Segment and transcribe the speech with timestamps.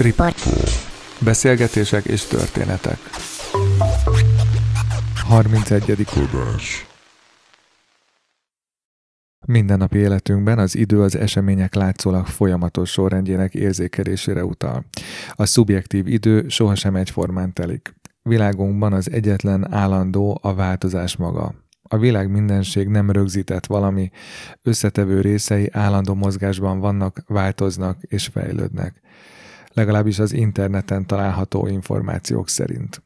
[0.00, 0.38] Riport.
[1.24, 2.98] Beszélgetések és történetek.
[5.14, 6.06] 31.
[6.32, 6.86] adás.
[9.46, 14.84] Mindennapi életünkben az idő az események látszólag folyamatos sorrendjének érzékelésére utal.
[15.32, 17.94] A szubjektív idő sohasem egyformán telik.
[18.22, 21.54] Világunkban az egyetlen állandó a változás maga.
[21.82, 24.10] A világ mindenség nem rögzített valami,
[24.62, 29.00] összetevő részei állandó mozgásban vannak, változnak és fejlődnek.
[29.72, 33.02] Legalábbis az interneten található információk szerint.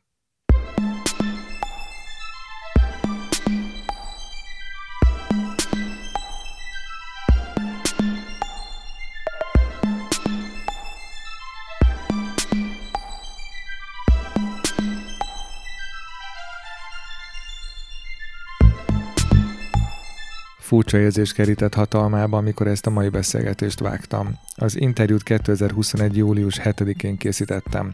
[20.75, 24.39] Furcsa érzés kerített hatalmába, amikor ezt a mai beszélgetést vágtam.
[24.57, 26.17] Az interjút 2021.
[26.17, 27.93] július 7-én készítettem.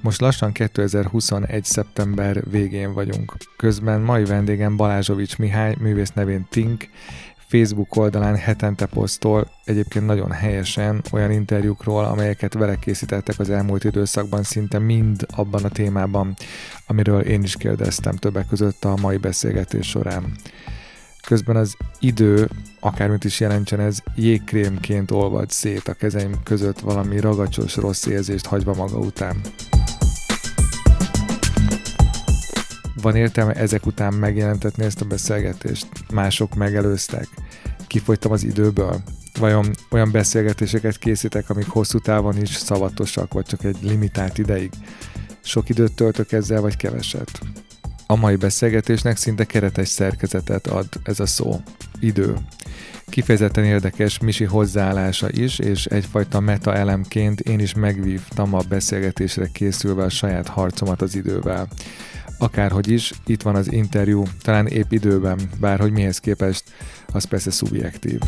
[0.00, 1.64] Most lassan 2021.
[1.64, 3.36] szeptember végén vagyunk.
[3.56, 6.88] Közben mai vendégem Balázsovics Mihály, művész nevén Tink,
[7.36, 14.42] Facebook oldalán hetente posztol, egyébként nagyon helyesen olyan interjúkról, amelyeket vele készítettek az elmúlt időszakban,
[14.42, 16.34] szinte mind abban a témában,
[16.86, 20.32] amiről én is kérdeztem többek között a mai beszélgetés során.
[21.24, 22.48] Közben az idő,
[22.80, 28.74] akármit is jelentsen ez, jégkrémként olvad szét a kezeim között valami ragacsos rossz érzést hagyva
[28.74, 29.40] maga után.
[33.02, 35.86] Van értelme ezek után megjelentetni ezt a beszélgetést?
[36.12, 37.28] Mások megelőztek?
[37.86, 39.02] Kifogytam az időből?
[39.38, 44.70] Vajon olyan beszélgetéseket készítek, amik hosszú távon is szavatosak, vagy csak egy limitált ideig?
[45.40, 47.40] Sok időt töltök ezzel, vagy keveset?
[48.06, 51.60] A mai beszélgetésnek szinte keretes szerkezetet ad ez a szó.
[52.00, 52.36] Idő.
[53.06, 60.02] Kifejezetten érdekes Misi hozzáállása is, és egyfajta meta elemként én is megvívtam a beszélgetésre készülve
[60.02, 61.68] a saját harcomat az idővel.
[62.38, 66.62] Akárhogy is, itt van az interjú, talán épp időben, bárhogy mihez képest,
[67.12, 68.18] az persze szubjektív.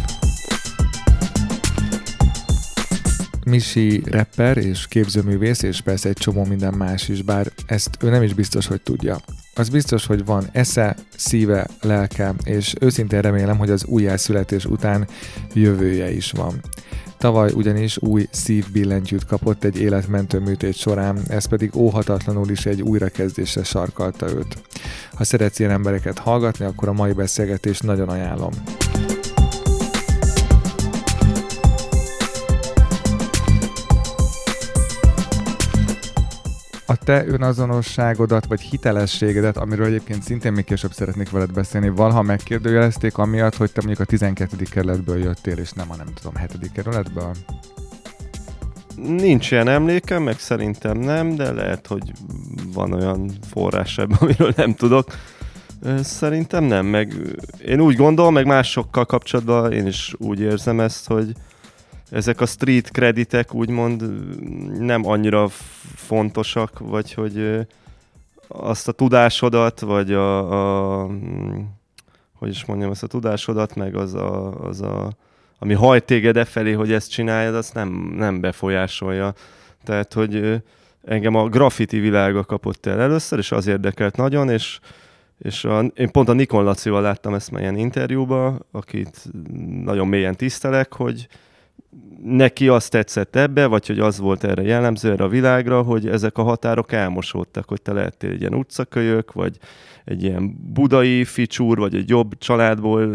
[3.51, 8.23] Misi rapper és képzőművész, és persze egy csomó minden más is, bár ezt ő nem
[8.23, 9.19] is biztos, hogy tudja.
[9.55, 15.09] Az biztos, hogy van esze, szíve, lelke, és őszintén remélem, hogy az újjászületés után
[15.53, 16.61] jövője is van.
[17.19, 23.65] Tavaly ugyanis új szívbillentyűt kapott egy életmentő műtét során, ez pedig óhatatlanul is egy újrakezdésre
[23.65, 24.63] sarkalta őt.
[25.15, 28.53] Ha szeretsz ilyen embereket hallgatni, akkor a mai beszélgetést nagyon ajánlom.
[36.87, 43.19] A te önazonosságodat, vagy hitelességedet, amiről egyébként szintén még később szeretnék veled beszélni, valaha megkérdőjelezték
[43.19, 44.65] amiatt, hogy te mondjuk a 12.
[44.71, 46.73] kerületből jöttél, és nem a nem tudom, 7.
[46.73, 47.31] kerületből?
[48.97, 52.13] Nincs ilyen emlékem, meg szerintem nem, de lehet, hogy
[52.73, 55.07] van olyan forrás ebben, amiről nem tudok.
[56.03, 57.15] Szerintem nem, meg
[57.65, 61.33] én úgy gondolom, meg másokkal kapcsolatban én is úgy érzem ezt, hogy,
[62.11, 64.03] ezek a street kreditek úgymond
[64.79, 65.49] nem annyira
[65.95, 67.67] fontosak, vagy hogy
[68.49, 71.11] azt a tudásodat, vagy a, a
[72.33, 75.11] hogy is mondjam, azt a tudásodat, meg az a, az a
[75.59, 79.35] ami hajt téged e felé, hogy ezt csináljad, azt nem, nem befolyásolja.
[79.85, 80.63] Tehát, hogy
[81.05, 84.79] engem a graffiti világa kapott el először, és az érdekelt nagyon, és,
[85.39, 89.25] és a, én pont a Nikon Lacival láttam ezt ilyen interjúba, akit
[89.85, 91.29] nagyon mélyen tisztelek, hogy,
[92.25, 96.39] neki azt tetszett ebbe, vagy hogy az volt erre jellemző erre a világra, hogy ezek
[96.39, 99.57] a határok elmosódtak, hogy te lehettél egy ilyen utcakölyök, vagy
[100.05, 103.15] egy ilyen budai ficsúr, vagy egy jobb családból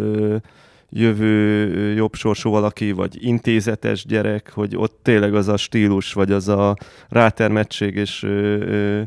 [0.89, 6.47] jövő jobb sorsú valaki, vagy intézetes gyerek, hogy ott tényleg az a stílus, vagy az
[6.47, 6.75] a
[7.09, 9.01] rátermettség és ö, ö,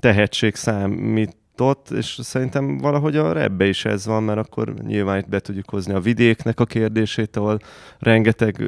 [0.00, 5.28] tehetség számít ott, és szerintem valahogy a rebbe is ez van, mert akkor nyilván itt
[5.28, 7.58] be tudjuk hozni a vidéknek a kérdését, ahol
[7.98, 8.64] rengeteg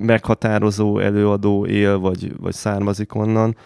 [0.00, 3.56] meghatározó előadó él, vagy, vagy származik onnan.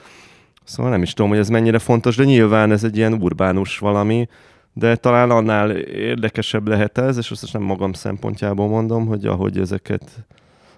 [0.64, 4.28] Szóval nem is tudom, hogy ez mennyire fontos, de nyilván ez egy ilyen urbánus valami,
[4.72, 10.26] de talán annál érdekesebb lehet ez, és azt nem magam szempontjából mondom, hogy ahogy ezeket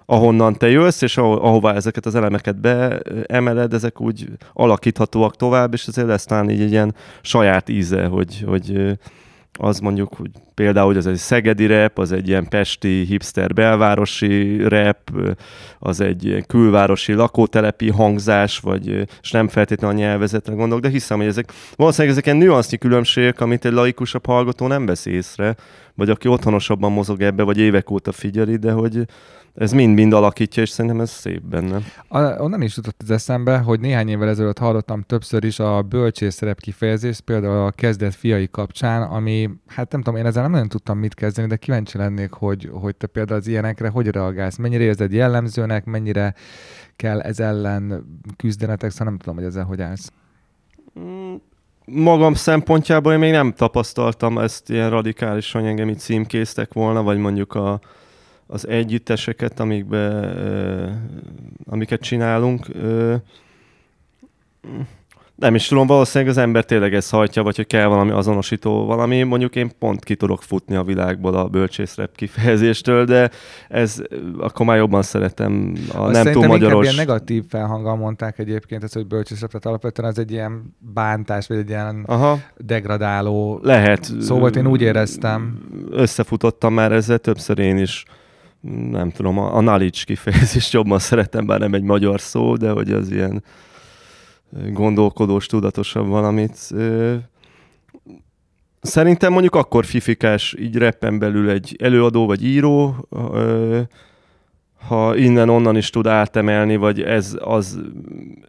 [0.09, 5.85] ahonnan te jössz, és aho- ahová ezeket az elemeket beemeled, ezek úgy alakíthatóak tovább, és
[5.85, 8.97] ezért lesz talán így egy ilyen saját íze, hogy, hogy
[9.59, 14.67] az mondjuk, hogy például, hogy az egy szegedi rep, az egy ilyen pesti hipster belvárosi
[14.67, 15.11] rep,
[15.79, 18.87] az egy ilyen külvárosi lakótelepi hangzás, vagy,
[19.21, 23.41] és nem feltétlenül a nyelvezetre gondolok, de hiszem, hogy ezek valószínűleg ezek ilyen nüansznyi különbségek,
[23.41, 25.55] amit egy laikusabb hallgató nem vesz észre,
[25.95, 29.05] vagy aki otthonosabban mozog ebbe, vagy évek óta figyeli, de hogy
[29.55, 31.79] ez mind-mind alakítja, és szerintem ez szép benne.
[32.07, 36.59] A, onnan is jutott az eszembe, hogy néhány évvel ezelőtt hallottam többször is a bölcsészszerep
[36.59, 40.97] kifejezést, például a kezdet fiai kapcsán, ami, hát nem tudom, én ezzel nem nagyon tudtam
[40.97, 45.11] mit kezdeni, de kíváncsi lennék, hogy, hogy te például az ilyenekre hogy reagálsz, mennyire érzed
[45.11, 46.33] jellemzőnek, mennyire
[46.95, 48.05] kell ez ellen
[48.37, 50.11] küzdenetek, szóval nem tudom, hogy ezzel hogy állsz.
[50.99, 51.35] Mm,
[51.85, 57.53] magam szempontjából én még nem tapasztaltam ezt ilyen radikálisan, engem itt címkéztek volna, vagy mondjuk
[57.53, 57.79] a,
[58.51, 60.33] az együtteseket, amikbe,
[61.65, 62.67] amiket csinálunk.
[65.35, 69.23] Nem is tudom, valószínűleg az ember tényleg ezt hajtja, vagy hogy kell valami azonosító valami.
[69.23, 73.29] Mondjuk én pont ki tudok futni a világból a bölcsészrep kifejezéstől, de
[73.67, 74.01] ez
[74.39, 76.83] akkor már jobban szeretem a Azt nem túl magyaros...
[76.83, 81.57] ilyen negatív felhanggal mondták egyébként, ez, hogy bölcsészrep, tehát alapvetően az egy ilyen bántás, vagy
[81.57, 82.39] egy ilyen Aha.
[82.57, 84.11] degradáló Lehet.
[84.19, 85.59] Szóval én úgy éreztem.
[85.89, 88.05] Összefutottam már ezzel többször én is
[88.91, 92.91] nem tudom, a, a knowledge kifejezést jobban szeretem, bár nem egy magyar szó, de hogy
[92.91, 93.43] az ilyen
[94.71, 96.73] gondolkodós, tudatosabb valamit.
[98.81, 103.07] Szerintem mondjuk akkor fifikás így reppen belül egy előadó vagy író,
[104.87, 107.79] ha innen-onnan is tud átemelni, vagy ez az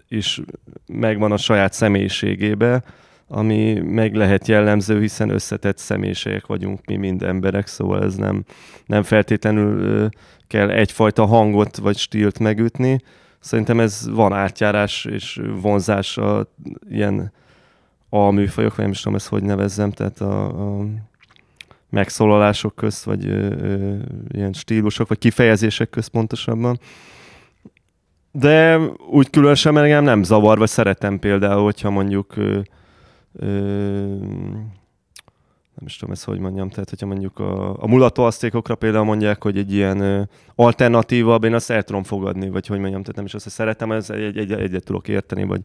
[0.09, 0.41] is
[0.87, 2.83] megvan a saját személyiségébe,
[3.33, 8.45] ami meg lehet jellemző, hiszen összetett személyiségek vagyunk mi mind emberek, szóval ez nem,
[8.87, 10.09] nem feltétlenül
[10.47, 13.01] kell egyfajta hangot vagy stílt megütni.
[13.41, 16.53] Szerintem ez van átjárás és vonzás a
[16.89, 17.33] ilyen
[18.09, 20.45] alműfajok, vagy nem is tudom ezt hogy nevezzem, tehát a,
[20.79, 20.87] a
[21.91, 23.95] megszólalások közt, vagy ö, ö,
[24.29, 26.81] ilyen stílusok, vagy kifejezések közt pontosabban.
[28.33, 28.79] De
[29.11, 32.61] úgy különösen engem nem zavar, vagy szeretem például, hogyha mondjuk ö,
[35.81, 39.43] nem is tudom ezt, hogy mondjam, tehát hogyha mondjuk a, a mulató asztékokra például mondják,
[39.43, 40.23] hogy egy ilyen ö,
[40.55, 43.93] alternatíva, én azt el tudom fogadni, vagy hogy mondjam, tehát nem is azt, hogy szeretem,
[43.93, 45.61] ez egy, egy, egyet tudok érteni, vagy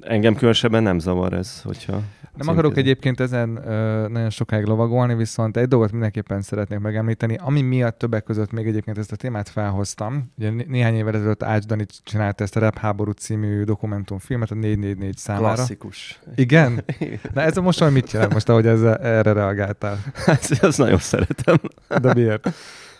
[0.00, 2.00] engem különösebben nem zavar ez, hogyha...
[2.36, 7.62] Nem akarok egyébként ezen ö, nagyon sokáig lovagolni, viszont egy dolgot mindenképpen szeretnék megemlíteni, ami
[7.62, 10.32] miatt többek között még egyébként ezt a témát felhoztam.
[10.38, 15.16] Ugye néhány évvel ezelőtt Ács Dani csinálta ezt a Rap háború című dokumentumfilmet a 444
[15.16, 15.54] számára.
[15.54, 16.20] Klasszikus.
[16.34, 16.84] Igen?
[17.34, 19.98] Na ez a most mit jelent most, ahogy ez, erre reagáltál?
[20.14, 21.56] Hát, azt nagyon szeretem.
[22.00, 22.50] De miért?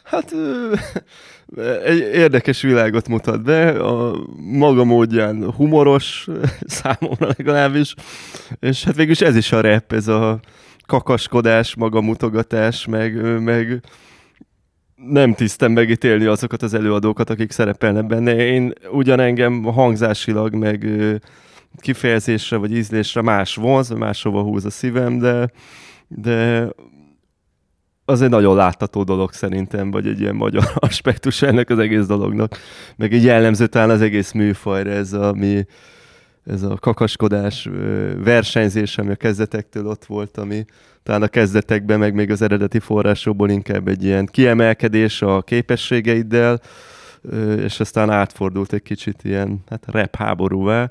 [0.05, 0.35] Hát
[1.85, 6.29] egy érdekes világot mutat be, a maga módján humoros,
[6.67, 7.95] számomra legalábbis,
[8.61, 10.41] és hát végülis ez is a rap, ez a
[10.87, 13.83] kakaskodás, magamutogatás, meg, meg
[14.97, 18.47] nem tisztem megítélni azokat az előadókat, akik szerepelnek benne.
[18.47, 20.87] Én ugyan engem hangzásilag, meg
[21.79, 25.51] kifejezésre vagy ízlésre más vonz, máshova húz a szívem, de,
[26.09, 26.69] de
[28.05, 32.59] az egy nagyon látható dolog szerintem, vagy egy ilyen magyar aspektus ennek az egész dolognak.
[32.97, 35.67] Meg egy jellemző talán az egész műfajra ez a, mi,
[36.47, 37.69] ez a kakaskodás
[38.25, 40.65] versenyzés, ami a kezdetektől ott volt, ami
[41.03, 46.61] talán a kezdetekben, meg még az eredeti forrásokból inkább egy ilyen kiemelkedés a képességeiddel,
[47.57, 50.87] és aztán átfordult egy kicsit ilyen hát rap háborúvá.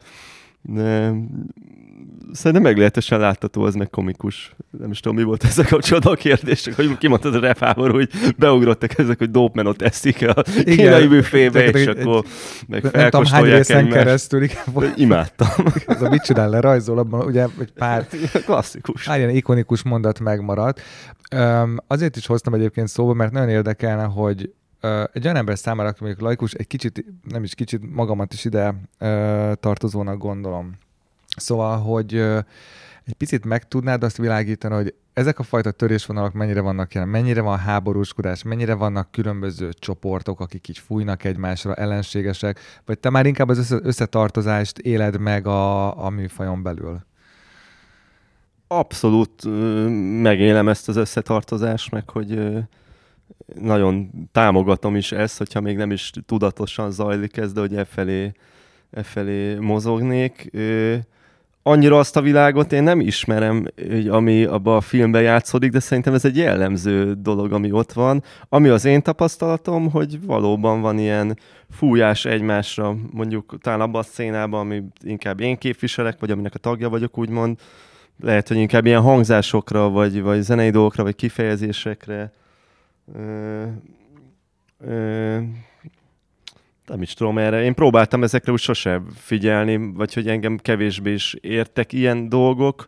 [2.34, 4.56] Szerintem meglehetősen látható, az meg komikus.
[4.80, 8.10] Nem is tudom, mi volt ezzel kapcsolatban a kérdés, csak hogy kimondtad a refábor, hogy
[8.38, 12.24] beugrottak ezek, hogy dope eszik a kínai büfébe, és akkor
[12.68, 14.94] meg felkóstolják egy keresztül, igen.
[14.96, 15.48] Imádtam.
[15.86, 18.08] Ez a mit csinál le, rajzol abban, ugye egy pár...
[18.46, 19.04] Klasszikus.
[19.04, 20.82] Pár ilyen ikonikus mondat megmaradt.
[21.36, 24.54] Um, azért is hoztam egyébként szóba, mert nagyon érdekelne, hogy
[25.14, 28.68] egy olyan ember számára, aki mondjuk laikus, egy kicsit, nem is kicsit, magamat is ide
[29.00, 30.78] uh, tartozónak gondolom
[31.36, 32.16] Szóval, hogy
[33.06, 37.42] egy picit meg tudnád azt világítani, hogy ezek a fajta törésvonalak mennyire vannak jelen, mennyire
[37.42, 43.50] van háborúskodás, mennyire vannak különböző csoportok, akik így fújnak egymásra, ellenségesek, vagy te már inkább
[43.50, 47.00] az összetartozást éled meg a, a műfajon belül?
[48.68, 49.44] Abszolút
[50.22, 52.40] megélem ezt az összetartozást, meg hogy
[53.56, 58.32] nagyon támogatom is ezt, hogyha még nem is tudatosan zajlik ez, de hogy e felé,
[58.92, 60.52] e felé mozognék
[61.64, 63.68] annyira azt a világot én nem ismerem,
[64.10, 68.24] ami abban a filmben játszódik, de szerintem ez egy jellemző dolog, ami ott van.
[68.50, 71.38] Ami az én tapasztalatom, hogy valóban van ilyen
[71.70, 76.90] fújás egymásra, mondjuk talán abban a szénában, ami inkább én képviselek, vagy aminek a tagja
[76.90, 77.60] vagyok, úgymond,
[78.20, 82.32] lehet, hogy inkább ilyen hangzásokra, vagy, vagy zenei dolgokra, vagy kifejezésekre
[83.16, 83.64] ö,
[84.86, 85.38] ö,
[86.88, 87.64] nem is tudom erre.
[87.64, 92.86] Én próbáltam ezekre úgy sose figyelni, vagy hogy engem kevésbé is értek ilyen dolgok.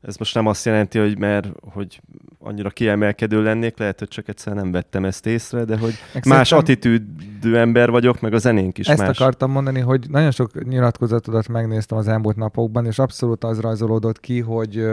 [0.00, 2.00] ez most nem azt jelenti, hogy mert hogy
[2.38, 6.52] annyira kiemelkedő lennék, lehet, hogy csak egyszer nem vettem ezt észre, de hogy meg más
[6.52, 9.08] attitűdű ember vagyok, meg a zenénk is ezt más.
[9.08, 14.20] Ezt akartam mondani, hogy nagyon sok nyilatkozatodat megnéztem az elmúlt napokban, és abszolút az rajzolódott
[14.20, 14.84] ki, hogy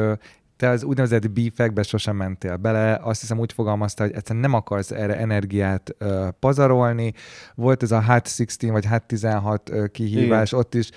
[0.60, 4.92] te az úgynevezett beefekbe sosem mentél bele, azt hiszem úgy fogalmazta, hogy egyszerűen nem akarsz
[4.92, 7.14] erre energiát uh, pazarolni.
[7.56, 10.64] Volt ez a Hot 16 vagy Hot 16 uh, kihívás, Igen.
[10.64, 10.90] ott is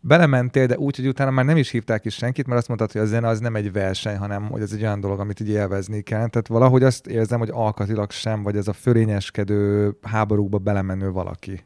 [0.00, 3.00] belementél, de úgy, hogy utána már nem is hívták is senkit, mert azt mondtad, hogy
[3.00, 6.02] a zene az nem egy verseny, hanem hogy ez egy olyan dolog, amit így élvezni
[6.02, 6.28] kell.
[6.28, 11.64] Tehát valahogy azt érzem, hogy alkatilag sem, vagy ez a fölényeskedő háborúkba belemenő valaki.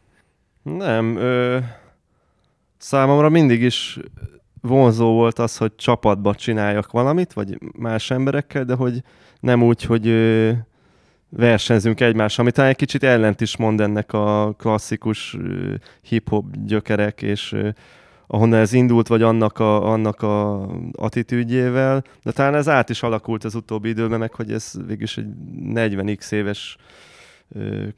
[0.63, 1.59] Nem, ö,
[2.79, 3.99] számomra mindig is
[4.67, 9.03] vonzó volt az, hogy csapatba csináljak valamit, vagy más emberekkel, de hogy
[9.41, 10.51] nem úgy, hogy ö,
[11.29, 15.37] versenyzünk egymással, ami talán egy kicsit ellent is mond ennek a klasszikus
[16.03, 17.69] hip-hop gyökerek, és ö,
[18.27, 23.45] ahonnan ez indult, vagy annak a, annak a attitűdjével, de talán ez át is alakult
[23.45, 25.27] az utóbbi időben, meg hogy ez végülis egy
[25.75, 26.77] 40x éves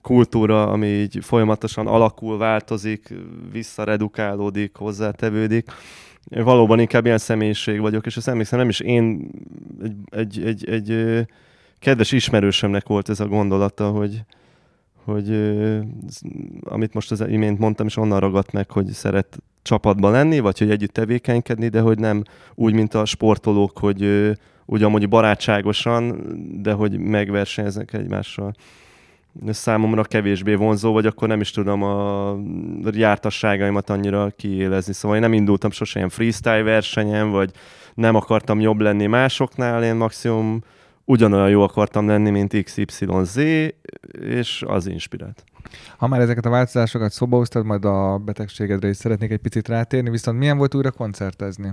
[0.02, 3.14] kultúra, ami így folyamatosan alakul, változik,
[3.52, 5.70] visszaredukálódik, hozzátevődik.
[6.28, 9.30] Valóban inkább ilyen személyiség vagyok, és azt emlékszem, nem is én
[10.11, 11.26] egy, egy, egy, egy
[11.78, 14.23] kedves ismerősömnek volt ez a gondolata, hogy,
[15.04, 15.54] hogy
[16.64, 20.71] amit most az imént mondtam, és onnan ragadt meg, hogy szeret csapatban lenni, vagy hogy
[20.71, 22.23] együtt tevékenykedni, de hogy nem
[22.54, 24.33] úgy, mint a sportolók, hogy
[24.64, 26.23] ugyan mondjuk barátságosan,
[26.62, 28.54] de hogy megversenyeznek egymással.
[29.49, 32.37] Számomra kevésbé vonzó, vagy akkor nem is tudom a
[32.93, 34.93] jártasságaimat annyira kiélezni.
[34.93, 37.50] Szóval én nem indultam sosem ilyen freestyle versenyen, vagy
[37.95, 40.62] nem akartam jobb lenni másoknál, én maximum
[41.05, 43.37] ugyanolyan jó akartam lenni, mint XYZ,
[44.21, 45.45] és az inspirált.
[45.97, 50.11] Ha már ezeket a változásokat szóba hoztad, majd a betegségedre is szeretnék egy picit rátérni,
[50.11, 51.73] viszont milyen volt újra koncertezni?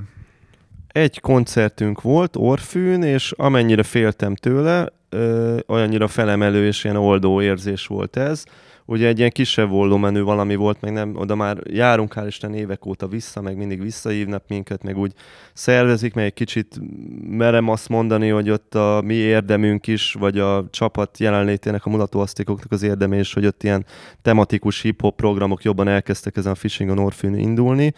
[0.87, 7.87] Egy koncertünk volt Orfűn, és amennyire féltem tőle, ö, olyannyira felemelő és ilyen oldó érzés
[7.87, 8.43] volt ez.
[8.85, 12.85] Ugye egy ilyen kisebb volumenű valami volt, meg nem, oda már járunk hál' Isten évek
[12.85, 15.13] óta vissza, meg mindig visszahívnak minket, meg úgy
[15.53, 16.79] szervezik, meg egy kicsit
[17.27, 22.71] merem azt mondani, hogy ott a mi érdemünk is, vagy a csapat jelenlétének, a mulatóasztikoknak
[22.71, 23.85] az érdeme is, hogy ott ilyen
[24.21, 27.93] tematikus hip-hop programok jobban elkezdtek ezen a Fishing on Orphan indulni.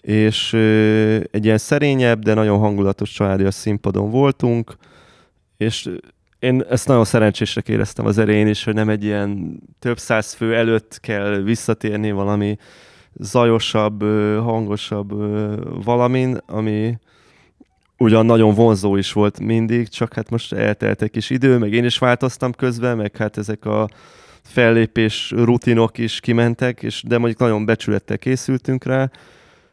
[0.00, 4.76] És ö, egy ilyen szerényebb, de nagyon hangulatos családi színpadon voltunk,
[5.56, 5.90] és
[6.38, 10.54] én ezt nagyon szerencsésre éreztem az erején is, hogy nem egy ilyen több száz fő
[10.54, 12.56] előtt kell visszatérni valami
[13.14, 14.02] zajosabb,
[14.42, 15.10] hangosabb
[15.84, 16.98] valamin, ami
[17.98, 21.84] ugyan nagyon vonzó is volt mindig, csak hát most eltelt egy kis idő, meg én
[21.84, 23.88] is változtam közben, meg hát ezek a
[24.42, 29.10] fellépés rutinok is kimentek, és de mondjuk nagyon becsülettel készültünk rá,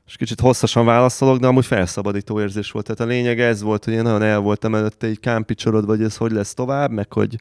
[0.06, 2.86] és kicsit hosszasan válaszolok, de amúgy felszabadító érzés volt.
[2.86, 6.18] Tehát a lényeg ez volt, hogy én nagyon el voltam előtte egy kámpicsorod, vagy ez
[6.18, 7.40] hogy lesz tovább, meg hogy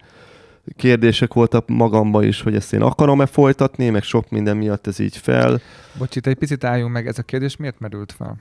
[0.77, 5.17] kérdések voltak magamba is, hogy ezt én akarom-e folytatni, meg sok minden miatt ez így
[5.17, 5.61] fel.
[5.99, 8.37] Bocs, itt egy picit álljunk meg, ez a kérdés miért merült fel?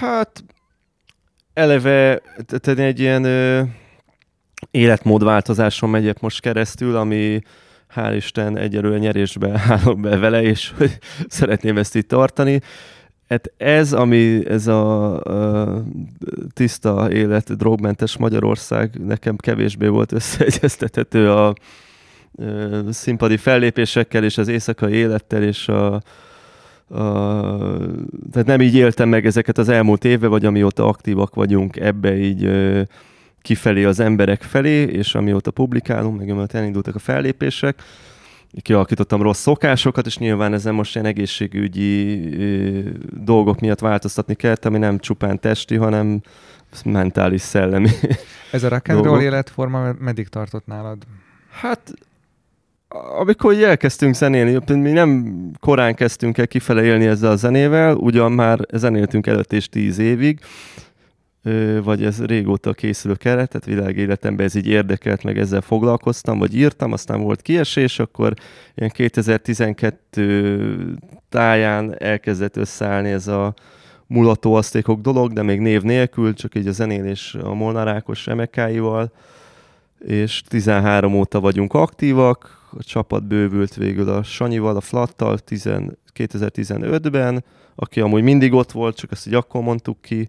[0.00, 0.44] Hát
[1.54, 3.62] eleve tehát egy ilyen ö,
[4.70, 7.40] életmódváltozáson megyek most keresztül, ami
[7.94, 12.60] hál' Isten egyelőre nyerésbe állok be vele, és hogy szeretném ezt itt tartani.
[13.28, 15.14] Hát ez, ami ez a,
[15.64, 15.82] a
[16.52, 21.54] tiszta élet, drogmentes Magyarország nekem kevésbé volt összeegyeztethető a, a
[22.90, 26.02] színpadi fellépésekkel és az éjszakai élettel és a, a,
[28.32, 32.50] tehát nem így éltem meg ezeket az elmúlt évben, vagy amióta aktívak vagyunk ebbe így
[33.46, 37.82] kifelé az emberek felé, és amióta publikálunk, meg amióta elindultak a fellépések,
[38.62, 44.78] kialakítottam rossz szokásokat, és nyilván ezen most ilyen egészségügyi ö, dolgok miatt változtatni kellett, ami
[44.78, 46.20] nem csupán testi, hanem
[46.84, 47.90] mentális, szellemi
[48.52, 51.02] Ez a rock and roll életforma meddig tartott nálad?
[51.50, 51.94] Hát
[53.18, 58.58] amikor elkezdtünk zenélni, mi nem korán kezdtünk el kifele élni ezzel a zenével, ugyan már
[58.72, 60.40] zenéltünk előtt és tíz évig,
[61.82, 66.92] vagy ez régóta készülő keret, tehát világéletemben ez így érdekelt, meg ezzel foglalkoztam, vagy írtam,
[66.92, 68.34] aztán volt kiesés, akkor
[68.74, 70.94] ilyen 2012
[71.28, 73.54] táján elkezdett összeállni ez a
[74.06, 79.12] mulatóasztékok dolog, de még név nélkül, csak így a zenélés a Molnár Ákos emekáival,
[79.98, 85.38] és 13 óta vagyunk aktívak, a csapat bővült végül a Sanyival, a Flattal
[86.14, 90.28] 2015-ben, aki amúgy mindig ott volt, csak ezt így akkor mondtuk ki,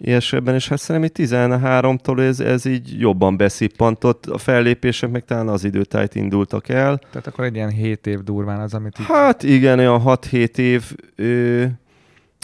[0.00, 5.64] ilyesebben, és hát szerintem 13-tól ez, ez így jobban beszippantott, a fellépések meg talán az
[5.64, 6.98] időtájt indultak el.
[7.10, 9.06] Tehát akkor egy ilyen 7 év durván az, amit így...
[9.06, 10.92] Hát igen, olyan 6-7 év.
[11.16, 11.64] Ö,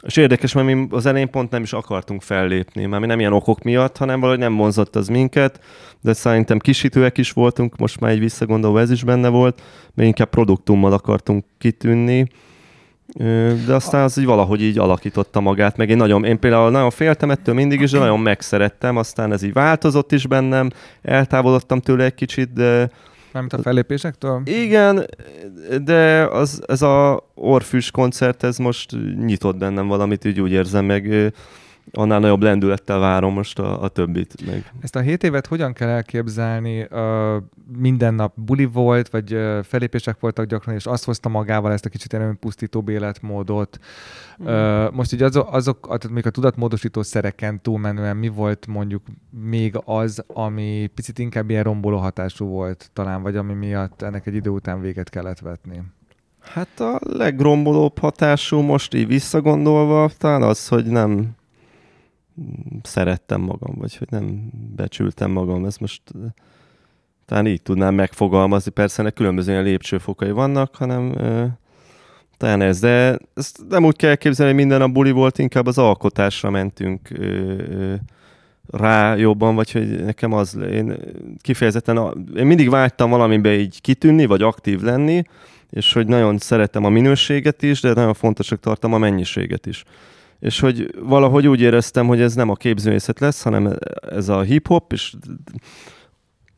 [0.02, 3.32] És érdekes, mert mi az elején pont nem is akartunk fellépni, már mi nem ilyen
[3.32, 5.60] okok miatt, hanem valahogy nem vonzott az minket,
[6.00, 9.62] de szerintem kisítőek is voltunk, most már egy visszagondolva ez is benne volt,
[9.94, 12.26] mert inkább produktummal akartunk kitűnni,
[13.66, 17.30] de aztán az így valahogy így alakította magát, meg én nagyon, én például nagyon féltem
[17.30, 20.70] ettől mindig is, de nagyon megszerettem, aztán ez így változott is bennem,
[21.02, 22.90] eltávolodtam tőle egy kicsit, de
[23.32, 24.42] Mármint a fellépésektől?
[24.44, 25.06] Igen,
[25.84, 28.90] de az, ez a Orfűs koncert, ez most
[29.24, 31.32] nyitott bennem valamit, így úgy érzem, meg
[31.92, 34.46] annál nagyobb lendülettel várom most a, a többit.
[34.46, 34.72] Meg.
[34.80, 36.86] Ezt a hét évet hogyan kell elképzelni?
[36.90, 37.36] Uh,
[37.78, 41.88] minden nap buli volt, vagy uh, felépések voltak gyakran, és azt hozta magával ezt a
[41.88, 43.78] kicsit önpusztító életmódot.
[44.42, 44.46] Mm.
[44.46, 49.80] Uh, most így azok, azok tehát még a tudatmódosító szereken túlmenően mi volt mondjuk még
[49.84, 54.50] az, ami picit inkább ilyen romboló hatású volt talán, vagy ami miatt ennek egy idő
[54.50, 55.82] után véget kellett vetni?
[56.40, 61.35] Hát a legrombolóbb hatású most így visszagondolva talán az, hogy nem
[62.82, 65.64] szerettem magam, vagy hogy nem becsültem magam.
[65.64, 66.02] Ez most
[67.24, 68.70] talán így tudnám megfogalmazni.
[68.70, 71.14] Persze ennek különböző ilyen lépcsőfokai vannak, hanem
[72.36, 75.78] talán ez, de ezt nem úgy kell képzelni, hogy minden a buli volt, inkább az
[75.78, 77.08] alkotásra mentünk
[78.70, 80.96] rá jobban, vagy hogy nekem az, én
[81.40, 85.22] kifejezetten, én mindig vágytam valamibe így kitűnni, vagy aktív lenni,
[85.70, 89.84] és hogy nagyon szeretem a minőséget is, de nagyon fontosnak tartom a mennyiséget is
[90.38, 93.76] és hogy valahogy úgy éreztem, hogy ez nem a képzőmészet lesz, hanem
[94.10, 95.14] ez a hip-hop, és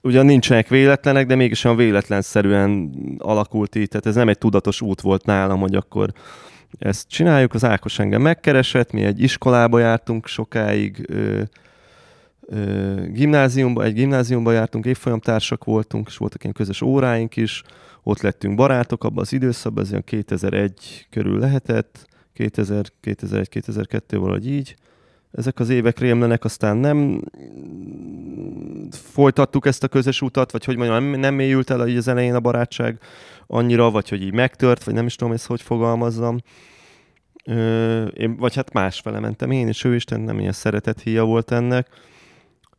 [0.02, 5.00] ugyan nincsenek véletlenek, de mégis olyan véletlenszerűen alakult így, tehát ez nem egy tudatos út
[5.00, 6.12] volt nálam, hogy akkor
[6.78, 7.54] ezt csináljuk.
[7.54, 11.42] Az Ákos engem megkeresett, mi egy iskolába jártunk sokáig, ö,
[12.40, 17.62] ö, gimnáziumba, egy gimnáziumba jártunk, évfolyamtársak voltunk, és voltak ilyen közös óráink is,
[18.02, 22.06] ott lettünk barátok abban az időszakban, ez olyan 2001 körül lehetett,
[22.38, 24.74] 2000, 2001, 2002 valahogy így.
[25.32, 27.22] Ezek az évek rémlenek, aztán nem
[28.90, 32.34] folytattuk ezt a közös utat, vagy hogy mondjam, nem, nem mélyült el így az elején
[32.34, 32.98] a barátság
[33.46, 36.38] annyira, vagy hogy így megtört, vagy nem is tudom ezt hogy fogalmazzam.
[37.44, 41.50] Ö, én, vagy hát másfele mentem én, és ő is nem ilyen szeretet híja volt
[41.50, 41.88] ennek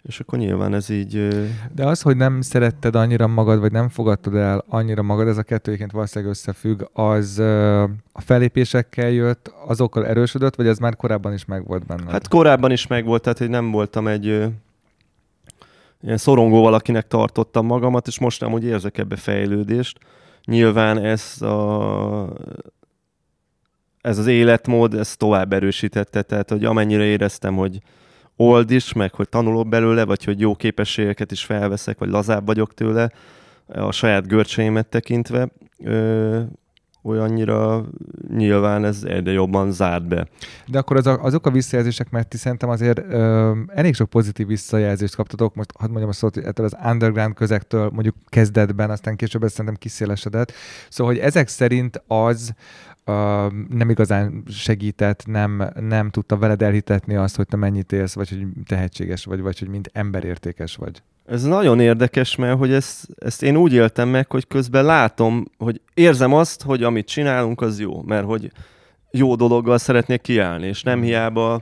[0.02, 1.28] és akkor nyilván ez így...
[1.76, 5.44] De az, hogy nem szeretted annyira magad, vagy nem fogadtad el annyira magad, ez a
[5.44, 7.40] kettőként valószínűleg összefügg, az
[8.12, 12.12] a felépésekkel jött, azokkal erősödött, vagy ez már korábban is megvolt benne?
[12.12, 14.26] Hát korábban is megvolt, tehát hogy nem voltam egy
[16.02, 19.98] ilyen szorongó valakinek tartottam magamat, és most nem úgy érzek ebbe fejlődést.
[20.46, 22.34] Nyilván ez a
[24.02, 27.82] ez az életmód, ez tovább erősítette, tehát hogy amennyire éreztem, hogy,
[28.42, 32.74] old is, meg hogy tanulok belőle, vagy hogy jó képességeket is felveszek, vagy lazább vagyok
[32.74, 33.12] tőle
[33.68, 35.48] a saját görcseimet tekintve,
[35.84, 36.42] ö,
[37.04, 37.86] olyannyira
[38.28, 40.28] nyilván ez egyre jobban zárt be.
[40.66, 44.48] De akkor az a, azok a visszajelzések, mert ti szerintem azért ö, elég sok pozitív
[44.48, 49.44] visszajelzést kaptatok, most hadd mondjam a szót, ettől az underground közektől mondjuk kezdetben, aztán később
[49.44, 50.52] ez szerintem kiszélesedett.
[50.90, 52.54] Szóval, hogy ezek szerint az,
[53.70, 58.46] nem igazán segített, nem, nem tudta veled elhitetni azt, hogy te mennyit élsz, vagy hogy
[58.66, 61.02] tehetséges vagy, vagy hogy mint emberértékes vagy.
[61.26, 65.82] Ez nagyon érdekes, mert hogy ezt, ezt én úgy éltem meg, hogy közben látom, hogy
[65.94, 68.52] érzem azt, hogy amit csinálunk, az jó, mert hogy
[69.12, 71.62] jó dologgal szeretnék kiállni, és nem hiába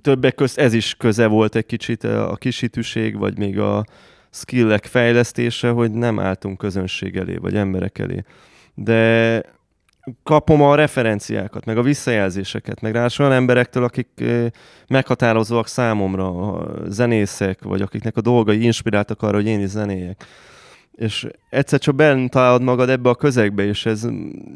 [0.00, 3.84] többek közt ez is köze volt egy kicsit a kisítűség, vagy még a
[4.30, 8.24] skillek fejlesztése, hogy nem álltunk közönség elé, vagy emberek elé.
[8.74, 9.42] De
[10.22, 14.24] kapom a referenciákat, meg a visszajelzéseket, meg rá olyan emberektől, akik
[14.88, 20.24] meghatározóak számomra, zenészek, vagy akiknek a dolgai inspiráltak arra, hogy én is zenéjek.
[20.92, 24.08] És egyszer csak bent találod magad ebbe a közegbe, és ez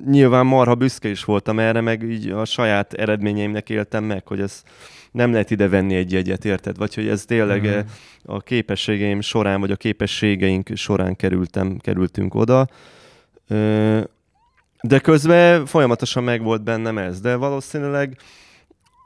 [0.06, 4.62] nyilván marha büszke is voltam erre, meg így a saját eredményeimnek éltem meg, hogy ez
[5.10, 6.76] nem lehet ide venni egy jegyet, érted?
[6.76, 7.78] Vagy hogy ez tényleg mm.
[8.24, 12.68] a képességeim során, vagy a képességeink során kerültem, kerültünk oda
[14.82, 18.16] de közben folyamatosan megvolt bennem ez, de valószínűleg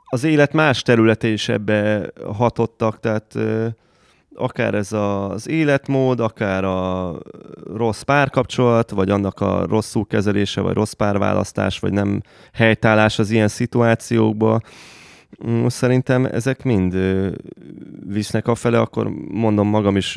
[0.05, 3.37] az élet más területe is ebbe hatottak, tehát
[4.35, 7.13] akár ez az életmód, akár a
[7.75, 13.49] rossz párkapcsolat, vagy annak a rosszul kezelése, vagy rossz párválasztás, vagy nem helytállás az ilyen
[13.49, 14.61] szituációkba.
[15.47, 16.97] Mm, szerintem ezek mind
[18.07, 20.17] visznek fele, akkor mondom magam is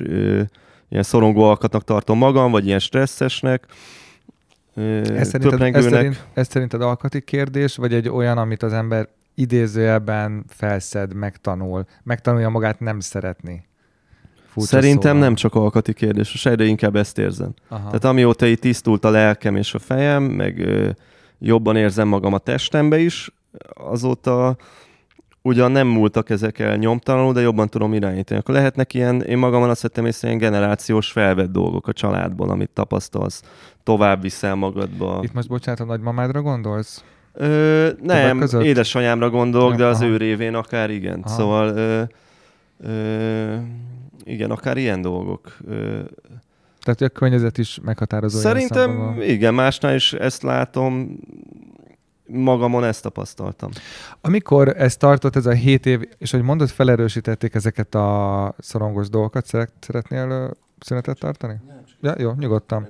[0.89, 3.65] ilyen szorongó alkatnak tartom magam, vagy ilyen stresszesnek,
[4.77, 10.45] ez szerinted, ez, szerint, ez szerinted alkati kérdés, vagy egy olyan, amit az ember idézőjelben
[10.47, 13.65] felszed, megtanul, megtanulja magát nem szeretni?
[14.47, 15.19] Furcsa Szerintem szóval.
[15.19, 17.53] nem csak alkati kérdés, most egyre inkább ezt érzem.
[17.67, 17.85] Aha.
[17.85, 20.89] Tehát amióta itt tisztult a lelkem és a fejem, meg ö,
[21.39, 23.31] jobban érzem magam a testembe is,
[23.73, 24.57] azóta
[25.41, 28.39] ugyan nem múltak ezek el nyomtalanul, de jobban tudom irányítani.
[28.39, 32.69] Akkor lehetnek ilyen, én magamon azt vettem észre, ilyen generációs felvett dolgok a családból, amit
[32.69, 33.41] tapasztalsz,
[33.83, 35.19] tovább viszel magadba.
[35.23, 37.03] Itt most bocsánat, a nagymamádra gondolsz?
[37.33, 40.09] Ö, nem, édesanyámra gondolok, ja, de az aha.
[40.09, 41.19] ő révén akár igen.
[41.23, 41.35] Aha.
[41.35, 42.01] Szóval ö,
[42.83, 43.55] ö,
[44.23, 45.57] igen, akár ilyen dolgok.
[45.67, 45.99] Ö,
[46.81, 48.39] Tehát a környezet is meghatározó.
[48.39, 51.19] Szerintem igen, másnál is ezt látom
[52.27, 53.69] magamon ezt tapasztaltam.
[54.21, 59.45] Amikor ez tartott, ez a hét év, és hogy mondod, felerősítették ezeket a szorongos dolgokat,
[59.79, 61.59] szeretnél szünetet tartani?
[62.01, 62.87] Ja, jó, nyugodtan.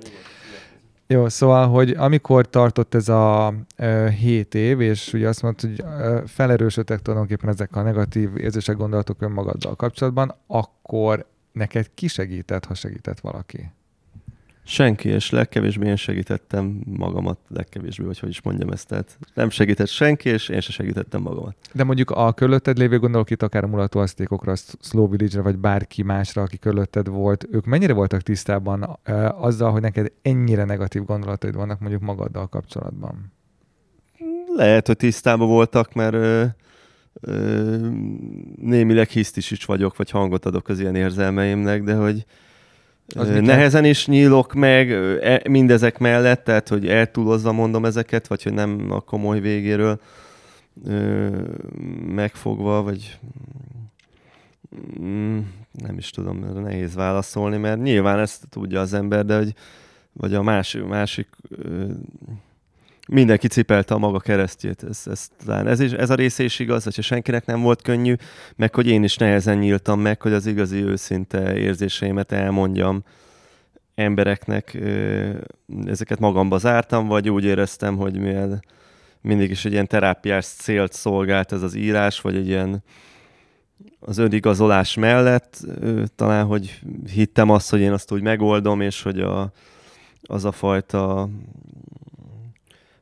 [1.06, 5.80] Jó, szóval, hogy amikor tartott ez a uh, 7 év, és ugye azt mondtad, hogy
[5.84, 12.74] uh, felerősödtek tulajdonképpen ezek a negatív érzések, gondolatok önmagaddal kapcsolatban, akkor neked ki segített, ha
[12.74, 13.70] segített valaki?
[14.70, 18.88] Senki, és legkevésbé én segítettem magamat, legkevésbé, vagy hogy is mondjam ezt.
[18.88, 21.56] Tehát nem segített senki, és én se segítettem magamat.
[21.72, 26.02] De mondjuk a körülötted lévő gondolok itt akár a mulató asztékokra, Slow Village-re, vagy bárki
[26.02, 31.54] másra, aki körülötted volt, ők mennyire voltak tisztában uh, azzal, hogy neked ennyire negatív gondolataid
[31.54, 33.32] vannak mondjuk magaddal kapcsolatban?
[34.54, 36.44] Lehet, hogy tisztában voltak, mert ö,
[37.20, 37.76] ö,
[38.56, 42.24] némileg hisztis is vagyok, vagy hangot adok az ilyen érzelmeimnek, de hogy
[43.16, 48.52] az Nehezen is nyílok meg e, mindezek mellett, tehát hogy eltúlozva mondom ezeket, vagy hogy
[48.52, 50.00] nem a komoly végéről
[52.06, 53.18] megfogva, vagy
[55.00, 55.38] mm,
[55.72, 59.54] nem is tudom, nehéz válaszolni, mert nyilván ezt tudja az ember, de hogy
[60.12, 61.28] vagy a másik, másik
[63.08, 64.84] mindenki cipelte a maga keresztjét.
[64.88, 68.14] Ez, ez, ez, is, ez a része is igaz, hogyha senkinek nem volt könnyű,
[68.56, 73.02] meg hogy én is nehezen nyíltam meg, hogy az igazi őszinte érzéseimet elmondjam
[73.94, 74.78] embereknek.
[75.86, 78.62] Ezeket magamba zártam, vagy úgy éreztem, hogy mivel
[79.20, 82.82] mindig is egy ilyen terápiás célt szolgált ez az írás, vagy egy ilyen
[84.00, 85.66] az önigazolás mellett,
[86.14, 86.80] talán, hogy
[87.12, 89.52] hittem azt, hogy én azt úgy megoldom, és hogy a,
[90.22, 91.28] az a fajta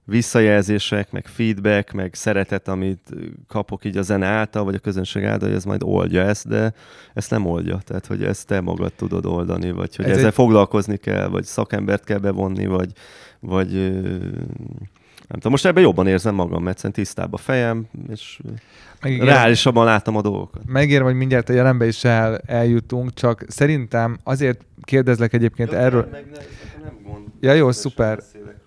[0.07, 3.11] visszajelzések, meg feedback, meg szeretet, amit
[3.49, 6.73] kapok így a zene által, vagy a közönség által, hogy ez majd oldja ezt, de
[7.14, 7.79] ezt nem oldja.
[7.85, 10.35] Tehát, hogy ezt te magad tudod oldani, vagy hogy ez ezzel egy...
[10.35, 12.92] foglalkozni kell, vagy szakembert kell bevonni, vagy,
[13.40, 13.73] vagy
[15.29, 18.40] nem tudom, most ebben jobban érzem magam, mert egyszerűen tisztább a fejem, és
[19.01, 20.62] Megígérem, reálisabban látom a dolgokat.
[20.66, 26.09] Megígérem, hogy mindjárt a jelenbe is el, eljutunk, csak szerintem azért kérdezlek egyébként ja, erről...
[26.11, 26.38] Meg ne,
[26.85, 27.27] nem gond.
[27.40, 28.16] Ja, jó, szuper.
[28.16, 28.65] Beszélek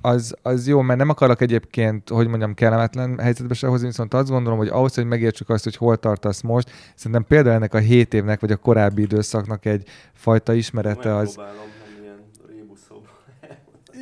[0.00, 4.28] az, az jó, mert nem akarok egyébként, hogy mondjam, kellemetlen helyzetbe se hozni, viszont azt
[4.28, 8.14] gondolom, hogy ahhoz, hogy megértsük azt, hogy hol tartasz most, szerintem például ennek a hét
[8.14, 11.36] évnek, vagy a korábbi időszaknak egy fajta ismerete az...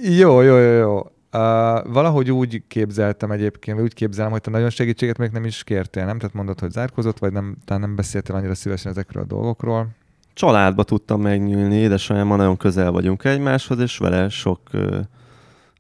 [0.03, 0.97] Jó, jó, jó, jó.
[0.99, 5.65] Uh, valahogy úgy képzeltem egyébként, vagy úgy képzelem, hogy te nagyon segítséget még nem is
[5.65, 6.19] kértél, nem?
[6.19, 9.89] Tehát mondod, hogy zárkozott, vagy nem, talán nem beszéltél annyira szívesen ezekről a dolgokról.
[10.35, 14.99] Családba tudtam megnyúlni, édesanyámmal nagyon közel vagyunk egymáshoz, és vele sok uh,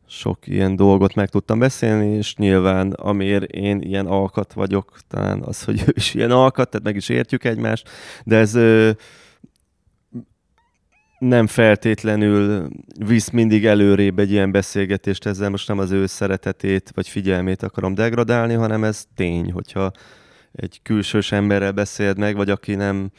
[0.06, 5.64] sok ilyen dolgot meg tudtam beszélni, és nyilván amiért én ilyen alkat vagyok, talán az,
[5.64, 7.88] hogy ő is ilyen alkat, tehát meg is értjük egymást,
[8.24, 8.90] de ez ö,
[11.18, 12.68] nem feltétlenül
[13.06, 17.94] visz mindig előrébb egy ilyen beszélgetést, ezzel most nem az ő szeretetét vagy figyelmét akarom
[17.94, 19.92] degradálni, hanem ez tény, hogyha
[20.52, 23.10] egy külsős emberrel beszéld meg, vagy aki nem,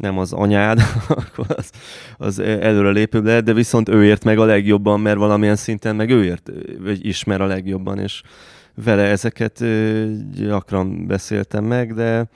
[0.00, 1.70] nem az anyád, akkor az,
[2.18, 6.10] az előre lépőbb lehet, de viszont ő ért meg a legjobban, mert valamilyen szinten meg
[6.10, 8.22] ő ért, vagy ismer a legjobban, és
[8.84, 9.64] vele ezeket
[10.34, 12.28] gyakran beszéltem meg, de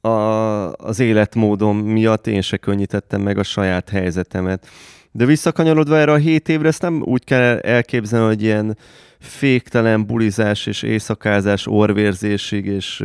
[0.00, 4.66] a, az életmódom miatt én se könnyítettem meg a saját helyzetemet.
[5.12, 8.76] De visszakanyarodva erre a hét évre, ezt nem úgy kell elképzelni, hogy ilyen
[9.18, 13.04] féktelen bulizás és éjszakázás orvérzésig, és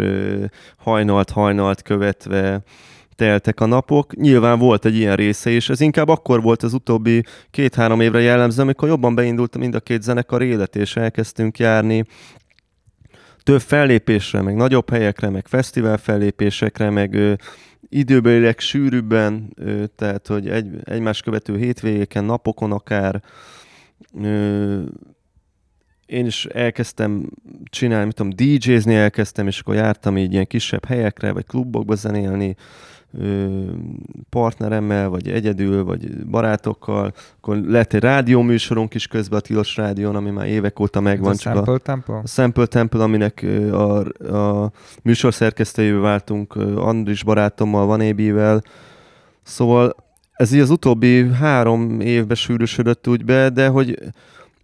[0.77, 2.61] hajnalt-hajnalt követve
[3.15, 4.15] teltek a napok.
[4.15, 8.61] Nyilván volt egy ilyen része, és ez inkább akkor volt az utóbbi két-három évre jellemző,
[8.61, 12.03] amikor jobban beindult mind a két zenekar élet, és elkezdtünk járni
[13.43, 17.33] több fellépésre, meg nagyobb helyekre, meg fesztivál fellépésekre, meg ö,
[18.57, 19.55] sűrűbben,
[19.95, 23.21] tehát hogy egy, egymás követő hétvégéken, napokon akár
[26.05, 27.29] én is elkezdtem
[27.63, 32.55] csinálni, mit tudom, DJ-zni elkezdtem, és akkor jártam így ilyen kisebb helyekre, vagy klubokba zenélni,
[34.29, 37.13] partneremmel, vagy egyedül, vagy barátokkal.
[37.37, 41.31] Akkor lett egy rádióműsorunk is közben a Tilos Rádión, ami már évek óta megvan.
[41.31, 42.15] A Sample a, Temple?
[42.15, 43.99] A Sample Temple, aminek a,
[44.35, 44.71] a
[45.01, 48.63] műsorszerkesztőjével váltunk Andris barátommal, Van Ébivel.
[49.43, 49.95] Szóval
[50.33, 53.99] ez így az utóbbi három évben sűrűsödött úgy be, de hogy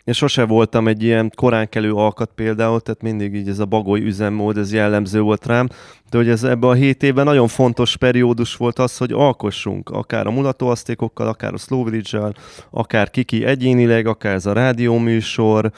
[0.03, 4.57] én sose voltam egy ilyen koránkelő alkat például, tehát mindig így ez a bagoly üzemmód,
[4.57, 5.67] ez jellemző volt rám,
[6.09, 10.27] de hogy ez ebben a hét évben nagyon fontos periódus volt az, hogy alkossunk, akár
[10.27, 12.33] a mulatóasztékokkal, akár a Slowbridge-el,
[12.69, 15.71] akár kiki egyénileg, akár ez a rádióműsor,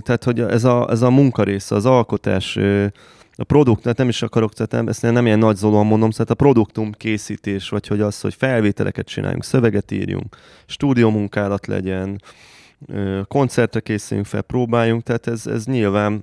[0.00, 2.58] tehát hogy ez a, ez a munkarésze, az alkotás,
[3.38, 6.30] a produkt, tehát nem is akarok, tehát nem, ezt nem ilyen nagy zolóan mondom, tehát
[6.30, 12.20] a produktum készítés, vagy hogy az, hogy felvételeket csináljunk, szöveget írjunk, stúdiómunkálat legyen,
[13.28, 16.22] koncertre készüljünk fel, próbáljunk, tehát ez, ez nyilván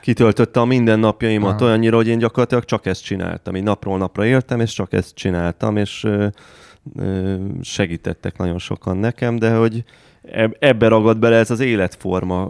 [0.00, 1.64] kitöltötte a mindennapjaimat Aha.
[1.64, 3.56] olyannyira, hogy én gyakorlatilag csak ezt csináltam.
[3.56, 6.06] Így napról napra éltem, és csak ezt csináltam, és
[7.60, 9.84] segítettek nagyon sokan nekem, de hogy
[10.58, 12.48] ebbe ragad bele ez az életforma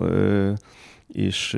[1.06, 1.56] is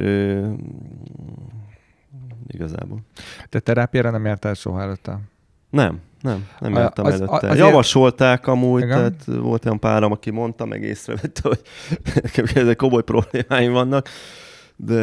[2.47, 3.01] igazából.
[3.49, 5.19] Te terápiára nem jártál soha előtte?
[5.71, 7.35] Nem, nem, nem jártam az, előtte.
[7.35, 7.59] Azért...
[7.59, 8.97] Javasolták amúgy, Igen?
[8.97, 11.61] tehát volt olyan páram, aki mondta, meg észrevette, hogy
[12.23, 14.09] nekem ezek komoly problémáim vannak,
[14.77, 14.95] de...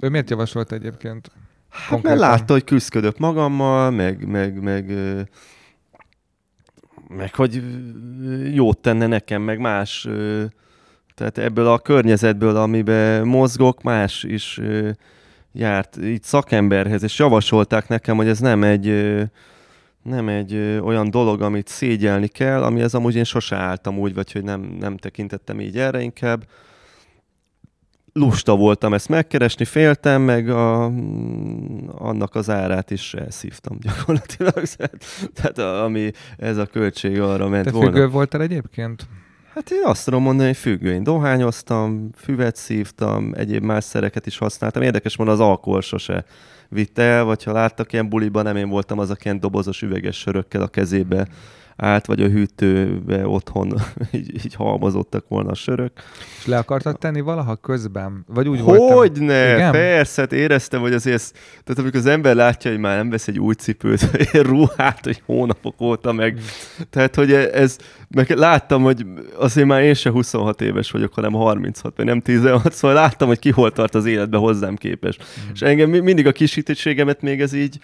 [0.00, 1.30] Ő miért javasolt egyébként?
[1.70, 4.92] Hát mert látta, hogy küzdködök magammal, meg, meg, meg,
[7.08, 7.62] meg hogy
[8.52, 10.08] jót tenne nekem, meg más,
[11.14, 14.60] tehát ebből a környezetből, amiben mozgok, más is
[15.52, 18.86] járt így szakemberhez, és javasolták nekem, hogy ez nem egy
[20.02, 24.14] nem egy ö, olyan dolog, amit szégyelni kell, ami ez amúgy én sose álltam úgy,
[24.14, 26.46] vagy hogy nem, nem tekintettem így erre inkább.
[28.12, 30.84] Lusta voltam ezt megkeresni, féltem, meg a,
[31.98, 34.62] annak az árát is elszívtam gyakorlatilag.
[35.34, 37.90] Tehát ami ez a költség arra ment Te volna.
[37.90, 39.06] függő voltál egyébként?
[39.54, 40.92] Hát én azt tudom mondani, hogy függő.
[40.92, 44.82] Én dohányoztam, füvet szívtam, egyéb más szereket is használtam.
[44.82, 46.24] Érdekes mondani, az alkohol sose
[46.70, 50.18] vitte el, vagy ha láttak ilyen buliban, nem én voltam az, aki ilyen dobozos üveges
[50.18, 51.28] sörökkel a kezébe
[51.80, 53.74] állt, vagy a hűtőbe otthon
[54.12, 55.92] így, így halmozottak volna a sörök.
[56.38, 58.24] És le akartad tenni valaha közben?
[58.28, 59.72] Vagy úgy Hogyne, Igen?
[59.72, 61.32] persze, hát éreztem, hogy azért,
[61.64, 65.80] tehát amikor az ember látja, hogy már nem vesz egy új cipőt, ruhát, hogy hónapok
[65.80, 66.40] óta meg,
[66.90, 67.76] tehát hogy ez,
[68.08, 72.72] meg láttam, hogy azért már én se 26 éves vagyok, hanem 36, vagy nem 16,
[72.72, 75.16] szóval láttam, hogy ki hol tart az életbe hozzám képes.
[75.18, 75.50] Mm.
[75.52, 77.78] És engem mindig a kisítettségemet még ez így,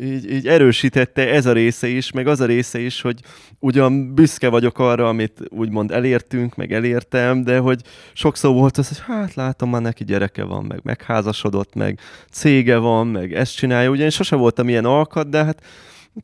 [0.00, 3.20] így, így erősítette ez a része is, meg az a része is, hogy
[3.58, 7.80] ugyan büszke vagyok arra, amit úgymond elértünk, meg elértem, de hogy
[8.12, 11.98] sokszor volt az, hogy hát látom, már neki gyereke van, meg megházasodott, meg
[12.30, 13.90] cége van, meg ezt csinálja.
[13.90, 15.62] Ugye én sose voltam ilyen alkat, de hát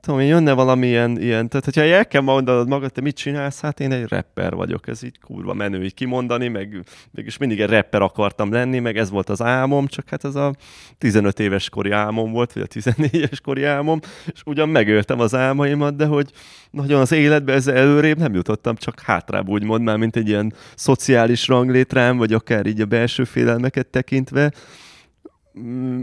[0.01, 3.81] tudom én, jönne valamilyen ilyen, tehát hogyha el kell mondanod magad, te mit csinálsz, hát
[3.81, 8.03] én egy rapper vagyok, ez így kurva menő így kimondani, meg mégis mindig egy rapper
[8.03, 10.55] akartam lenni, meg ez volt az álmom, csak hát ez a
[10.99, 14.01] 15 éves kori álmom volt, vagy a 14-es kori álmom,
[14.33, 16.31] és ugyan megöltem az álmaimat, de hogy
[16.70, 21.49] nagyon az életbe ezzel előrébb nem jutottam, csak hátrább úgymond már, mint egy ilyen szociális
[21.49, 24.53] ranglétrám, vagy akár így a belső félelmeket tekintve,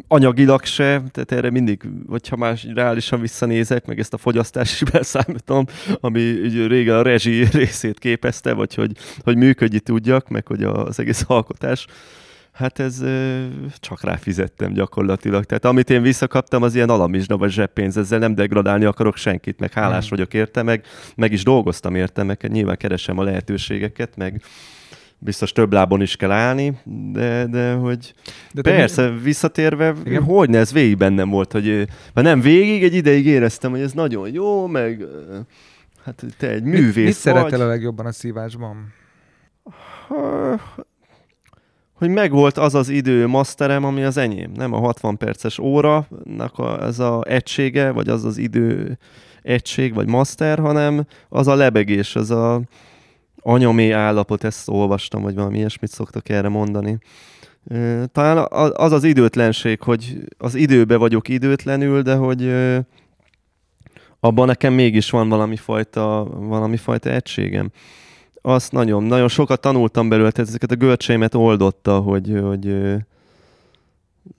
[0.08, 5.66] anyagilag se, tehát erre mindig, hogyha más reálisan visszanézek, meg ezt a fogyasztás is beszámítom,
[6.00, 8.92] ami így régen a rezsi részét képezte, vagy hogy,
[9.24, 11.86] hogy működni tudjak, meg hogy az egész alkotás,
[12.52, 13.04] hát ez
[13.80, 15.44] csak ráfizettem gyakorlatilag.
[15.44, 19.74] Tehát amit én visszakaptam, az ilyen alamizsna vagy zseppénz, ezzel nem degradálni akarok senkit, meg
[19.74, 20.10] hálás mm.
[20.10, 20.86] vagyok érte, meg,
[21.16, 24.42] meg is dolgoztam érte, meg nyilván keresem a lehetőségeket, meg,
[25.24, 26.78] biztos több lábon is kell állni,
[27.12, 28.14] de, de hogy
[28.52, 29.20] de persze, mi...
[29.20, 30.24] visszatérve, Igen?
[30.24, 31.66] hogy ne, ez végig bennem volt, hogy
[32.14, 35.06] mert nem végig, egy ideig éreztem, hogy ez nagyon jó, meg
[36.04, 38.94] hát te egy művész Mit, mit szeretel a legjobban a szívásban?
[40.08, 40.60] Ha,
[41.94, 44.52] hogy megvolt az az idő masterem, ami az enyém.
[44.52, 46.08] Nem a 60 perces óra,
[46.54, 48.98] a, ez a egysége, vagy az az idő
[49.42, 52.62] egység, vagy master, hanem az a lebegés, az a
[53.43, 56.97] anyamé állapot, ezt olvastam, vagy valami ilyesmit szoktak erre mondani.
[58.12, 62.53] Talán az az időtlenség, hogy az időbe vagyok időtlenül, de hogy
[64.19, 67.71] abban nekem mégis van valami fajta, valami fajta egységem.
[68.41, 72.75] Azt nagyon, nagyon sokat tanultam belőle, tehát ezeket a görcseimet oldotta, hogy, hogy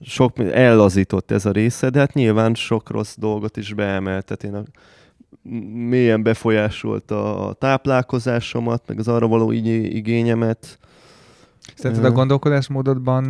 [0.01, 4.25] sok ellazított ez a része, de hát nyilván sok rossz dolgot is beemelt.
[4.25, 4.63] Tehát én a
[5.87, 10.79] mélyen befolyásolta a táplálkozásomat, meg az arra való igényemet.
[11.75, 13.23] Szerinted a gondolkodásmódodban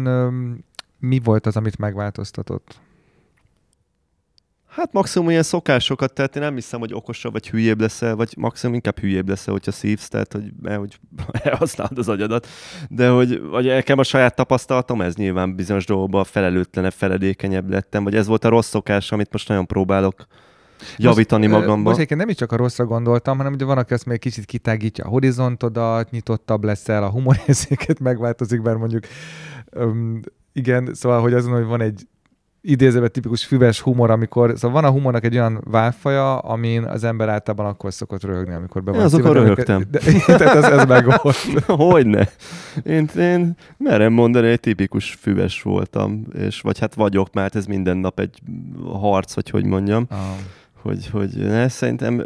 [0.99, 2.83] mi volt az, amit megváltoztatott?
[4.75, 8.75] Hát maximum ilyen szokásokat, tehát én nem hiszem, hogy okosabb vagy hülyébb leszel, vagy maximum
[8.75, 10.99] inkább hülyébb leszel, hogyha szívsz, tehát hogy, hogy
[11.43, 12.47] elhasználod az agyadat.
[12.89, 18.15] De hogy vagy nekem a saját tapasztalatom, ez nyilván bizonyos dolgokban felelőtlenebb, feledékenyebb lettem, vagy
[18.15, 20.25] ez volt a rossz szokás, amit most nagyon próbálok
[20.97, 21.79] javítani magamban.
[21.79, 24.45] Most egyébként nem is csak a rosszra gondoltam, hanem ugye van, aki azt még kicsit
[24.45, 29.03] kitágítja a horizontodat, nyitottabb leszel, a humorérzéket megváltozik, bár mondjuk
[29.75, 30.19] um,
[30.53, 32.07] igen, szóval, hogy azon, hogy van egy
[32.65, 37.29] idézőben tipikus füves humor, amikor, szóval van a humornak egy olyan válfaja, amin az ember
[37.29, 39.83] általában akkor szokott röhögni, amikor be van Én azokon röhögtem.
[39.91, 41.35] De, tehát ez, ez meg volt.
[41.91, 42.29] Hogyne.
[42.83, 47.97] Én, én merem mondani, egy tipikus füves voltam, és vagy hát vagyok, mert ez minden
[47.97, 48.41] nap egy
[48.83, 50.05] harc, vagy hogy mondjam.
[50.09, 50.17] Ah
[50.85, 52.25] hogy, hogy ne, szerintem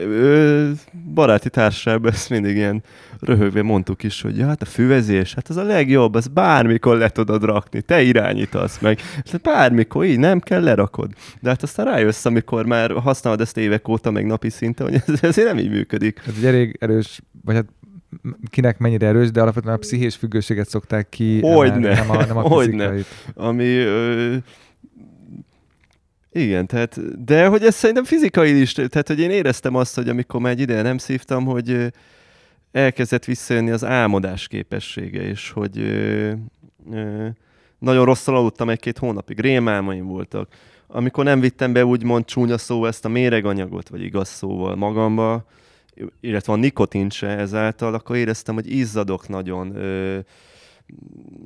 [0.00, 0.72] ő
[1.14, 2.82] baráti társaságban ezt mindig ilyen
[3.20, 7.08] röhögve mondtuk is, hogy ja, hát a füvezés, hát az a legjobb, az bármikor le
[7.08, 9.00] tudod rakni, te irányítasz meg.
[9.42, 11.10] Bármikor, így nem kell lerakod.
[11.40, 15.22] De hát aztán rájössz, amikor már használod ezt évek óta, meg napi szinten, hogy ez,
[15.22, 16.22] ezért nem így működik.
[16.26, 17.66] Ez egy elég erős, vagy hát
[18.50, 21.40] kinek mennyire erős, de alapvetően a pszichés függőséget szokták ki.
[21.40, 21.94] Hogyne.
[21.94, 22.92] Nem a, nem a Hogyne.
[23.34, 24.36] Ami ö,
[26.32, 30.40] igen, tehát, de hogy ez szerintem fizikai is, tehát hogy én éreztem azt, hogy amikor
[30.40, 31.92] már egy ideje nem szívtam, hogy
[32.72, 36.32] elkezdett visszajönni az álmodás képessége, és hogy ö,
[36.92, 37.26] ö,
[37.78, 40.48] nagyon rosszul aludtam egy-két hónapig, rémálmaim voltak.
[40.86, 45.44] Amikor nem vittem be úgymond csúnya szó ezt a méreganyagot, vagy igaz szóval magamba,
[46.20, 50.18] illetve a nikotin se ezáltal, akkor éreztem, hogy izzadok nagyon, ö,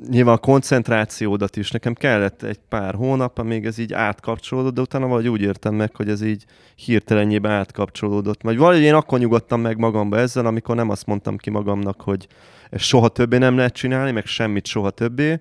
[0.09, 5.05] nyilván a koncentrációdat is nekem kellett egy pár hónap, amíg ez így átkapcsolódott, de utána
[5.05, 8.43] valahogy úgy értem meg, hogy ez így hirtelenjében átkapcsolódott.
[8.43, 12.27] Vagy valahogy én akkor nyugodtam meg magamba ezzel, amikor nem azt mondtam ki magamnak, hogy
[12.71, 15.39] ezt soha többé nem lehet csinálni, meg semmit soha többé,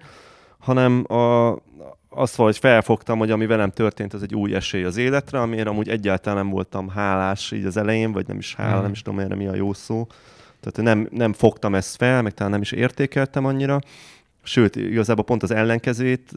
[0.59, 1.51] hanem a,
[2.09, 5.89] azt valahogy felfogtam, hogy ami velem történt, az egy új esély az életre, amire amúgy
[5.89, 8.81] egyáltalán nem voltam hálás így az elején, vagy nem is hálás, mm.
[8.81, 10.07] nem is tudom erre mi a jó szó.
[10.63, 13.79] Tehát nem, nem fogtam ezt fel, meg talán nem is értékeltem annyira.
[14.45, 16.31] Sőt, igazából pont az ellenkezőjét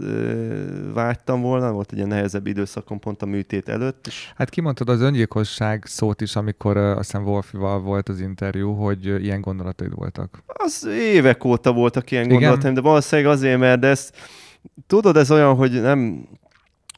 [0.94, 4.06] vágytam volna, volt egy ilyen nehezebb időszakon pont a műtét előtt.
[4.06, 4.32] És...
[4.36, 9.06] Hát kimondtad az öngyilkosság szót is, amikor uh, azt hiszem Wolfival volt az interjú, hogy
[9.06, 10.42] ilyen gondolataid voltak.
[10.46, 12.38] Az évek óta voltak ilyen Igen?
[12.38, 14.16] gondolataim, de valószínűleg azért, mert ezt
[14.86, 16.28] tudod, ez olyan, hogy nem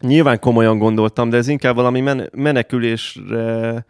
[0.00, 3.84] nyilván komolyan gondoltam, de ez inkább valami men- menekülésre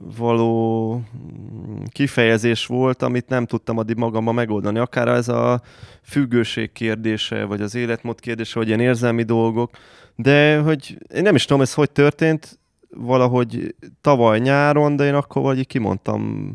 [0.00, 4.78] való mm, kifejezés volt, amit nem tudtam addig magamban megoldani.
[4.78, 5.62] Akár ez a
[6.02, 9.70] függőség kérdése, vagy az életmód kérdése, vagy ilyen érzelmi dolgok,
[10.16, 12.58] de hogy én nem is tudom, ez hogy történt,
[12.90, 16.52] valahogy tavaly nyáron, de én akkor vagy kimondtam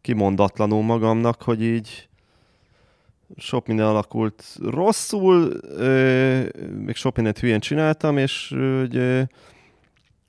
[0.00, 2.08] kimondatlanul magamnak, hogy így
[3.36, 5.60] sok minden alakult rosszul,
[6.84, 9.26] még sok mindent hülyén csináltam, és hogy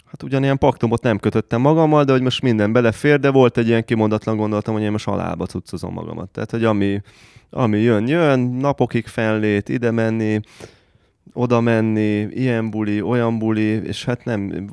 [0.07, 3.85] hát ugyanilyen paktumot nem kötöttem magammal, de hogy most minden belefér, de volt egy ilyen
[3.85, 6.29] kimondatlan gondolatom, hogy én most alába cuccozom magamat.
[6.29, 7.01] Tehát, hogy ami,
[7.49, 10.39] ami jön, jön, napokig fellét, ide menni,
[11.33, 14.69] oda menni, ilyen buli, olyan buli, és hát nem,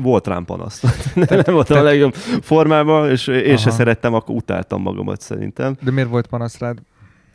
[0.00, 0.82] volt rám panasz.
[1.14, 3.56] nem, nem volt a legjobb formában, és én Aha.
[3.56, 5.76] se szerettem, akkor utáltam magamat szerintem.
[5.82, 6.78] De miért volt panasz rád?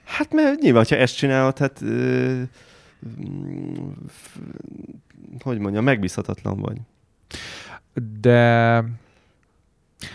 [0.03, 2.41] Hát mert nyilván, ha ezt csinálod, hát ö,
[5.39, 6.77] hogy mondjam, megbízhatatlan vagy.
[8.21, 8.83] De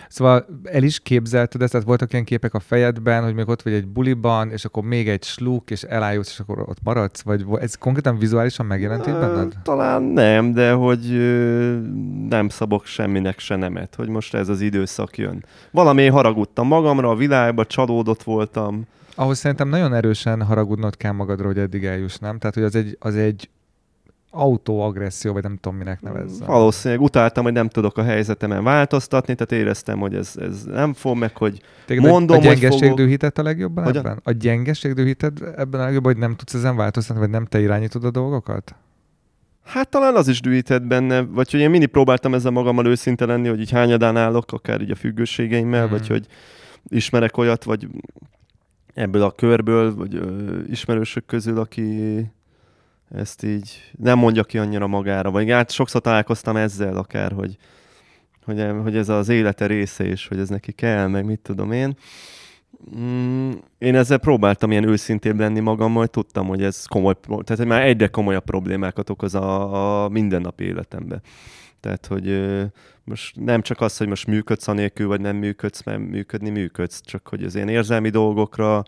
[0.09, 3.73] Szóval el is képzelted ezt, tehát voltak ilyen képek a fejedben, hogy még ott vagy
[3.73, 7.23] egy buliban, és akkor még egy sluk, és elájulsz, és akkor ott maradsz?
[7.23, 9.53] Vagy ez konkrétan vizuálisan megjelent itt benned?
[9.63, 11.01] Talán nem, de hogy
[12.29, 15.45] nem szabok semminek se nemet, hogy most ez az időszak jön.
[15.71, 18.87] Valami haragudtam magamra, a világba, csalódott voltam.
[19.15, 22.39] Ahhoz szerintem nagyon erősen haragudnod kell magadra, hogy eddig eljuss, nem?
[22.39, 23.49] Tehát, hogy az egy, az egy
[24.31, 26.47] autóagresszió, vagy nem tudom, minek nevezzem.
[26.47, 31.17] Valószínűleg utáltam, hogy nem tudok a helyzetemen változtatni, tehát éreztem, hogy ez, ez nem fog
[31.17, 33.38] meg, hogy Téged mondom, a gyengeség fogok...
[33.38, 34.07] a legjobban Hogyan?
[34.07, 34.21] ebben?
[34.25, 38.05] A gyengeség dühített ebben a legjobban, hogy nem tudsz ezen változtatni, vagy nem te irányítod
[38.05, 38.75] a dolgokat?
[39.64, 43.49] Hát talán az is dühített benne, vagy hogy én mindig próbáltam ezzel magammal őszinte lenni,
[43.49, 45.91] hogy így hányadán állok, akár így a függőségeimmel, hmm.
[45.91, 46.27] vagy hogy
[46.88, 47.88] ismerek olyat, vagy
[48.95, 52.27] ebből a körből, vagy ö, ismerősök közül, aki
[53.11, 57.57] ezt így nem mondja ki annyira magára, vagy hát sokszor találkoztam ezzel akár, hogy,
[58.44, 61.97] hogy, hogy ez az élete része is, hogy ez neki kell, meg mit tudom én.
[62.99, 67.83] Mm, én ezzel próbáltam ilyen őszintébb lenni magammal, hogy tudtam, hogy ez komoly, tehát már
[67.83, 71.23] egyre komolyabb problémákat okoz a, a mindennapi életemben.
[71.80, 72.55] Tehát, hogy
[73.05, 77.28] most nem csak az, hogy most működsz anélkül, vagy nem működsz, mert működni működsz, csak
[77.28, 78.83] hogy az ilyen érzelmi dolgokra,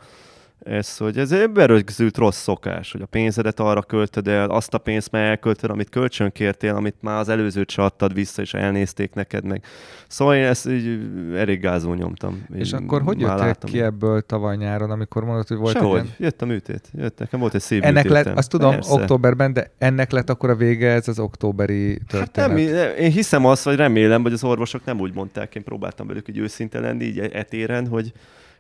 [0.65, 5.11] ez, hogy ez berögzült rossz szokás, hogy a pénzedet arra költöd el, azt a pénzt
[5.11, 9.45] már elköltöd, amit kölcsön kértél, amit már az előzőt se adtad vissza, és elnézték neked
[9.45, 9.65] meg.
[10.09, 11.01] Szóval én ezt így
[11.37, 12.47] elég gázul nyomtam.
[12.55, 16.03] És akkor hogy jöttél ki ebből tavaly nyáron, amikor mondod, hogy volt Sehogy.
[16.03, 16.15] Ilyen...
[16.19, 16.91] Jött a műtét.
[16.93, 18.25] Jött, nekem volt egy szép Ennek műtétem.
[18.25, 18.93] lett, azt tudom, Persze.
[18.93, 22.37] októberben, de ennek lett akkor a vége ez az októberi történet.
[22.37, 22.57] Hát nem,
[22.99, 26.39] én hiszem azt, vagy remélem, hogy az orvosok nem úgy mondták, én próbáltam velük így
[26.39, 28.13] őszinte lenni, így etéren, hogy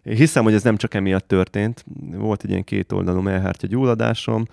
[0.03, 1.84] én hiszem, hogy ez nem csak emiatt történt.
[2.12, 4.44] Volt egy ilyen két oldalú melhártya gyulladásom,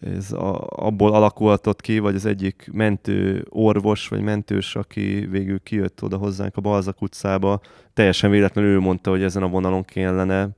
[0.00, 6.02] ez a, abból alakulhatott ki, vagy az egyik mentő orvos, vagy mentős, aki végül kijött
[6.02, 7.60] oda hozzánk a Balzak utcába,
[7.94, 10.48] teljesen véletlenül ő mondta, hogy ezen a vonalon kellene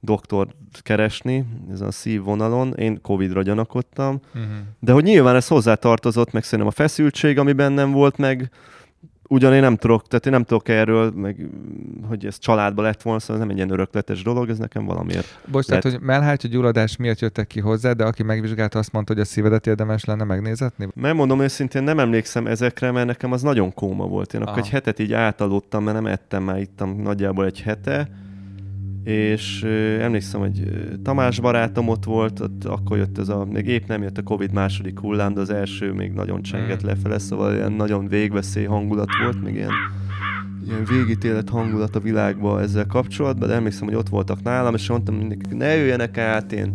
[0.00, 2.74] doktort keresni, ez a szívvonalon.
[2.74, 4.50] Én Covid-ra gyanakodtam, uh-huh.
[4.80, 8.50] de hogy nyilván ez hozzátartozott, meg szerintem a feszültség, ami bennem volt, meg
[9.28, 11.48] ugyan én nem tudok, tehát én nem tudok erről, meg
[12.08, 15.40] hogy ez családba lett volna, szóval ez nem egy ilyen örökletes dolog, ez nekem valamiért.
[15.50, 15.80] Bocs, lett.
[15.80, 19.24] tehát, hogy mellhártya gyulladás miatt jöttek ki hozzá, de aki megvizsgálta, azt mondta, hogy a
[19.24, 20.88] szívedet érdemes lenne megnézetni?
[20.94, 24.34] Mert mondom őszintén, nem emlékszem ezekre, mert nekem az nagyon kóma volt.
[24.34, 24.50] Én Aha.
[24.50, 28.08] akkor egy hetet így átaludtam, mert nem ettem, már ittam nagyjából egy hete,
[29.06, 29.62] és
[30.00, 30.62] emlékszem, hogy
[31.02, 34.52] Tamás barátom ott volt, ott akkor jött ez a, még épp nem jött a Covid
[34.52, 36.88] második hullám, de az első még nagyon csengett hmm.
[36.88, 39.70] lefele, szóval ilyen nagyon végveszély hangulat volt, még ilyen,
[40.66, 45.26] ilyen végítélet hangulat a világban ezzel kapcsolatban, de emlékszem, hogy ott voltak nálam, és mondtam
[45.50, 46.74] ne jöjjenek át, én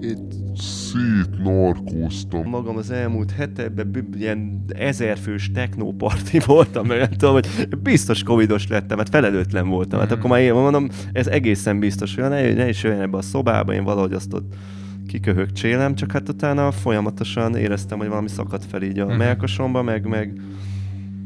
[0.00, 2.48] itt szétnarkóztam.
[2.48, 8.96] Magam az elmúlt hetekben ilyen ezerfős technóparti voltam, mert nem tudom, hogy biztos covidos lettem,
[8.96, 10.00] mert felelőtlen voltam.
[10.00, 13.22] Hát akkor már én mondom, ez egészen biztos, hogy ne, ne is jöjjön ebbe a
[13.22, 14.54] szobába, én valahogy azt ott
[15.06, 19.18] kiköhögcsélem, csak hát utána folyamatosan éreztem, hogy valami szakadt fel így a uh-huh.
[19.18, 20.40] melkasomba, meg, meg,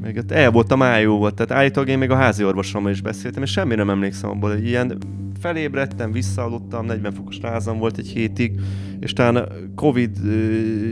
[0.02, 3.50] meg hát el voltam ájóval, tehát állítólag én még a házi orvosommal is beszéltem, és
[3.50, 4.98] semmi nem emlékszem abból, hogy ilyen
[5.40, 8.60] felébredtem, visszaaludtam, 40 fokos rázam volt egy hétig,
[9.00, 10.16] és talán Covid,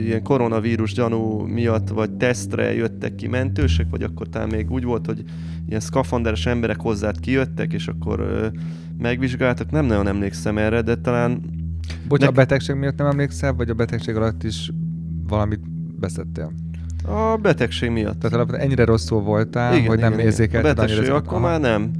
[0.03, 5.05] ilyen koronavírus gyanú miatt, vagy tesztre jöttek ki mentősek, vagy akkor talán még úgy volt,
[5.05, 5.23] hogy
[5.67, 8.51] ilyen szkafanderes emberek hozzád kijöttek, és akkor
[8.97, 9.71] megvizsgáltak.
[9.71, 11.41] Nem nagyon emlékszem erre, de talán...
[12.07, 12.27] Bocs, ne...
[12.27, 14.71] a betegség miatt nem emlékszel, vagy a betegség alatt is
[15.27, 15.59] valamit
[15.99, 16.51] beszettél?
[17.03, 18.19] A betegség miatt.
[18.19, 20.93] Tehát alapvetően ennyire rosszul voltál, igen, hogy nem érzékelted annyira.
[20.93, 21.91] A betegség, akkor már nem.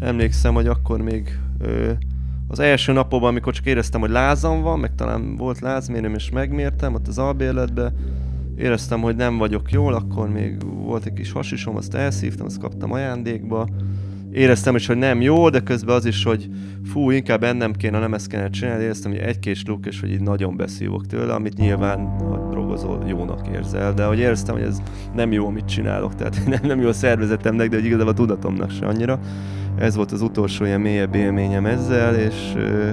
[0.00, 1.90] Emlékszem, hogy akkor még ö,
[2.48, 6.94] az első napokban, amikor csak éreztem, hogy lázam van, meg talán volt lázmérőm, és megmértem
[6.94, 7.92] ott az albérletbe,
[8.56, 12.92] éreztem, hogy nem vagyok jól, akkor még volt egy kis hasisom, azt elszívtam, azt kaptam
[12.92, 13.68] ajándékba.
[14.32, 16.48] Éreztem is, hogy nem jó, de közben az is, hogy
[16.84, 18.82] fú, inkább ennem kéne, nem ezt kéne csinálni.
[18.82, 23.48] Éreztem, hogy egy-két luk, és hogy így nagyon beszívok tőle, amit nyilván, ha drogozol, jónak
[23.54, 23.94] érzel.
[23.94, 24.82] De hogy éreztem, hogy ez
[25.14, 28.70] nem jó, amit csinálok, tehát nem, nem jó a szervezetemnek, de hogy igazából a tudatomnak
[28.70, 29.20] se annyira
[29.80, 32.90] ez volt az utolsó ilyen mélyebb élményem ezzel, és ö,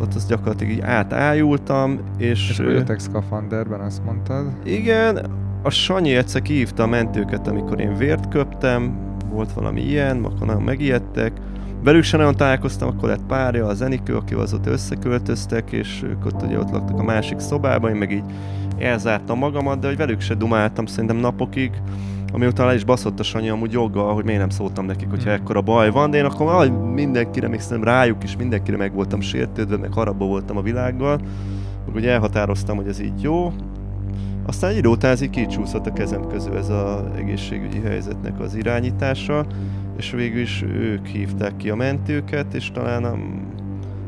[0.00, 2.50] ott azt gyakorlatilag így átájultam, és...
[2.50, 4.46] És jöttek szkafanderben, azt mondtad?
[4.64, 5.26] Igen,
[5.62, 10.62] a Sanyi egyszer kihívta a mentőket, amikor én vért köptem, volt valami ilyen, akkor nagyon
[10.62, 11.32] megijedtek.
[11.84, 16.42] Velük sem nagyon találkoztam, akkor lett párja, a Zenikő, az ott összeköltöztek, és ők ott
[16.42, 18.24] ugye ott laktak a másik szobában, én meg így
[18.78, 21.70] elzártam magamat, de hogy velük se dumáltam szerintem napokig
[22.32, 25.30] ami után le is baszott a Sanyi amúgy joggal, hogy miért nem szóltam nekik, hogyha
[25.30, 25.40] hmm.
[25.40, 29.20] ekkora baj van, de én akkor ah, mindenkire, még szerintem rájuk is mindenkire meg voltam
[29.20, 31.20] sértődve, meg harabba voltam a világgal,
[31.86, 33.52] meg ugye elhatároztam, hogy ez így jó,
[34.46, 38.54] aztán egy idő után ez így kicsúszott a kezem közül ez az egészségügyi helyzetnek az
[38.54, 39.46] irányítása,
[39.96, 43.18] és végül is ők hívták ki a mentőket, és talán a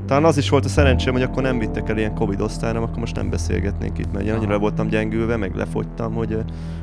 [0.07, 2.99] talán az is volt a szerencsém, hogy akkor nem vittek el ilyen Covid osztályra, akkor
[2.99, 6.39] most nem beszélgetnénk itt, mert annyira voltam gyengülve, meg lefogytam, hogy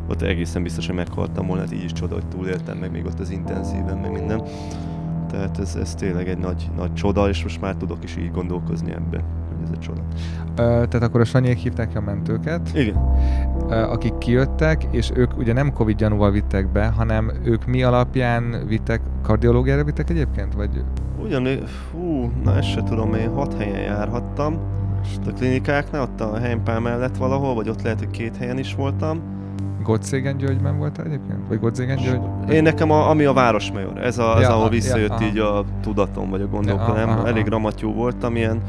[0.07, 3.19] ott egészen biztos, hogy meghaltam volna, hát így is csoda, hogy túléltem, meg még ott
[3.19, 4.41] az intenzíven, meg minden.
[5.29, 8.91] Tehát ez, ez tényleg egy nagy, nagy csoda, és most már tudok is így gondolkozni
[8.91, 9.23] ebbe,
[9.61, 10.01] hogy ez egy csoda.
[10.55, 12.69] Ö, tehát akkor a Sanyék hívták a mentőket.
[12.73, 12.95] Igen.
[13.69, 18.65] Ö, akik kijöttek, és ők ugye nem Covid gyanúval vittek be, hanem ők mi alapján
[18.67, 20.53] vittek, kardiológiára vittek egyébként?
[20.53, 20.83] Vagy
[21.23, 24.57] Ugyan, fú, na ezt se tudom, én hat helyen járhattam.
[25.27, 29.21] A klinikáknál, ott a helypál mellett valahol, vagy ott lehet, hogy két helyen is voltam.
[29.83, 31.47] Gottszégen Györgyben voltál egyébként?
[31.47, 32.53] Vagy Gottszégen György?
[32.53, 36.29] Én nekem, a, ami a Városmajor, ez a, ja, ahol visszajött ja, így a tudatom,
[36.29, 37.09] vagy a gondolkodom.
[37.09, 38.61] Ja, Elég ramatyú voltam, ilyen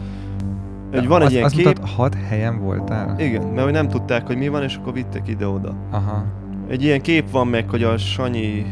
[0.99, 1.67] hogy van azt, egy ilyen azt kép...
[1.67, 3.19] Mutat, hat helyen voltál?
[3.19, 5.75] Igen, mert hogy nem tudták, hogy mi van, és akkor vittek ide-oda.
[5.91, 6.25] Aha.
[6.69, 8.67] Egy ilyen kép van meg, hogy a Sanyi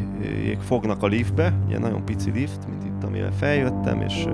[0.59, 4.27] fognak a liftbe, ilyen nagyon pici lift, mint itt, amire feljöttem, és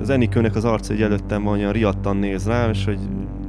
[0.00, 2.98] az Enikőnek az arca egy előttem van, olyan riadtan néz rám, és hogy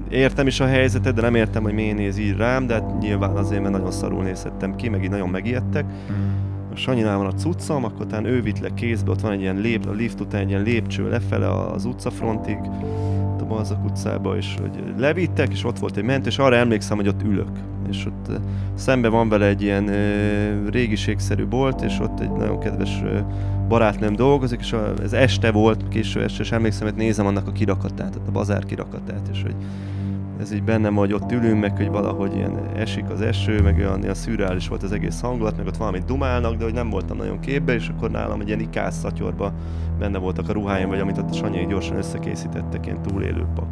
[0.10, 3.36] értem is a helyzetet, de nem értem, hogy miért néz így rám, de hát nyilván
[3.36, 5.86] azért, mert nagyon szarul nézhettem ki, meg így nagyon megijedtek.
[5.86, 6.53] Mm.
[6.74, 9.58] A Sanyinál van a cuccom, akkor talán ő vitt le kézbe, ott van egy ilyen
[9.58, 12.58] lép, a lift után egy ilyen lépcső lefele az utcafrontig,
[13.40, 17.08] a Balzak utcába, és hogy levittek, és ott volt egy ment, és arra emlékszem, hogy
[17.08, 17.50] ott ülök.
[17.90, 18.40] És ott
[18.76, 23.20] szembe van vele egy ilyen ö, régiségszerű bolt, és ott egy nagyon kedves ö,
[23.68, 28.16] barátnőm dolgozik, és ez este volt, késő este, és emlékszem, hogy nézem annak a kirakatát,
[28.28, 29.56] a bazár kirakatát, és hogy
[30.40, 34.02] ez így bennem, hogy ott ülünk, meg hogy valahogy ilyen esik az eső, meg olyan,
[34.02, 37.40] olyan szürreális volt az egész hangulat, meg ott valamit dumálnak, de hogy nem voltam nagyon
[37.40, 39.54] képbe, és akkor nálam egy ilyen ikász szatyorba
[40.00, 43.68] benne voltak a ruháim, vagy amit a Sanyai gyorsan összekészítettek, ilyen túlélő pak.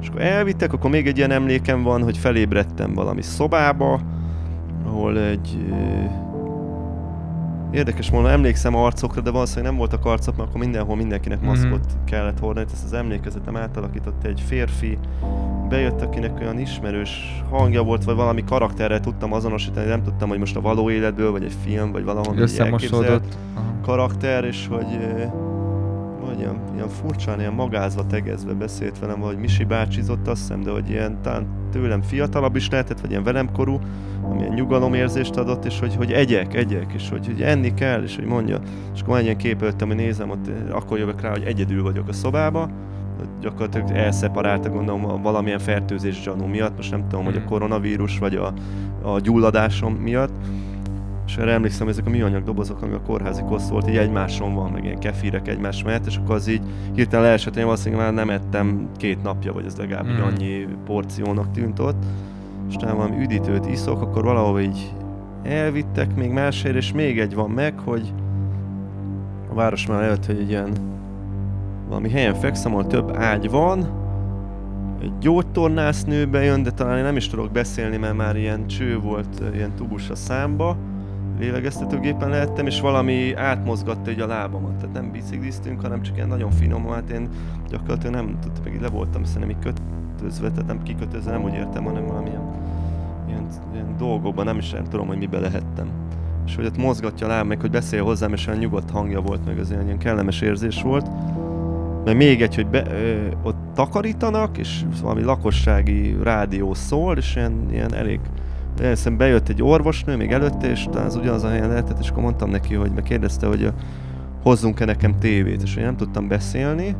[0.00, 4.00] És akkor elvittek, akkor még egy ilyen emlékem van, hogy felébredtem valami szobába,
[4.84, 5.58] ahol egy
[7.72, 11.46] Érdekes módon emlékszem arcokra, de valószínűleg nem voltak arcok, mert akkor mindenhol mindenkinek mhm.
[11.46, 12.04] maszkot mm-hmm.
[12.04, 12.66] kellett hordani.
[12.72, 14.98] Ezt az emlékezetem átalakított egy férfi,
[15.68, 20.56] bejött, akinek olyan ismerős hangja volt, vagy valami karakterrel tudtam azonosítani, nem tudtam, hogy most
[20.56, 22.04] a való életből, vagy egy film, vagy
[22.38, 23.36] egy elképzelt
[23.82, 24.98] karakter, és hogy
[26.42, 30.90] ilyen, ilyen furcsán, ilyen magázva, tegezve beszélt velem, vagy Misi bácsizott, azt hiszem, de hogy
[30.90, 33.78] ilyen talán tőlem fiatalabb is lehetett, vagy ilyen velem korú,
[34.22, 38.24] amilyen nyugalomérzést adott, és hogy, hogy egyek, egyek, és hogy, hogy enni kell, és hogy
[38.24, 38.58] mondja.
[38.94, 42.08] És akkor egy ilyen kép előttem, hogy nézem, ott akkor jövök rá, hogy egyedül vagyok
[42.08, 42.70] a szobába,
[43.40, 47.48] gyakorlatilag elszeparálta gondolom valamilyen fertőzés gyanú miatt, most nem tudom, hogy a hmm.
[47.48, 48.52] koronavírus vagy a,
[49.02, 50.32] a gyulladásom miatt,
[51.26, 54.70] és erre emlékszem, ezek a műanyag dobozok, ami a kórházi kosz volt, így egymáson van,
[54.70, 56.62] meg ilyen kefírek egymás mellett, és akkor az így
[56.94, 60.22] hirtelen leesett, én valószínűleg már nem ettem két napja, vagy ez legalább mm.
[60.22, 62.02] annyi porciónak tűnt ott,
[62.68, 64.92] és talán valami üdítőt iszok, akkor valahol így
[65.42, 68.12] elvittek még másért, és még egy van meg, hogy
[69.50, 70.72] a város már előtt, hogy egy ilyen
[71.88, 74.00] valami helyen fekszem, ahol több ágy van,
[75.02, 79.42] egy gyógytornásznő bejön, de talán én nem is tudok beszélni, mert már ilyen cső volt,
[79.54, 80.76] ilyen tubus a számba,
[81.42, 84.74] lélegeztetőgépen lehettem, és valami átmozgatta egy a lábamat.
[84.74, 87.28] Tehát nem bicikliztünk, hanem csak ilyen nagyon finom, hát én
[87.68, 89.74] gyakorlatilag nem tudtam, meg így le voltam szerintem így
[90.18, 92.42] kötözve, tehát nem kikötözve, nem úgy értem, hanem valamilyen
[93.28, 95.88] ilyen, ilyen dolgokban, nem is nem tudom, hogy mibe lehettem.
[96.46, 99.44] És hogy ott mozgatja a láb, meg hogy beszél hozzám, és olyan nyugodt hangja volt,
[99.44, 101.06] meg az ilyen, ilyen kellemes érzés volt.
[102.04, 107.66] Mert még egy, hogy be, ö, ott takarítanak, és valami lakossági rádió szól, és ilyen,
[107.70, 108.20] ilyen elég
[108.82, 112.50] Elszem bejött egy orvosnő még előtte, és az ugyanaz a helyen lehetett, és akkor mondtam
[112.50, 113.72] neki, hogy megkérdezte, hogy
[114.42, 116.96] hozzunk-e nekem tévét, és hogy nem tudtam beszélni,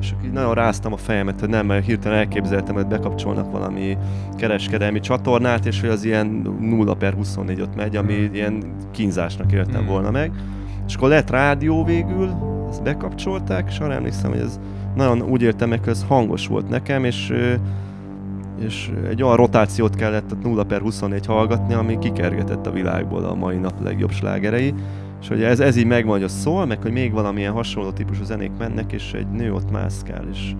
[0.00, 3.96] és így nagyon ráztam a fejemet, hogy nem, mert hirtelen elképzeltem, hogy bekapcsolnak valami
[4.36, 6.26] kereskedelmi csatornát, és hogy az ilyen
[6.60, 8.34] 0 per 24 ott megy, ami hmm.
[8.34, 9.90] ilyen kínzásnak éltem hmm.
[9.90, 10.32] volna meg.
[10.86, 12.30] És akkor lett rádió végül,
[12.70, 14.60] ezt bekapcsolták, és arra emlékszem, hogy ez
[14.94, 17.32] nagyon úgy értem meg, hogy ez hangos volt nekem, és
[18.58, 23.56] és egy olyan rotációt kellett 0 per 24 hallgatni, ami kikergetett a világból a mai
[23.56, 24.74] nap legjobb slágerei,
[25.20, 28.24] és hogy ez, ez így megvan, hogy a szól, meg hogy még valamilyen hasonló típusú
[28.24, 30.54] zenék mennek, és egy nő ott mászkál, és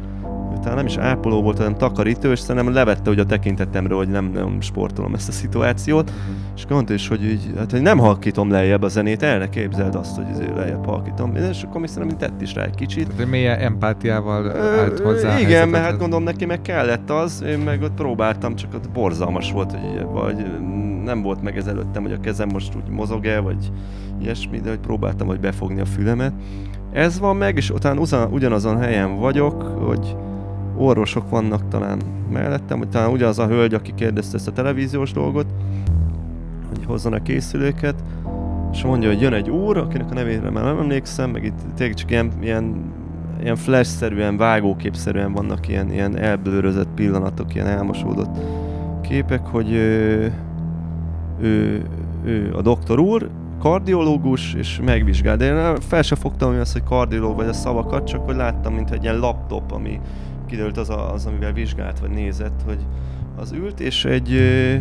[0.61, 4.31] talán nem is ápoló volt, hanem takarító, és szerintem levette hogy a tekintetemről, hogy nem,
[4.35, 6.13] nem sportolom ezt a szituációt,
[6.57, 9.95] és mondta is, hogy, így, hát, hogy nem halkítom lejjebb a zenét, el ne képzeld
[9.95, 13.15] azt, hogy azért lejjebb halkítom, és akkor mi szerintem tett is rá egy kicsit.
[13.15, 15.39] De milyen empátiával állt hozzá.
[15.39, 19.53] Igen, mert hát gondolom neki meg kellett az, én meg ott próbáltam, csak ott borzalmas
[19.53, 20.47] volt, hogy vagy
[21.05, 23.73] nem volt meg ez előttem, hogy a kezem most úgy mozog-e, vagy
[24.21, 26.33] ilyesmi, de hogy próbáltam, hogy befogni a fülemet.
[26.93, 30.17] Ez van meg, és utána ugyanazon helyen vagyok, hogy
[30.77, 31.99] orvosok vannak talán
[32.33, 35.47] mellettem, vagy talán ugyanaz a hölgy, aki kérdezte ezt a televíziós dolgot,
[36.69, 38.05] hogy hozzanak készülőket,
[38.73, 41.97] és mondja, hogy jön egy úr, akinek a nevére már nem emlékszem, meg itt tényleg
[41.97, 42.93] csak ilyen, ilyen,
[43.41, 48.37] ilyen flash-szerűen, vágóképszerűen vannak ilyen, ilyen elblőrözött pillanatok, ilyen elmosódott
[49.01, 50.33] képek, hogy ő,
[51.41, 51.83] ő,
[52.25, 55.37] ő a doktor úr, kardiológus, és megvizsgál.
[55.37, 58.75] De én fel sem fogtam hogy az, hogy kardiológ vagy a szavakat, csak hogy láttam,
[58.75, 60.01] mint egy ilyen laptop, ami
[60.47, 62.79] kiderült az, a, az, amivel vizsgált, vagy nézett, hogy
[63.37, 64.77] az ült, és egy ö,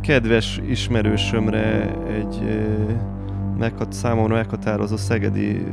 [0.00, 2.92] kedves ismerősömre egy ö,
[3.58, 5.66] meghat, számomra meghatározó szegedi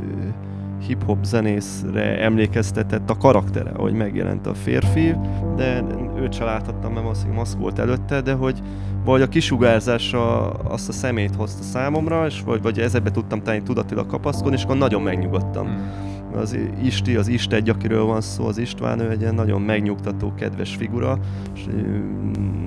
[0.86, 5.14] hip-hop zenészre emlékeztetett a karaktere, hogy megjelent a férfi,
[5.56, 5.84] de
[6.16, 8.62] őt se láthattam, mert valószínűleg maszk volt előtte, de hogy
[9.04, 14.06] vagy a kisugárzása azt a szemét hozta számomra, és vagy, vagy ezekbe tudtam tenni tudatilag
[14.06, 15.66] kapaszkodni, és akkor nagyon megnyugodtam.
[15.66, 20.74] Mm az Isti, az Istegy, akiről van szó, az István, ő egy nagyon megnyugtató, kedves
[20.76, 21.18] figura,
[21.54, 21.66] és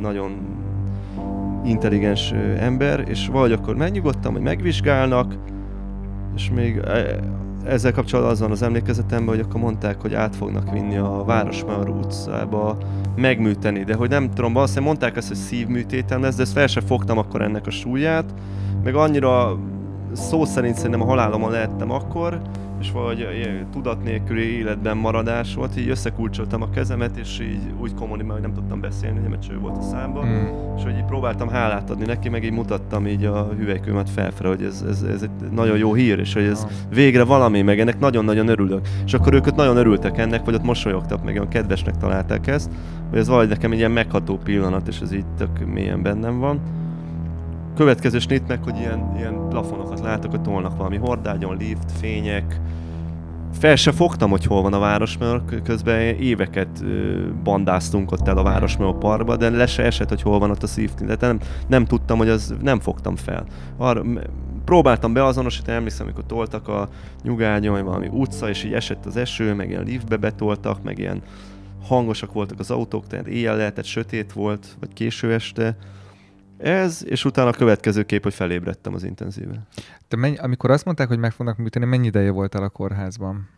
[0.02, 0.32] nagyon
[1.66, 5.36] intelligens ember, és vagy akkor megnyugodtam, hogy megvizsgálnak,
[6.36, 7.20] és még e,
[7.66, 12.78] ezzel kapcsolatban az az emlékezetemben, hogy akkor mondták, hogy át fognak vinni a Városmár utcába
[13.16, 16.84] megműteni, de hogy nem tudom, valószínűleg mondták ezt, hogy szívműtétem lesz, de ezt fel sem
[16.86, 18.34] fogtam akkor ennek a súlyát,
[18.84, 19.58] meg annyira
[20.14, 22.42] szó szerint szerintem a halálomon lehettem akkor,
[22.80, 23.28] és valahogy
[23.72, 28.54] tudat nélküli életben maradás volt, így összekulcsoltam a kezemet, és így úgy kommunikáltam, hogy nem
[28.54, 30.76] tudtam beszélni, nem cső volt a számba, mm.
[30.78, 34.64] és hogy így próbáltam hálát adni neki, meg így mutattam így a hüvelykőmet felfele, hogy
[34.64, 38.48] ez, ez, ez egy nagyon jó hír, és hogy ez végre valami, meg ennek nagyon-nagyon
[38.48, 38.88] örülök.
[39.06, 42.70] És akkor ők ott nagyon örültek ennek, vagy ott mosolyogtak, meg olyan kedvesnek találták ezt,
[43.10, 46.60] hogy ez valahogy nekem egy ilyen megható pillanat, és ez így tök mélyen bennem van
[47.76, 52.60] következő snit meg, hogy ilyen, ilyen plafonokat látok, hogy tolnak valami hordágyon, lift, fények.
[53.54, 56.84] Fel se fogtam, hogy hol van a Városmör, közben éveket
[57.44, 60.68] bandáztunk ott el a Városmör parkba, de le se esett, hogy hol van ott a
[60.68, 61.18] szívként.
[61.18, 63.46] De nem, nem tudtam, hogy az nem fogtam fel.
[63.78, 64.04] Arra,
[64.66, 66.90] próbáltam beazonosítani, emlékszem, amikor toltak a
[67.24, 71.22] nyugágyon, valami utca, és így esett az eső, meg ilyen liftbe betoltak, meg ilyen
[71.88, 75.78] hangosak voltak az autók, tehát éjjel lehetett, sötét volt, vagy késő este
[76.58, 79.68] ez, és utána a következő kép, hogy felébredtem az intenzíven.
[80.08, 83.50] Te mennyi, amikor azt mondták, hogy meg fognak műteni, mennyi ideje voltál a kórházban?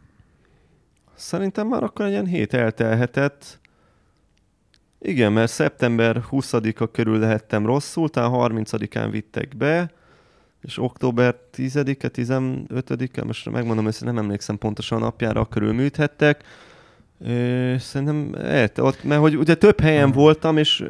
[1.15, 3.59] Szerintem már akkor egy ilyen hét eltelhetett.
[4.99, 9.91] Igen, mert szeptember 20-a körül lehettem rosszul, utána 30-án vittek be,
[10.61, 16.43] és október 10-e, 15-e, most megmondom, hogy nem emlékszem pontosan a napjára, körül műthettek.
[17.77, 18.35] Szerintem,
[18.77, 20.83] ott, mert hogy ugye több helyen voltam, és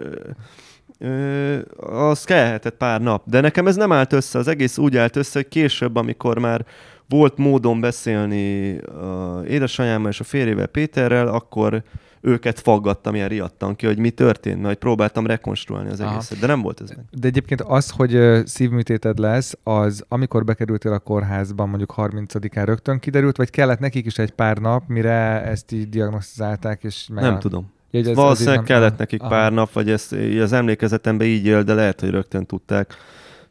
[1.78, 3.24] az kellhetett pár nap.
[3.26, 6.66] De nekem ez nem állt össze, az egész úgy állt össze, hogy később, amikor már
[7.10, 11.84] volt módon beszélni a édesanyámmal és a férjével Péterrel, akkor
[12.22, 16.12] őket faggattam ilyen riadtan ki, hogy mi történt, mert próbáltam rekonstruálni az Aha.
[16.12, 17.06] egészet, de nem volt ez meg.
[17.12, 23.38] De egyébként az, hogy szívműtéted lesz, az amikor bekerültél a kórházban, mondjuk 30-án rögtön kiderült,
[23.38, 26.84] vagy kellett nekik is egy pár nap, mire ezt így diagnosztizálták?
[26.84, 27.38] És meg nem a...
[27.38, 27.76] tudom.
[27.92, 29.30] Ja, ez, Valószínűleg ez kellett nekik aha.
[29.30, 32.96] pár nap, vagy ezt az emlékezetemben így él, de lehet, hogy rögtön tudták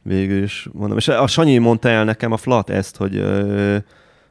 [0.03, 0.69] végül is.
[0.73, 0.99] Mondom.
[0.99, 3.77] És a Sanyi mondta el nekem a flat ezt, hogy ö,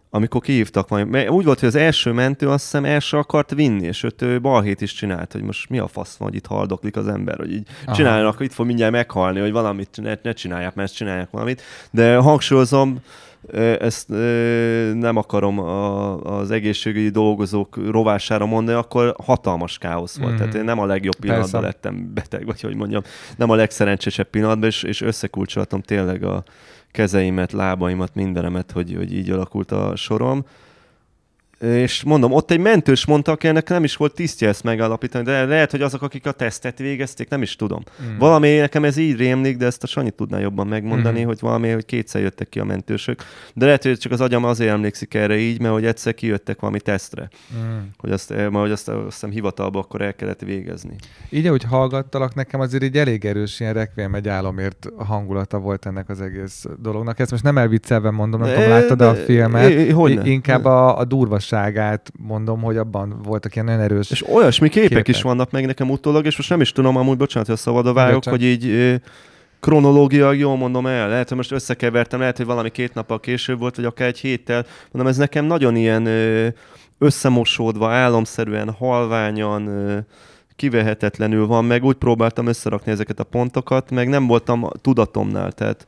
[0.10, 3.86] amikor kihívtak majd, úgy volt, hogy az első mentő azt hiszem el se akart vinni,
[3.86, 6.96] és őt ő balhét is csinált, hogy most mi a fasz van, hogy itt haldoklik
[6.96, 7.96] az ember, hogy így Aha.
[7.96, 11.62] csináljanak, itt fog mindjárt meghalni, hogy valamit ne, ne csinálják, mert csinálják valamit.
[11.92, 13.00] De hangsúlyozom,
[13.80, 14.10] ezt
[14.94, 20.34] nem akarom a, az egészségügyi dolgozók rovására mondani, akkor hatalmas káosz volt.
[20.34, 20.36] Mm.
[20.36, 21.68] Tehát én nem a legjobb pillanatban Persze.
[21.68, 23.02] lettem beteg, vagy hogy mondjam,
[23.38, 26.44] nem a legszerencsésebb pillanatban, és, és összekulcsoltam tényleg a
[26.92, 30.46] kezeimet, lábaimat, mindenemet, hogy, hogy így alakult a sorom
[31.66, 35.46] és mondom, ott egy mentős mondta, aki ennek nem is volt tisztje ezt megállapítani, de
[35.46, 37.84] lehet, hogy azok, akik a tesztet végezték, nem is tudom.
[38.04, 38.18] Mm.
[38.18, 41.26] Valami nekem ez így rémlik, de ezt a Sanyi tudná jobban megmondani, mm.
[41.26, 43.24] hogy valami, hogy kétszer jöttek ki a mentősök.
[43.54, 46.80] De lehet, hogy csak az agyam azért emlékszik erre így, mert hogy egyszer kijöttek valami
[46.80, 47.30] tesztre.
[47.56, 47.78] Mm.
[47.98, 50.96] Hogy azt, eh, hogy azt, azt hiszem hivatalba akkor el kellett végezni.
[51.30, 56.10] Így, ahogy hallgattalak, nekem azért így elég erős ilyen rekvém egy álomért hangulata volt ennek
[56.10, 57.20] az egész dolognak.
[57.20, 60.26] Ezt most nem elviccelve mondom, nem tudom, láttad a filmet.
[60.26, 64.90] Inkább a, a durva igazságát mondom, hogy abban voltak ilyen nagyon erős És olyasmi képek,
[64.90, 65.08] képek.
[65.08, 67.88] is vannak meg nekem utólag, és most nem is tudom, amúgy bocsánat, hogy a szabad
[67.88, 68.96] a vágok, hogy így
[69.60, 73.76] kronológia, jól mondom el, lehet, hogy most összekevertem, lehet, hogy valami két nappal később volt,
[73.76, 76.08] vagy akár egy héttel, mondom, ez nekem nagyon ilyen
[76.98, 80.06] összemosódva, álomszerűen, halványan,
[80.56, 85.88] kivehetetlenül van, meg úgy próbáltam összerakni ezeket a pontokat, meg nem voltam tudatomnál, tehát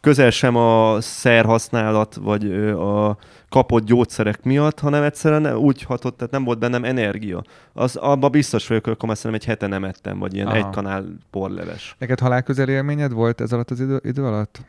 [0.00, 3.16] közel sem a szerhasználat, vagy a
[3.56, 7.42] kapott gyógyszerek miatt, hanem egyszerűen úgy hatott, tehát nem volt bennem energia.
[7.72, 10.56] Az, abban biztos vagyok, hogy akkor már egy hete nem ettem, vagy ilyen Aha.
[10.56, 11.96] egy kanál porleves.
[11.98, 14.60] Neked halálközel élményed volt ez alatt az idő, idő alatt?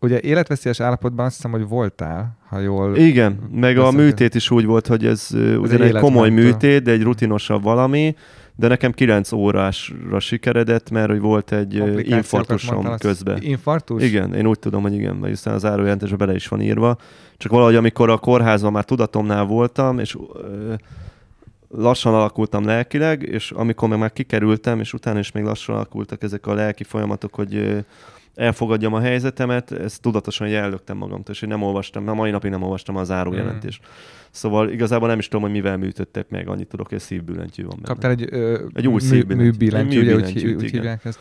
[0.00, 2.96] Ugye életveszélyes állapotban azt hiszem, hogy voltál, ha jól...
[2.96, 6.90] Igen, meg a műtét is úgy volt, hogy ez, ez ugyan egy, komoly műtét, de
[6.90, 8.14] egy rutinosabb valami,
[8.56, 11.74] de nekem 9 órásra sikeredett, mert hogy volt egy
[12.08, 13.42] infarktusom közben.
[13.42, 14.02] Infarktus?
[14.02, 16.96] Igen, én úgy tudom, hogy igen, mert aztán az zárójelentésben bele is van írva.
[17.38, 20.74] Csak valahogy, amikor a kórházban már tudatomnál voltam, és ö,
[21.68, 26.46] lassan alakultam lelkileg, és amikor meg már kikerültem, és utána is még lassan alakultak ezek
[26.46, 27.78] a lelki folyamatok, hogy ö,
[28.34, 32.62] elfogadjam a helyzetemet, ezt tudatosan jellögtem magamtól, és én nem olvastam, a mai napig nem
[32.62, 33.80] olvastam a zárójelentést.
[33.82, 33.90] Mm.
[34.30, 37.74] Szóval igazából nem is tudom, hogy mivel műtöttek meg, annyit tudok, hogy a szívbillentyű van
[37.74, 37.86] benne.
[37.86, 41.20] Kaptál egy, ö, egy új szívbillentyű, műbillentyű, ugye úgy, úgy hívják ezt.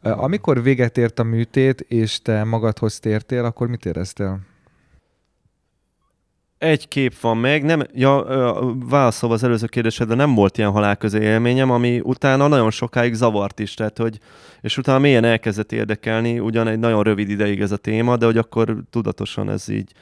[0.00, 4.40] Amikor véget ért a műtét, és te magadhoz tértél, akkor mit éreztél?
[6.64, 8.24] Egy kép van meg, nem, ja,
[8.88, 13.74] válaszolva az előző kérdésedre, nem volt ilyen halálközé élményem, ami utána nagyon sokáig zavart is,
[13.74, 14.18] tehát hogy,
[14.60, 18.38] és utána mélyen elkezdett érdekelni, ugyan egy nagyon rövid ideig ez a téma, de hogy
[18.38, 19.92] akkor tudatosan ez így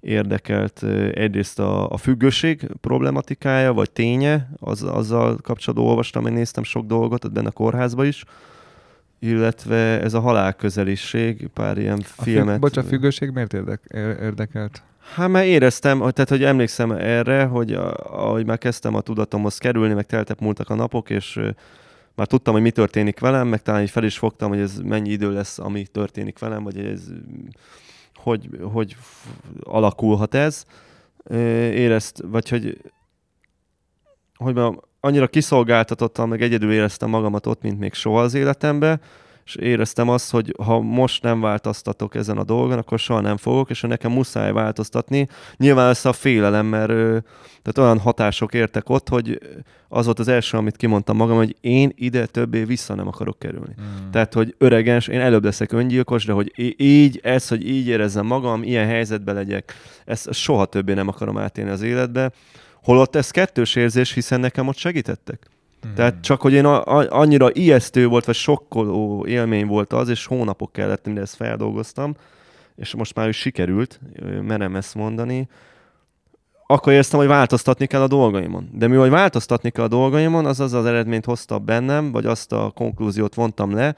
[0.00, 0.82] érdekelt
[1.12, 7.24] egyrészt a, a függőség problematikája, vagy ténye, az, azzal kapcsolatban olvastam, én néztem sok dolgot,
[7.24, 8.24] ott benne a kórházba is,
[9.18, 12.52] illetve ez a halálközeliség, pár ilyen A filmet.
[12.52, 13.80] Függ, bocs, a függőség miért érdek,
[14.20, 14.82] érdekelt?
[15.02, 20.06] Hát mert éreztem, tehát hogy emlékszem erre, hogy ahogy már kezdtem a tudatomhoz kerülni, meg
[20.06, 21.40] teltep múltak a napok, és
[22.14, 25.10] már tudtam, hogy mi történik velem, meg talán így fel is fogtam, hogy ez mennyi
[25.10, 27.02] idő lesz, ami történik velem, vagy ez
[28.14, 28.96] hogy, hogy
[29.62, 30.64] alakulhat ez.
[31.30, 32.80] Érezt, vagy hogy
[34.34, 39.00] hogy mondjam, annyira kiszolgáltatottam, meg egyedül éreztem magamat ott, mint még soha az életemben,
[39.54, 43.70] és éreztem azt, hogy ha most nem változtatok ezen a dolgon, akkor soha nem fogok,
[43.70, 45.28] és nekem muszáj változtatni.
[45.56, 46.88] Nyilván ez a félelem, mert
[47.62, 49.38] tehát olyan hatások értek ott, hogy
[49.88, 53.74] az volt az első, amit kimondtam magam, hogy én ide többé vissza nem akarok kerülni.
[53.80, 54.10] Mm.
[54.10, 58.62] Tehát, hogy öregens, én előbb leszek öngyilkos, de hogy így, ez, hogy így érezzem magam,
[58.62, 59.74] ilyen helyzetbe legyek,
[60.04, 62.32] ezt soha többé nem akarom átélni az életbe.
[62.82, 65.50] Holott ez kettős érzés, hiszen nekem ott segítettek.
[65.82, 65.94] Hmm.
[65.94, 70.26] Tehát csak, hogy én a, a, annyira ijesztő volt, vagy sokkoló élmény volt az, és
[70.26, 72.14] hónapok kellett, mire ezt feldolgoztam,
[72.76, 74.00] és most már is sikerült,
[74.42, 75.48] merem ezt mondani,
[76.66, 78.68] akkor éreztem, hogy változtatni kell a dolgaimon.
[78.72, 82.52] De mi, hogy változtatni kell a dolgaimon, az az az eredményt hozta bennem, vagy azt
[82.52, 83.94] a konklúziót vontam le,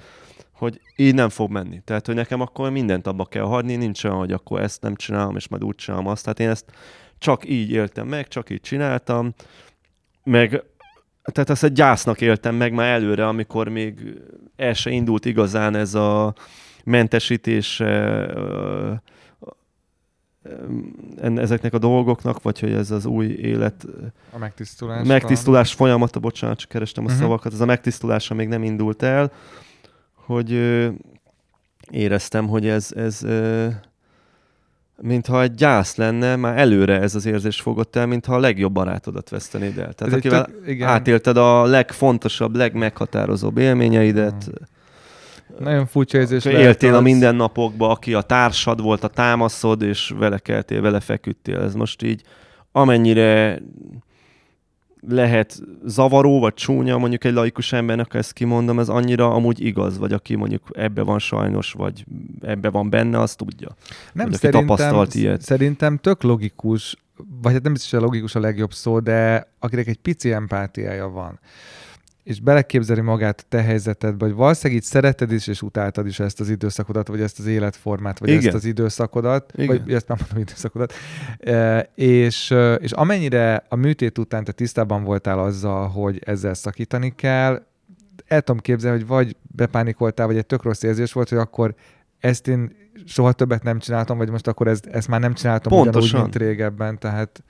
[0.53, 1.81] hogy így nem fog menni.
[1.85, 5.37] Tehát, hogy nekem akkor mindent abba kell hagyni, nincs olyan, hogy akkor ezt nem csinálom,
[5.37, 6.23] és majd úgy csinálom azt.
[6.23, 6.73] Tehát én ezt
[7.19, 9.35] csak így éltem meg, csak így csináltam,
[10.25, 10.63] meg
[11.33, 14.21] tehát ezt egy gyásznak éltem meg már előre, amikor még
[14.57, 16.35] el se indult igazán ez a
[16.85, 17.83] mentesítés
[21.35, 23.87] ezeknek a dolgoknak, vagy hogy ez az új élet...
[24.33, 25.07] A megtisztulás.
[25.07, 25.77] Megtisztulás a...
[25.77, 27.23] folyamata, bocsánat, csak kerestem a uh-huh.
[27.23, 29.33] szavakat, ez a megtisztulása még nem indult el,
[30.15, 30.51] hogy
[31.91, 33.21] éreztem, hogy ez, ez
[35.01, 39.29] mintha egy gyász lenne, már előre ez az érzés fogott el, mintha a legjobb barátodat
[39.29, 39.93] vesztenéd el.
[39.93, 40.89] Tehát ez akivel tök, igen.
[40.89, 44.45] átélted a legfontosabb, legmeghatározóbb élményeidet.
[44.45, 44.53] Hmm.
[45.59, 46.99] Nagyon furcsa érzés Éltél az...
[46.99, 51.61] a mindennapokba, aki a társad volt, a támaszod, és vele keltél, vele feküdtél.
[51.61, 52.23] Ez most így
[52.73, 53.63] amennyire
[55.09, 60.13] lehet zavaró vagy csúnya mondjuk egy laikus embernek, ezt kimondom, ez annyira amúgy igaz, vagy
[60.13, 62.05] aki mondjuk ebbe van sajnos, vagy
[62.41, 63.77] ebbe van benne, az tudja.
[64.13, 65.43] Nem vagy szerintem, tapasztalt ilyet.
[65.43, 66.97] szerintem tök logikus,
[67.43, 71.09] vagy hát nem biztos, hogy a logikus a legjobb szó, de akinek egy pici empátiája
[71.09, 71.39] van,
[72.25, 76.41] és beleképzeli magát a te helyzetedbe, hogy valószínűleg így szereted is, és utáltad is ezt
[76.41, 78.47] az időszakodat, vagy ezt az életformát, vagy Igen.
[78.47, 79.67] ezt az időszakodat, Igen.
[79.67, 80.93] vagy ezt már mondom időszakodat,
[81.39, 87.63] e, és, és amennyire a műtét után te tisztában voltál azzal, hogy ezzel szakítani kell,
[88.27, 91.75] el tudom képzelni, hogy vagy bepánikoltál, vagy egy tök rossz érzés volt, hogy akkor
[92.19, 96.03] ezt én soha többet nem csináltam, vagy most akkor ezt, ezt már nem csináltam Pontosan.
[96.03, 97.43] ugyanúgy, mint régebben, tehát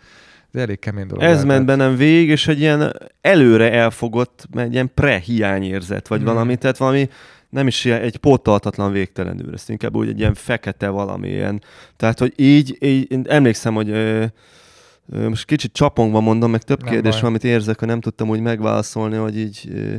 [0.55, 1.25] ez elég kemény dolog.
[1.25, 6.33] Ez ment bennem végig, és egy ilyen előre elfogott, egy ilyen pre-hiányérzet, vagy hmm.
[6.33, 7.09] valami, tehát valami
[7.51, 11.63] nem is ilyen, egy pótolhatatlan végtelenül, ezt inkább úgy egy ilyen fekete valami ilyen.
[11.97, 14.25] Tehát, hogy így, így én emlékszem, hogy ö,
[15.13, 18.29] ö, most kicsit csapongva mondom, meg több nem kérdés van, amit érzek, hogy nem tudtam
[18.29, 19.95] úgy megválaszolni, hogy így ö,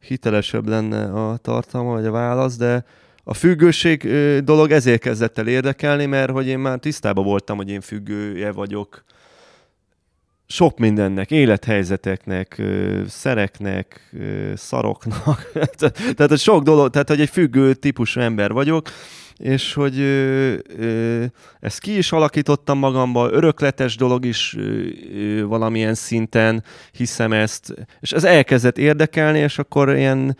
[0.00, 2.84] hitelesebb lenne a tartalma, vagy a válasz, de
[3.24, 7.70] a függőség ö, dolog ezért kezdett el érdekelni, mert hogy én már tisztában voltam, hogy
[7.70, 9.04] én függője vagyok
[10.50, 12.62] sok mindennek, élethelyzeteknek,
[13.08, 14.14] szereknek,
[14.54, 15.50] szaroknak,
[16.16, 18.88] tehát hogy sok dolog, tehát hogy egy függő típusú ember vagyok,
[19.36, 21.24] és hogy ö, ö,
[21.60, 24.56] ezt ki is alakítottam magamba, örökletes dolog is
[25.42, 30.36] valamilyen szinten, hiszem ezt, és ez elkezdett érdekelni, és akkor ilyen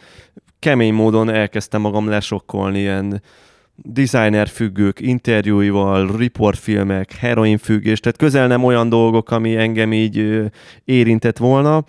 [0.59, 3.23] kemény módon elkezdtem magam lesokkolni, ilyen
[3.83, 10.45] designer függők interjúival, riportfilmek, heroinfüggés, tehát közel nem olyan dolgok, ami engem így
[10.85, 11.85] érintett volna.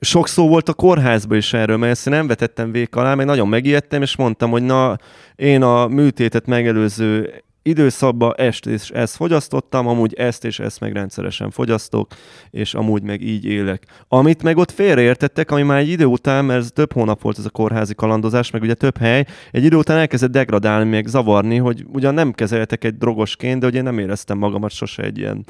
[0.00, 3.48] Sok szó volt a kórházban is erről, mert ezt nem vetettem vék alá, meg nagyon
[3.48, 4.98] megijedtem, és mondtam, hogy na,
[5.36, 11.50] én a műtétet megelőző időszakban est és ezt fogyasztottam, amúgy ezt és ezt meg rendszeresen
[11.50, 12.10] fogyasztok,
[12.50, 13.82] és amúgy meg így élek.
[14.08, 17.44] Amit meg ott félreértettek, ami már egy idő után, mert ez több hónap volt ez
[17.44, 21.86] a kórházi kalandozás, meg ugye több hely, egy idő után elkezdett degradálni, meg zavarni, hogy
[21.92, 25.44] ugyan nem kezeltek egy drogosként, de én nem éreztem magamat sose egy ilyen,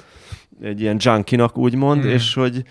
[0.63, 2.09] egy ilyen junkinak, úgymond, mm.
[2.09, 2.63] és hogy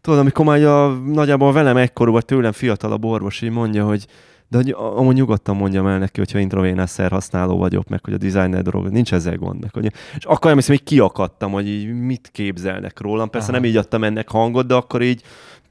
[0.00, 4.06] tudod, amikor már a, nagyjából velem egykorú, vagy tőlem fiatalabb orvos így mondja, hogy
[4.48, 8.62] de hogy amúgy nyugodtan mondjam el neki, hogyha intravénás szerhasználó vagyok, meg hogy a designer
[8.62, 9.60] drog, nincs ezzel gond.
[9.60, 13.30] Meg, hogy, és akkor nem hiszem, hogy kiakadtam, hogy így mit képzelnek rólam.
[13.30, 13.60] Persze Aha.
[13.60, 15.22] nem így adtam ennek hangot, de akkor így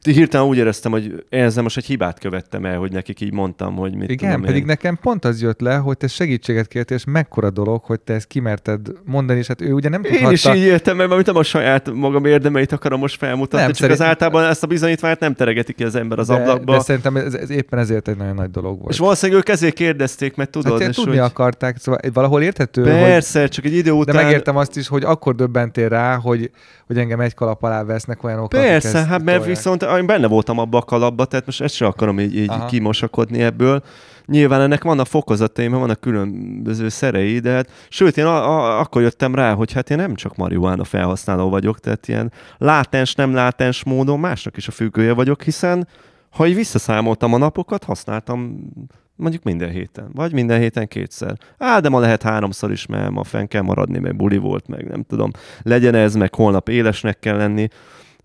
[0.03, 3.75] hirtelen úgy éreztem, hogy én ezzel most egy hibát követtem el, hogy nekik így mondtam,
[3.75, 4.67] hogy mit Igen, tudom pedig én.
[4.67, 8.27] nekem pont az jött le, hogy te segítséget kértél, és mekkora dolog, hogy te ezt
[8.27, 10.33] kimerted mondani, és hát ő ugye nem Én tudhatta...
[10.33, 13.75] is így éltem meg, mert nem a saját magam érdemeit akarom most felmutatni, Nem, csak
[13.77, 16.73] szerint- az általában ezt a bizonyítványt nem teregeti ki az ember az de, ablakba.
[16.73, 18.91] de szerintem ez, ez, éppen ezért egy nagyon nagy dolog volt.
[18.91, 21.19] És valószínűleg ők ezért kérdezték, mert tudod, hát, és tudni hogy...
[21.19, 24.15] akarták, szóval valahol érthető, hogy Persze, csak egy idő De után...
[24.23, 26.51] megértem azt is, hogy akkor döbbentél rá, hogy,
[26.87, 30.77] hogy engem egy kalap alá vesznek olyanok, Persze, hát mert viszont én benne voltam abba
[30.77, 32.65] a kalapba, tehát most ezt sem akarom így, így Aha.
[32.65, 33.83] kimosakodni ebből.
[34.25, 39.01] Nyilván ennek vannak fokozatai, mert vannak különböző szerei, de hát, sőt, én a, a, akkor
[39.01, 43.83] jöttem rá, hogy hát én nem csak marihuána felhasználó vagyok, tehát ilyen látens, nem látens
[43.83, 45.87] módon másnak is a függője vagyok, hiszen
[46.29, 48.69] ha így visszaszámoltam a napokat, használtam
[49.15, 51.37] mondjuk minden héten, vagy minden héten kétszer.
[51.57, 54.87] Á, de ma lehet háromszor is, mert ma fenn kell maradni, mert buli volt, meg
[54.87, 55.31] nem tudom.
[55.61, 57.67] Legyen ez, meg holnap élesnek kell lenni.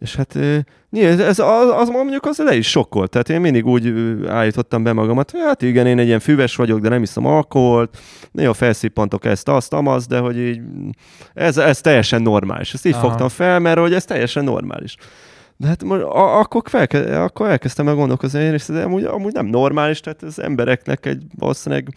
[0.03, 0.39] És hát
[0.91, 3.11] nyilván ez, az, az mondjuk az le is sokkolt.
[3.11, 3.93] Tehát én mindig úgy
[4.29, 7.99] állítottam be magamat, hogy hát igen, én egy ilyen füves vagyok, de nem iszom alkoholt,
[8.33, 10.61] néha felszippantok ezt, azt, amaz, de hogy így
[11.35, 12.75] ez, ez teljesen normális.
[12.75, 13.09] Ezt így Aha.
[13.09, 14.97] fogtam fel, mert hogy ez teljesen normális.
[15.57, 19.47] De hát most, a, akkor, felke, akkor elkezdtem el gondolkozni, is, de amúgy, amúgy nem
[19.47, 21.95] normális, tehát az embereknek egy valószínűleg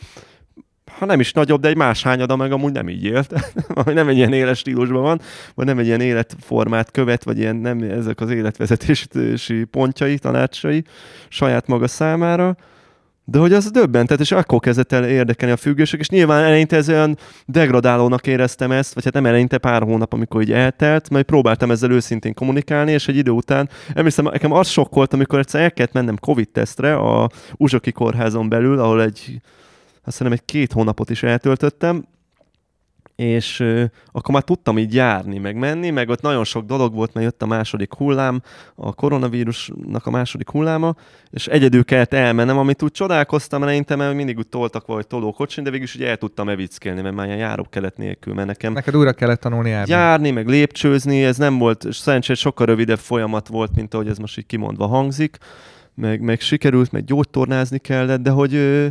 [0.99, 3.33] ha nem is nagyobb, de egy más hányada meg amúgy nem így élt,
[3.85, 5.21] nem egy ilyen éles stílusban van,
[5.55, 10.83] vagy nem egy ilyen életformát követ, vagy ilyen nem ezek az életvezetési pontjai, tanácsai
[11.29, 12.55] saját maga számára.
[13.27, 16.89] De hogy az döbbentet, és akkor kezdett el érdekelni a függőség, és nyilván eleinte ez
[16.89, 21.71] olyan degradálónak éreztem ezt, vagy hát nem eleinte pár hónap, amikor így eltelt, majd próbáltam
[21.71, 25.93] ezzel őszintén kommunikálni, és egy idő után, emlékszem, nekem az sokkolt, amikor egyszer el kellett
[25.93, 29.41] mennem Covid-tesztre a Uzsoki kórházon belül, ahol egy,
[30.05, 32.05] azt hiszem egy két hónapot is eltöltöttem,
[33.15, 37.13] és ö, akkor már tudtam így járni, meg menni, meg ott nagyon sok dolog volt,
[37.13, 38.41] mert jött a második hullám,
[38.75, 40.95] a koronavírusnak a második hulláma,
[41.31, 45.69] és egyedül kellett elmennem, amit úgy csodálkoztam eleinte, mert mindig úgy toltak vagy tolókocsin, de
[45.69, 49.13] végül is ugye el tudtam evickélni, mert már ilyen járókelet nélkül, mert nekem Neked újra
[49.13, 49.91] kellett tanulni járni.
[49.91, 54.17] járni, meg lépcsőzni, ez nem volt, és szerencsére sokkal rövidebb folyamat volt, mint ahogy ez
[54.17, 55.37] most így kimondva hangzik,
[55.93, 58.87] meg, meg sikerült, meg gyógytornázni kellett, de hogy ö,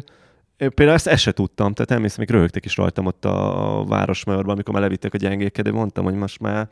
[0.68, 4.72] például ezt, ezt se tudtam, tehát emlékszem, még röhögtek is rajtam ott a, Városmajorban, amikor
[4.74, 6.68] már levittek a gyengékedő, mondtam, hogy most már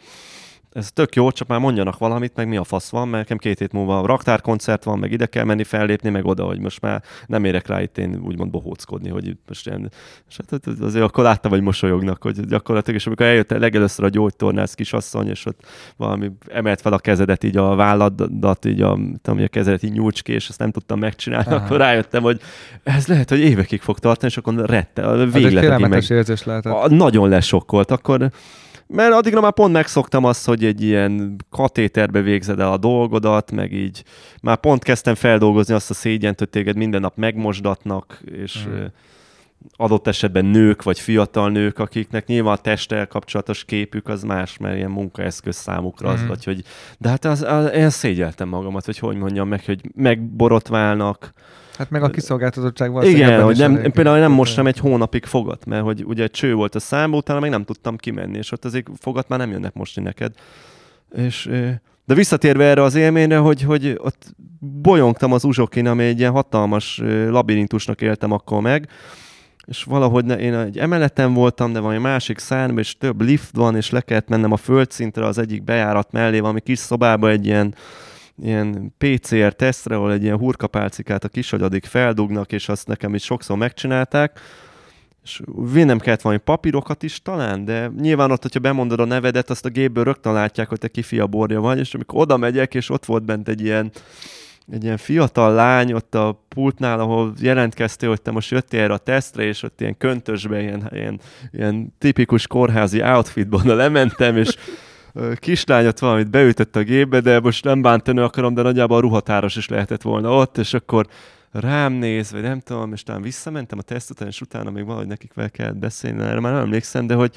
[0.73, 3.59] ez tök jó, csak már mondjanak valamit, meg mi a fasz van, mert nekem két
[3.59, 7.45] hét múlva raktárkoncert van, meg ide kell menni fellépni, meg oda, hogy most már nem
[7.45, 9.91] érek rá itt én úgymond bohóckodni, hogy itt most ilyen,
[10.29, 14.75] és hát azért akkor láttam, hogy mosolyognak, hogy gyakorlatilag, és amikor eljött legelőször a gyógytornász
[14.75, 15.61] kisasszony, és ott
[15.97, 20.23] valami emelt fel a kezedet így a válladat, így a, tudom, a kezedet így nyúcs
[20.23, 21.65] ki, és ezt nem tudtam megcsinálni, Aha.
[21.65, 22.41] akkor rájöttem, hogy
[22.83, 26.73] ez lehet, hogy évekig fog tartani, és akkor rette, a egy végletekig meg érzés lehetett.
[26.73, 27.91] a, nagyon lesokkolt.
[27.91, 28.31] Akkor,
[28.93, 33.73] mert addigra már pont megszoktam azt, hogy egy ilyen katéterbe végzed el a dolgodat, meg
[33.73, 34.05] így
[34.43, 38.73] már pont kezdtem feldolgozni azt a szégyent, hogy téged minden nap megmosdatnak, és Mm.
[38.73, 38.85] mm.
[39.77, 44.77] adott esetben nők, vagy fiatal nők, akiknek nyilván a testtel kapcsolatos képük az más, mert
[44.77, 46.29] ilyen munkaeszköz számukra az, Mhm.
[46.29, 46.65] vagy hogy...
[46.99, 51.33] De hát az, az, én szégyeltem magamat, hogy hogy mondjam meg, hogy megborotválnak,
[51.79, 55.65] Hát meg a kiszolgáltatottság valószínűleg igen, hogy nem, elég- például nem mostam egy hónapig fogat,
[55.65, 58.87] mert hogy ugye cső volt a számba, utána meg nem tudtam kimenni, és ott azért
[58.99, 60.33] fogat már nem jönnek mosni neked.
[61.17, 61.51] És,
[62.05, 67.01] de visszatérve erre az élményre, hogy, hogy ott bolyongtam az uzsokin, ami egy ilyen hatalmas
[67.29, 68.89] labirintusnak éltem akkor meg,
[69.67, 73.77] és valahogy ne, én egy emeleten voltam, de valami másik szárnyban, és több lift van,
[73.77, 77.75] és le kellett mennem a földszintre az egyik bejárat mellé, valami kis szobába egy ilyen
[78.43, 83.57] ilyen PCR tesztre, ahol egy ilyen hurkapálcikát a kisagyadig feldugnak, és azt nekem is sokszor
[83.57, 84.41] megcsinálták,
[85.23, 85.41] és
[85.73, 89.69] vinnem kellett valami papírokat is talán, de nyilván ott, hogyha bemondod a nevedet, azt a
[89.69, 93.25] gépből rögtön látják, hogy te kifia borja vagy, és amikor oda megyek, és ott volt
[93.25, 93.91] bent egy ilyen,
[94.73, 98.99] egy ilyen fiatal lány ott a pultnál, ahol jelentkeztél, hogy te most jöttél erre a
[98.99, 101.21] tesztre, és ott ilyen köntösben, ilyen, ilyen,
[101.53, 104.57] ilyen tipikus kórházi outfitban lementem, és
[105.35, 109.69] kislányot valamit beütött a gépbe, de most nem bántani akarom, de nagyjából a ruhatáros is
[109.69, 111.07] lehetett volna ott, és akkor
[111.53, 115.07] rám néz, vagy nem tudom, és talán visszamentem a teszt után, és utána még valahogy
[115.07, 117.35] nekik vel kellett beszélni, erre már nem emlékszem, de hogy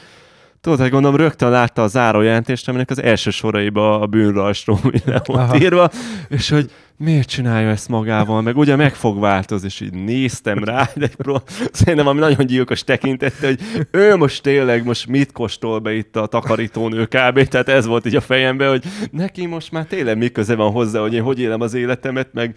[0.66, 5.60] tudod, hogy gondolom rögtön látta a zárójelentést, aminek az első soraiba a bűnrajstról le volt
[5.60, 5.90] írva,
[6.30, 10.90] és hogy miért csinálja ezt magával, meg ugye meg fog változni, és így néztem rá,
[10.96, 13.60] de pró- szerintem ami nagyon gyilkos tekintette, hogy
[13.92, 17.48] ő most tényleg most mit kóstol be itt a takarítónő kb.
[17.48, 21.00] Tehát ez volt így a fejemben, hogy neki most már tényleg mi köze van hozzá,
[21.00, 22.56] hogy én hogy élem az életemet, meg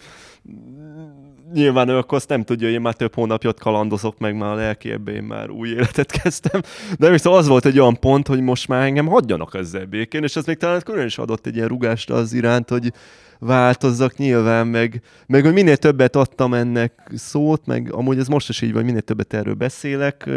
[1.53, 4.55] nyilván ő akkor azt nem tudja, hogy én már több hónapját kalandozok meg, már a
[4.55, 6.61] lelki én már új életet kezdtem.
[6.97, 10.35] De viszont az volt egy olyan pont, hogy most már engem hagyjanak ezzel békén, és
[10.35, 12.93] ez még talán külön is adott egy ilyen rugást az iránt, hogy
[13.39, 18.61] változzak nyilván, meg, meg hogy minél többet adtam ennek szót, meg amúgy ez most is
[18.61, 20.29] így van, minél többet erről beszélek,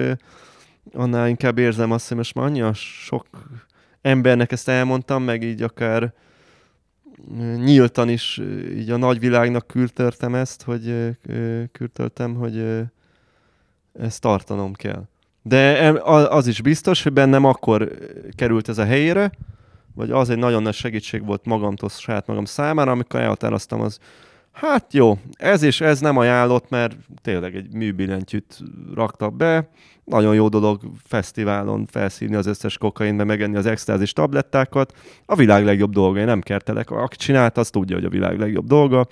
[0.93, 3.27] annál inkább érzem azt, hogy most már annyi sok
[4.03, 6.13] embernek ezt elmondtam, meg így akár
[7.57, 8.41] nyíltan is
[8.77, 11.17] így a nagyvilágnak küldtörtem ezt, hogy
[11.73, 12.65] küldtöltem, hogy
[14.01, 15.03] ezt tartanom kell.
[15.43, 17.93] De az is biztos, hogy bennem akkor
[18.37, 19.33] került ez a helyére,
[19.95, 23.99] vagy az egy nagyon nagy segítség volt magamtól, saját magam számára, amikor elhatároztam az,
[24.53, 28.59] hát jó, ez és ez nem ajánlott, mert tényleg egy műbillentyűt
[28.95, 29.69] raktak be,
[30.05, 34.93] nagyon jó dolog fesztiválon felszívni az összes kokainbe, megenni az extázis tablettákat.
[35.27, 36.91] A világ legjobb dolga, én nem kertelek.
[36.91, 39.07] Aki csinált, az tudja, hogy a világ legjobb dolga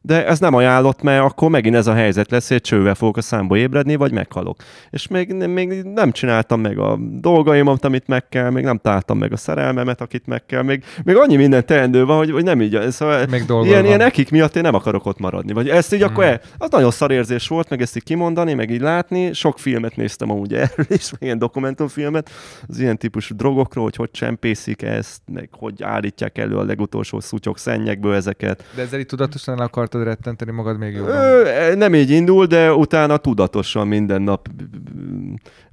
[0.00, 3.20] de ez nem ajánlott, mert akkor megint ez a helyzet lesz, hogy csővel fogok a
[3.20, 4.56] számba ébredni, vagy meghalok.
[4.90, 9.32] És még, még nem csináltam meg a dolgaimat, amit meg kell, még nem találtam meg
[9.32, 12.90] a szerelmemet, akit meg kell, még, még annyi minden teendő van, hogy, hogy nem így.
[12.90, 15.52] Szóval még ilyen, ilyen ekik miatt én nem akarok ott maradni.
[15.52, 16.10] Vagy ezt így hmm.
[16.10, 19.32] akkor el, az nagyon szar érzés volt, meg ezt így kimondani, meg így látni.
[19.32, 22.30] Sok filmet néztem amúgy erről is, meg ilyen dokumentumfilmet,
[22.68, 27.58] az ilyen típusú drogokról, hogy hogy csempészik ezt, meg hogy állítják elő a legutolsó szutyok
[27.58, 28.64] szennyekből ezeket.
[28.74, 31.14] De ezzel itt tudatosan akar akartad rettenteni magad még jobban?
[31.14, 34.48] Ö, nem így indul, de utána tudatosan minden nap.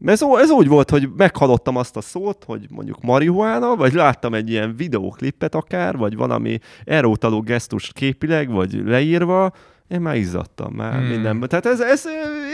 [0.05, 4.49] Ez, ez úgy volt, hogy meghallottam azt a szót, hogy mondjuk marihuána, vagy láttam egy
[4.49, 9.51] ilyen videóklipet akár, vagy valami erótaló gesztust képileg, vagy leírva,
[9.87, 11.05] én már izzadtam már hmm.
[11.07, 11.49] mindenben.
[11.49, 12.03] Tehát ez, ez,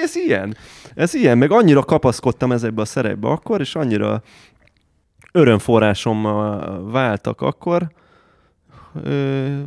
[0.04, 0.56] ez, ilyen.
[0.96, 1.38] Ez ilyen.
[1.38, 4.22] Meg annyira kapaszkodtam ezekbe a szerepbe akkor, és annyira
[5.32, 7.92] örömforrásommal váltak akkor,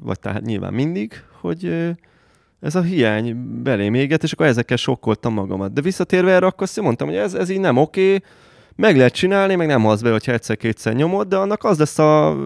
[0.01, 1.95] vagy tehát nyilván mindig, hogy
[2.61, 5.73] ez a hiány belém éget, és akkor ezekkel sokkoltam magamat.
[5.73, 8.21] De visszatérve erre, akkor azt mondtam, hogy ez, ez így nem oké,
[8.77, 12.37] meg lehet csinálni, meg nem halsz be, hogyha egyszer-kétszer nyomod, de annak az lesz a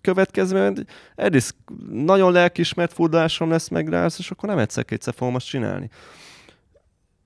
[0.00, 1.54] következő, hogy egyrészt
[1.92, 5.90] nagyon lelkismert furdalásom lesz meg rá, és akkor nem egyszer-kétszer fogom azt csinálni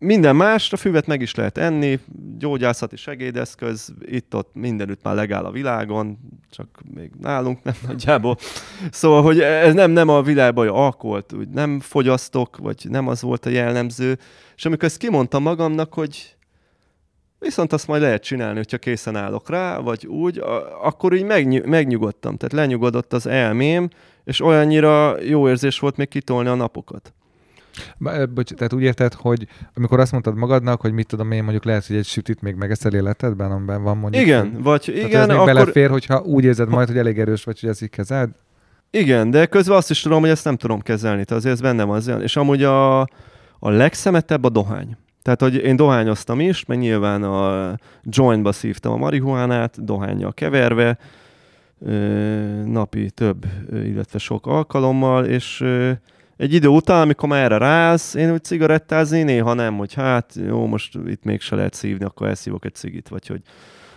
[0.02, 2.00] minden más, a füvet meg is lehet enni,
[2.38, 6.18] gyógyászati segédeszköz, itt-ott mindenütt már legáll a világon,
[6.50, 8.36] csak még nálunk nem nagyjából.
[8.90, 13.46] Szóval, hogy ez nem, nem a világban, alkoholt úgy nem fogyasztok, vagy nem az volt
[13.46, 14.18] a jellemző.
[14.56, 16.36] És amikor ezt kimondtam magamnak, hogy
[17.38, 20.42] viszont azt majd lehet csinálni, hogyha készen állok rá, vagy úgy,
[20.82, 22.36] akkor így megny- megnyugodtam.
[22.36, 23.88] Tehát lenyugodott az elmém,
[24.24, 27.12] és olyannyira jó érzés volt még kitolni a napokat.
[28.34, 31.86] Bocs, tehát úgy érted, hogy amikor azt mondtad magadnak, hogy mit tudom én, mondjuk lehet,
[31.86, 34.22] hogy egy sütit még megeszel életedben, amiben van mondjuk...
[34.22, 35.46] Igen, vagy tehát igen, ez akkor...
[35.46, 38.30] belefér, hogyha úgy érzed majd, hogy elég erős vagy, hogy ezt így kezeld?
[38.90, 41.84] Igen, de közben azt is tudom, hogy ezt nem tudom kezelni, tehát azért ez benne
[41.84, 43.00] van az És amúgy a,
[43.58, 44.96] a legszemetebb a dohány.
[45.22, 50.98] Tehát, hogy én dohányoztam is, meg nyilván a jointba szívtam a marihuánát, dohányjal keverve,
[52.64, 55.64] napi több, illetve sok alkalommal, és
[56.36, 60.66] egy idő után, amikor már erre rász, én úgy cigarettázni, néha nem, hogy hát jó,
[60.66, 63.40] most itt mégse lehet szívni, akkor elszívok egy cigit, vagy hogy,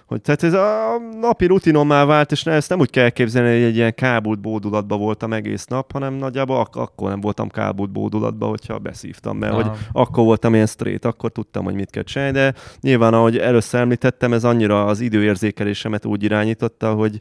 [0.05, 3.63] hogy tehát ez a napi rutinom már vált, és ezt nem úgy kell képzelni, hogy
[3.63, 8.49] egy ilyen kábult bódulatban voltam egész nap, hanem nagyjából ak- akkor nem voltam kábult bódulatban,
[8.49, 12.53] hogyha beszívtam, mert hogy akkor voltam ilyen straight, akkor tudtam, hogy mit kell csinálni, de
[12.81, 17.19] nyilván, ahogy először említettem, ez annyira az időérzékelésemet úgy irányította, hogy,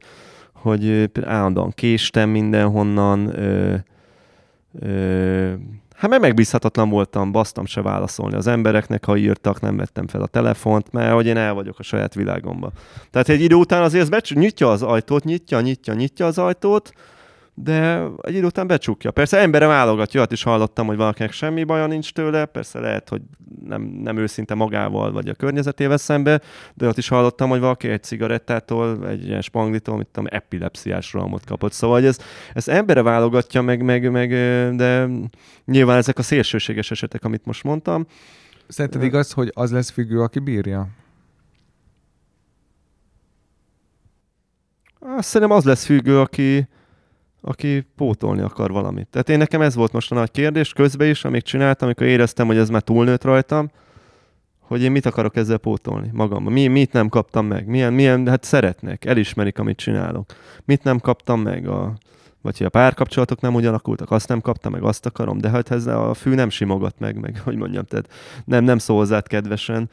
[0.53, 3.75] hogy állandóan késtem mindenhonnan, Ö,
[5.95, 10.27] hát mert megbízhatatlan voltam, basztam se válaszolni az embereknek, ha írtak, nem vettem fel a
[10.27, 12.73] telefont, mert hogy én el vagyok a saját világomban.
[13.11, 16.93] Tehát egy idő után azért becs- nyitja az ajtót, nyitja, nyitja, nyitja az ajtót,
[17.55, 19.11] de egy idő után becsukja.
[19.11, 23.23] Persze embere válogatja, olyat is hallottam, hogy valakinek semmi baja nincs tőle, persze lehet, hogy
[23.67, 26.41] nem, nem őszinte magával vagy a környezetével szembe,
[26.75, 31.45] de ott is hallottam, hogy valaki egy cigarettától, egy ilyen spanglitól, mit tudom, epilepsziás rohamot
[31.45, 31.73] kapott.
[31.73, 32.19] Szóval hogy ez,
[32.53, 34.31] ez embere válogatja meg, meg, meg,
[34.77, 35.09] de
[35.65, 38.07] nyilván ezek a szélsőséges esetek, amit most mondtam.
[38.69, 40.89] Szerinted igaz, hogy az lesz függő, aki bírja?
[44.99, 46.69] Azt szerintem az lesz függő, aki,
[47.45, 49.07] aki pótolni akar valamit.
[49.07, 52.47] Tehát én nekem ez volt most a nagy kérdés, közben is, amíg csináltam, amikor éreztem,
[52.47, 53.71] hogy ez már túlnőtt rajtam,
[54.61, 56.53] hogy én mit akarok ezzel pótolni magamban.
[56.53, 57.67] Mi, mit nem kaptam meg?
[57.67, 60.33] Milyen, milyen, hát szeretnek, elismerik, amit csinálok.
[60.65, 61.69] Mit nem kaptam meg?
[61.69, 61.93] A,
[62.43, 65.71] vagy hogy a párkapcsolatok nem úgy alakultak, azt nem kaptam meg, azt akarom, de hát
[65.71, 68.09] ez a fű nem simogat meg, meg hogy mondjam, tehát
[68.45, 69.91] nem, nem szó hozzád kedvesen.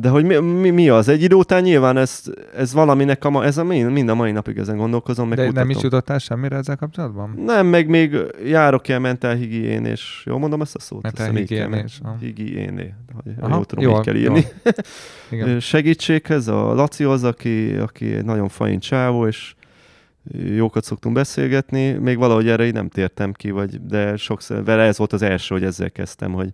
[0.00, 1.08] De hogy mi, mi, mi az?
[1.08, 2.22] Egy idő után nyilván ez,
[2.56, 5.28] ez valaminek, a, ez a, mind a mai napig ezen gondolkozom.
[5.28, 5.68] Meg De kutatom.
[5.68, 7.34] nem is jutottál semmire ezzel kapcsolatban?
[7.44, 11.02] Nem, meg még járok el mentálhigién, és jól mondom ezt a szót?
[11.02, 12.00] Mentálhigiénés.
[12.20, 12.94] Higiéné.
[13.48, 14.44] Jól tudom, jól, így kell írni.
[15.30, 15.60] Igen.
[15.60, 19.54] Segítséghez a Laci az, aki, aki egy nagyon fain csávó, és
[20.56, 24.98] jókat szoktunk beszélgetni, még valahogy erre így nem tértem ki, vagy, de sokszor, vele ez
[24.98, 26.50] volt az első, hogy ezzel kezdtem, hogy,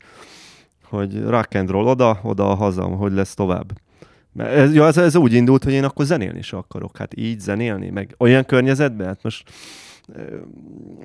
[0.89, 3.72] hogy rock and roll oda, oda haza, hogy lesz tovább.
[4.37, 6.97] Ez, ja, ez, ez úgy indult, hogy én akkor zenélni is akarok.
[6.97, 9.51] Hát így zenélni, meg olyan környezetben, hát most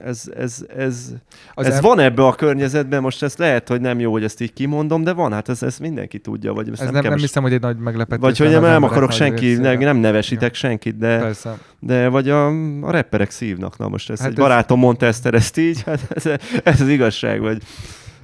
[0.03, 1.13] ez, ez, ez,
[1.53, 1.81] az ez em...
[1.81, 5.13] van ebbe a környezetben, most ez lehet, hogy nem jó, hogy ezt így kimondom, de
[5.13, 6.53] van, hát ez, ez mindenki tudja.
[6.53, 7.23] Vagy ez nem, nem, nem most...
[7.23, 8.21] hiszem, hogy egy nagy meglepetés.
[8.21, 11.57] Vagy hogy nem, nem akarok senki, nem, nem nevesítek senkit, de, Persze.
[11.79, 12.47] de vagy a,
[12.81, 13.77] a rapperek szívnak.
[13.77, 14.39] Na most ez hát egy ez...
[14.39, 16.25] barátom mondta ezt, ezt így, hát ez,
[16.63, 17.61] ez az igazság, vagy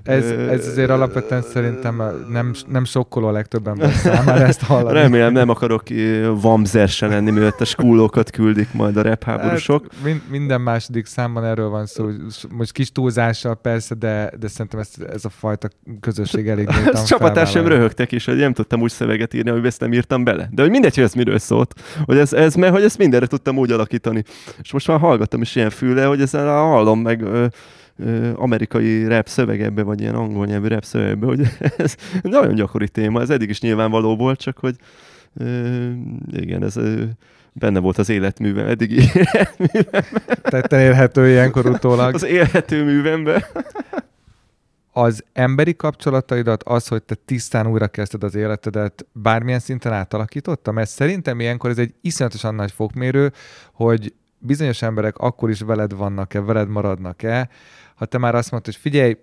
[0.06, 5.00] ez, ez azért alapvetően szerintem nem, nem sokkoló a legtöbb ember számára ezt hallani.
[5.00, 5.84] Remélem nem akarok
[6.42, 9.86] vamzersen lenni, miatt a skúlókat küldik majd a rap háborúsok.
[9.92, 12.10] Hát, mind, minden második számban erről van szó.
[12.50, 15.68] Most kis túlzással persze, de, de szerintem ez, ez a fajta
[16.00, 19.94] közösség elég nyíltan Csapatársaim röhögtek is, hogy nem tudtam úgy szöveget írni, hogy ezt nem
[19.94, 20.50] írtam bele.
[20.52, 21.74] De hogy mindegy, hogy ez miről szólt.
[22.06, 24.24] Hogy ez, ez mert hogy ezt mindenre tudtam úgy alakítani.
[24.62, 27.24] És most már hallgattam is ilyen füle, hogy ezzel hallom meg
[28.36, 33.30] amerikai rap szövegekbe, vagy ilyen angol nyelvű rap szövegekbe, hogy ez nagyon gyakori téma, ez
[33.30, 34.76] eddig is nyilvánvaló volt, csak hogy
[36.32, 36.80] igen, ez
[37.54, 40.04] benne volt az életművem, eddig életművem.
[40.42, 42.14] Tetten érhető ilyenkor utólag.
[42.16, 43.44] Az élhető művemben.
[44.92, 50.72] Az emberi kapcsolataidat, az, hogy te tisztán újra kezdted az életedet, bármilyen szinten átalakította?
[50.72, 53.32] Mert szerintem ilyenkor ez egy iszonyatosan nagy fokmérő,
[53.74, 57.50] hogy bizonyos emberek akkor is veled vannak-e, veled maradnak-e,
[57.96, 59.18] ha te már azt mondod, hogy figyelj,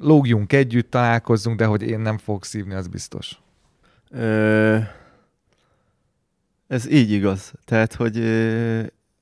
[0.00, 3.38] lógjunk együtt, találkozzunk, de hogy én nem fogok szívni, az biztos.
[4.10, 4.78] Ö,
[6.66, 7.52] ez így igaz.
[7.64, 8.18] Tehát, hogy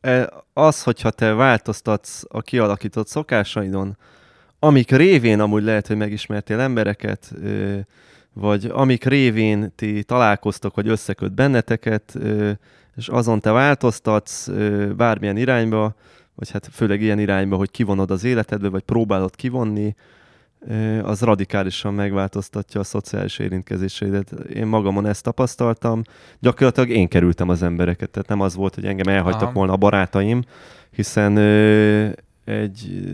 [0.00, 3.96] e, az, hogyha te változtatsz a kialakított szokásaidon,
[4.58, 7.34] amik révén amúgy lehet, hogy megismertél embereket,
[8.32, 12.18] vagy amik révén ti találkoztok, vagy összeköt benneteket,
[12.96, 14.48] és azon te változtatsz
[14.96, 15.94] bármilyen irányba,
[16.36, 19.94] vagy hát főleg ilyen irányba, hogy kivonod az életedbe, vagy próbálod kivonni,
[21.02, 24.30] az radikálisan megváltoztatja a szociális érintkezéseidet.
[24.30, 26.02] Én magamon ezt tapasztaltam.
[26.38, 29.52] Gyakorlatilag én kerültem az embereket, tehát nem az volt, hogy engem elhagytak Aha.
[29.52, 30.42] volna a barátaim,
[30.90, 31.38] hiszen
[32.44, 33.08] egy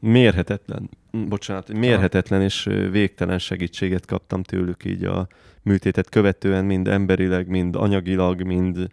[0.00, 0.90] mérhetetlen,
[1.28, 5.26] bocsánat, mérhetetlen és végtelen segítséget kaptam tőlük így a
[5.62, 8.88] műtétet követően, mind emberileg, mind anyagilag, mind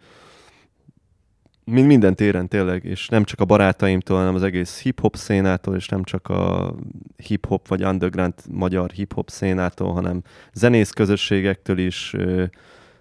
[1.64, 5.88] mind minden téren tényleg, és nem csak a barátaimtól, hanem az egész hip-hop szénától, és
[5.88, 6.74] nem csak a
[7.16, 12.14] hip-hop vagy underground magyar hip-hop szénától, hanem zenész közösségektől is,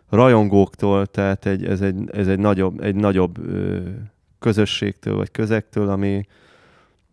[0.10, 3.40] rajongóktól, tehát egy, ez, egy, ez egy nagyobb, egy nagyobb
[4.40, 6.26] közösségtől vagy közektől, ami,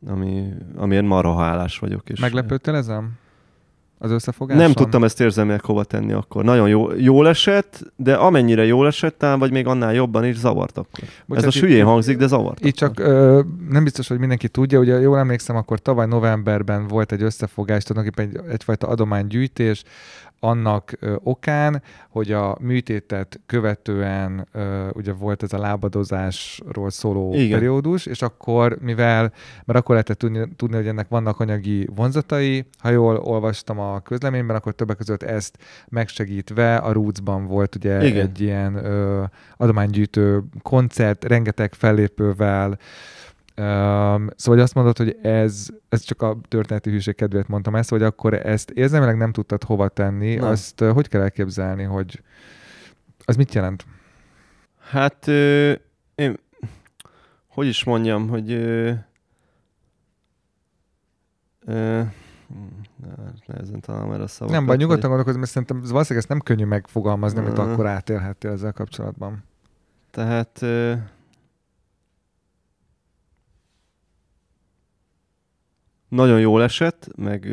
[0.06, 2.08] ami, amiért marha hálás vagyok.
[2.08, 3.18] És Meglepődtél ezen?
[3.98, 4.62] Az összefogáson?
[4.62, 6.44] Nem tudtam ezt érzelmileg hova tenni akkor.
[6.44, 10.78] Nagyon jó, jól esett, de amennyire jól esett, talán, vagy még annál jobban is zavart
[10.78, 11.04] akkor.
[11.26, 12.64] Bocsánat, Ez a hülyén hangzik, de zavart.
[12.64, 17.12] Itt csak ö, nem biztos, hogy mindenki tudja, ugye jól emlékszem, akkor tavaly novemberben volt
[17.12, 19.82] egy összefogás, tulajdonképpen egy, egyfajta adománygyűjtés,
[20.46, 24.48] annak okán, hogy a műtétet követően
[24.92, 27.50] ugye volt ez a lábadozásról szóló Igen.
[27.50, 29.32] periódus, és akkor, mivel,
[29.64, 34.56] mert akkor lehetett tudni, tudni, hogy ennek vannak anyagi vonzatai, ha jól olvastam a közleményben,
[34.56, 38.26] akkor többek között ezt megsegítve a Rootsban volt ugye Igen.
[38.26, 39.24] egy ilyen ö,
[39.56, 42.78] adománygyűjtő koncert, rengeteg fellépővel,
[43.58, 48.02] Um, szóval azt mondod, hogy ez, ez csak a történeti hűség kedvéért mondtam ezt, hogy
[48.02, 50.48] akkor ezt érzelmileg nem tudtad hova tenni, nem.
[50.48, 52.22] azt uh, hogy kell elképzelni, hogy
[53.24, 53.86] az mit jelent?
[54.90, 55.72] Hát ö,
[56.14, 56.38] én,
[57.46, 58.92] hogy is mondjam, hogy ö,
[61.66, 62.02] ö,
[63.46, 64.58] nehezen találom erre a szavakat.
[64.58, 68.72] Nem baj, nyugodtan gondolkozom, mert szerintem valószínűleg ezt nem könnyű megfogalmazni, amit akkor átélhettél ezzel
[68.72, 69.44] kapcsolatban.
[70.10, 70.94] Tehát ö,
[76.08, 77.48] nagyon jól esett, meg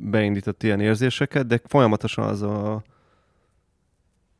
[0.00, 2.82] beindított ilyen érzéseket, de folyamatosan az a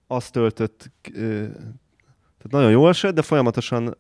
[0.07, 3.97] azt töltött, tehát nagyon jól esett, de folyamatosan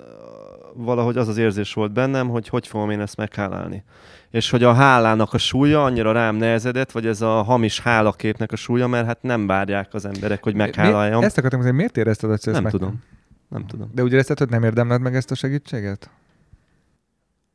[0.74, 3.84] valahogy az az érzés volt bennem, hogy hogy fogom én ezt meghálálni.
[4.30, 8.56] És hogy a hálának a súlya annyira rám nehezedett, vagy ez a hamis hálaképnek a
[8.56, 11.18] súlya, mert hát nem várják az emberek, hogy megháláljam.
[11.18, 12.72] Mi, ezt akartam hogy miért érezted, hogy ezt Nem meg...
[12.72, 13.02] tudom.
[13.48, 13.90] Nem tudom.
[13.94, 16.11] De úgy érezted, hogy nem érdemled meg ezt a segítséget?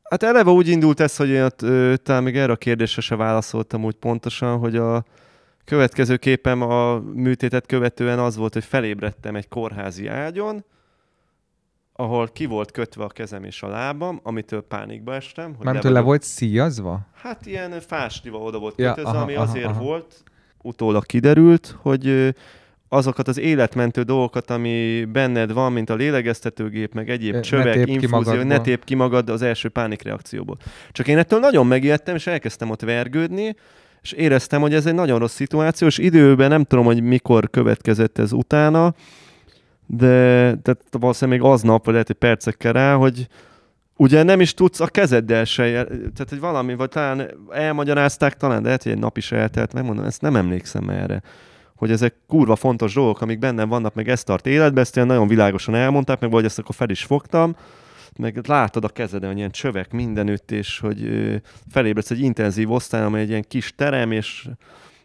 [0.09, 1.49] Hát eleve úgy indult ez, hogy én
[2.03, 5.03] talán még erre a kérdésre se válaszoltam úgy pontosan, hogy a
[5.65, 10.65] következő képem a műtétet követően az volt, hogy felébredtem egy kórházi ágyon,
[11.93, 15.53] ahol ki volt kötve a kezem és a lábam, amitől pánikba estem.
[15.55, 16.99] Hogy Mármint, le, le volt szíjazva?
[17.13, 19.81] Hát ilyen fásliva oda volt ja, kötözve, aha, ami aha, azért aha.
[19.81, 20.23] volt,
[20.61, 22.35] utólag kiderült, hogy
[22.89, 28.41] azokat az életmentő dolgokat, ami benned van, mint a lélegeztetőgép, meg egyéb csövek, ne infúzió,
[28.41, 30.57] ne tép ki magad az első pánikreakcióból.
[30.91, 33.55] Csak én ettől nagyon megijedtem, és elkezdtem ott vergődni,
[34.01, 38.17] és éreztem, hogy ez egy nagyon rossz szituáció, és időben nem tudom, hogy mikor következett
[38.17, 38.93] ez utána,
[39.85, 40.07] de
[40.61, 43.27] tehát valószínűleg még aznap, vagy lehet, hogy percekkel rá, hogy
[43.95, 48.65] ugye nem is tudsz a kezeddel se, tehát hogy valami, vagy talán elmagyarázták, talán, de
[48.65, 51.21] lehet, hogy egy nap is eltelt, megmondom, ezt nem emlékszem erre
[51.77, 55.75] hogy ezek kurva fontos dolgok, amik bennem vannak, meg ezt tart életbe, ezt nagyon világosan
[55.75, 57.55] elmondták, meg vagy ezt akkor fel is fogtam,
[58.17, 61.09] meg látod a kezeden, hogy ilyen csövek mindenütt, és hogy
[61.69, 64.47] felébredsz egy intenzív osztály, amely egy ilyen kis terem, és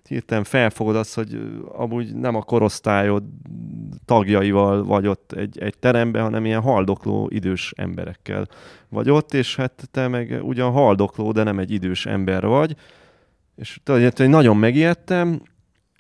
[0.09, 1.41] hirtelen felfogod azt, hogy
[1.73, 3.23] amúgy nem a korosztályod
[4.05, 8.49] tagjaival vagy ott egy, egy teremben, hanem ilyen haldokló idős emberekkel
[8.89, 12.77] vagy ott, és hát te meg ugyan haldokló, de nem egy idős ember vagy.
[13.57, 15.43] És tudod, nagyon megijedtem,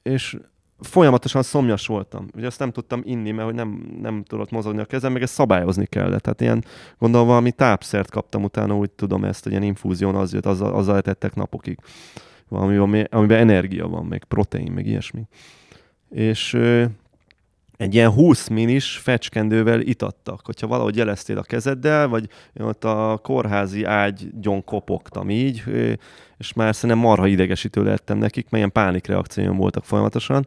[0.02, 0.36] és
[0.82, 2.26] folyamatosan szomjas voltam.
[2.36, 5.32] Ugye azt nem tudtam inni, mert hogy nem, nem tudott mozogni a kezem, meg ezt
[5.32, 6.22] szabályozni kellett.
[6.22, 6.64] Tehát ilyen,
[6.98, 10.94] gondolom valami tápszert kaptam utána, úgy tudom ezt, hogy ilyen infúzión az jött, azzal, azzal
[10.94, 11.78] letettek napokig.
[12.48, 15.22] Valami, amiben energia van, meg protein, meg ilyesmi.
[16.10, 16.84] És ö,
[17.76, 20.40] egy ilyen 20 minis fecskendővel itattak.
[20.44, 22.28] Hogyha valahogy jeleztél a kezeddel, vagy
[22.60, 25.62] ott a kórházi ágyon kopogtam így,
[26.42, 30.46] és már szerintem marha idegesítő lettem nekik, mert ilyen pánikreakcióim voltak folyamatosan.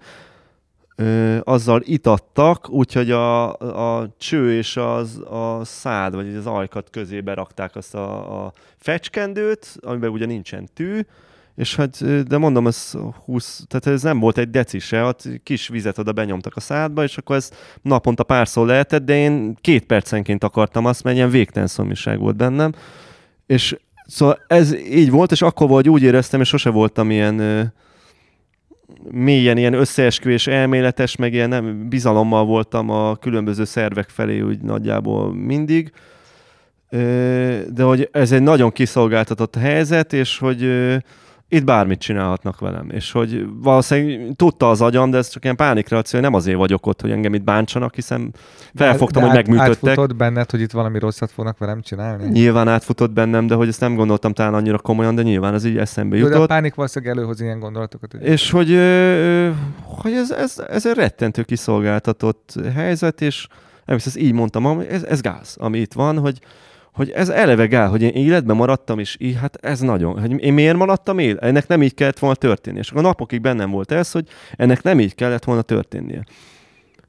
[0.96, 3.54] Ö, azzal itattak, úgyhogy a,
[4.00, 9.76] a cső és az, a szád, vagy az ajkat közé berakták azt a, a fecskendőt,
[9.82, 11.02] amiben ugye nincsen tű,
[11.56, 12.94] és hát, de mondom, ez
[13.26, 17.04] 20, tehát ez nem volt egy deci se, ott kis vizet oda benyomtak a szádba,
[17.04, 17.52] és akkor ez
[17.82, 22.74] naponta párszor lehetett, de én két percenként akartam azt, mert ilyen végtelen szomjúság volt bennem.
[23.46, 23.76] És
[24.06, 27.62] szóval ez így volt, és akkor volt, úgy éreztem, és sose voltam ilyen ö,
[29.12, 35.34] mélyen ilyen összeesküvés elméletes, meg ilyen nem, bizalommal voltam a különböző szervek felé úgy nagyjából
[35.34, 35.92] mindig.
[36.90, 40.64] Ö, de hogy ez egy nagyon kiszolgáltatott helyzet, és hogy
[41.48, 42.90] itt bármit csinálhatnak velem.
[42.90, 47.02] És hogy valószínűleg tudta az agyam, de ez csak ilyen pánikreakció, nem azért vagyok ott,
[47.02, 48.34] hogy engem itt bántsanak, hiszen
[48.74, 49.90] felfogtam, de, de hogy megműtöttek.
[49.90, 52.28] Átfutott benned, hogy itt valami rosszat fognak velem csinálni?
[52.28, 55.78] Nyilván átfutott bennem, de hogy ezt nem gondoltam talán annyira komolyan, de nyilván ez így
[55.78, 56.32] eszembe jutott.
[56.34, 58.14] De a pánik valószínűleg előhoz ilyen gondolatokat.
[58.14, 58.70] És hogy,
[59.84, 63.48] hogy ez, ez, ez egy rettentő kiszolgáltatott helyzet, és
[63.86, 66.40] nem ezt így mondtam, ez, ez gáz, ami itt van, hogy
[66.96, 70.54] hogy ez eleve gál, hogy én életben maradtam, és így, hát ez nagyon, hogy én
[70.54, 71.38] miért maradtam él?
[71.38, 72.78] Ennek nem így kellett volna történni.
[72.78, 76.24] És akkor napokig bennem volt ez, hogy ennek nem így kellett volna történnie.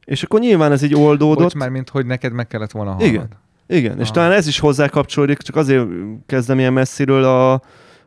[0.04, 1.42] És akkor nyilván ez így oldódott.
[1.42, 3.08] Bocs, már mint hogy neked meg kellett volna halnod.
[3.08, 3.28] Igen.
[3.66, 4.00] Igen, Aha.
[4.00, 5.86] és talán ez is hozzá kapcsolódik, csak azért
[6.26, 7.60] kezdem ilyen messziről a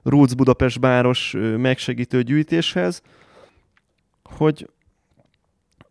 [0.04, 3.02] Roots Budapest báros megsegítő gyűjtéshez,
[4.24, 4.70] hogy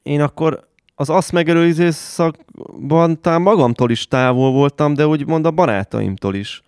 [0.02, 0.67] én akkor
[1.00, 6.62] az azt megelőzés szakban talán magamtól is távol voltam, de úgymond a barátaimtól is.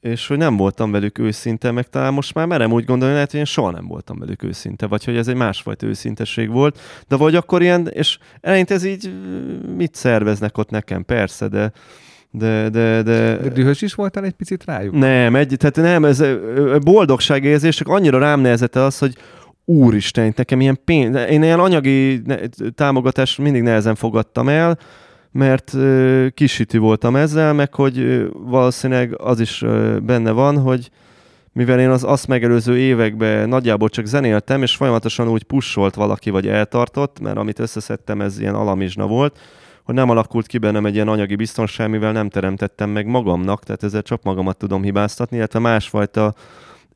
[0.00, 3.40] És hogy nem voltam velük őszinte, meg talán most már merem úgy gondolni, lehet, hogy
[3.40, 7.34] én soha nem voltam velük őszinte, vagy hogy ez egy másfajta őszintesség volt, de vagy
[7.34, 9.14] akkor ilyen, és eleinte ez így
[9.76, 11.72] mit szerveznek ott nekem, persze, de
[12.30, 13.36] de, de, de...
[13.36, 14.94] de dühös is voltál egy picit rájuk?
[14.94, 16.24] Nem, egy, tehát nem, ez
[16.80, 19.16] boldogságérzés, csak annyira rám nehezett az, hogy
[19.68, 22.22] úristen, nekem ilyen pénz, én ilyen anyagi
[22.74, 24.78] támogatást mindig nehezen fogadtam el,
[25.32, 29.64] mert ö, kisütű voltam ezzel, meg hogy ö, valószínűleg az is
[30.02, 30.90] benne van, hogy
[31.52, 36.48] mivel én az azt megelőző években nagyjából csak zenéltem, és folyamatosan úgy pussolt valaki, vagy
[36.48, 39.38] eltartott, mert amit összeszedtem, ez ilyen alamizsna volt,
[39.84, 43.82] hogy nem alakult ki bennem egy ilyen anyagi biztonság, mivel nem teremtettem meg magamnak, tehát
[43.82, 46.34] ezzel csak magamat tudom hibáztatni, illetve másfajta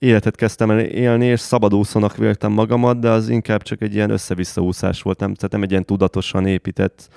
[0.01, 5.03] életet kezdtem el élni, és szabadúszónak véltem magamat, de az inkább csak egy ilyen össze-visszaúszás
[5.03, 7.09] volt, nem, tehát nem egy ilyen tudatosan épített,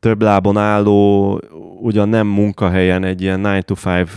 [0.00, 1.40] több lábon álló,
[1.80, 4.08] ugyan nem munkahelyen, egy ilyen 9 to 5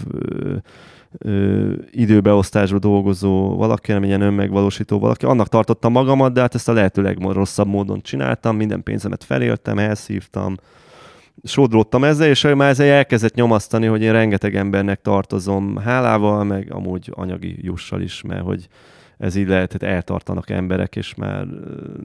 [1.17, 5.25] ö, időbeosztásban dolgozó valaki, hanem egy ilyen önmegvalósító valaki.
[5.25, 10.55] Annak tartottam magamat, de hát ezt a lehető legrosszabb módon csináltam, minden pénzemet feléltem, elszívtam,
[11.43, 17.11] sodródtam ezzel, és már ezzel elkezdett nyomasztani, hogy én rengeteg embernek tartozom hálával, meg amúgy
[17.15, 18.67] anyagi jussal is, mert hogy
[19.19, 21.45] ez így lehet, hogy eltartanak emberek, és már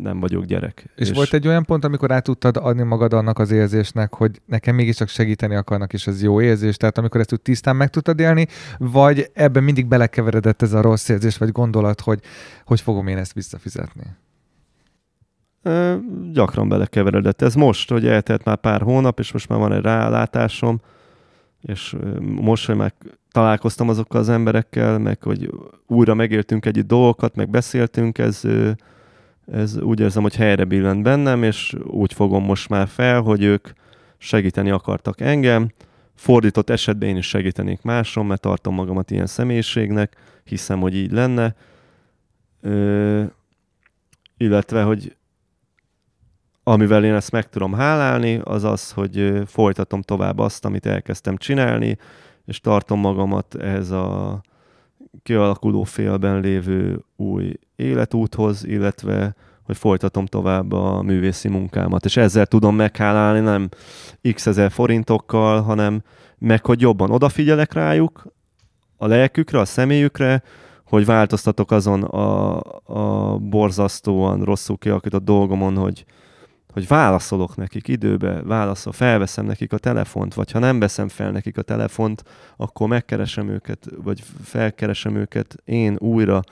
[0.02, 0.90] nem vagyok gyerek.
[0.96, 4.40] És, és volt egy olyan pont, amikor át tudtad adni magad annak az érzésnek, hogy
[4.46, 8.20] nekem mégiscsak segíteni akarnak, és ez jó érzés, tehát amikor ezt úgy tisztán meg tudtad
[8.20, 8.46] élni,
[8.78, 12.20] vagy ebben mindig belekeveredett ez a rossz érzés, vagy gondolat, hogy
[12.64, 14.02] hogy fogom én ezt visszafizetni?
[16.32, 17.42] Gyakran belekeveredett.
[17.42, 20.80] Ez most, hogy eltelt már pár hónap, és most már van egy rálátásom,
[21.60, 22.94] és most, hogy meg
[23.30, 25.50] találkoztam azokkal az emberekkel, meg hogy
[25.86, 28.42] újra megéltünk együtt dolgokat, meg beszéltünk, ez,
[29.52, 33.68] ez úgy érzem, hogy helyre billent bennem, és úgy fogom most már fel, hogy ők
[34.18, 35.70] segíteni akartak engem.
[36.14, 41.54] Fordított esetben én is segítenék máson, mert tartom magamat ilyen személyiségnek, hiszem, hogy így lenne.
[42.60, 43.22] Ö,
[44.36, 45.16] illetve, hogy
[46.64, 51.98] amivel én ezt meg tudom hálálni, az az, hogy folytatom tovább azt, amit elkezdtem csinálni,
[52.44, 54.40] és tartom magamat ehhez a
[55.22, 62.04] kialakuló félben lévő új életúthoz, illetve hogy folytatom tovább a művészi munkámat.
[62.04, 63.68] És ezzel tudom meghálálni nem
[64.32, 66.02] x ezer forintokkal, hanem
[66.38, 68.26] meg, hogy jobban odafigyelek rájuk,
[68.96, 70.42] a lelkükre, a személyükre,
[70.84, 76.04] hogy változtatok azon a, a borzasztóan rosszul kialakított dolgomon, hogy,
[76.74, 81.58] hogy válaszolok nekik időbe, válaszol, felveszem nekik a telefont, vagy ha nem veszem fel nekik
[81.58, 82.22] a telefont,
[82.56, 86.42] akkor megkeresem őket, vagy felkeresem őket én újra.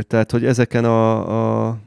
[0.00, 1.78] Tehát, hogy ezeken a, a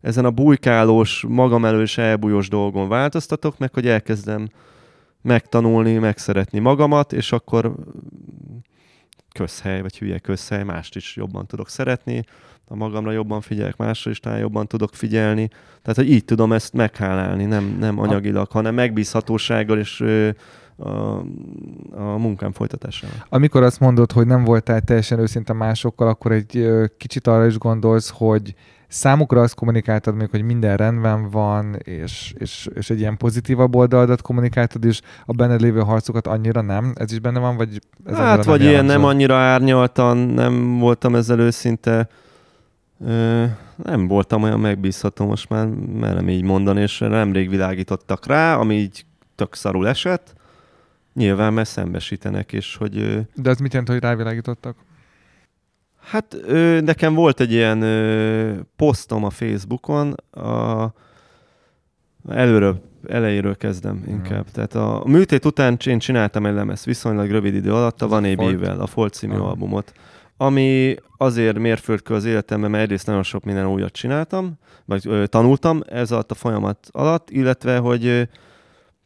[0.00, 4.48] ezen a bujkálós, magam elős elbújós dolgon változtatok, meg hogy elkezdem
[5.22, 7.74] megtanulni, megszeretni magamat, és akkor
[9.32, 12.24] közhely, vagy hülye közhely, mást is jobban tudok szeretni,
[12.72, 15.48] a magamra jobban figyelek, másra is talán jobban tudok figyelni.
[15.82, 20.04] Tehát, hogy így tudom ezt meghálálni, nem, nem anyagilag, hanem megbízhatósággal és
[20.76, 21.18] a,
[21.94, 23.16] a munkám folytatásával.
[23.28, 28.12] Amikor azt mondod, hogy nem voltál teljesen őszinte másokkal, akkor egy kicsit arra is gondolsz,
[28.14, 28.54] hogy
[28.88, 34.22] számukra azt kommunikáltad még, hogy minden rendben van, és, és, és egy ilyen pozitívabb oldaladat
[34.22, 36.92] kommunikáltad, és a benned lévő harcokat annyira nem?
[36.94, 41.38] Ez is benne van, vagy ez Hát, vagy ilyen nem annyira árnyaltan, nem voltam ezzel
[41.38, 42.08] őszinte.
[43.04, 43.44] Ö,
[43.84, 45.66] nem voltam olyan megbízható, most már
[45.98, 49.04] merem így mondani, és nemrég világítottak rá, ami így
[49.34, 50.34] tök szarul esett.
[51.14, 53.26] Nyilván mert szembesítenek, és hogy...
[53.34, 54.76] De ez mit jelent, hogy rávilágítottak?
[56.00, 60.92] Hát ö, nekem volt egy ilyen ö, posztom a Facebookon, a,
[62.28, 64.44] előről, elejéről kezdem inkább.
[64.44, 64.52] Mm.
[64.52, 68.24] Tehát a, a műtét után én csináltam egy lemez viszonylag rövid idő alatt, a Van
[68.24, 69.46] a Folt című ah.
[69.46, 69.92] albumot,
[70.42, 75.82] ami azért mérföldkő az életemben, mert egyrészt nagyon sok minden újat csináltam, vagy ö, tanultam
[75.86, 78.22] ez alatt a folyamat alatt, illetve, hogy ö,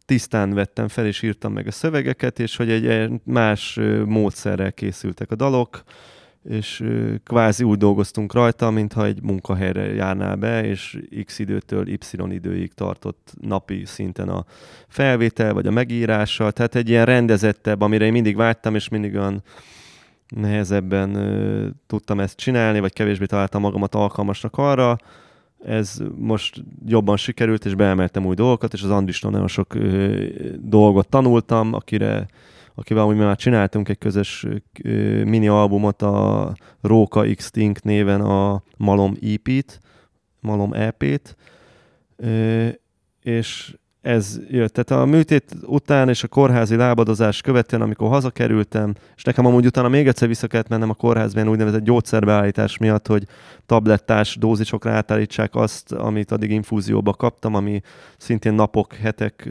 [0.06, 5.34] tisztán vettem fel, és írtam meg a szövegeket, és hogy egy más módszerrel készültek a
[5.34, 5.82] dalok,
[6.48, 6.84] és
[7.24, 11.98] kvázi úgy dolgoztunk rajta, mintha egy munkahelyre járnál be, és x időtől y
[12.28, 14.44] időig tartott napi szinten a
[14.88, 19.42] felvétel, vagy a megírása, tehát egy ilyen rendezettebb, amire én mindig vágytam, és mindig olyan
[20.28, 24.96] nehezebben ö, tudtam ezt csinálni, vagy kevésbé találtam magamat alkalmasnak arra.
[25.64, 30.26] Ez most jobban sikerült, és beemeltem új dolgokat, és az Andristól nagyon sok ö,
[30.60, 32.26] dolgot tanultam, akire
[32.74, 34.46] akivel mi már csináltunk egy közös
[35.24, 39.80] mini albumot, a Róka Extinct néven a Malom EP-t,
[40.40, 41.36] Malom EP-t,
[43.22, 44.72] és ez jött.
[44.72, 49.88] Tehát a műtét után és a kórházi lábadozás követően, amikor hazakerültem, és nekem amúgy utána
[49.88, 53.24] még egyszer vissza kellett mennem a kórházban úgynevezett gyógyszerbeállítás miatt, hogy
[53.66, 57.80] tablettás dózisokra átállítsák azt, amit addig infúzióba kaptam, ami
[58.16, 59.48] szintén napok, hetek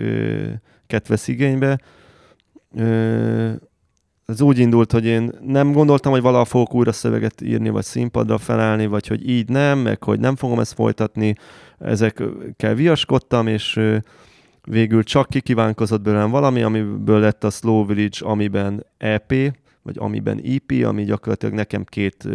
[1.07, 1.79] vesz igénybe
[4.25, 8.37] ez úgy indult, hogy én nem gondoltam, hogy valaha fogok újra szöveget írni, vagy színpadra
[8.37, 11.35] felállni, vagy hogy így nem, meg hogy nem fogom ezt folytatni.
[11.79, 13.79] Ezekkel viaskodtam, és
[14.63, 19.33] végül csak kikívánkozott belőlem valami, amiből lett a Slow Village, amiben EP,
[19.81, 22.27] vagy amiben EP, ami gyakorlatilag nekem két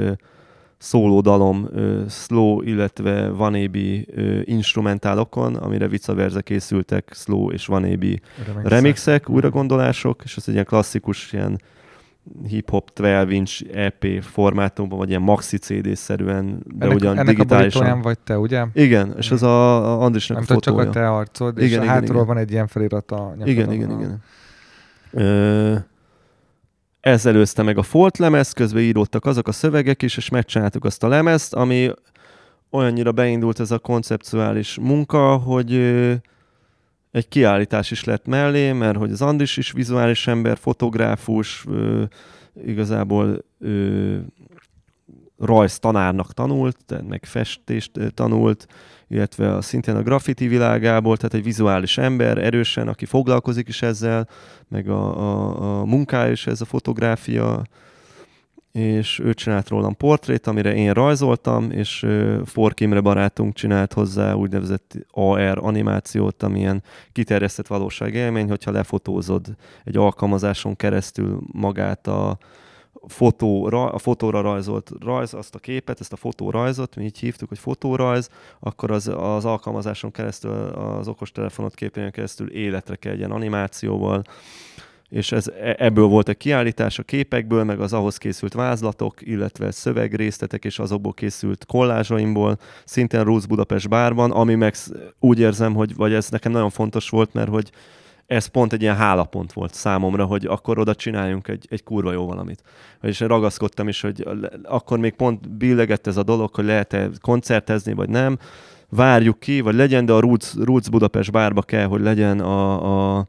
[0.78, 4.06] szólódalom uh, slow, illetve vanébi
[4.44, 10.64] instrumentálokon, amire vice versa készültek slow és vanébi remixek, remixek újragondolások, és ez egy ilyen
[10.64, 11.60] klasszikus ilyen
[12.48, 17.84] hip-hop 12 inch EP formátumban, vagy ilyen maxi CD-szerűen, de ennek, ugyan ennek digitálisan.
[17.84, 18.64] Ennek a vagy te, ugye?
[18.72, 20.84] Igen, és az a, a Andrisnak Nem a fotója.
[20.84, 22.26] csak a te arcod, igen, és igen, hátról igen.
[22.26, 23.34] van egy ilyen felirat a.
[23.44, 24.22] Igen, igen, igen.
[25.10, 25.74] Ö,
[27.00, 31.02] ez előzte meg a Folt lemez, közben íródtak azok a szövegek is, és megcsináltuk azt
[31.02, 31.90] a lemezt, ami
[32.70, 35.72] olyannyira beindult ez a konceptuális munka, hogy
[37.10, 41.64] egy kiállítás is lett mellé, mert hogy az Andis is vizuális ember, fotográfus,
[42.64, 43.44] igazából
[45.38, 48.66] rajz tanárnak tanult, meg festést tanult,
[49.08, 54.28] illetve a, szintén a graffiti világából, tehát egy vizuális ember erősen, aki foglalkozik is ezzel,
[54.68, 57.62] meg a, a, a munkája is ez a fotográfia,
[58.78, 62.06] és ő csinált rólam portrét, amire én rajzoltam, és
[62.44, 66.82] Fork Imre barátunk csinált hozzá úgynevezett AR animációt, amilyen
[67.12, 69.46] kiterjesztett valóságélmény, hogyha lefotózod
[69.84, 72.38] egy alkalmazáson keresztül magát a,
[73.06, 77.58] fotóra, a fotóra rajzolt rajz, azt a képet, ezt a fotórajzot, mi így hívtuk, hogy
[77.58, 78.28] fotórajz,
[78.60, 84.22] akkor az, az alkalmazáson keresztül, az okostelefonot képén keresztül életre kell egy ilyen animációval,
[85.08, 89.70] és ez, e, ebből volt egy kiállítás a képekből, meg az ahhoz készült vázlatok, illetve
[89.70, 94.74] szövegrészletek és azokból készült kollázsaimból, szintén Roots Budapest bárban, ami meg
[95.20, 97.70] úgy érzem, hogy vagy ez nekem nagyon fontos volt, mert hogy
[98.26, 102.26] ez pont egy ilyen hálapont volt számomra, hogy akkor oda csináljunk egy, egy kurva jó
[102.26, 102.62] valamit.
[103.02, 104.28] És ragaszkodtam is, hogy
[104.62, 108.38] akkor még pont billegett ez a dolog, hogy lehet-e koncertezni, vagy nem.
[108.88, 113.26] Várjuk ki, vagy legyen, de a Roots, Roots Budapest bárba kell, hogy legyen a, a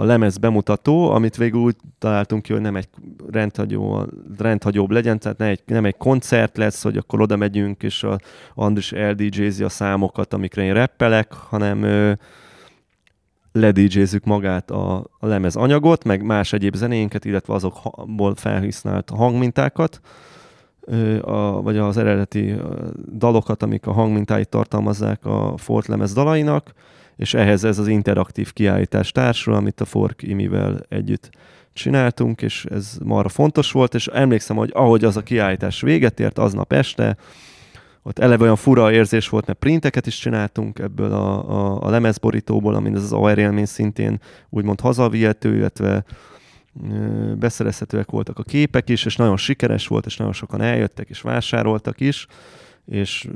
[0.00, 2.88] a lemez bemutató, amit végül úgy találtunk ki, hogy nem egy
[3.30, 4.06] rendhagyó,
[4.38, 8.18] rendhagyóbb legyen, tehát nem egy, nem egy koncert lesz, hogy akkor oda megyünk, és a
[8.54, 12.12] Andris eldjz a számokat, amikre én reppelek, hanem ö,
[13.52, 20.00] ledjzzük magát a, a lemez anyagot, meg más egyéb zenénket, illetve azokból felhasznált hangmintákat,
[21.20, 22.54] a, vagy az eredeti
[23.16, 26.72] dalokat, amik a hangmintáit tartalmazzák a Fort lemez dalainak,
[27.18, 31.30] és ehhez ez az interaktív kiállítás társul, amit a Fork Imivel együtt
[31.72, 36.38] csináltunk, és ez marra fontos volt, és emlékszem, hogy ahogy az a kiállítás véget ért,
[36.38, 37.16] aznap este,
[38.02, 42.74] ott eleve olyan fura érzés volt, mert printeket is csináltunk ebből a, a, a lemezborítóból,
[42.74, 46.04] amin ez az AR élmény szintén úgymond hazavihető, illetve
[47.38, 52.00] beszerezhetőek voltak a képek is, és nagyon sikeres volt, és nagyon sokan eljöttek és vásároltak
[52.00, 52.26] is
[52.88, 53.28] és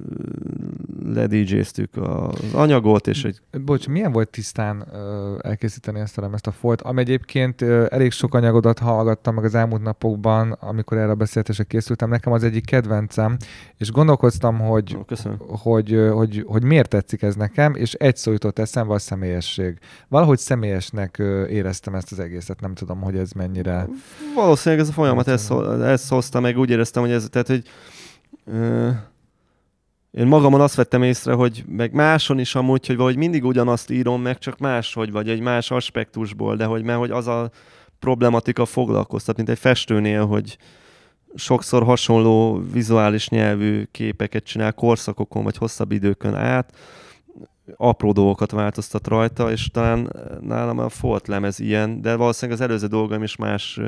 [1.04, 3.40] ledjéztük az anyagot, és egy...
[3.64, 4.86] Bocs, milyen volt tisztán
[5.40, 9.82] elkészíteni ezt a ezt a folt, ami egyébként elég sok anyagodat hallgattam meg az elmúlt
[9.82, 13.36] napokban, amikor erre a beszélgetésre készültem, nekem az egyik kedvencem,
[13.76, 18.32] és gondolkoztam, hogy, Ó, hogy, hogy, hogy, hogy miért tetszik ez nekem, és egy szó
[18.32, 19.78] jutott eszembe a személyesség.
[20.08, 21.16] Valahogy személyesnek
[21.48, 23.88] éreztem ezt az egészet, nem tudom, hogy ez mennyire...
[24.34, 25.52] Valószínűleg ez a folyamat ezt,
[25.82, 27.62] ezt hozta meg, úgy éreztem, hogy ez, tehát, hogy
[28.44, 28.90] uh
[30.12, 34.22] én magamon azt vettem észre, hogy meg máson is amúgy, hogy valahogy mindig ugyanazt írom
[34.22, 37.50] meg, csak máshogy, vagy egy más aspektusból, de hogy, mert hogy az a
[37.98, 40.58] problematika foglalkoztat, mint egy festőnél, hogy
[41.34, 46.72] sokszor hasonló vizuális nyelvű képeket csinál korszakokon, vagy hosszabb időkön át,
[47.76, 52.86] apró dolgokat változtat rajta, és talán nálam a Fort lemez ilyen, de valószínűleg az előző
[52.86, 53.80] dolgaim is más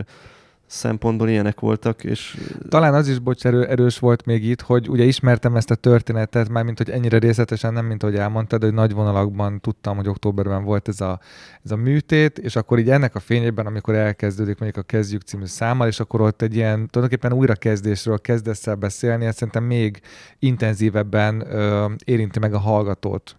[0.66, 2.38] szempontból ilyenek voltak, és...
[2.68, 6.48] Talán az is, bocs, erő, erős volt még itt, hogy ugye ismertem ezt a történetet,
[6.48, 10.64] már mint hogy ennyire részletesen, nem mint hogy elmondtad, hogy nagy vonalakban tudtam, hogy októberben
[10.64, 11.20] volt ez a,
[11.64, 15.46] ez a műtét, és akkor így ennek a fényében, amikor elkezdődik mondjuk a Kezdjük című
[15.46, 20.00] számmal, és akkor ott egy ilyen tulajdonképpen újrakezdésről kezdesz el beszélni, ez szerintem még
[20.38, 23.36] intenzívebben ö, érinti meg a hallgatót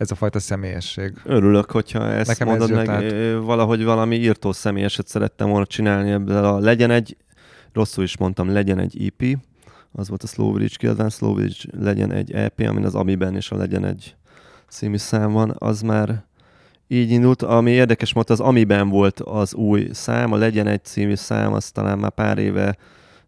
[0.00, 1.12] ez a fajta személyesség.
[1.24, 3.44] Örülök, hogyha ezt Nekem mondod ez meg, át.
[3.44, 7.16] valahogy valami írtó személyeset szerettem volna csinálni ebből a legyen egy,
[7.72, 9.38] rosszul is mondtam, legyen egy EP,
[9.92, 13.50] az volt a Slow Bridge kiadvány, Slow Bridge legyen egy EP, amin az Amiben is
[13.50, 14.14] a legyen egy
[14.68, 16.24] című szám van, az már
[16.88, 17.42] így indult.
[17.42, 21.70] Ami érdekes volt, az Amiben volt az új szám, a legyen egy című szám, az
[21.70, 22.76] talán már pár éve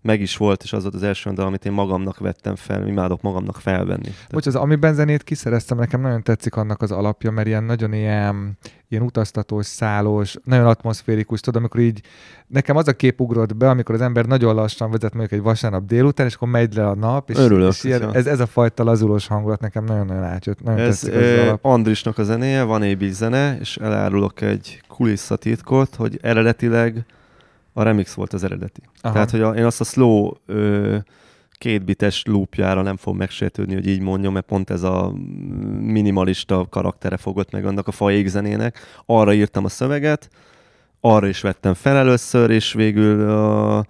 [0.03, 3.23] meg is volt, és az volt az első dal, amit én magamnak vettem fel, imádok
[3.23, 4.09] magamnak felvenni.
[4.31, 8.59] Bocs, az ami benzenét kiszereztem, nekem nagyon tetszik annak az alapja, mert ilyen nagyon ilyen,
[8.89, 12.01] ilyen utaztatós, szállós, nagyon atmoszférikus, tudod, amikor így
[12.47, 15.87] nekem az a kép ugrott be, amikor az ember nagyon lassan vezet mondjuk egy vasárnap
[15.87, 18.85] délután, és akkor megy le a nap, és, Örülök, és ilyen, ez, ez, a fajta
[18.85, 20.63] lazulós hangulat nekem nagyon-nagyon átjött.
[20.63, 21.65] Nagyon ez tetszik az alap.
[21.65, 27.05] Andrisnak a zenéje, van egy zene, és elárulok egy kulisszatitkot, hogy eredetileg
[27.73, 28.81] a remix volt az eredeti.
[29.01, 29.13] Aha.
[29.13, 30.97] Tehát, hogy a, én azt a slow ö,
[31.53, 35.13] kétbites loopjára nem fog megsértődni, hogy így mondjam, mert pont ez a
[35.81, 38.79] minimalista karaktere fogott meg annak a faj égzenének.
[39.07, 40.29] Arra írtam a szöveget,
[41.01, 43.85] arra is vettem fel először, és végül a,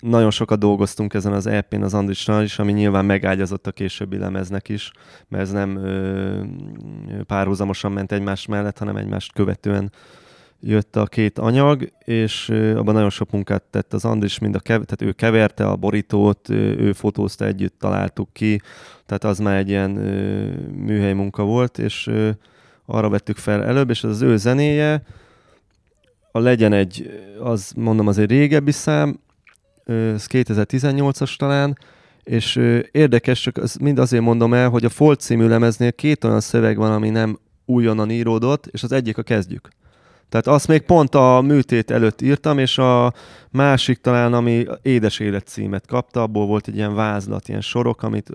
[0.00, 4.68] nagyon sokat dolgoztunk ezen az EP-n az Andrisnál is, ami nyilván megágyazott a későbbi lemeznek
[4.68, 4.90] is,
[5.28, 6.42] mert ez nem ö,
[7.26, 9.92] párhuzamosan ment egymás mellett, hanem egymást követően
[10.60, 14.86] jött a két anyag, és abban nagyon sok munkát tett az Andris, mind a kev-
[14.86, 18.60] tehát ő keverte a borítót, ő fotózta együtt, találtuk ki,
[19.06, 19.90] tehát az már egy ilyen
[20.84, 22.10] műhely munka volt, és
[22.86, 25.02] arra vettük fel előbb, és az, ő zenéje,
[26.32, 29.18] a legyen egy, az mondom, az egy régebbi szám,
[29.84, 31.78] ez 2018-as talán,
[32.24, 32.56] és
[32.90, 36.76] érdekes, csak az mind azért mondom el, hogy a Folt című lemeznél két olyan szöveg
[36.76, 39.68] van, ami nem újonnan íródott, és az egyik a kezdjük.
[40.28, 43.12] Tehát azt még pont a műtét előtt írtam, és a
[43.50, 48.30] másik talán, ami Édes Élet címet kapta, abból volt egy ilyen vázlat, ilyen sorok, amit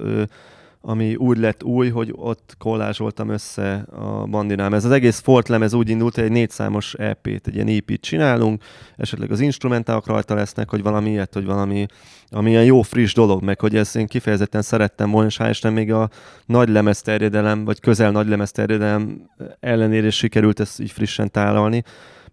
[0.82, 4.74] ami úgy lett új, hogy ott kollázsoltam össze a bandinám.
[4.74, 8.02] Ez az egész Fort lemez úgy indult, hogy egy négy számos EP-t, egy ilyen EP-t
[8.02, 8.64] csinálunk,
[8.98, 11.86] esetleg az instrumentálok rajta lesznek, hogy valami ilyet, hogy valami
[12.34, 15.92] ami ilyen jó friss dolog, meg hogy ezt én kifejezetten szerettem volna, és hál' még
[15.92, 16.10] a
[16.46, 19.30] nagy lemezterjedelem, vagy közel nagy lemezterjedelem
[19.60, 21.84] ellenére sikerült ezt így frissen tálalni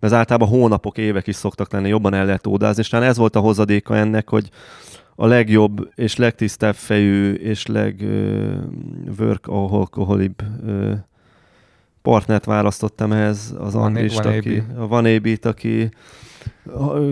[0.00, 3.36] mert általában hónapok, évek is szoktak lenni, jobban el lehet ódázni, és talán ez volt
[3.36, 4.48] a hozadéka ennek, hogy
[5.20, 10.42] a legjobb és legtisztább fejű és legworkaholibb
[12.02, 15.90] partnert választottam ehhez az Andrist, aki, a Van aki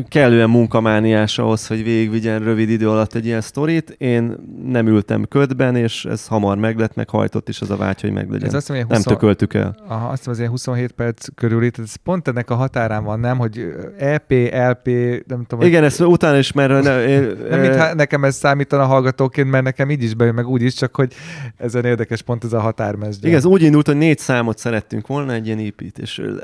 [0.08, 3.90] kellően munkamániás ahhoz, hogy végigvigyen rövid idő alatt egy ilyen sztorit.
[3.90, 8.12] Én nem ültem ködben, és ez hamar meglett, meg hajtott is az a vágy, hogy
[8.12, 8.48] meglegyen.
[8.48, 9.04] Ez azt mondja, 20...
[9.04, 9.76] Nem tököltük el.
[9.88, 13.38] Aha, azt mondja, 27 perc körül itt, ez pont ennek a határán van, nem?
[13.38, 14.86] Hogy EP, LP,
[15.26, 15.66] nem tudom.
[15.66, 15.88] Igen, hogy...
[15.88, 16.82] ezt utána is, mert...
[16.82, 20.62] Ne, én, nem, mintha nekem ez számítana hallgatóként, mert nekem így is bejön, meg úgy
[20.62, 21.12] is, csak hogy
[21.56, 23.26] ezen érdekes pont ez a határmezde.
[23.26, 26.42] Igen, ez úgy indult, hogy négy számot szerettünk volna, egy ilyen épít, és ő,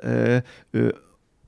[0.70, 0.94] ő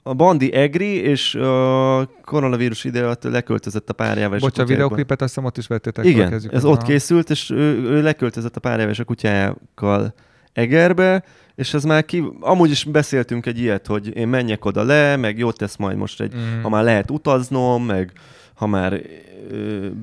[0.06, 4.39] a Bandi Egri, és a koronavírus ide alatt leköltözött a párjával.
[4.39, 6.05] Bocs, a videoklipet azt hiszem ott is vettétek.
[6.05, 10.14] Igen, ez ott készült, és ő, ő leköltözött a párjával és a kutyákkal
[10.52, 11.24] Egerbe,
[11.55, 15.39] és ez már ki, amúgy is beszéltünk egy ilyet, hogy én menjek oda le, meg
[15.39, 16.62] jót tesz majd most egy, mm.
[16.62, 18.12] ha már lehet utaznom, meg
[18.55, 19.02] ha már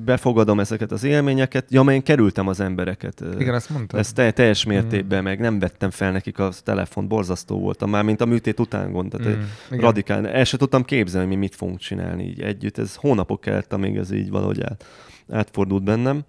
[0.04, 3.24] befogadom ezeket az élményeket, ja, mert én kerültem az embereket.
[3.38, 3.98] Igen, azt mondtam.
[3.98, 5.24] Ezt te, teljes mértékben, mm.
[5.24, 9.10] meg nem vettem fel nekik a telefon, borzasztó voltam már, mint a műtét után gond,
[9.10, 9.78] tehát mm.
[9.78, 10.28] radikál.
[10.28, 12.78] El sem tudtam képzelni, hogy mi mit fogunk csinálni így együtt.
[12.78, 14.84] Ez hónapok kellett, amíg ez így valahogy át,
[15.30, 16.22] átfordult bennem.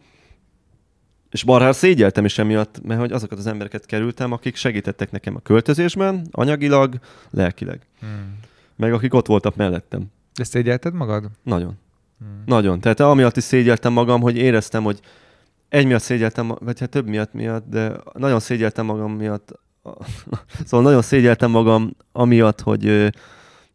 [1.31, 5.39] És marhár szégyeltem is emiatt, mert hogy azokat az embereket kerültem, akik segítettek nekem a
[5.39, 7.81] költözésben, anyagilag, lelkileg.
[8.05, 8.09] Mm.
[8.75, 10.05] Meg akik ott voltak mellettem.
[10.35, 11.29] De szégyelted magad?
[11.43, 11.77] Nagyon.
[12.19, 12.43] Hmm.
[12.45, 12.79] Nagyon.
[12.79, 14.99] Tehát amiatt is szégyeltem magam, hogy éreztem, hogy
[15.69, 19.59] egy miatt szégyeltem, vagy hát több miatt miatt, de nagyon szégyeltem magam miatt.
[20.65, 23.13] szóval nagyon szégyeltem magam amiatt, hogy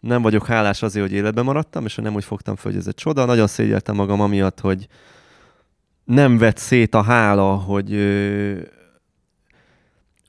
[0.00, 2.94] nem vagyok hálás azért, hogy életben maradtam, és nem úgy fogtam föl, hogy ez egy
[2.94, 3.24] csoda.
[3.24, 4.88] Nagyon szégyeltem magam amiatt, hogy
[6.04, 7.94] nem vett szét a hála, hogy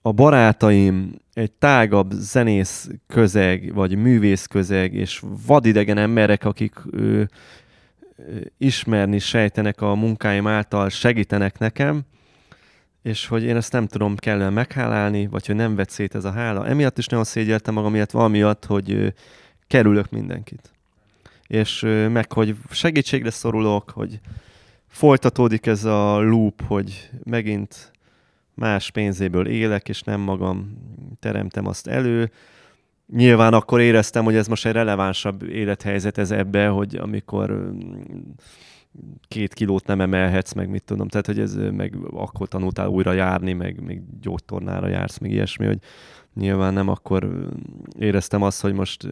[0.02, 6.74] a barátaim egy tágabb zenész közeg, vagy művész közeg, és vadidegen emberek, akik
[8.58, 12.02] ismerni sejtenek a munkáim által, segítenek nekem,
[13.02, 16.32] és hogy én ezt nem tudom kellően meghálálni, vagy hogy nem vett szét ez a
[16.32, 16.68] hála.
[16.68, 19.14] Emiatt is nagyon szégyeltem magam, miatt valamiatt, hogy
[19.68, 20.72] kerülök mindenkit.
[21.48, 21.80] És
[22.12, 24.20] meg, hogy segítségre szorulok, hogy
[24.88, 27.92] folytatódik ez a loop, hogy megint
[28.54, 30.78] más pénzéből élek, és nem magam
[31.20, 32.32] teremtem azt elő,
[33.14, 37.72] nyilván akkor éreztem, hogy ez most egy relevánsabb élethelyzet ez ebbe, hogy amikor
[39.28, 43.54] két kilót nem emelhetsz, meg mit tudom, tehát hogy ez meg akkor tanultál újra járni,
[43.54, 45.80] meg még gyógytornára jársz, meg ilyesmi, hogy
[46.36, 47.48] nyilván nem akkor
[48.00, 49.08] éreztem azt, hogy most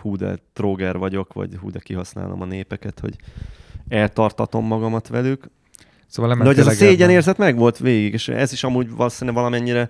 [0.00, 3.16] hú de tróger vagyok, vagy hú de kihasználom a népeket, hogy
[3.88, 5.50] eltartatom magamat velük.
[6.06, 9.88] Szóval De hogy ez a szégyenérzet meg volt végig, és ez is amúgy valószínűleg valamennyire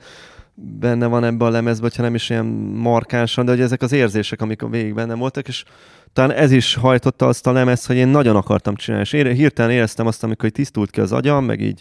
[0.56, 4.40] benne van ebbe a lemezbe, ha nem is ilyen markánsan, de hogy ezek az érzések,
[4.40, 5.64] amik a végig benne voltak, és
[6.12, 9.70] talán ez is hajtotta azt a lemez, hogy én nagyon akartam csinálni, és ére, hirtelen
[9.70, 11.80] éreztem azt, amikor tisztult ki az agyam, meg így,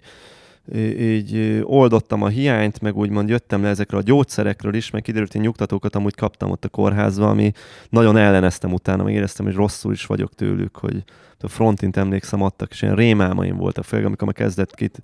[0.99, 5.41] így oldottam a hiányt, meg úgymond jöttem le ezekről a gyógyszerekről is, meg kiderült, hogy
[5.41, 7.51] nyugtatókat amúgy kaptam ott a kórházban, ami
[7.89, 11.03] nagyon elleneztem utána, meg éreztem, hogy rosszul is vagyok tőlük, hogy
[11.39, 15.01] a frontint emlékszem adtak, és ilyen rémálmaim voltak, főleg amikor kezdett kit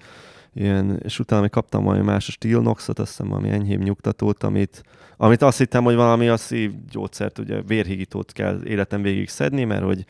[0.54, 4.84] ilyen, és utána még kaptam valami más a Stilnoxot, azt hiszem valami enyhébb nyugtatót, amit,
[5.18, 10.06] amit azt hittem, hogy valami a szívgyógyszert, ugye vérhigítót kell életem végig szedni, mert hogy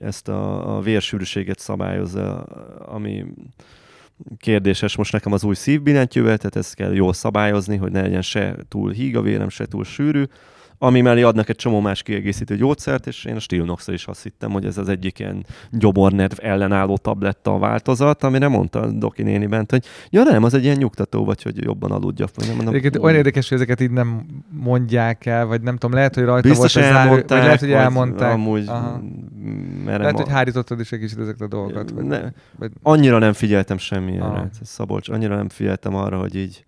[0.00, 2.42] ezt a, a vérsűrűséget szabályozza,
[2.78, 3.24] ami
[4.38, 4.96] kérdéses.
[4.96, 8.90] Most nekem az új szívbillentyűvel, tehát ezt kell jól szabályozni, hogy ne legyen se túl
[8.90, 10.24] híg a vérem, se túl sűrű,
[10.78, 14.50] ami mellé adnak egy csomó más kiegészítő gyógyszert, és én a stilnox is azt hittem,
[14.50, 19.46] hogy ez az egyik ilyen gyobornerv ellenálló tabletta a változat, amire mondta a Doki néni
[19.46, 22.30] bent, hogy ja nem, az egy ilyen nyugtató, vagy hogy jobban aludjak.
[22.34, 25.96] Vagy nem mondom, Egyébként olyan érdekes, hogy ezeket így nem mondják el, vagy nem tudom,
[25.96, 28.32] lehet, hogy rajta Biztos volt az vagy lehet, hogy elmondták.
[28.32, 28.70] Amúgy
[29.84, 31.90] lehet, hogy hárítottad is egy kicsit ezeket a dolgokat.
[31.90, 32.20] Vagy, ne,
[32.58, 32.70] vagy...
[32.82, 34.50] Annyira nem figyeltem semmilyenre.
[34.62, 36.64] Szabolcs, annyira nem figyeltem arra, hogy így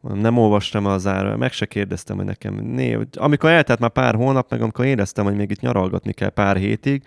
[0.00, 2.98] nem olvastam az ára, meg se kérdeztem, hogy nekem né.
[3.16, 7.02] Amikor eltelt már pár hónap, meg amikor éreztem, hogy még itt nyaralgatni kell pár hétig,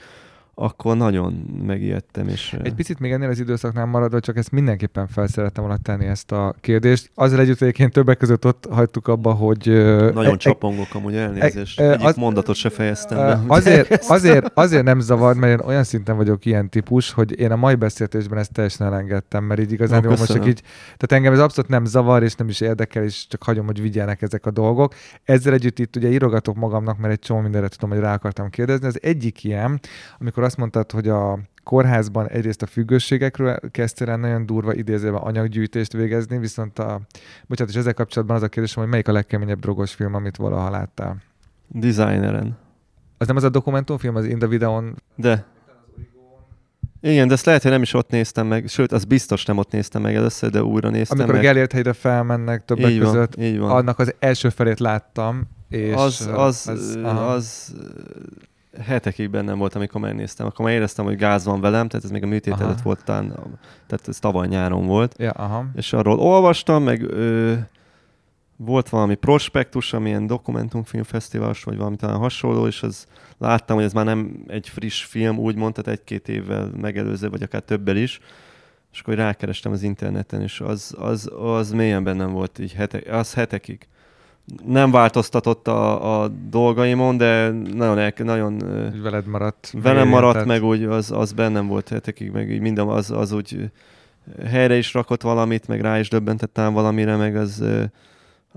[0.54, 1.34] akkor nagyon
[1.66, 2.28] megijedtem.
[2.28, 6.32] És, Egy picit még ennél az időszaknál maradva, csak ezt mindenképpen felszerettem volna tenni ezt
[6.32, 7.12] a kérdést.
[7.16, 9.66] Azzal együtt egyébként többek között ott hagytuk abba, hogy...
[10.14, 11.80] Nagyon e, csapongok amúgy elnézést.
[11.80, 13.42] E, Egyik az, mondatot se fejeztem be.
[13.48, 17.56] Azért, azért, azért nem zavar, mert én olyan szinten vagyok ilyen típus, hogy én a
[17.56, 21.70] mai beszélgetésben ezt teljesen elengedtem, mert így igazán most csak így, tehát engem ez abszolút
[21.70, 24.94] nem zavar, és nem is érdekel, és csak hagyom, hogy vigyenek ezek a dolgok.
[25.24, 28.88] Ezzel együtt itt ugye írogatok magamnak, mert egy csomó mindenre tudom, hogy rá akartam kérdezni.
[28.88, 29.80] Az egyik ilyen,
[30.20, 35.94] amikor azt mondtad, hogy a kórházban egyrészt a függőségekről kezdtél el nagyon durva idézőben anyaggyűjtést
[35.94, 37.02] végezni, viszont a,
[37.48, 40.70] bocsánat, és ezzel kapcsolatban az a kérdésem, hogy melyik a legkeményebb drogos film, amit valaha
[40.70, 41.18] láttál?
[41.68, 42.58] Designeren.
[43.18, 44.96] Az nem az a dokumentumfilm, az In the Videon?
[45.16, 45.46] De.
[47.02, 49.72] Igen, de ezt lehet, hogy nem is ott néztem meg, sőt, az biztos nem ott
[49.72, 51.44] néztem meg először, de újra néztem Amikor meg.
[51.44, 53.70] a Gellért hegyre felmennek többek így van, között, így van.
[53.70, 57.76] annak az első felét láttam, és az, az, az, az
[58.80, 60.46] hetekig bennem volt, amikor megnéztem.
[60.46, 62.64] Akkor már éreztem, hogy gáz van velem, tehát ez még a műtét aha.
[62.64, 63.28] előtt volt, tán,
[63.88, 65.16] tehát ez tavaly nyáron volt.
[65.18, 65.66] Ja, aha.
[65.76, 67.54] És arról olvastam, meg ö,
[68.56, 73.08] volt valami prospektus, amilyen dokumentumfilmfesztiválos, vagy valami talán hasonló, és az
[73.38, 77.62] láttam, hogy ez már nem egy friss film, úgymond, tehát egy-két évvel megelőző, vagy akár
[77.62, 78.20] többel is.
[78.94, 83.34] És akkor rákerestem az interneten, és az, az, az mélyen bennem volt így hete, az
[83.34, 83.88] hetekig
[84.66, 88.64] nem változtatott a, a dolgaimon, de nagyon, el, nagyon
[89.04, 89.74] veled maradt.
[89.84, 93.72] Velem maradt, meg úgy az, az bennem volt hetekig, meg így minden az, az úgy
[94.46, 97.64] helyre is rakott valamit, meg rá is döbbentettem valamire, meg az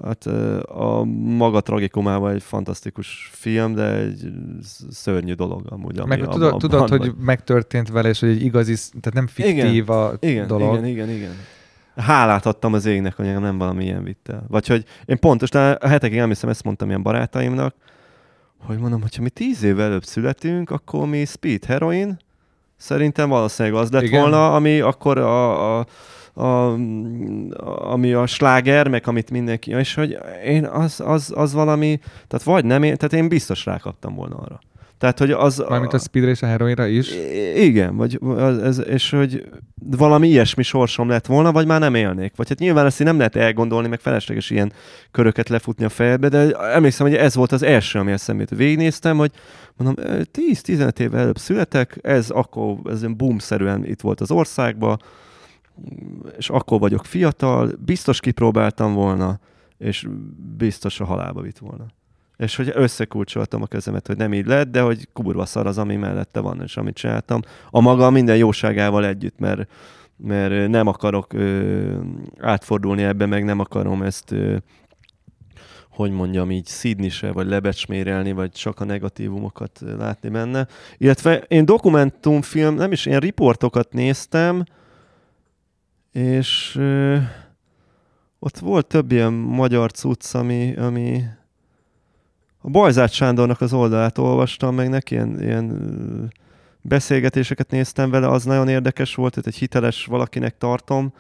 [0.02, 0.26] hát
[0.66, 4.32] a maga tragikumában egy fantasztikus film, de egy
[4.90, 5.98] szörnyű dolog amúgy.
[5.98, 9.86] Ami meg tudod, tudod hogy megtörtént vele, és hogy egy igazi, tehát nem fiktív igen,
[9.86, 10.72] a igen, dolog.
[10.72, 11.34] Igen, igen, igen
[11.96, 14.44] hálát adtam az égnek, hogy nem valami ilyen vitt el.
[14.48, 17.74] Vagy hogy én pontos, a hetekig emlékszem, ezt mondtam ilyen barátaimnak,
[18.66, 22.16] hogy mondom, hogyha mi tíz évvel előbb születünk, akkor mi speed heroin,
[22.76, 24.20] szerintem valószínűleg az lett Igen.
[24.20, 25.86] volna, ami akkor a, a,
[26.34, 26.72] a,
[27.92, 31.98] ami a sláger, meg amit mindenki, és hogy én az, az, az valami,
[32.28, 34.60] tehát vagy nem én, tehát én biztos rákaptam volna arra.
[34.98, 35.64] Tehát, hogy az...
[35.68, 37.12] Mármint a speedre és a heroinra is?
[37.56, 38.18] Igen, vagy
[38.62, 39.48] ez, és hogy
[39.90, 42.36] valami ilyesmi sorsom lett volna, vagy már nem élnék.
[42.36, 44.72] Vagy hát nyilván ezt nem lehet elgondolni, meg felesleges ilyen
[45.10, 49.30] köröket lefutni a fejbe, de emlékszem, hogy ez volt az első, ami eszembe Végignéztem, hogy
[49.76, 54.98] mondom, 10-15 évvel előbb születek, ez akkor, ez boom-szerűen itt volt az országban,
[56.38, 59.38] és akkor vagyok fiatal, biztos kipróbáltam volna,
[59.78, 60.06] és
[60.56, 61.86] biztos a halálba vitt volna
[62.36, 65.97] és hogy összekulcsoltam a kezemet, hogy nem így lett, de hogy kurva szar az, ami
[65.97, 67.40] mellette van, és amit csináltam.
[67.70, 69.70] A maga minden jóságával együtt, mert,
[70.16, 72.01] mert nem akarok ö,
[72.40, 74.56] átfordulni ebbe, meg nem akarom ezt ö,
[75.89, 80.66] hogy mondjam így, szídni se, vagy lebecsmérelni, vagy csak a negatívumokat látni benne.
[80.97, 84.65] Illetve én dokumentumfilm, nem is, én riportokat néztem,
[86.12, 87.16] és ö,
[88.39, 91.23] ott volt több ilyen magyar cucc, ami, ami,
[92.66, 95.80] a Bajzát Sándornak az oldalát olvastam, meg neki ilyen, ilyen
[96.80, 101.12] beszélgetéseket néztem vele, az nagyon érdekes volt, hogy egy hiteles valakinek tartom,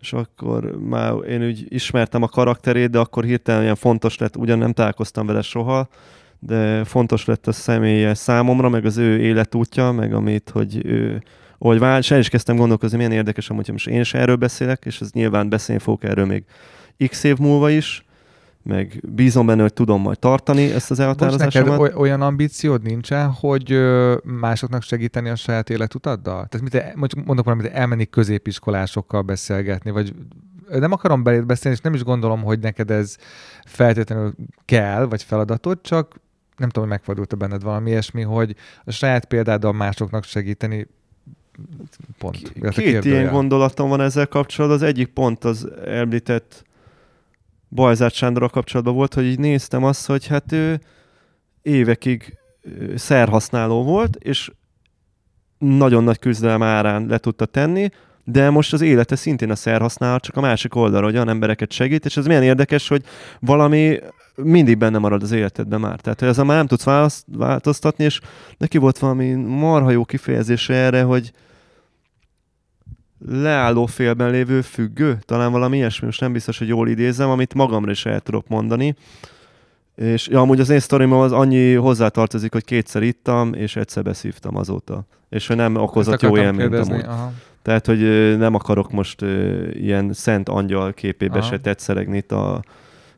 [0.00, 4.58] és akkor már én úgy ismertem a karakterét, de akkor hirtelen ilyen fontos lett, ugyan
[4.58, 5.88] nem találkoztam vele soha,
[6.38, 11.22] de fontos lett a személye számomra, meg az ő életútja, meg amit, hogy ő,
[11.58, 14.82] hogy vált, és el is kezdtem gondolkozni, milyen érdekes, hogy most én is erről beszélek,
[14.84, 16.44] és ez nyilván beszélni fogok erről még
[17.08, 18.04] x év múlva is,
[18.62, 21.78] meg bízom benne, hogy tudom majd tartani ezt az elhatározásomat.
[21.78, 23.80] neked olyan ambíciód nincsen, hogy
[24.24, 26.46] másoknak segíteni a saját életutaddal?
[26.46, 30.14] Tehát mit, mondok valamit, elmenni középiskolásokkal beszélgetni, vagy
[30.68, 33.16] nem akarom beléd beszélni, és nem is gondolom, hogy neked ez
[33.64, 34.34] feltétlenül
[34.64, 36.20] kell, vagy feladatod, csak
[36.56, 40.86] nem tudom, hogy megfordult-e benned valami ilyesmi, hogy a saját példáddal másoknak segíteni,
[42.18, 42.52] pont.
[42.68, 44.80] Két ilyen gondolatom van ezzel kapcsolatban.
[44.80, 46.64] Az egyik pont az említett
[47.74, 50.80] Bajzát Sándorral kapcsolatban volt, hogy így néztem azt, hogy hát ő
[51.62, 52.38] évekig
[52.94, 54.50] szerhasználó volt, és
[55.58, 57.88] nagyon nagy küzdelem árán le tudta tenni,
[58.24, 62.04] de most az élete szintén a szerhasználat, csak a másik oldalra, hogy olyan embereket segít,
[62.04, 63.04] és ez milyen érdekes, hogy
[63.40, 63.98] valami
[64.34, 66.00] mindig benne marad az életedben már.
[66.00, 68.20] Tehát, hogy ezzel már nem tudsz változtatni, és
[68.58, 71.32] neki volt valami marha jó kifejezése erre, hogy,
[73.28, 77.90] leálló félben lévő függő, talán valami ilyesmi, most nem biztos, hogy jól idézem, amit magamra
[77.90, 78.94] is el tudok mondani.
[79.94, 84.56] És ja, amúgy az én sztorim az annyi hozzátartozik, hogy kétszer ittam, és egyszer beszívtam
[84.56, 85.04] azóta.
[85.28, 87.04] És hogy nem okozott jó élményt amúgy.
[87.04, 87.32] Aha.
[87.62, 87.98] Tehát, hogy
[88.38, 89.20] nem akarok most
[89.72, 91.48] ilyen szent angyal képébe aha.
[91.48, 92.62] se tetszelegni itt a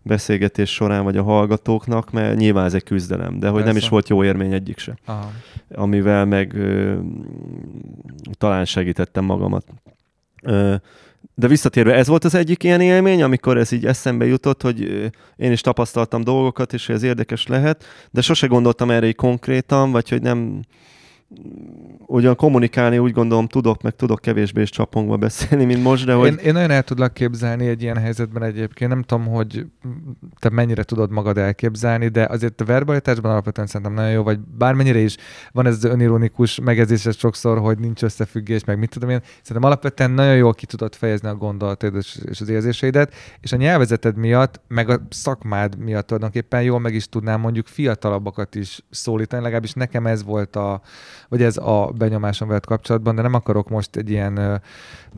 [0.03, 3.69] beszélgetés során, vagy a hallgatóknak, mert nyilván ez egy küzdelem, de hogy Persze.
[3.69, 4.99] nem is volt jó érmény egyik se.
[5.05, 5.31] Aha.
[5.75, 6.99] Amivel meg ö,
[8.39, 9.65] talán segítettem magamat.
[11.35, 15.53] De visszatérve, ez volt az egyik ilyen élmény, amikor ez így eszembe jutott, hogy én
[15.53, 20.09] is tapasztaltam dolgokat, és hogy ez érdekes lehet, de sose gondoltam erre így konkrétan, vagy
[20.09, 20.61] hogy nem,
[22.15, 26.27] ugyan kommunikálni úgy gondolom tudok, meg tudok kevésbé is csapongva beszélni, mint most, de hogy...
[26.27, 29.67] Én, én nagyon el tudlak képzelni egy ilyen helyzetben egyébként, nem tudom, hogy
[30.39, 34.39] te mennyire tudod magad elképzelni, de azért a verbalitásban alapvetően szerintem nagyon jó, vagy.
[34.41, 35.17] Bármennyire is
[35.53, 40.11] van ez az önironikus megjegyzés sokszor, hogy nincs összefüggés, meg mit tudom én, szerintem alapvetően
[40.11, 44.89] nagyon jól ki tudod fejezni a gondolatodat és az érzéseidet, és a nyelvezeted miatt, meg
[44.89, 50.25] a szakmád miatt tulajdonképpen jól meg is tudnám mondjuk fiatalabbakat is szólítani, legalábbis nekem ez
[50.25, 50.81] volt a,
[51.29, 54.63] vagy ez a benyomásom veled kapcsolatban, de nem akarok most egy ilyen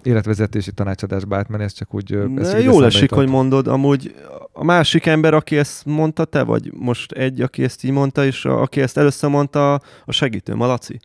[0.02, 2.14] életvezetési tanácsadásba átmenni, ez csak úgy...
[2.14, 3.66] Uh, jól esik, hogy mondod.
[3.66, 4.14] Amúgy
[4.52, 8.44] a másik ember, aki ezt mondta, te vagy most egy, aki ezt így mondta, és
[8.44, 10.98] a, aki ezt először mondta, a segítő, Malaci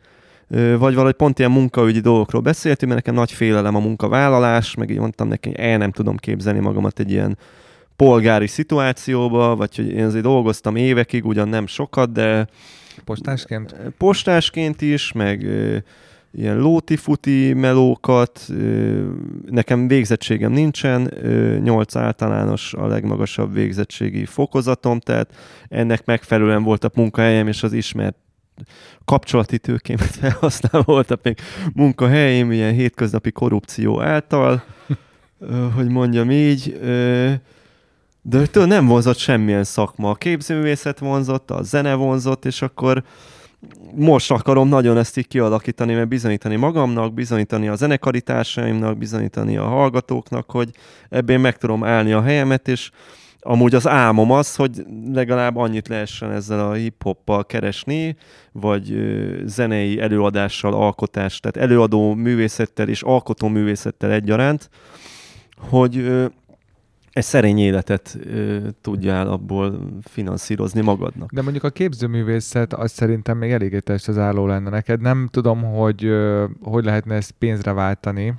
[0.78, 4.98] vagy valahogy pont ilyen munkaügyi dolgokról beszéltünk, mert nekem nagy félelem a munkavállalás, meg így
[4.98, 7.38] mondtam neki, hogy el nem tudom képzelni magamat egy ilyen
[7.96, 12.46] polgári szituációba, vagy hogy én azért dolgoztam évekig, ugyan nem sokat, de
[13.04, 13.76] Postásként?
[13.98, 15.46] Postásként is, meg
[16.34, 18.48] ilyen lóti-futi melókat.
[19.46, 21.12] Nekem végzettségem nincsen,
[21.62, 25.34] 8 általános a legmagasabb végzettségi fokozatom, tehát
[25.68, 28.16] ennek megfelelően volt a munkahelyem, és az ismert
[29.04, 31.38] kapcsolati tőkémet felhasználva voltak még
[31.74, 34.64] munkahelyém, ilyen hétköznapi korrupció által,
[35.76, 36.80] hogy mondjam így.
[38.24, 40.10] De tőle nem vonzott semmilyen szakma.
[40.10, 43.02] A képzőművészet vonzott, a zene vonzott, és akkor
[43.94, 49.64] most akarom nagyon ezt így kialakítani, mert bizonyítani magamnak, bizonyítani a zenekari társaimnak, bizonyítani a
[49.64, 50.70] hallgatóknak, hogy
[51.08, 52.90] ebben meg tudom állni a helyemet, és
[53.40, 58.16] amúgy az álmom az, hogy legalább annyit lehessen ezzel a hip-hoppal keresni,
[58.52, 58.94] vagy
[59.44, 64.68] zenei előadással, alkotás, tehát előadó művészettel és alkotó művészettel egyaránt,
[65.56, 66.06] hogy
[67.12, 71.32] egy szerény életet ö, tudjál abból finanszírozni magadnak.
[71.32, 75.00] De mondjuk a képzőművészet az szerintem még eléggé az álló lenne neked.
[75.00, 78.34] Nem tudom, hogy ö, hogy lehetne ezt pénzre váltani.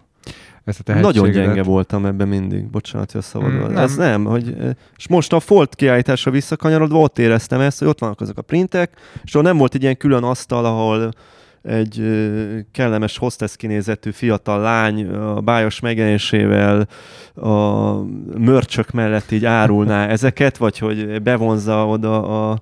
[0.63, 3.69] Ezt a Nagyon gyenge voltam ebben mindig, bocsánat, hogy a szabadon.
[3.69, 3.77] Mm, nem.
[3.83, 4.55] Ez nem, hogy,
[4.97, 8.91] és most a Folt kiállításra visszakanyarodva ott éreztem ezt, hogy ott vannak azok a printek,
[9.23, 11.13] és nem volt egy ilyen külön asztal, ahol
[11.63, 12.03] egy
[12.71, 16.87] kellemes hostess kinézetű fiatal lány a bájos megjelenésével
[17.35, 17.93] a
[18.37, 22.61] mörcsök mellett így árulná ezeket, vagy hogy bevonza oda a,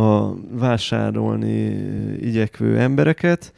[0.00, 1.64] a vásárolni
[2.20, 3.52] igyekvő embereket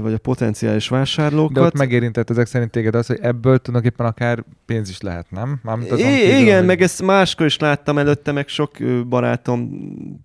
[0.00, 1.52] vagy a potenciális vásárlókat.
[1.52, 5.60] De ott megérintett ezek szerint téged az, hogy ebből tulajdonképpen akár pénz is lehet, nem?
[5.62, 6.66] Mármint azon I- igen, hogy...
[6.66, 8.70] meg ezt máskor is láttam előtte, meg sok
[9.08, 9.70] barátom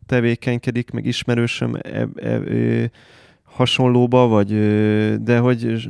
[0.05, 2.91] tevékenykedik, meg ismerősöm e, e, e,
[3.43, 4.49] hasonlóba, vagy
[5.23, 5.89] de hogy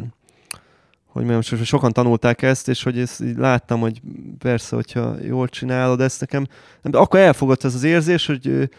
[1.06, 4.02] hogy mondjam, sokan tanulták ezt, és hogy ezt így láttam, hogy
[4.40, 6.46] persze, hogyha jól csinálod ezt nekem,
[6.82, 8.70] de akkor elfogott ez az érzés, hogy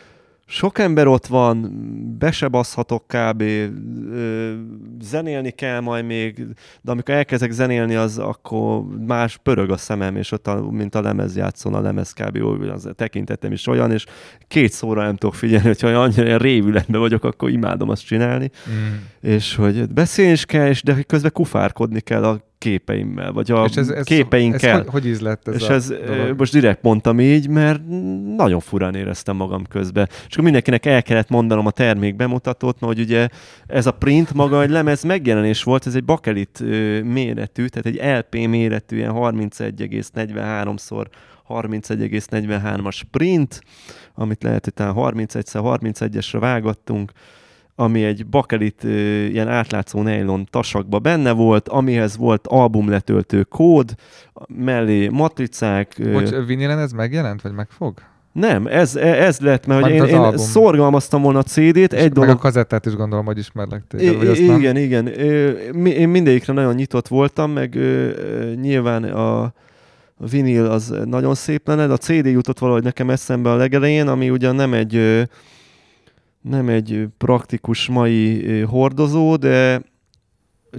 [0.51, 1.73] sok ember ott van,
[2.19, 3.43] be se baszhatok kb.
[5.01, 6.47] zenélni kell majd még,
[6.81, 11.01] de amikor elkezdek zenélni, az akkor más pörög a szemem, és ott, a, mint a
[11.01, 12.63] lemez játszon, a lemez kb.
[12.71, 14.05] az tekintetem is olyan, és
[14.49, 18.51] két szóra nem tudok figyelni, hogyha annyira révületben vagyok, akkor imádom azt csinálni.
[18.71, 18.95] Mm.
[19.21, 23.77] És hogy beszélni is kell, és de közben kufárkodni kell a képeimmel, vagy a és
[23.77, 24.71] ez, ez, képeinkkel.
[24.71, 26.39] Ez hogy, hogy ízlett ez És ez dolog?
[26.39, 27.81] most direkt mondtam így, mert
[28.37, 30.09] nagyon furán éreztem magam közben.
[30.11, 33.29] És akkor mindenkinek el kellett mondanom a termék bemutatót, mert hogy ugye
[33.67, 36.63] ez a print maga egy lemez megjelenés volt, ez egy bakelit
[37.05, 41.07] méretű, tehát egy LP méretű, ilyen 31,43-szor
[41.49, 43.61] 31,43-as print,
[44.15, 47.13] amit lehet, hogy 31-31-esre vágattunk,
[47.81, 48.83] ami egy bakelit
[49.31, 53.95] ilyen átlátszó nylon tasakba benne volt, amihez volt albumletöltő kód,
[54.47, 56.11] mellé matricák.
[56.13, 57.95] Bocs, vinilen ez megjelent, vagy megfog?
[58.33, 61.93] Nem, ez, e, ez lett, mert hogy én, én szorgalmaztam volna a CD-t.
[61.93, 62.31] Egy dolog...
[62.31, 64.77] a kazettát is gondolom, hogy ismerlek téged, I- vagy igen, nem?
[64.77, 65.07] igen.
[65.87, 67.79] Én mindegyikre nagyon nyitott voltam, meg
[68.61, 69.53] nyilván a
[70.31, 74.31] vinil az nagyon szép lenne, de a CD jutott valahogy nekem eszembe a legelején, ami
[74.31, 75.27] ugyan nem egy
[76.41, 79.83] nem egy praktikus mai hordozó, de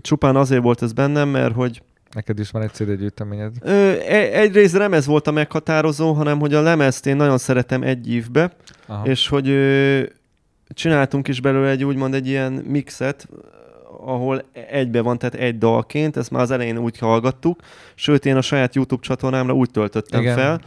[0.02, 1.82] csupán azért volt ez bennem, mert hogy
[2.14, 3.54] Neked is van egy CD gyűjteményed?
[3.62, 8.12] E, egyrészt nem ez volt a meghatározó, hanem hogy a lemezt én nagyon szeretem egy
[8.12, 8.52] évbe,
[8.86, 9.06] Aha.
[9.06, 10.02] és hogy ö,
[10.68, 13.28] csináltunk is belőle egy úgymond egy ilyen mixet,
[14.06, 17.60] ahol egybe van, tehát egy dalként, ezt már az elején úgy hallgattuk,
[17.96, 20.36] sőt én a saját YouTube csatornámra úgy töltöttem Igen.
[20.36, 20.62] fel,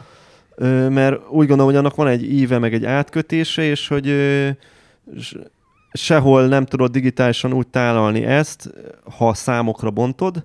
[0.88, 4.06] mert úgy gondolom, hogy annak van egy íve, meg egy átkötése, és hogy
[5.92, 8.74] sehol nem tudod digitálisan úgy tálalni ezt,
[9.16, 10.42] ha számokra bontod,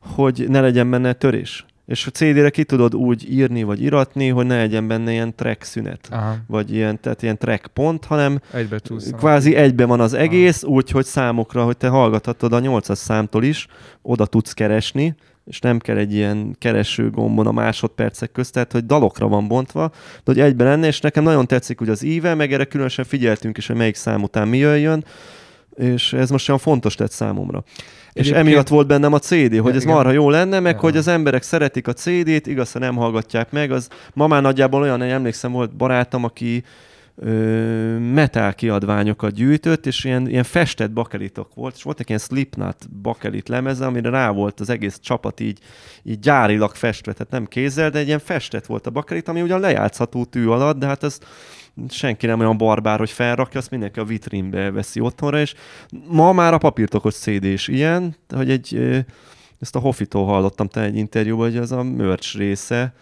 [0.00, 1.66] hogy ne legyen benne törés.
[1.86, 5.62] És a CD-re ki tudod úgy írni, vagy iratni, hogy ne legyen benne ilyen track
[5.62, 6.36] szünet, Aha.
[6.46, 8.80] vagy ilyen, tehát ilyen track pont, hanem egybe
[9.16, 13.66] kvázi egybe van az egész, úgy, hogy számokra, hogy te hallgathatod a 800 számtól is,
[14.02, 15.14] oda tudsz keresni,
[15.48, 19.88] és nem kell egy ilyen kereső gombon a másodpercek közt, tehát hogy dalokra van bontva,
[19.88, 23.56] de hogy egyben lenne, és nekem nagyon tetszik hogy az íve, meg erre különösen figyeltünk
[23.56, 25.04] is, hogy melyik szám után mi jöjjön,
[25.76, 27.64] és ez most olyan fontos lett számomra.
[28.12, 29.94] És emiatt volt bennem a CD, hogy ez igen.
[29.94, 30.80] marha jó lenne, meg ja.
[30.80, 34.82] hogy az emberek szeretik a CD-t, igaz, ha nem hallgatják meg, az ma már nagyjából
[34.82, 36.64] olyan, hogy emlékszem, volt barátom, aki
[37.20, 42.90] ö, metal kiadványokat gyűjtött, és ilyen, ilyen festett bakelitok volt, és volt egy ilyen Slipknot
[43.02, 45.58] bakelit lemeze, amire rá volt az egész csapat így,
[46.02, 49.60] így gyárilag festve, tehát nem kézzel, de egy ilyen festett volt a bakelit, ami ugyan
[49.60, 51.18] lejátszható tű alatt, de hát ez
[51.88, 55.54] senki nem olyan barbár, hogy felrakja, azt mindenki a vitrínbe veszi otthonra, és
[56.08, 58.74] ma már a papírtokos CD is ilyen, hogy egy,
[59.60, 62.94] ezt a Hofitól hallottam te egy interjúban, hogy az a merch része,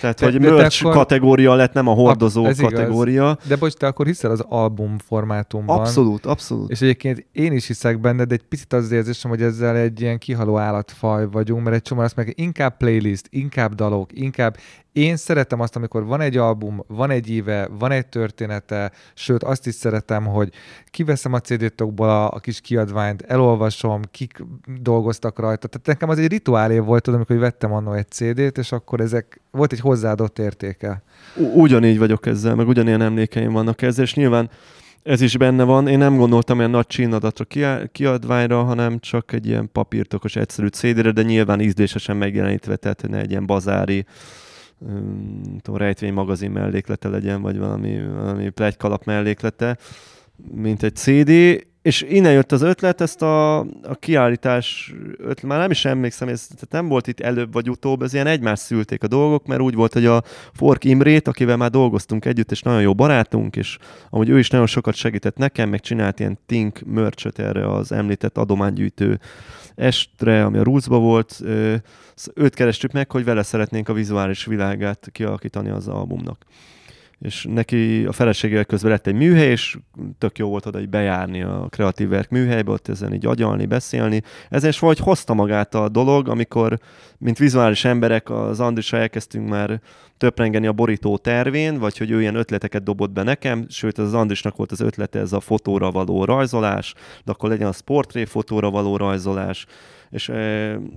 [0.00, 0.96] tehát, de, hogy de merch akkor...
[0.96, 3.30] kategória lett, nem a hordozó a, kategória.
[3.30, 3.48] Igaz.
[3.48, 5.78] De bocs, te akkor hiszel az album formátumban.
[5.78, 6.70] Abszolút, abszolút.
[6.70, 10.18] És egyébként én is hiszek benne, de egy picit az érzésem, hogy ezzel egy ilyen
[10.18, 14.56] kihaló állatfaj vagyunk, mert egy csomó azt meg inkább playlist, inkább dalok, inkább
[14.96, 19.66] én szeretem azt, amikor van egy album, van egy éve, van egy története, sőt azt
[19.66, 20.52] is szeretem, hogy
[20.90, 24.44] kiveszem a CD-tokból a, a kis kiadványt, elolvasom, kik
[24.80, 25.68] dolgoztak rajta.
[25.68, 29.40] Tehát nekem az egy rituálé volt, tudom, amikor vettem annó egy CD-t, és akkor ezek
[29.50, 31.02] volt egy hozzáadott értéke.
[31.54, 34.50] Ugyanígy vagyok ezzel, meg ugyanilyen emlékeim vannak ezzel, és nyilván
[35.02, 35.88] ez is benne van.
[35.88, 37.44] Én nem gondoltam ilyen nagy csínadatra
[37.92, 43.30] kiadványra, hanem csak egy ilyen papírtokos egyszerű CD-re, de nyilván ízdésesen megjelenítve, tehát ne egy
[43.30, 44.06] ilyen bazári
[45.62, 49.76] tudom, rejtvény magazin melléklete legyen, vagy valami, valami plegykalap melléklete,
[50.54, 51.30] mint egy CD,
[51.86, 56.46] és innen jött az ötlet, ezt a, a kiállítás ötlet, már nem is emlékszem, ez
[56.46, 59.74] tehát nem volt itt előbb vagy utóbb, ez ilyen egymás szülték a dolgok, mert úgy
[59.74, 60.22] volt, hogy a
[60.52, 63.78] Fork Imrét, akivel már dolgoztunk együtt, és nagyon jó barátunk, és
[64.10, 68.38] amúgy ő is nagyon sokat segített nekem, meg csinált ilyen Tink merch erre az említett
[68.38, 69.20] adománygyűjtő
[69.76, 71.40] estre, ami a Rootsba volt,
[72.34, 76.44] őt kerestük meg, hogy vele szeretnénk a vizuális világát kialakítani az albumnak
[77.20, 79.78] és neki a feleségével közben lett egy műhely, és
[80.18, 84.22] tök jó volt oda így bejárni a kreatív verk műhelybe, ott ezen így agyalni, beszélni.
[84.48, 86.78] Ezen is valahogy hozta magát a dolog, amikor,
[87.18, 89.80] mint vizuális emberek, az Andrisa elkezdtünk már
[90.16, 94.56] töprengeni a borító tervén, vagy hogy ő ilyen ötleteket dobott be nekem, sőt az Andrisnak
[94.56, 96.94] volt az ötlete ez a fotóra való rajzolás,
[97.24, 99.66] de akkor legyen az portréfotóra való rajzolás,
[100.10, 100.28] és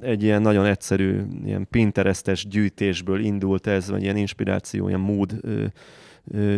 [0.01, 5.33] egy ilyen nagyon egyszerű, ilyen Pinterestes gyűjtésből indult ez, vagy ilyen inspiráció, ilyen mood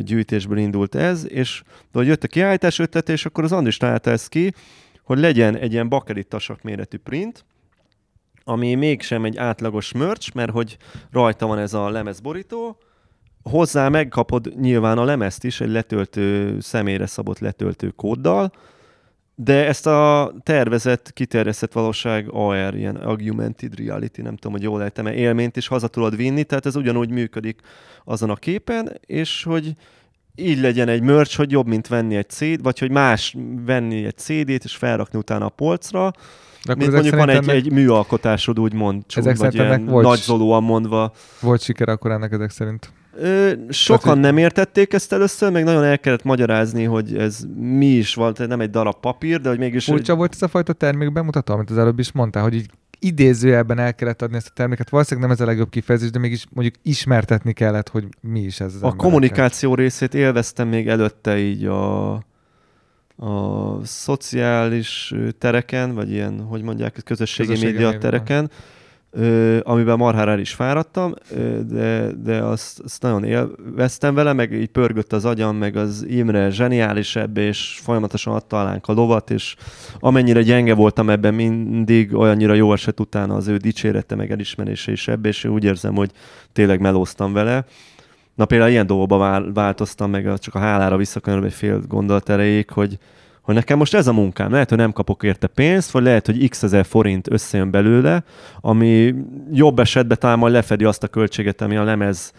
[0.02, 4.30] gyűjtésből indult ez, és de jött a kiállítás ötlete, és akkor az Andris találta ezt
[4.30, 4.54] ki,
[5.04, 7.46] hogy legyen egy ilyen bakelittasak méretű print,
[8.44, 10.78] ami mégsem egy átlagos merch, mert hogy
[11.12, 12.78] rajta van ez a lemezborító,
[13.44, 18.52] hozzá megkapod nyilván a lemezt is egy letöltő, személyre szabott letöltő kóddal,
[19.44, 25.08] de ezt a tervezett, kiterjesztett valóság AR, ilyen augmented reality, nem tudom, hogy jól lehetem
[25.08, 27.60] -e, élményt is haza tudod vinni, tehát ez ugyanúgy működik
[28.04, 29.74] azon a képen, és hogy
[30.36, 33.36] így legyen egy merch, hogy jobb, mint venni egy CD, vagy hogy más
[33.66, 36.12] venni egy CD-t, és felrakni utána a polcra,
[36.66, 41.14] de mint mondjuk van egy, egy műalkotásod, úgymond, csúgy, ezek vagy ilyen volt, nagyzolóan mondva.
[41.40, 42.92] Volt siker akkor ennek ezek szerint?
[43.14, 47.86] Ö, sokan Tehát, nem értették ezt először, meg nagyon el kellett magyarázni, hogy ez mi
[47.86, 49.86] is van, tehát nem egy darab papír, de hogy mégis...
[49.86, 52.70] Furcsa volt ez a fajta termék bemutató, amit az előbb is mondtál, hogy így
[53.00, 54.90] idézőjelben el kellett adni ezt a terméket.
[54.90, 58.74] Valószínűleg nem ez a legjobb kifejezés, de mégis mondjuk ismertetni kellett, hogy mi is ez.
[58.74, 62.14] Az a kommunikáció részét élveztem még előtte így a,
[63.16, 68.40] a szociális tereken, vagy ilyen, hogy mondják, közösségi, közösségi média tereken.
[68.40, 68.50] Van
[69.64, 71.14] amiben marhára el is fáradtam,
[71.68, 76.50] de, de azt, azt nagyon élveztem vele, meg így pörgött az agyam, meg az Imre
[76.50, 79.56] zseniálisebb, és folyamatosan adta alánk a lovat, és
[80.00, 85.08] amennyire gyenge voltam ebben mindig, olyannyira jó esett utána az ő dicsérete, meg elismerése is
[85.08, 86.12] ebbe, és úgy érzem, hogy
[86.54, 87.66] tényleg melóztam vele.
[88.36, 92.98] Na például ilyen dolgokba változtam, meg csak a hálára visszakanyarodva egy fél gondolat erejéig, hogy,
[93.42, 96.50] hogy nekem most ez a munkám, lehet, hogy nem kapok érte pénzt, vagy lehet, hogy
[96.50, 98.24] x ezer forint összejön belőle,
[98.62, 99.14] ami
[99.52, 102.34] jobb esetben talán majd lefedi azt a költséget, ami a lemez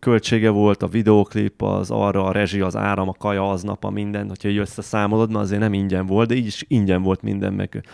[0.00, 4.28] költsége volt, a videoklip, az arra, a rezsi, az áram, a kaja, aznap, a minden,
[4.28, 7.84] hogyha így összeszámolod, mert azért nem ingyen volt, de így is ingyen volt minden, meg,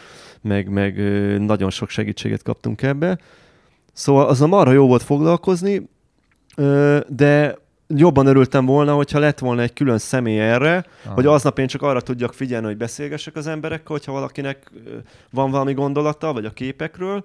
[0.42, 0.96] meg, meg
[1.40, 3.18] nagyon sok segítséget kaptunk ebbe.
[3.92, 5.88] Szóval azon marha jó volt foglalkozni,
[7.08, 7.56] de
[7.94, 11.14] jobban örültem volna, hogyha lett volna egy külön személy erre, ah.
[11.14, 14.70] hogy aznap én csak arra tudjak figyelni, hogy beszélgessek az emberekkel, hogyha valakinek
[15.30, 17.24] van valami gondolata, vagy a képekről,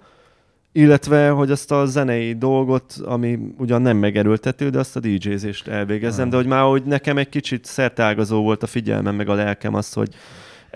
[0.72, 6.30] illetve, hogy azt a zenei dolgot, ami ugyan nem megerőltető, de azt a DJ-zést elvégezzem,
[6.30, 9.94] de hogy már hogy nekem egy kicsit szertágazó volt a figyelmem, meg a lelkem az,
[9.94, 10.10] hogy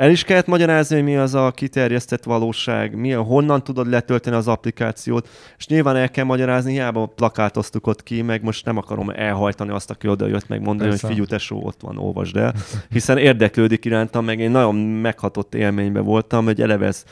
[0.02, 4.48] el is kellett magyarázni, hogy mi az a kiterjesztett valóság, mi, honnan tudod letölteni az
[4.48, 9.70] applikációt, és nyilván el kell magyarázni, hiába plakátoztuk ott ki, meg most nem akarom elhajtani
[9.70, 11.08] azt, aki oda jött megmondani, Persze.
[11.08, 12.54] hogy figyú, tesó, ott van, olvasd el,
[12.90, 17.04] hiszen érdeklődik irántam, meg én nagyon meghatott élményben voltam, hogy eleve ez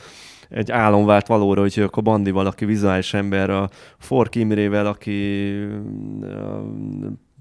[0.49, 5.51] egy álom vált valóra, hogy a Bandival, aki vizuális ember, a Fork Imrével, aki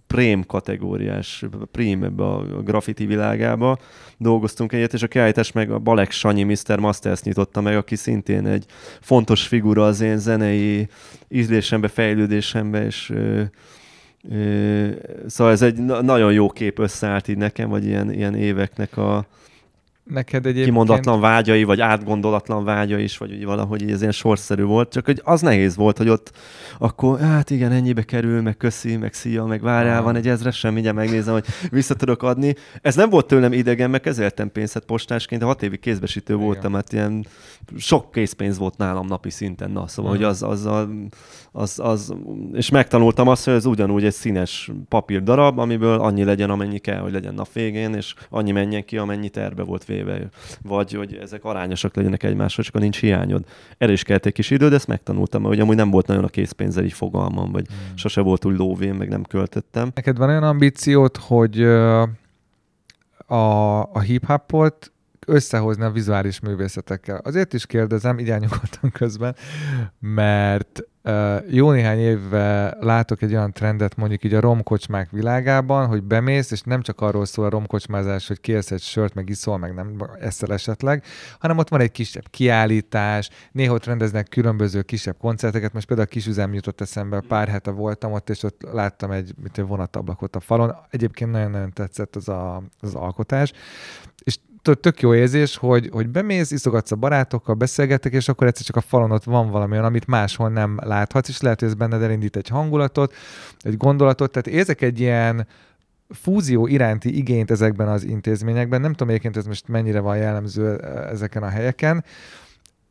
[0.09, 3.79] prém kategóriás, prém ebbe a graffiti világába
[4.17, 6.79] dolgoztunk egyet, és a kiállítás meg a Balek Sanyi Mr.
[6.79, 8.65] Masters nyitotta meg, aki szintén egy
[9.01, 10.89] fontos figura az én zenei
[11.29, 13.43] ízlésembe, fejlődésembe, és ö,
[14.31, 14.89] ö,
[15.27, 19.27] szóval ez egy na- nagyon jó kép összeállt így nekem, vagy ilyen, ilyen éveknek a,
[20.09, 20.67] neked egyébként...
[20.67, 25.41] kimondatlan vágyai, vagy átgondolatlan vágya is, vagy valahogy ez ilyen sorszerű volt, csak hogy az
[25.41, 26.33] nehéz volt, hogy ott
[26.79, 30.73] akkor, hát igen, ennyibe kerül, meg köszi, meg szia, meg várjál, van egy ezres sem,
[30.73, 32.55] mindjárt megnézem, hogy vissza tudok adni.
[32.83, 36.47] Ez nem volt tőlem idegen, mert kezeltem pénzet postásként, de hat évig kézbesítő igen.
[36.47, 37.27] voltam, hát ilyen
[37.77, 40.27] sok készpénz volt nálam napi szinten, na, szóval, uh-huh.
[40.27, 40.89] hogy az, az, az,
[41.53, 42.15] az, az,
[42.53, 47.01] és megtanultam azt, hogy ez ugyanúgy egy színes papír darab, amiből annyi legyen, amennyi kell,
[47.01, 50.29] hogy legyen nap végén, és annyi menjen ki, amennyi terve volt véve.
[50.63, 53.45] Vagy hogy ezek arányosak legyenek egymásra, csak nincs hiányod.
[53.79, 56.29] Erre is kellett egy kis idő, de ezt megtanultam, hogy amúgy nem volt nagyon a
[56.29, 57.97] készpénzzel így fogalmam, vagy hmm.
[57.97, 59.91] sose volt úgy lóvén, meg nem költöttem.
[59.95, 61.63] Neked van olyan ambíciót, hogy
[63.27, 64.93] a, a hip-hopot
[65.27, 67.21] összehozni a vizuális művészetekkel.
[67.25, 68.33] Azért is kérdezem, így
[68.93, 69.37] közben,
[70.01, 70.83] mert
[71.51, 76.61] jó néhány évve látok egy olyan trendet mondjuk így a romkocsmák világában, hogy bemész, és
[76.61, 80.53] nem csak arról szól a romkocsmázás, hogy kérsz egy sört, meg iszol, meg nem eszel
[80.53, 81.05] esetleg,
[81.39, 86.13] hanem ott van egy kisebb kiállítás, néha ott rendeznek különböző kisebb koncerteket, most például a
[86.13, 90.77] kisüzem jutott eszembe, pár hete voltam ott, és ott láttam egy, egy vonatablakot a falon.
[90.91, 93.53] Egyébként nagyon-nagyon tetszett az, a, az alkotás,
[94.25, 94.39] és
[94.75, 98.81] tök jó érzés, hogy, hogy bemész, iszogatsz a barátokkal, beszélgetek, és akkor egyszer csak a
[98.81, 102.37] falon ott van valami olyan, amit máshol nem láthatsz, és lehet, hogy ez benned elindít
[102.37, 103.15] egy hangulatot,
[103.61, 105.47] egy gondolatot, tehát érzek egy ilyen
[106.09, 108.81] fúzió iránti igényt ezekben az intézményekben.
[108.81, 112.05] Nem tudom egyébként ez most mennyire van jellemző e, ezeken a helyeken,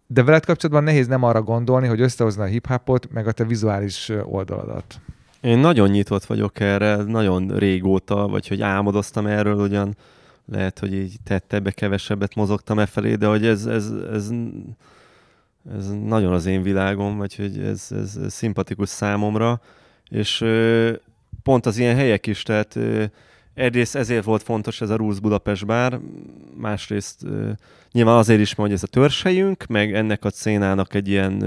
[0.08, 4.12] de veled kapcsolatban nehéz nem arra gondolni, hogy összehozni a hip-hopot, meg a te vizuális
[4.24, 5.00] oldaladat.
[5.42, 9.96] Én nagyon nyitott vagyok erre, nagyon régóta, vagy hogy álmodoztam erről, ugyan
[10.52, 14.32] lehet, hogy így tettebbe kevesebbet mozogtam e felé, de hogy ez, ez, ez,
[15.78, 19.62] ez nagyon az én világom, vagy hogy ez, ez szimpatikus számomra,
[20.10, 20.46] és
[21.44, 22.80] pont az ilyen helyek is, tehát
[23.54, 26.00] egyrészt ezért volt fontos ez a Rules Budapest bár,
[26.56, 27.26] másrészt
[27.92, 31.44] nyilván azért is, hogy ez a törzshelyünk, meg ennek a szénának egy ilyen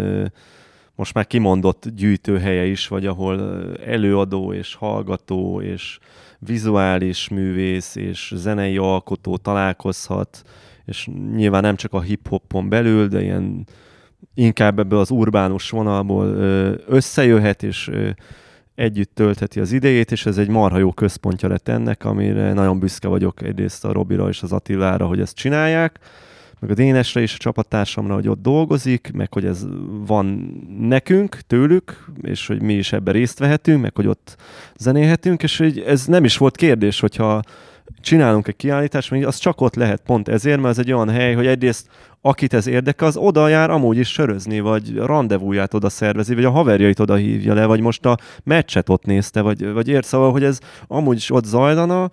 [0.94, 5.98] most már kimondott gyűjtőhelye is, vagy ahol előadó és hallgató és
[6.40, 10.42] vizuális művész és zenei alkotó találkozhat,
[10.84, 13.66] és nyilván nem csak a hip-hopon belül, de ilyen
[14.34, 16.26] inkább ebből az urbánus vonalból
[16.86, 17.90] összejöhet, és
[18.74, 23.08] együtt töltheti az idejét, és ez egy marha jó központja lett ennek, amire nagyon büszke
[23.08, 25.98] vagyok egyrészt a Robira és az Attilára, hogy ezt csinálják,
[26.60, 29.66] meg a Dénesre és a csapattársamra, hogy ott dolgozik, meg hogy ez
[30.06, 30.26] van
[30.80, 34.36] nekünk, tőlük, és hogy mi is ebben részt vehetünk, meg hogy ott
[34.76, 37.42] zenélhetünk, és hogy ez nem is volt kérdés, hogyha
[38.00, 41.34] csinálunk egy kiállítást, még az csak ott lehet pont ezért, mert ez egy olyan hely,
[41.34, 41.88] hogy egyrészt
[42.20, 46.50] akit ez érdekel, az oda jár amúgy is sörözni, vagy rendezvúját oda szervezi, vagy a
[46.50, 50.06] haverjait oda hívja le, vagy most a meccset ott nézte, vagy, vagy ért.
[50.06, 52.10] Szóval, hogy ez amúgy is ott zajlana,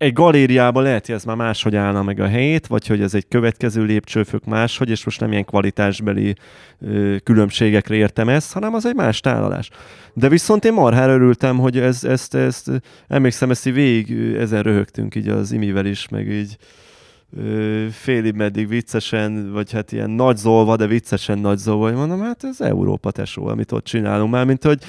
[0.00, 3.28] egy galériában lehet, hogy ez már máshogy állna meg a helyét, vagy hogy ez egy
[3.28, 6.34] következő lépcsőfök máshogy, és most nem ilyen kvalitásbeli
[6.80, 9.70] ö, különbségekre értem ezt, hanem az egy más tálalás.
[10.14, 12.70] De viszont én marhára örültem, hogy ez, ezt, ezt,
[13.08, 16.56] emlékszem, ezt így végig ezen röhögtünk így az imivel is, meg így
[17.90, 22.44] félig meddig viccesen, vagy hát ilyen nagy zolva, de viccesen nagy zolva, hogy mondom, hát
[22.44, 24.82] ez Európa tesó, amit ott csinálunk már, mint hogy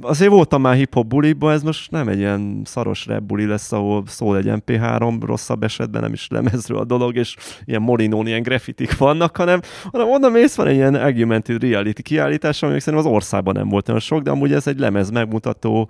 [0.00, 4.02] azért voltam már hip-hop buliba, ez most nem egy ilyen szaros rap buli lesz, ahol
[4.06, 8.96] szól egy MP3, rosszabb esetben nem is lemezről a dolog, és ilyen molinón ilyen graffitik
[8.98, 9.60] vannak, hanem,
[9.92, 13.88] hanem oda mész, van egy ilyen augmented reality kiállítás, ami szerintem az országban nem volt
[13.88, 15.88] olyan sok, de amúgy ez egy lemez megmutató,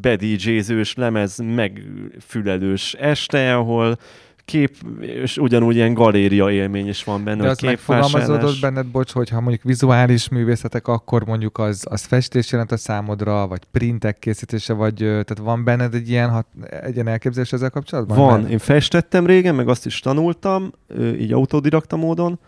[0.00, 3.96] bedíjézős, lemez megfülelős este, ahol
[4.44, 7.42] kép, és ugyanúgy ilyen galéria élmény is van benne.
[7.42, 12.72] De az megfogalmazódott benned, bocs, hogyha mondjuk vizuális művészetek, akkor mondjuk az, az festés jelent
[12.72, 16.46] a számodra, vagy printek készítése, vagy tehát van benned egy ilyen, hat,
[16.82, 18.16] egy ilyen elképzelés ezzel kapcsolatban?
[18.16, 18.40] Van.
[18.40, 18.52] Mert...
[18.52, 20.70] Én festettem régen, meg azt is tanultam,
[21.18, 22.38] így autodidakta módon,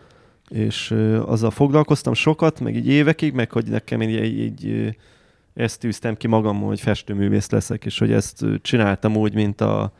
[0.49, 0.95] és
[1.25, 4.95] azzal foglalkoztam sokat, meg így évekig, meg hogy nekem így, így, így
[5.53, 9.93] ezt tűztem ki magam, hogy festőművész leszek, és hogy ezt csináltam úgy, mint a,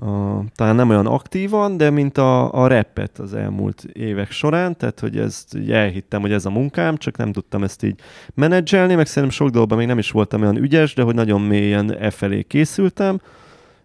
[0.00, 5.00] a, talán nem olyan aktívan, de mint a, a rappet az elmúlt évek során, tehát
[5.00, 8.00] hogy ezt így elhittem, hogy ez a munkám, csak nem tudtam ezt így
[8.34, 11.96] menedzselni, meg szerintem sok dolgban még nem is voltam olyan ügyes, de hogy nagyon mélyen
[11.96, 13.20] e felé készültem,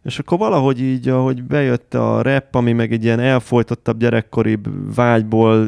[0.04, 4.60] és akkor valahogy így, ahogy bejött a rap, ami meg egy ilyen elfolytottabb gyerekkori
[4.96, 5.68] vágyból,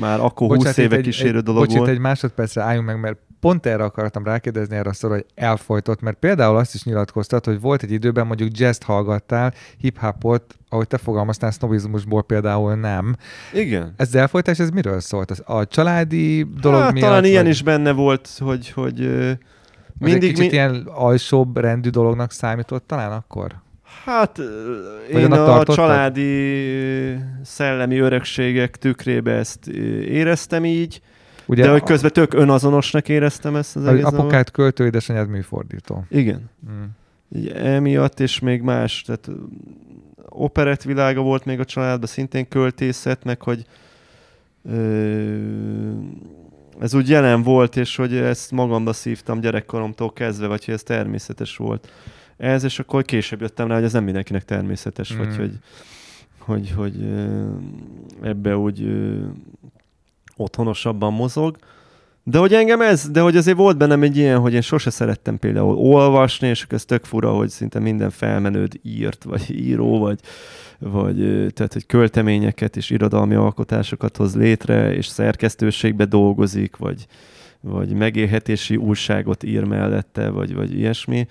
[0.00, 1.90] már akkor bocsát, 20 éve kísérő egy, dolog bocsát, volt.
[1.90, 6.18] egy másodpercre álljunk meg, mert pont erre akartam rákérdezni erre a szóra, hogy elfolytott, mert
[6.18, 11.50] például azt is nyilatkoztat, hogy volt egy időben mondjuk jazz hallgattál, hip-hopot, ahogy te fogalmaztál,
[11.50, 13.16] sznobizmusból például nem.
[13.52, 13.94] Igen.
[13.96, 15.30] Ez elfolytás, ez miről szólt?
[15.30, 17.06] A családi dolog hát, miatt?
[17.06, 17.52] Talán ilyen vagy...
[17.52, 18.98] is benne volt, hogy, hogy
[19.98, 20.22] mindig...
[20.22, 20.56] egy kicsit mi...
[20.56, 23.60] ilyen alsóbb rendű dolognak számított talán akkor?
[24.04, 24.40] Hát
[25.12, 29.66] Vagy én a családi szellemi örökségek tükrébe ezt
[30.06, 31.00] éreztem így,
[31.46, 36.04] Ugye de hogy közben tök önazonosnak éreztem ezt az egész Apukád költő, édesanyád műfordító.
[36.08, 36.50] Igen.
[36.70, 36.82] Mm.
[37.34, 39.30] Így emiatt, és még más, tehát
[40.28, 43.66] operett világa volt még a családban, szintén költészet, meg hogy
[44.70, 45.92] ö,
[46.80, 51.56] ez úgy jelen volt, és hogy ezt magamba szívtam gyerekkoromtól kezdve, vagy hogy ez természetes
[51.56, 51.92] volt.
[52.36, 55.18] Ez, és akkor később jöttem rá, hogy ez nem mindenkinek természetes, mm.
[55.18, 55.58] vagy hogy,
[56.38, 57.06] hogy, hogy
[58.22, 58.88] ebbe úgy
[60.36, 61.56] otthonosabban mozog.
[62.24, 65.38] De hogy engem ez, de hogy azért volt bennem egy ilyen, hogy én sose szerettem
[65.38, 70.20] például olvasni, és ez tök fura, hogy szinte minden felmenőd írt, vagy író, vagy,
[70.78, 71.16] vagy
[71.54, 77.06] tehát, hogy költeményeket és irodalmi alkotásokat hoz létre, és szerkesztőségbe dolgozik, vagy,
[77.60, 81.26] vagy megélhetési újságot ír mellette, vagy, vagy ilyesmi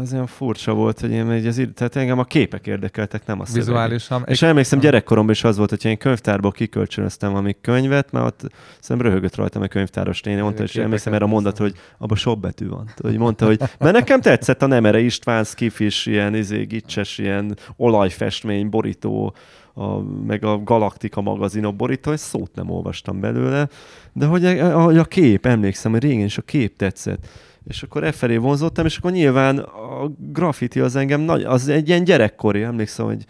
[0.00, 3.46] az olyan furcsa volt, hogy én egy, az, tehát engem a képek érdekeltek, nem a
[3.46, 3.64] szöveg.
[3.64, 4.24] Vizuálisan.
[4.26, 9.10] És emlékszem gyerekkoromban is az volt, hogy én könyvtárból kikölcsönöztem valami könyvet, mert ott szerintem
[9.10, 12.68] röhögött rajtam a könyvtáros néni, mondta, és emlékszem erre a mondat, hogy abban sok betű
[12.68, 12.90] van.
[12.96, 18.68] Hogy mondta, hogy mert nekem tetszett a Nemere István Skifis, ilyen izé, gicses, ilyen olajfestmény,
[18.68, 19.34] borító,
[19.74, 23.68] a, meg a Galaktika magazinok borító, és szót nem olvastam belőle,
[24.12, 27.26] de hogy a, a, a kép, emlékszem, hogy régen is a kép tetszett
[27.66, 31.88] és akkor e felé vonzottam, és akkor nyilván a graffiti az engem nagy, az egy
[31.88, 33.24] ilyen gyerekkori, emlékszem, hogy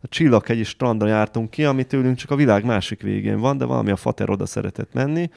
[0.00, 3.90] a Csillaghegyi strandra jártunk ki, ami tőlünk csak a világ másik végén van, de valami
[3.90, 5.30] a fater oda szeretett menni,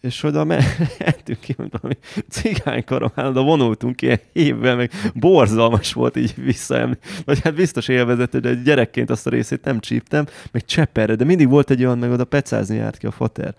[0.00, 0.44] és oda
[0.98, 6.98] mentünk ki, mint valami cigánykaraván, oda vonultunk ilyen évvel, meg borzalmas volt így visszaemni.
[7.24, 11.48] Vagy hát biztos élvezett, de gyerekként azt a részét nem csíptem, meg csepperre, de mindig
[11.48, 13.54] volt egy olyan, meg oda pecázni járt ki a fater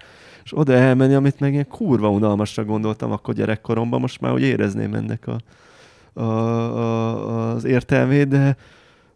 [0.47, 4.93] és oda elmenni, amit meg ilyen kurva unalmasra gondoltam akkor gyerekkoromban, most már úgy érezném
[4.93, 5.39] ennek a,
[6.19, 8.57] a, a, az értelmét, de,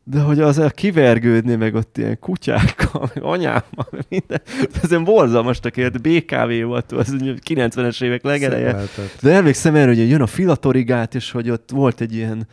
[0.04, 4.42] de hogy az a kivergődni, meg ott ilyen kutyákkal, meg anyámmal, meg minden,
[4.84, 8.84] ez ilyen borzalmasnak ért, BKV volt, az 90-es évek legeleje.
[9.22, 12.48] De emlékszem erre, hogy jön a filatorigát, és hogy ott volt egy ilyen,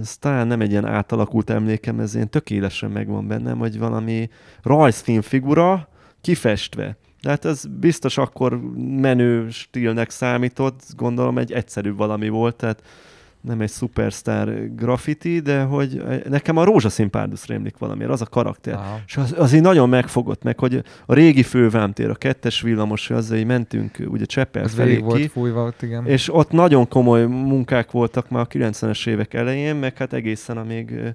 [0.00, 4.30] ez talán nem egy ilyen átalakult emlékem, ez ilyen tökéletesen megvan bennem, hogy valami
[4.62, 5.88] rajzfilm figura
[6.20, 6.96] kifestve.
[7.26, 8.60] De hát ez biztos akkor
[9.00, 12.82] menő stílnek számított, gondolom egy egyszerű valami volt, tehát
[13.40, 18.74] nem egy superstar graffiti, de hogy nekem a rózsaszín párdusz rémlik valamiért, az a karakter.
[18.74, 19.00] Aha.
[19.06, 23.36] És az, az így nagyon megfogott meg, hogy a régi fővámtér, a kettes villamos, azzal
[23.36, 26.06] így mentünk ugye Cseppel az felé ki, volt fújva ott, igen.
[26.06, 31.14] És ott nagyon komoly munkák voltak már a 90-es évek elején, meg hát egészen amíg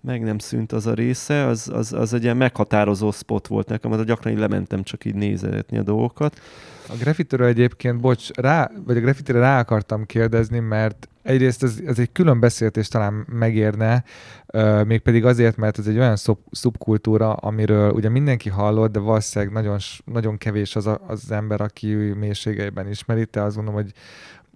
[0.00, 3.92] meg nem szűnt az a része, az, az, az egy ilyen meghatározó spot volt nekem,
[3.92, 6.40] az gyakran így lementem csak így nézetni a dolgokat.
[6.88, 11.98] A graffitről egyébként, bocs, rá, vagy a graffitire rá akartam kérdezni, mert egyrészt ez, ez
[11.98, 14.04] egy külön beszéltés talán megérne,
[14.46, 19.54] uh, mégpedig azért, mert ez egy olyan szub, szubkultúra, amiről ugye mindenki hallott, de valószínűleg
[19.54, 23.92] nagyon, nagyon kevés az a, az ember, aki mélységeiben ismeri, te azt gondolom, hogy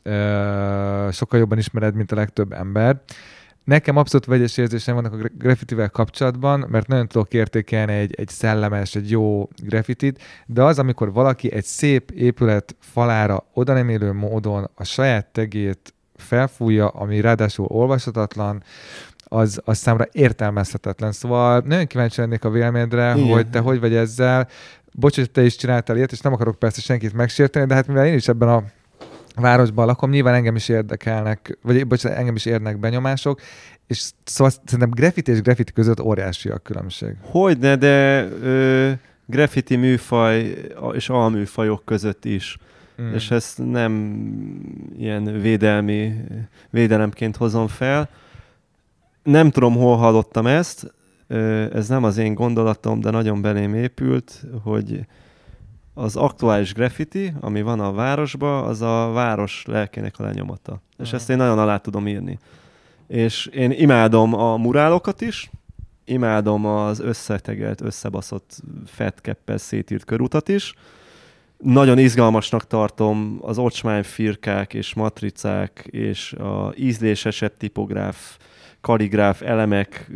[0.05, 3.01] uh, sokkal jobban ismered, mint a legtöbb ember.
[3.65, 8.95] Nekem abszolút vegyes érzésem vannak a graffitivel kapcsolatban, mert nagyon tudok értékelni egy, egy szellemes,
[8.95, 14.71] egy jó graffitit, de az, amikor valaki egy szép épület falára oda nem élő módon
[14.75, 18.63] a saját tegét felfújja, ami ráadásul olvashatatlan,
[19.25, 21.13] az, az számra értelmezhetetlen.
[21.13, 23.33] Szóval nagyon kíváncsi lennék a véleményedre, Igen.
[23.33, 24.49] hogy te hogy vagy ezzel.
[24.93, 28.07] Bocs, hogy te is csináltál ilyet, és nem akarok persze senkit megsérteni, de hát mivel
[28.07, 28.63] én is ebben a
[29.35, 33.41] városban lakom, nyilván engem is érdekelnek, vagy bocsánat, engem is érnek benyomások,
[33.87, 37.17] és szóval szerintem graffiti és graffiti között óriási a különbség.
[37.21, 38.91] Hogyne, de ö,
[39.27, 40.55] graffiti műfaj
[40.93, 42.59] és alműfajok között is.
[43.03, 43.13] Mm.
[43.15, 44.23] És ezt nem
[44.99, 46.15] ilyen védelmi,
[46.71, 48.09] védelemként hozom fel.
[49.23, 50.93] Nem tudom, hol hallottam ezt,
[51.73, 55.07] ez nem az én gondolatom, de nagyon belém épült, hogy
[55.95, 60.81] az aktuális graffiti, ami van a városban, az a város lelkének a lenyomata.
[60.99, 62.39] És ezt én nagyon alá tudom írni.
[63.07, 65.51] És én imádom a murálokat is,
[66.05, 70.75] imádom az összetegelt, összebaszott fetkeppel szétírt körutat is.
[71.59, 78.37] Nagyon izgalmasnak tartom az ocsmányfirkák és matricák és a ízlésesebb tipográf,
[78.81, 80.11] kaligráf elemek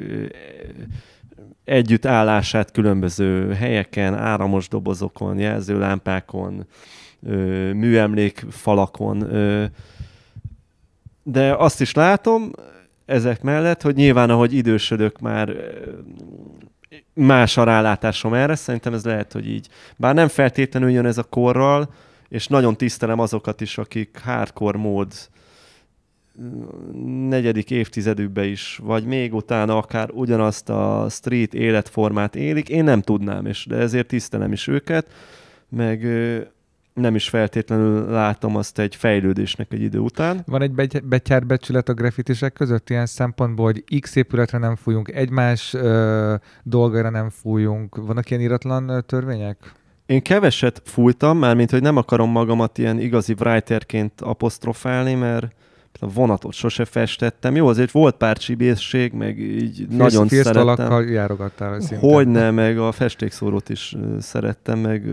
[1.65, 6.67] együttállását különböző helyeken, áramos dobozokon, jelzőlámpákon,
[7.73, 9.29] műemlék falakon.
[11.23, 12.51] De azt is látom
[13.07, 15.57] ezek mellett, hogy nyilván ahogy idősödök már
[17.15, 19.69] más a rálátásom erre, szerintem ez lehet, hogy így.
[19.97, 21.93] Bár nem feltétlenül jön ez a korral,
[22.29, 25.13] és nagyon tisztelem azokat is, akik hardcore mód
[27.29, 33.47] negyedik évtizedükbe is, vagy még utána akár ugyanazt a street életformát élik, én nem tudnám,
[33.47, 35.07] és de ezért tisztelem is őket,
[35.69, 36.07] meg
[36.97, 40.43] nem is feltétlenül látom azt egy fejlődésnek egy idő után.
[40.47, 46.35] Van egy betyárbecsület a grafitisek között ilyen szempontból, hogy X épületre nem fújunk, egymás ö,
[46.63, 47.97] dolgaira nem fújunk.
[47.97, 49.73] Vannak ilyen iratlan törvények?
[50.07, 55.55] Én keveset fújtam, mármint, hogy nem akarom magamat ilyen igazi writerként apostrofálni, mert
[56.01, 57.57] a vonatot sose festettem.
[57.57, 61.09] Jó, azért volt pár csibészség, meg így Félsz, nagyon szerettem.
[61.09, 65.05] járogattál Hogy ne, meg a festékszórót is szerettem, meg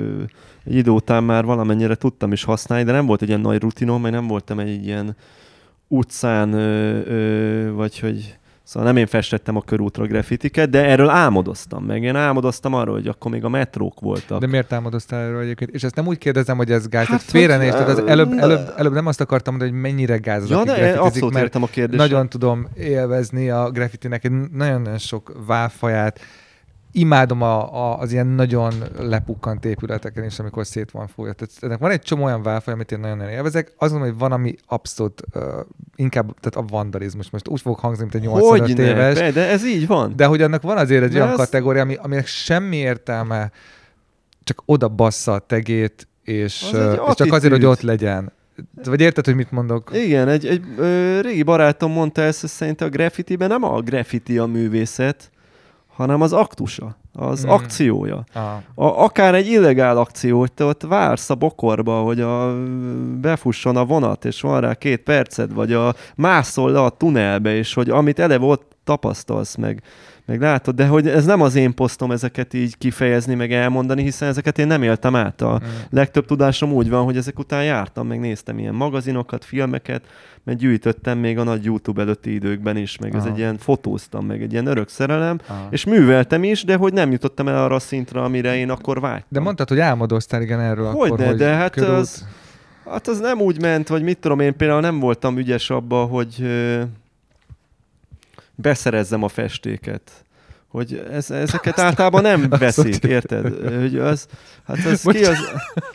[0.65, 4.01] egy idő után már valamennyire tudtam is használni, de nem volt egy ilyen nagy rutinom,
[4.01, 5.15] mert nem voltam egy ilyen
[5.87, 6.51] utcán,
[7.75, 12.03] vagy hogy Szóval nem én festettem a körútra graffitiket, de erről álmodoztam meg.
[12.03, 14.39] Én álmodoztam arról, hogy akkor még a metrók voltak.
[14.39, 15.71] De miért álmodoztál erről egyébként?
[15.71, 17.05] És ezt nem úgy kérdezem, hogy ez gáz.
[17.05, 20.63] Hát, félrenézted, az előbb, előbb, előbb, nem azt akartam mondani, hogy mennyire gáz az, ja,
[20.63, 21.99] de abszolút mert értem a kérdést.
[21.99, 26.19] Nagyon tudom élvezni a graffitinek nagyon-nagyon sok válfaját,
[26.93, 31.33] imádom a, a, az ilyen nagyon lepukkant épületeken is, amikor szét van fújva.
[31.33, 33.73] Tehát ennek van egy csomó olyan válfaj, amit én nagyon-nagyon élvezek.
[33.77, 35.43] Azt mondom, hogy van, ami abszolút uh,
[35.95, 37.29] inkább tehát a vandalizmus.
[37.29, 39.19] Most úgy fog hangzni, mint egy 85 hogy éves.
[39.19, 40.13] Ne, de ez így van.
[40.15, 41.35] De hogy annak van azért egy de olyan ez...
[41.35, 43.51] kategória, ami, aminek semmi értelme,
[44.43, 48.31] csak oda bassza a tegét, és, uh, és csak azért, hogy ott legyen.
[48.83, 49.91] Vagy érted, hogy mit mondok?
[49.93, 54.37] Igen, egy, egy ö, régi barátom mondta ezt, hogy szerint a graffitiben nem a graffiti
[54.37, 55.31] a művészet,
[55.95, 57.49] hanem az aktusa, az mm.
[57.49, 58.23] akciója.
[58.75, 62.63] A, akár egy illegál akció, hogy te ott vársz a bokorba, hogy a,
[63.21, 67.73] befusson a vonat, és van rá két perced, vagy a mászol le a tunelbe, és
[67.73, 69.83] hogy amit eleve ott tapasztalsz meg,
[70.25, 74.29] meg látod, de hogy ez nem az én posztom ezeket így kifejezni, meg elmondani, hiszen
[74.29, 75.41] ezeket én nem éltem át.
[75.41, 75.67] A mm.
[75.89, 80.03] legtöbb tudásom úgy van, hogy ezek után jártam, meg néztem ilyen magazinokat, filmeket,
[80.43, 83.25] mert gyűjtöttem még a nagy YouTube előtti időkben is, meg Aha.
[83.25, 85.67] ez egy ilyen fotóztam, meg egy ilyen örök szerelem, Aha.
[85.69, 89.27] és műveltem is, de hogy nem jutottam el arra a szintre, amire én akkor vágytam.
[89.29, 91.97] De mondtad, hogy álmodoztál igen erről hogy akkor, ne, hogy de hát körült...
[91.97, 92.25] az,
[92.85, 96.45] hát az nem úgy ment, vagy mit tudom, én például nem voltam ügyes abba, hogy
[98.55, 100.23] beszerezzem a festéket
[100.73, 103.53] hogy ez, ezeket általában nem veszik, érted?
[103.79, 104.25] Hogy az,
[104.67, 105.37] hát az ki az...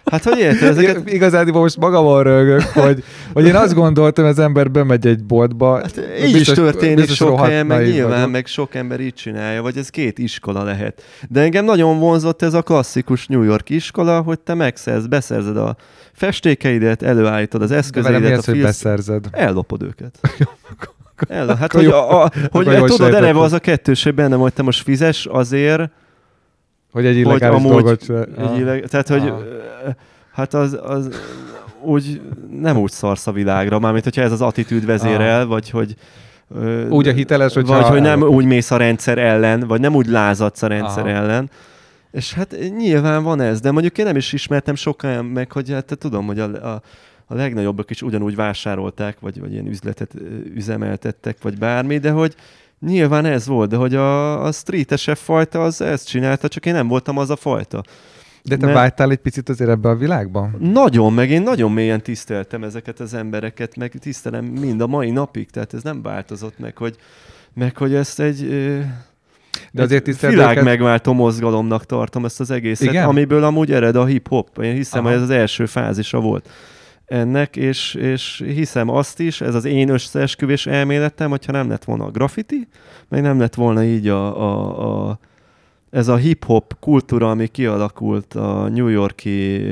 [0.04, 0.68] Hát hogy érted?
[0.68, 1.10] Ezeket...
[1.10, 5.76] Igazán most magamon rögök, hogy, hogy én azt gondoltam, hogy az ember bemegy egy boltba.
[5.76, 8.30] Hát így biztos, is történik biztos sok helyen, meg nyilván, vagyok.
[8.30, 11.02] meg sok ember így csinálja, vagy ez két iskola lehet.
[11.28, 15.76] De engem nagyon vonzott ez a klasszikus New York iskola, hogy te megszerz, beszerzed a
[16.12, 18.22] festékeidet, előállítod az eszközeidet.
[18.22, 19.24] De mi az, a hogy beszerzed?
[19.30, 20.18] Ellopod őket.
[21.28, 24.62] El, hát, hogy, a, a, hogy tudod, eleve az a kettős, hogy benne vagy, te
[24.62, 25.90] most fizes azért,
[26.92, 28.26] hogy egy illegális hogy dolgot se...
[28.38, 29.32] egy illeg, Tehát, hogy
[30.32, 31.08] hát az, az
[31.82, 32.20] úgy
[32.60, 35.48] nem úgy szarsz a világra, mármint hogyha ez az attitűd vezérel, ah.
[35.48, 35.94] vagy hogy
[36.88, 40.06] úgy a hiteles, hogy Vagy hogy nem úgy mész a rendszer ellen, vagy nem úgy
[40.06, 41.16] lázadsz a rendszer Aha.
[41.16, 41.50] ellen.
[42.10, 45.96] És hát nyilván van ez, de mondjuk én nem is ismertem sokan meg, hogy hát
[45.98, 46.82] tudom, hogy a, a
[47.30, 50.14] a legnagyobbak is ugyanúgy vásárolták, vagy, vagy ilyen üzletet
[50.54, 52.34] üzemeltettek, vagy bármi, de hogy
[52.80, 56.88] nyilván ez volt, de hogy a, a streetesebb fajta az ezt csinálta, csak én nem
[56.88, 57.82] voltam az a fajta.
[58.42, 58.78] De te Mert...
[58.78, 60.56] vágytál egy picit azért ebbe a világban?
[60.58, 65.50] Nagyon, meg én nagyon mélyen tiszteltem ezeket az embereket, meg tisztelem mind a mai napig,
[65.50, 66.96] tehát ez nem változott meg, hogy,
[67.54, 68.48] meg hogy ezt egy...
[69.72, 70.64] De azért világ őket...
[70.64, 73.08] megváltó mozgalomnak tartom ezt az egészet, Igen?
[73.08, 74.58] amiből amúgy ered a hip-hop.
[74.62, 75.08] Én hiszem, Aha.
[75.08, 76.48] hogy ez az első fázisa volt
[77.08, 82.04] ennek, és, és hiszem azt is, ez az én összeesküvés elméletem, hogyha nem lett volna
[82.04, 82.68] a graffiti,
[83.08, 85.18] meg nem lett volna így a, a, a
[85.90, 89.62] ez a hip-hop kultúra, ami kialakult a New Yorki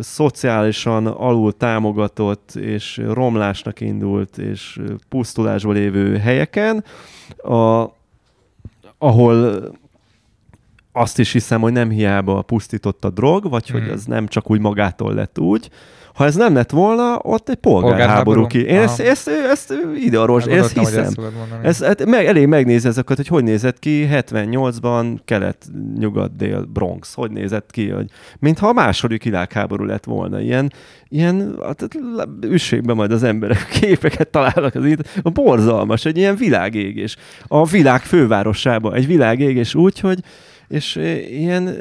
[0.00, 6.84] szociálisan alul támogatott és romlásnak indult és pusztulásból lévő helyeken,
[7.36, 7.90] a,
[8.98, 9.62] ahol
[10.92, 13.80] azt is hiszem, hogy nem hiába pusztított a drog, vagy hmm.
[13.80, 15.70] hogy az nem csak úgy magától lett úgy,
[16.16, 18.64] ha ez nem lett volna, ott egy polgárháború ki.
[18.64, 19.74] Én ezt, ezt, ezt, ezt
[20.04, 21.04] ide arról, én ezt hiszem.
[21.04, 21.18] Ezt,
[21.62, 27.14] ezt hát meg, elég megnézni ezeket, hogy hogy nézett ki 78-ban kelet-nyugat-dél Bronx.
[27.14, 30.40] Hogy nézett ki, hogy mintha a második világháború lett volna.
[30.40, 30.72] Ilyen,
[31.08, 31.88] ilyen hát,
[32.40, 35.08] üssék be majd az emberek képeket találnak az itt.
[35.22, 37.16] A borzalmas, egy ilyen világégés.
[37.46, 40.18] A világ fővárosában egy világégés úgy, hogy
[40.68, 40.96] és
[41.30, 41.76] ilyen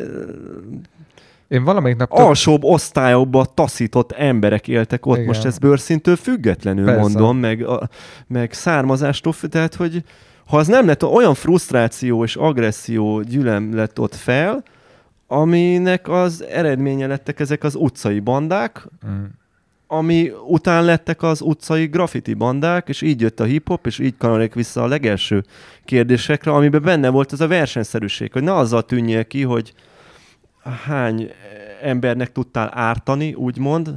[1.48, 2.12] én valamelyik nap...
[2.12, 5.28] Alsóbb osztályokba taszított emberek éltek ott, Igen.
[5.28, 7.02] most ez bőrszintől függetlenül Persze.
[7.02, 7.90] mondom, meg, a,
[8.28, 10.04] meg származástól, tehát hogy
[10.48, 14.64] ha az nem lett olyan frusztráció és agresszió gyűlem lett ott fel,
[15.28, 19.24] aminek az eredménye lettek ezek az utcai bandák, mm.
[19.88, 24.54] ami után lettek az utcai graffiti bandák, és így jött a hip-hop, és így kanalék
[24.54, 25.44] vissza a legelső
[25.86, 29.74] kérdésekre, amiben benne volt ez a versenyszerűség, hogy ne azzal tűnjél ki, hogy
[30.70, 31.32] hány
[31.82, 33.96] embernek tudtál ártani, úgymond,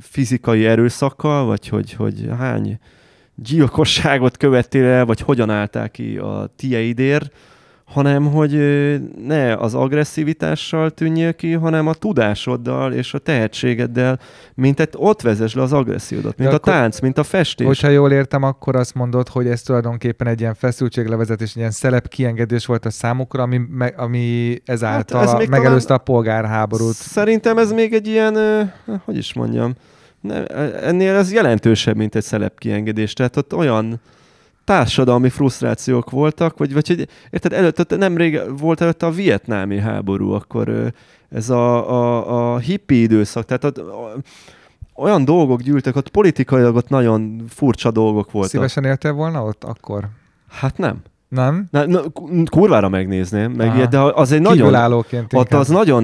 [0.00, 2.78] fizikai erőszakkal, vagy hogy, hogy hány
[3.34, 7.32] gyilkosságot követtél el, vagy hogyan álltál ki a tieidért,
[7.90, 8.52] hanem hogy
[9.26, 14.18] ne az agresszivitással tűnjél ki, hanem a tudásoddal és a tehetségeddel,
[14.54, 17.66] mint egy, ott vezess le az agressziódat, mint De a akkor, tánc, mint a festés.
[17.66, 22.08] Hogyha jól értem, akkor azt mondod, hogy ez tulajdonképpen egy ilyen feszültséglevezetés, egy ilyen szelep
[22.08, 23.60] kiengedés volt a számukra, ami,
[23.96, 26.94] ami ezáltal hát ez megelőzte talán, a polgárháborút.
[26.94, 28.36] Szerintem ez még egy ilyen,
[29.04, 29.74] hogy is mondjam,
[30.20, 30.46] ne,
[30.76, 33.12] ennél ez jelentősebb, mint egy szelep kiengedés.
[33.12, 34.00] Tehát ott olyan
[34.70, 40.92] társadalmi frusztrációk voltak, vagy, vagy hogy érted, előtt, nemrég volt előtt a vietnámi háború, akkor
[41.30, 43.82] ez a, a, a hippi időszak, tehát ott,
[44.94, 48.50] olyan dolgok gyűltek, ott politikailag ott nagyon furcsa dolgok voltak.
[48.50, 50.08] Szívesen éltél volna ott akkor?
[50.48, 51.02] Hát nem.
[51.30, 51.66] Nem?
[51.70, 52.00] Na, na,
[52.50, 54.94] kurvára megnézném, meg ilyet, de az egy nagyon...
[55.32, 56.02] Ott az nagyon...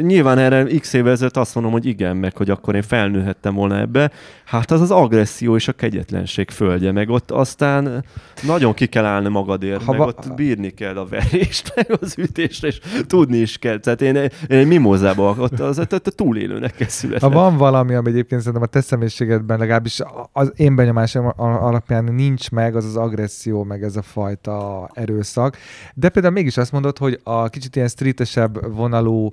[0.00, 3.78] Nyilván erre x évvel ezelőtt azt mondom, hogy igen, meg hogy akkor én felnőhettem volna
[3.78, 4.10] ebbe.
[4.44, 8.04] Hát az az agresszió és a kegyetlenség földje, meg ott aztán
[8.42, 12.14] nagyon ki kell állni magadért, ha meg va- ott bírni kell a verést, meg az
[12.18, 13.78] ütést, és tudni is kell.
[13.78, 17.28] Tehát én, én mimózában, ott az, ott, ott túlélőnek kell születni.
[17.28, 20.00] Ha van valami, ami egyébként szerintem a te személyiségedben legalábbis
[20.32, 24.53] az én benyomásom alapján nincs meg, az az agresszió, meg ez a fajta
[24.92, 25.56] erőszak.
[25.94, 29.30] De például mégis azt mondod, hogy a kicsit ilyen streetesebb vonalú,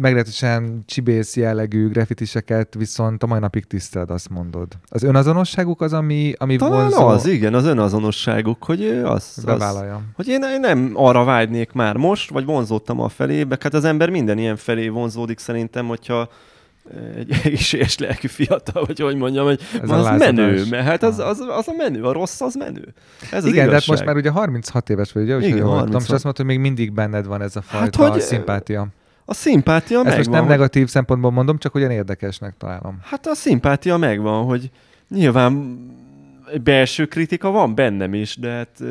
[0.00, 4.68] meglehetősen csibész jellegű grafitiseket viszont a mai napig tiszteled, azt mondod.
[4.88, 7.06] Az önazonosságuk az, ami, ami Talán vonzó...
[7.06, 9.84] az, igen, az önazonosságuk, hogy az, az
[10.14, 14.10] hogy én, én, nem arra vágynék már most, vagy vonzódtam a felébe, hát az ember
[14.10, 16.28] minden ilyen felé vonzódik szerintem, hogyha
[17.16, 21.40] egy egészséges lelkű fiatal, vagy hogy mondjam, hogy Ez az menő, mert hát az, az,
[21.40, 22.94] az, a menő, a rossz az menő.
[23.30, 25.46] Ez Igen, de hát most már ugye 36 éves vagy, ugye?
[25.46, 26.02] Igen, jól 36.
[26.02, 28.86] és azt mondod, hogy még mindig benned van ez a hát, fajta hát, hogy szimpátia.
[29.24, 30.16] A szimpátia Ezt megvan.
[30.16, 32.98] most nem negatív szempontból mondom, csak olyan érdekesnek találom.
[33.04, 34.70] Hát a szimpátia megvan, hogy
[35.08, 35.78] nyilván
[36.62, 38.82] belső kritika van bennem is, de hát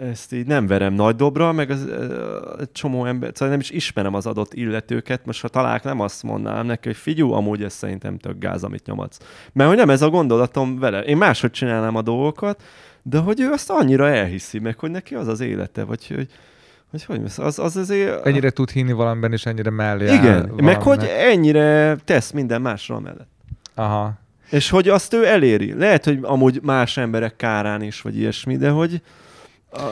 [0.00, 1.86] ezt így nem verem nagy dobra, meg az,
[2.60, 6.22] egy csomó ember, szóval nem is ismerem az adott illetőket, most ha találok, nem azt
[6.22, 9.18] mondanám neki, hogy figyú, amúgy ez szerintem tök gáz, amit nyomatsz.
[9.52, 11.00] Mert hogy nem ez a gondolatom vele.
[11.00, 12.62] Én máshogy csinálnám a dolgokat,
[13.02, 16.28] de hogy ő azt annyira elhiszi meg, hogy neki az az élete, vagy hogy,
[16.90, 18.26] hogy hogy az, az azért...
[18.26, 23.28] Ennyire tud hinni valamiben, és ennyire mellé Igen, meg hogy ennyire tesz minden másra mellett.
[23.74, 24.12] Aha.
[24.50, 25.72] És hogy azt ő eléri.
[25.72, 29.02] Lehet, hogy amúgy más emberek kárán is, vagy ilyesmi, de hogy,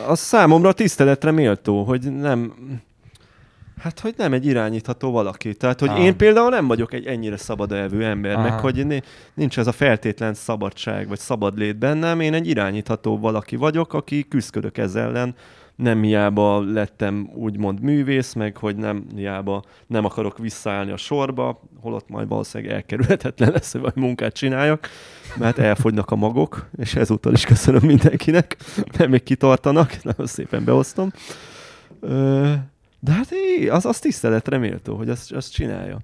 [0.07, 2.53] az számomra tiszteletre méltó, hogy nem,
[3.83, 5.55] Hát, hogy nem egy irányítható valaki.
[5.55, 6.01] Tehát, hogy ah.
[6.01, 8.43] én például nem vagyok egy ennyire szabad elvű ember, Aha.
[8.43, 9.03] meg hogy
[9.35, 12.21] nincs ez a feltétlen szabadság, vagy szabad lét bennem.
[12.21, 15.35] Én egy irányítható valaki vagyok, aki küzdködök ezzel ellen.
[15.79, 22.09] Nem hiába lettem úgymond művész, meg hogy nem hiába nem akarok visszaállni a sorba, holott
[22.09, 24.89] majd valószínűleg elkerülhetetlen lesz, hogy munkát csináljak
[25.37, 28.57] mert elfogynak a magok, és ezúttal is köszönöm mindenkinek,
[28.99, 31.13] mert még kitartanak, nagyon szépen beosztom.
[33.01, 33.29] De hát
[33.71, 35.99] az, az tiszteletre méltó, hogy azt, azt csinálja.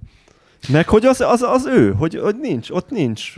[0.71, 3.33] Meg hogy az, az, az ő, hogy, hogy nincs, ott nincs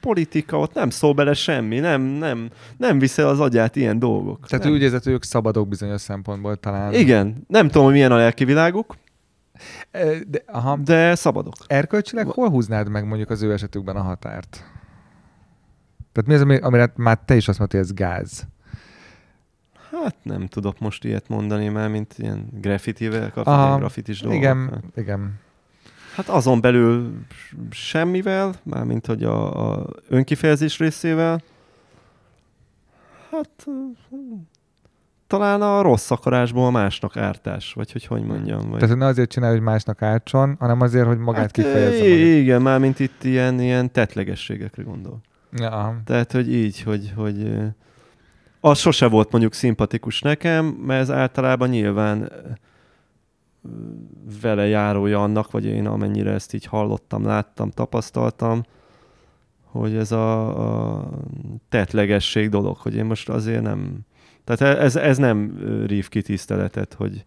[0.00, 4.46] politika, ott nem szól bele semmi, nem, nem, nem viszel az agyát ilyen dolgok.
[4.46, 4.74] Tehát nem.
[4.74, 6.94] úgy érzed, hogy ők szabadok bizonyos szempontból talán.
[6.94, 8.96] Igen, nem tudom, hogy milyen a lelki világuk,
[10.26, 10.76] De, aha.
[10.76, 11.54] De szabadok.
[11.66, 14.64] Erkölcsileg hol húznád meg mondjuk az ő esetükben a határt?
[16.12, 18.46] Tehát mi az, ami, amire már te is azt mondtad, hogy ez gáz?
[19.90, 24.40] Hát nem tudok most ilyet mondani már, mint ilyen graffitivel kapcsolatban, graffitis dolgok.
[24.40, 25.40] Igen, igen.
[26.18, 27.12] Hát azon belül
[27.70, 31.42] semmivel, mármint hogy a, a önkifejezés részével.
[33.30, 33.66] Hát
[35.26, 38.70] talán a rossz akarásból másnak ártás, vagy hogy hogy mondjam.
[38.70, 38.78] Vagy...
[38.80, 42.06] Tehát ne azért csinálj, hogy másnak ártson, hanem azért, hogy magát hát, kifejezze.
[42.06, 45.20] Igen, mármint itt ilyen, ilyen tetlegességekre gondol.
[45.52, 46.00] Ja.
[46.04, 47.52] Tehát, hogy így, hogy, hogy
[48.60, 52.32] az sose volt mondjuk szimpatikus nekem, mert ez általában nyilván
[54.40, 58.62] vele járója annak, vagy én amennyire ezt így hallottam, láttam, tapasztaltam,
[59.64, 61.08] hogy ez a, a
[61.68, 63.98] tetlegesség dolog, hogy én most azért nem...
[64.44, 67.24] Tehát ez, ez nem rív ki tiszteletet, hogy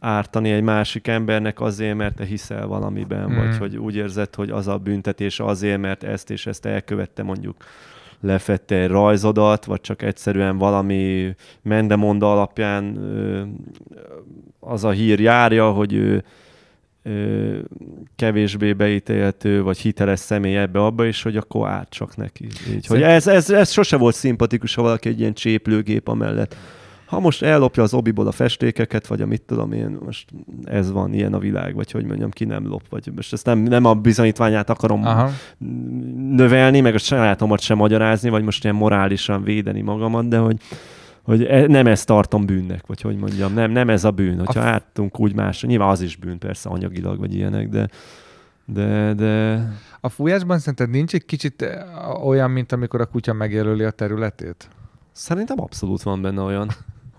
[0.00, 3.36] ártani egy másik embernek azért, mert te hiszel valamiben, mm.
[3.36, 7.56] vagy hogy úgy érzed, hogy az a büntetés azért, mert ezt és ezt elkövette mondjuk
[8.20, 12.98] lefette egy rajzodat, vagy csak egyszerűen valami mendemonda alapján
[14.60, 16.24] az a hír járja, hogy ő
[18.16, 22.46] kevésbé beítélhető, vagy hiteles személy ebbe abba is, hogy akkor át csak neki.
[22.70, 26.56] Így, hogy ez, ez, ez sose volt szimpatikus, ha valaki egy ilyen cséplőgép amellett
[27.10, 30.28] ha most ellopja az obiból a festékeket, vagy a mit tudom én, most
[30.64, 33.58] ez van, ilyen a világ, vagy hogy mondjam, ki nem lop, vagy most ezt nem,
[33.58, 35.30] nem a bizonyítványát akarom Aha.
[36.30, 40.56] növelni, meg a sajátomat sem magyarázni, vagy most ilyen morálisan védeni magamat, de hogy,
[41.22, 44.38] hogy e, nem ezt tartom bűnnek, vagy hogy mondjam, nem, nem ez a bűn.
[44.38, 44.64] Hogyha a...
[44.64, 47.88] áttunk úgy más, nyilván az is bűn persze anyagilag, vagy ilyenek, de,
[48.64, 49.62] de, de...
[50.00, 51.66] A fújásban szerinted nincs egy kicsit
[52.24, 54.68] olyan, mint amikor a kutya megjelöli a területét?
[55.12, 56.70] Szerintem abszolút van benne olyan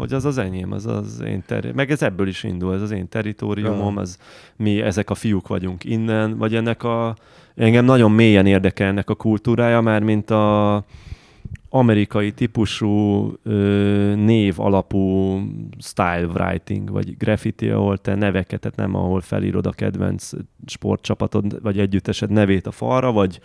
[0.01, 2.91] hogy az az enyém, az az én teri- meg ez ebből is indul, ez az
[2.91, 4.17] én teritoriumom, az
[4.55, 7.15] mi, ezek a fiúk vagyunk innen, vagy ennek a,
[7.55, 10.85] engem nagyon mélyen érdekel ennek a kultúrája, már mint a
[11.69, 15.37] amerikai típusú ö, név alapú
[15.79, 20.29] style writing, vagy graffiti, ahol te neveket, tehát nem ahol felírod a kedvenc
[20.65, 23.39] sportcsapatod, vagy együttesed nevét a falra, vagy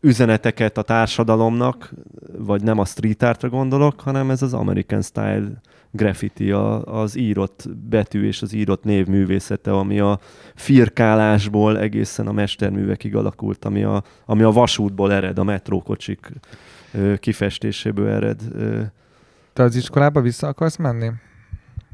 [0.00, 1.92] üzeneteket a társadalomnak,
[2.38, 5.60] vagy nem a street artra gondolok, hanem ez az American Style
[5.90, 10.18] graffiti, a, az írott betű és az írott név művészete, ami a
[10.54, 16.32] firkálásból egészen a mesterművekig alakult, ami a, ami a vasútból ered, a metrókocsik
[17.20, 18.40] kifestéséből ered.
[19.52, 21.10] Te az iskolába vissza akarsz menni?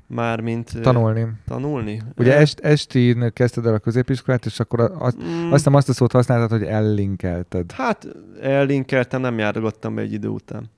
[0.07, 0.81] Mármint...
[0.81, 1.27] Tanulni.
[1.47, 2.03] Tanulni?
[2.17, 5.53] Ugye est, esti kezdted el a középiskolát, és akkor azt, mm.
[5.53, 7.73] azt azt a szót használtad, hogy ellinkelted.
[7.73, 8.07] Hát
[8.41, 10.71] ellinkeltem, nem járogattam be egy idő után.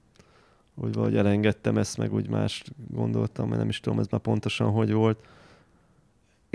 [0.75, 4.71] Úgy valahogy elengedtem ezt, meg úgy más gondoltam, mert nem is tudom ez már pontosan
[4.71, 5.19] hogy volt.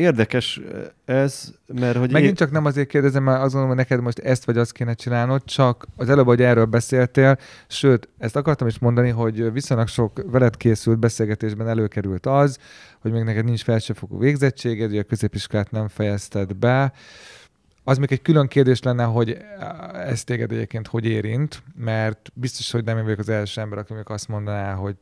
[0.02, 0.61] Érdekes
[1.06, 2.11] ez, mert hogy...
[2.11, 2.36] Megint én...
[2.36, 5.44] csak nem azért kérdezem, mert azt gondolom, hogy neked most ezt vagy azt kéne csinálnod,
[5.45, 7.38] csak az előbb, hogy erről beszéltél,
[7.68, 12.57] sőt, ezt akartam is mondani, hogy viszonylag sok veled készült beszélgetésben előkerült az,
[12.99, 16.94] hogy még neked nincs felsőfokú végzettséged, hogy a középiskolát nem fejezted be,
[17.83, 19.37] az még egy külön kérdés lenne, hogy
[19.93, 23.93] ez téged egyébként hogy érint, mert biztos, hogy nem én vagyok az első ember, aki
[23.93, 24.95] még azt mondaná, hogy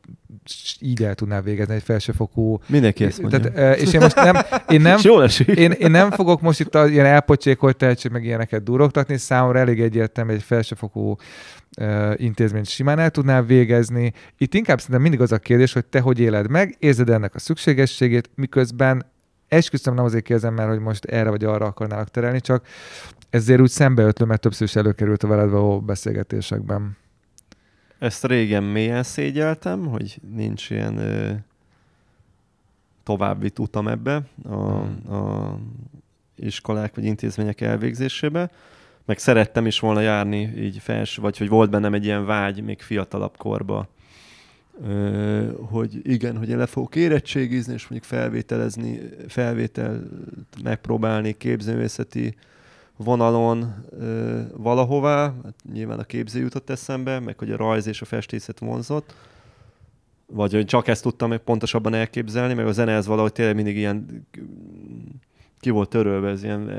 [0.80, 2.58] így el tudná végezni egy felsőfokú...
[2.66, 3.40] Mindenki ezt mondja.
[3.40, 4.36] Tehát, és én most nem...
[4.68, 4.98] Én nem,
[5.54, 10.32] én, én nem fogok most itt ilyen elpocsékolt tehetség, meg ilyeneket durogtatni, számomra elég egyértelmű
[10.32, 11.16] egy felsőfokú
[11.80, 14.12] uh, intézményt simán el tudnál végezni.
[14.38, 17.38] Itt inkább szerintem mindig az a kérdés, hogy te hogy éled meg, érzed ennek a
[17.38, 19.04] szükségességét, miközben
[19.50, 22.66] esküszöm nem azért kérdezem, mert hogy most erre vagy arra akarnálak terelni, csak
[23.30, 26.96] ezért úgy szembeötlöm, mert többször is előkerült a veled való beszélgetésekben.
[27.98, 31.32] Ezt régen mélyen szégyeltem, hogy nincs ilyen ö,
[33.02, 35.14] további utam ebbe a, hmm.
[35.14, 35.58] a
[36.36, 38.50] iskolák vagy intézmények elvégzésébe.
[39.04, 42.80] Meg szerettem is volna járni így felső, vagy hogy volt bennem egy ilyen vágy még
[42.80, 43.88] fiatalabb korba,
[45.70, 50.02] hogy igen, hogy én le fogok érettségizni, és mondjuk felvételezni, felvételt
[50.62, 52.34] megpróbálni képzőművészeti
[52.96, 58.04] vonalon ö, valahová, hát nyilván a képző jutott eszembe, meg hogy a rajz és a
[58.04, 59.14] festészet vonzott,
[60.26, 63.76] vagy hogy csak ezt tudtam meg pontosabban elképzelni, meg a zene ez valahogy tényleg mindig
[63.76, 64.26] ilyen
[65.58, 66.70] ki volt törölve, ez ilyen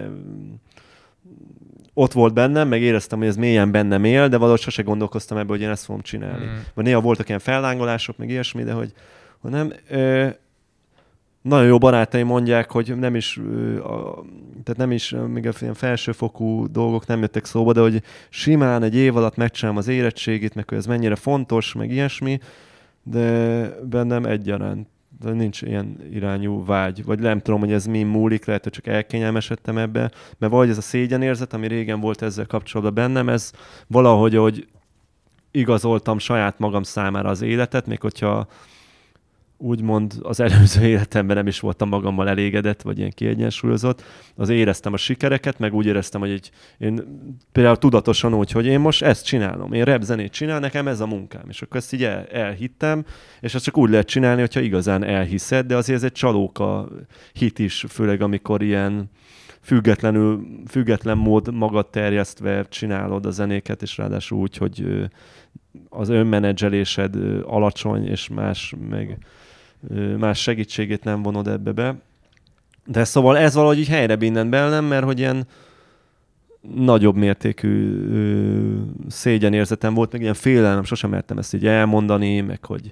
[1.93, 5.49] ott volt bennem, meg éreztem, hogy ez mélyen bennem él, de valahogy sose gondolkoztam ebbe,
[5.49, 6.45] hogy én ezt fogom csinálni.
[6.45, 6.55] Mm.
[6.73, 8.93] Vagy néha voltak ilyen fellángolások, meg ilyesmi, de hogy,
[9.39, 9.73] hogy nem...
[9.89, 10.27] Ö,
[11.41, 13.37] nagyon jó barátaim mondják, hogy nem is,
[13.83, 14.23] a,
[14.63, 18.95] tehát nem is, még a ilyen felsőfokú dolgok nem jöttek szóba, de hogy simán egy
[18.95, 22.39] év alatt megcsinálom az érettségét, meg hogy ez mennyire fontos, meg ilyesmi,
[23.03, 24.87] de bennem egyaránt
[25.23, 28.87] de nincs ilyen irányú vágy, vagy nem tudom, hogy ez mi múlik, lehet, hogy csak
[28.87, 33.51] elkényelmesedtem ebbe, mert vagy ez a szégyenérzet, ami régen volt ezzel kapcsolatban bennem, ez
[33.87, 34.67] valahogy, hogy
[35.51, 38.47] igazoltam saját magam számára az életet, még hogyha
[39.61, 44.03] úgymond az előző életemben nem is voltam magammal elégedett, vagy ilyen kiegyensúlyozott,
[44.35, 47.03] az éreztem a sikereket, meg úgy éreztem, hogy egy, én
[47.51, 51.43] például tudatosan úgy, hogy én most ezt csinálom, én rap csinál, nekem ez a munkám,
[51.49, 53.05] és akkor ezt így el, elhittem,
[53.39, 56.87] és ezt csak úgy lehet csinálni, hogyha igazán elhiszed, de azért ez egy csalóka
[57.33, 59.09] hit is, főleg amikor ilyen
[59.61, 65.09] függetlenül, független mód magad terjesztve csinálod a zenéket, és ráadásul úgy, hogy
[65.89, 69.17] az önmenedzselésed alacsony, és más meg
[70.17, 71.95] más segítségét nem vonod ebbe be.
[72.85, 75.47] De szóval ez valahogy így helyre binnen bennem, mert hogy ilyen
[76.75, 78.75] nagyobb mértékű ö,
[79.09, 82.89] szégyenérzetem volt, meg ilyen félelem, sosem mertem ezt így elmondani, meg hogy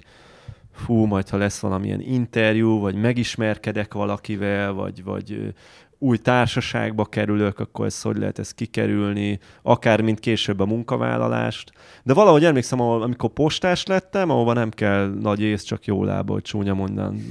[0.72, 5.54] fú, majd ha lesz valamilyen interjú, vagy megismerkedek valakivel, vagy, vagy
[6.02, 11.72] új társaságba kerülök, akkor ezt hogy lehet ezt kikerülni, akár mint később a munkavállalást.
[12.02, 16.42] De valahogy emlékszem, amikor postás lettem, ahova nem kell nagy ész, csak jó lába, hogy
[16.42, 17.22] csúnya, mondan,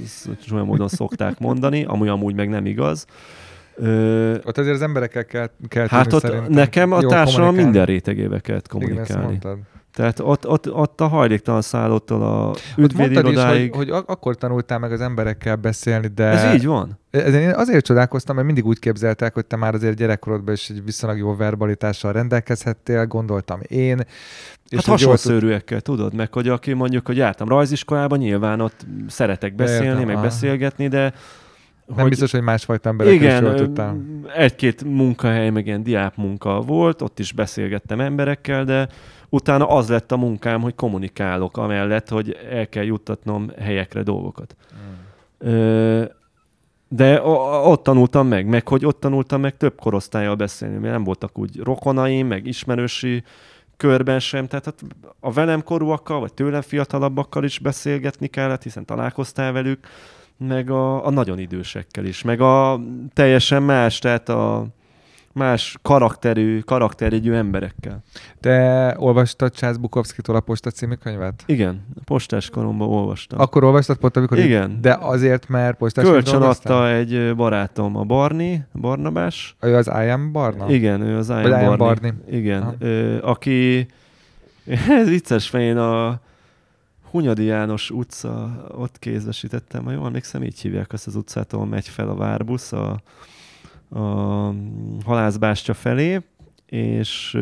[0.46, 3.06] csúnya módon szokták mondani, amúgy amúgy meg nem igaz.
[3.74, 8.68] Ö, ott azért az emberekkel kell, kell Hát ott nekem a társadalom minden rétegével kellett
[8.68, 9.34] kommunikálni.
[9.34, 13.74] Igen, tehát ott, ott, ott a hajléktalan szállottól a ügyvédirodáig...
[13.74, 16.24] Hogy, hogy akkor tanultál meg az emberekkel beszélni, de...
[16.24, 16.98] Ez így van.
[17.10, 20.84] Ez én azért csodálkoztam, mert mindig úgy képzeltek, hogy te már azért gyerekkorodban is egy
[20.84, 24.00] viszonylag jó verbalitással rendelkezhettél, gondoltam én.
[24.68, 29.86] És hát hasonszörűekkel, tudod, meg hogy aki mondjuk, hogy jártam rajziskolában, nyilván ott szeretek beszélni,
[29.86, 31.12] Értem, meg beszélgetni, de
[31.94, 33.74] nem hogy, biztos, hogy másfajta emberek igen,
[34.36, 38.88] egy-két munkahely, meg ilyen diáp munka volt, ott is beszélgettem emberekkel, de
[39.28, 44.56] utána az lett a munkám, hogy kommunikálok, amellett, hogy el kell juttatnom helyekre dolgokat.
[44.74, 45.48] Mm.
[45.48, 46.04] Ö,
[46.88, 51.38] de ott tanultam meg, meg hogy ott tanultam meg több korosztályjal beszélni, mert nem voltak
[51.38, 53.22] úgy rokonaim, meg ismerősi
[53.76, 54.74] körben sem, tehát
[55.20, 59.86] a velem korúakkal, vagy tőlem fiatalabbakkal is beszélgetni kellett, hiszen találkoztál velük,
[60.48, 62.80] meg a, a nagyon idősekkel is, meg a
[63.12, 64.66] teljesen más, tehát a,
[65.32, 68.02] más karakterű, karakterjegyű emberekkel.
[68.40, 71.42] Te olvastad Csász Bukowski-tól a Posta című könyvet?
[71.46, 73.40] Igen, postás koromban olvastam.
[73.40, 74.38] Akkor olvastad pont, amikor...
[74.38, 74.78] Igen.
[74.80, 79.56] De azért, mert postás Kölcsön adta egy barátom, a Barni, Barnabás.
[79.60, 80.70] Ő az I am Barna?
[80.70, 81.76] Igen, ő az I am Barni.
[81.76, 82.12] Barni.
[82.30, 83.86] Igen, ö, aki...
[85.00, 86.20] Ez vicces, mert én a
[87.10, 91.88] Hunyadi János utca, ott kézbesítettem, ha jól emlékszem, így hívják azt az utcát, ahol megy
[91.88, 93.00] fel a várbusz, a
[93.90, 94.54] a
[95.04, 96.20] halászbástya felé,
[96.66, 97.34] és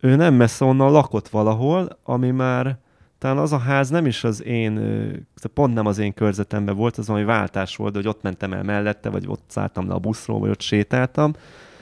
[0.00, 2.78] ő nem messze onnan lakott valahol, ami már
[3.18, 4.80] talán az a ház nem is az én,
[5.54, 9.08] pont nem az én körzetemben volt, az valami váltás volt, hogy ott mentem el mellette,
[9.08, 11.32] vagy ott szálltam le a buszról, vagy ott sétáltam,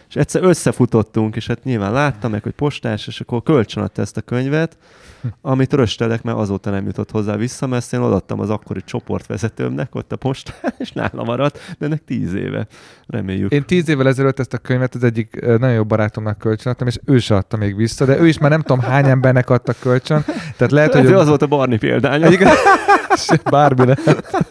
[0.09, 4.21] és egyszer összefutottunk, és hát nyilván láttam meg, hogy postás, és akkor kölcsönadta ezt a
[4.21, 4.79] könyvet,
[5.41, 10.13] amit röstelek, mert azóta nem jutott hozzá vissza, mert én odaadtam az akkori csoportvezetőmnek ott
[10.13, 12.67] a postán, és nála maradt, de ennek tíz éve.
[13.07, 13.53] Reméljük.
[13.53, 17.19] Én tíz évvel ezelőtt ezt a könyvet az egyik nagyon jó barátomnak kölcsönadtam, és ő
[17.19, 20.25] se adta még vissza, de ő is már nem tudom hány embernek adta kölcsön.
[20.57, 21.07] Tehát lehet, hogy...
[21.07, 22.29] az volt a Barni példánya.
[23.51, 24.47] Bármi lehet.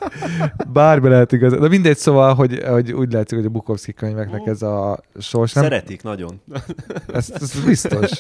[0.74, 1.60] Bármi lehet igaz.
[1.60, 5.64] De mindegy, szóval, hogy, hogy úgy látszik, hogy a Bukowski könyveknek ez a sors nem...
[5.64, 6.42] Szeretik nagyon.
[7.14, 8.12] Ez, ez biztos.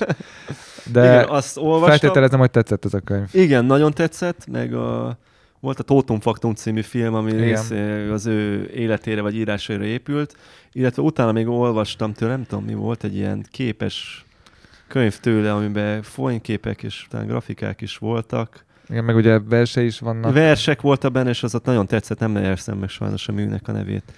[0.91, 1.89] De Igen, azt olvastam.
[1.89, 3.27] feltételezem, hogy tetszett ez a könyv.
[3.31, 5.17] Igen, nagyon tetszett, meg a,
[5.59, 7.71] volt a Totum Faktum című film, ami rész
[8.11, 10.35] az ő életére vagy írásaira épült,
[10.71, 14.25] illetve utána még olvastam tőle, nem tudom mi volt, egy ilyen képes
[14.87, 18.65] könyv tőle, amiben folyképek és talán grafikák is voltak.
[18.89, 20.33] Igen, meg ugye verse is vannak.
[20.33, 23.71] Versek voltak benne, és az ott nagyon tetszett, nem neveztem meg sajnos a műnek a
[23.71, 24.13] nevét.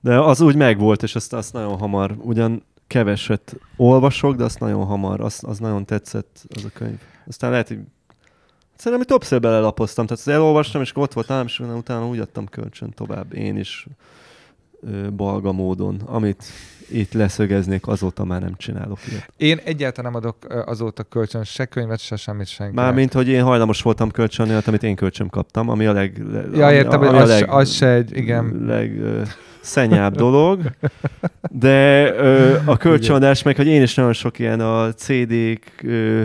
[0.00, 4.84] De az úgy megvolt, és azt, azt nagyon hamar, ugyan keveset olvasok, de azt nagyon
[4.84, 6.98] hamar, az, az nagyon tetszett az a könyv.
[7.26, 7.78] Aztán lehet, hogy
[8.76, 12.90] Szerintem, hogy többször belelapoztam, tehát elolvastam, és ott volt nálam, és utána úgy adtam kölcsön
[12.90, 13.86] tovább én is
[15.16, 16.44] balga módon, amit
[16.90, 19.32] itt leszögeznék, azóta már nem csinálok ilyet.
[19.36, 22.74] Én egyáltalán nem adok azóta kölcsön se könyvet, se semmit senki.
[22.74, 26.22] Mármint, hogy én hajlamos voltam kölcsönni, amit én kölcsön kaptam, ami a leg...
[26.54, 28.64] Ja, értem, ami, ami az, leg, az se egy, igen.
[28.66, 29.00] Leg,
[29.60, 30.60] szennyább dolog,
[31.50, 36.24] de ö, a kölcsönadás meg, hogy én is nagyon sok ilyen a CD-k, ö,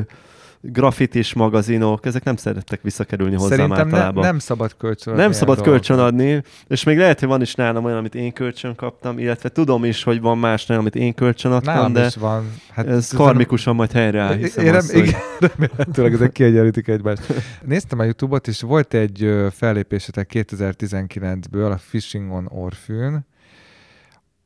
[0.61, 4.23] grafitis magazinok, ezek nem szerettek visszakerülni hozzám Szerintem ne, általában.
[4.23, 8.15] nem szabad kölcsön Nem szabad kölcsönadni, és még lehet, hogy van is nálam olyan, amit
[8.15, 11.93] én kölcsön kaptam, illetve tudom is, hogy van más nálam, amit én kölcsön adtam, Nálam
[11.93, 12.51] de is van.
[12.71, 15.19] Hát ez karmikusan majd helyreáll, én nem, igen,
[15.55, 17.33] remélhetőleg ezek kiegyenlítik egymást.
[17.65, 23.25] Néztem a Youtube-ot, és volt egy fellépésetek 2019-ből a Fishing on Orfűn,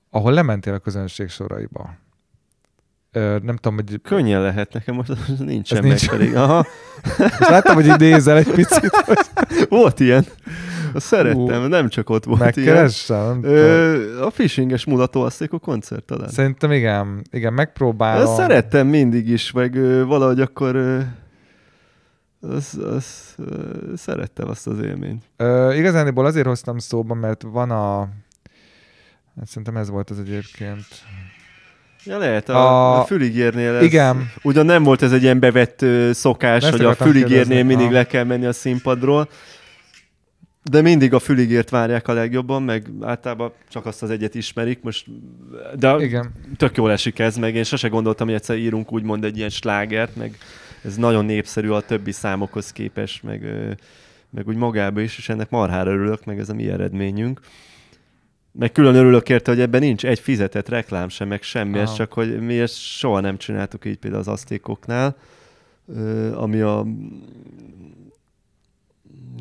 [0.10, 2.02] ahol lementél a közönség soraiba.
[3.14, 4.02] Nem tudom, hogy...
[4.04, 6.10] Könnyen lehet, nekem most nincsen Ez meg nincs.
[6.10, 6.36] pedig.
[6.36, 6.66] Aha,
[7.40, 9.18] És láttam, hogy így nézel egy picit, hogy
[9.70, 10.26] volt ilyen.
[10.96, 12.74] Szerettem, Ú, nem csak ott volt ilyen.
[12.74, 13.34] megkeressem.
[13.42, 13.56] tudom.
[13.56, 16.30] Ö, a fishinges mulatóasztékok koncert talán.
[16.30, 18.24] Szerintem igen, igen, megpróbálom.
[18.28, 21.00] Ezt szerettem mindig is, meg ö, valahogy akkor ö,
[22.42, 23.56] az, az, ö,
[23.96, 25.24] szerettem azt az élményt.
[25.38, 28.00] Ö, igazániból azért hoztam szóba, mert van a...
[29.38, 30.86] Hát szerintem ez volt az egyébként.
[32.06, 33.00] Ja, lehet, a, A- a...
[33.00, 34.32] a füligérnél ez, Igen.
[34.42, 37.86] Ugyan nem volt ez egy ilyen bevett ö, szokás, Ezt hogy a füligérnél kérdezni, mindig
[37.86, 37.94] aha.
[37.96, 39.30] le kell menni a színpadról,
[40.64, 45.06] de mindig a füligért várják a legjobban, meg általában csak azt az egyet ismerik, most,
[45.80, 46.32] de Igen.
[46.58, 50.16] tök jól esik ez, meg én sose gondoltam, hogy egyszer írunk úgymond egy ilyen slágert,
[50.16, 50.38] meg
[50.84, 53.42] ez nagyon népszerű a többi számokhoz képest, meg,
[54.30, 57.40] meg úgy magába is, és ennek marhára örülök, meg ez a mi eredményünk.
[58.60, 62.14] Meg külön örülök érte, hogy ebben nincs egy fizetett reklám sem, meg semmi, ez csak,
[62.14, 65.16] hogy mi ezt soha nem csináltuk így például az asztékoknál,
[66.34, 66.86] ami a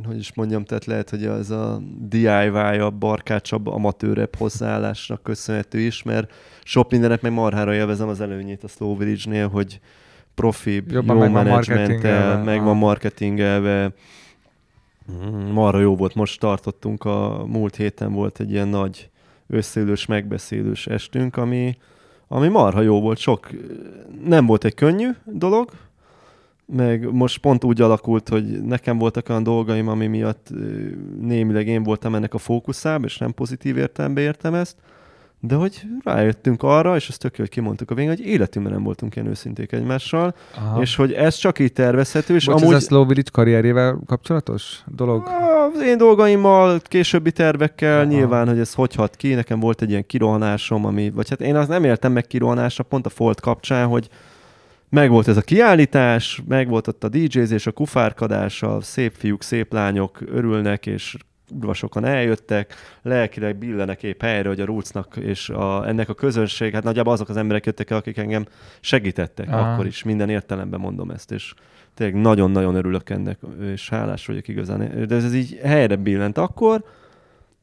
[0.05, 6.33] hogy is mondjam, tehát lehet, hogy ez a DIY-a, barkácsabb, amatőrebb hozzáállásnak köszönhető is, mert
[6.63, 9.81] sok mindenek meg marhára élvezem az előnyét a Slow Village-nél, hogy
[10.35, 13.93] profi, Jobban jó menedzsmenttel, meg van marketingelve.
[15.11, 19.11] Mm, Marha jó volt, most tartottunk, a múlt héten volt egy ilyen nagy
[19.47, 21.77] összeülős, megbeszélős estünk, ami,
[22.29, 23.51] ami marha jó volt, sok,
[24.25, 25.71] nem volt egy könnyű dolog,
[26.67, 30.49] meg most pont úgy alakult, hogy nekem voltak olyan dolgaim, ami miatt
[31.21, 34.77] némileg én voltam ennek a fókuszában, és nem pozitív értelembe értem ezt,
[35.45, 38.83] de hogy rájöttünk arra, és ezt tök jó, hogy kimondtuk a végén, hogy életünkben nem
[38.83, 40.81] voltunk ilyen őszinték egymással, Aha.
[40.81, 42.75] és hogy ez csak így tervezhető, és Bocs, amúgy...
[42.75, 45.29] ez a Slow Village karrierjével kapcsolatos dolog?
[45.75, 48.11] Az én dolgaimmal, későbbi tervekkel, Aha.
[48.11, 49.35] Nyilván, hogy ez hogy hat ki.
[49.35, 53.07] Nekem volt egy ilyen kirohanásom, ami, vagy hát én azt nem éltem meg kirohanásra, pont
[53.07, 54.09] a Folt kapcsán, hogy
[54.89, 59.43] meg volt ez a kiállítás, meg volt ott a DJ-zés, a kufárkadás, a szép fiúk,
[59.43, 61.17] szép lányok örülnek, és
[61.53, 66.73] kurva sokan eljöttek, lelkileg billenek épp helyre, hogy a Rootsnak és a, ennek a közönség,
[66.73, 68.47] hát nagyjából azok az emberek jöttek el, akik engem
[68.81, 69.73] segítettek Aha.
[69.73, 71.55] akkor is, minden értelemben mondom ezt, és
[71.95, 75.07] tényleg nagyon-nagyon örülök ennek, és hálás vagyok igazán.
[75.07, 76.85] De ez, ez így helyre billent akkor,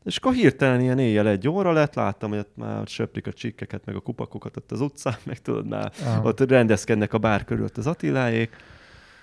[0.06, 3.34] és akkor hirtelen ilyen éjjel egy óra lett, láttam, hogy ott már ott söprik a
[3.34, 6.28] csikkeket, meg a kupakokat ott az utcán, meg tudod, már Aha.
[6.28, 8.56] ott rendezkednek a bár körül ott az Attiláék.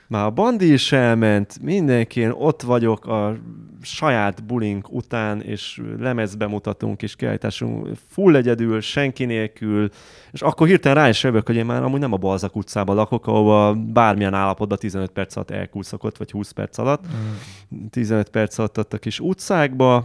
[0.08, 3.36] Már a bandi is elment, mindenki, én ott vagyok a
[3.82, 7.88] saját bulink után, és lemezbe mutatunk, és kiállításunk.
[8.08, 9.88] Full egyedül, senki nélkül,
[10.32, 13.26] és akkor hirtelen rá is jövök, hogy én már amúgy nem a Balzak utcában lakok,
[13.26, 17.86] ahova bármilyen állapotban 15 perc alatt elkúszok ott, vagy 20 perc alatt, Mm.
[17.90, 20.04] 15 perc alatt a kis utcákba,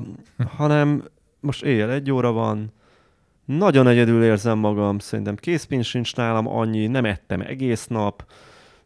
[0.58, 1.04] hanem
[1.40, 2.72] most éjjel egy óra van,
[3.46, 8.26] nagyon egyedül érzem magam, szerintem készpénz sincs nálam annyi, nem ettem egész nap,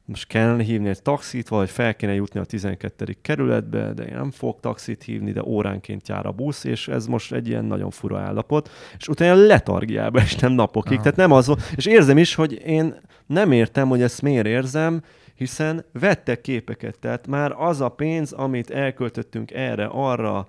[0.06, 3.16] most kellene hívni egy taxit, vagy fel kéne jutni a 12.
[3.22, 7.34] kerületbe, de én nem fogok taxit hívni, de óránként jár a busz, és ez most
[7.34, 11.02] egy ilyen nagyon fura állapot, és utána letargiába estem napokig, Aha.
[11.02, 12.96] tehát nem az és érzem is, hogy én
[13.26, 15.02] nem értem, hogy ezt miért érzem,
[15.36, 20.48] hiszen vettek képeket, tehát már az a pénz, amit elköltöttünk erre, arra,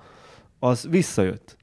[0.59, 1.57] az visszajött.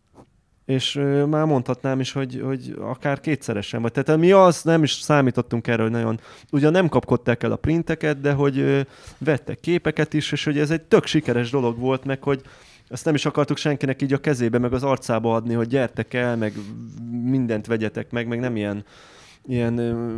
[0.65, 0.93] És
[1.29, 3.91] már mondhatnám is, hogy, hogy akár kétszeresen vagy.
[3.91, 6.19] Tehát mi az, nem is számítottunk erre, hogy nagyon,
[6.51, 8.87] ugyan nem kapkodták el a printeket, de hogy
[9.17, 12.41] vettek képeket is, és hogy ez egy tök sikeres dolog volt, meg hogy
[12.87, 16.37] ezt nem is akartuk senkinek így a kezébe, meg az arcába adni, hogy gyertek el,
[16.37, 16.53] meg
[17.23, 18.85] mindent vegyetek meg, meg nem ilyen,
[19.45, 20.11] ilyen ö,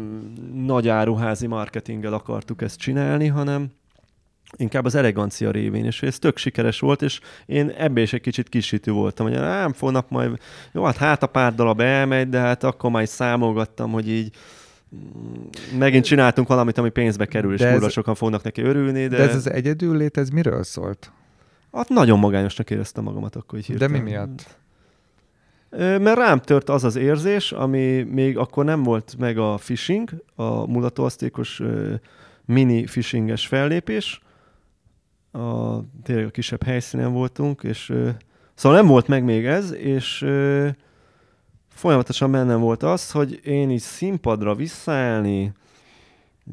[0.66, 3.72] nagy áruházi marketinggel akartuk ezt csinálni, hanem
[4.58, 8.50] inkább az elegancia révén, és ez tök sikeres volt, és én ebbe is egy kicsit
[8.50, 10.40] kisítő voltam, hogy nem fognak majd,
[10.72, 14.36] jó, hát hát a pár darab elmegy, de hát akkor már is számolgattam, hogy így
[14.96, 19.24] mm, megint csináltunk valamit, ami pénzbe kerül, és kurva sokan fognak neki örülni, de, De
[19.24, 21.12] ez az egyedül lét, ez miről szólt?
[21.72, 24.58] hát nagyon magányosnak éreztem magamat akkor így De mi miatt?
[25.78, 30.68] Mert rám tört az az érzés, ami még akkor nem volt meg a phishing, a
[30.68, 31.94] mulatóasztékos ö,
[32.46, 34.22] mini phishinges fellépés.
[35.36, 37.94] A, tényleg a kisebb helyszínen voltunk, és
[38.54, 40.26] szóval nem volt meg még ez, és
[41.70, 45.52] folyamatosan bennem volt az, hogy én így színpadra visszaállni,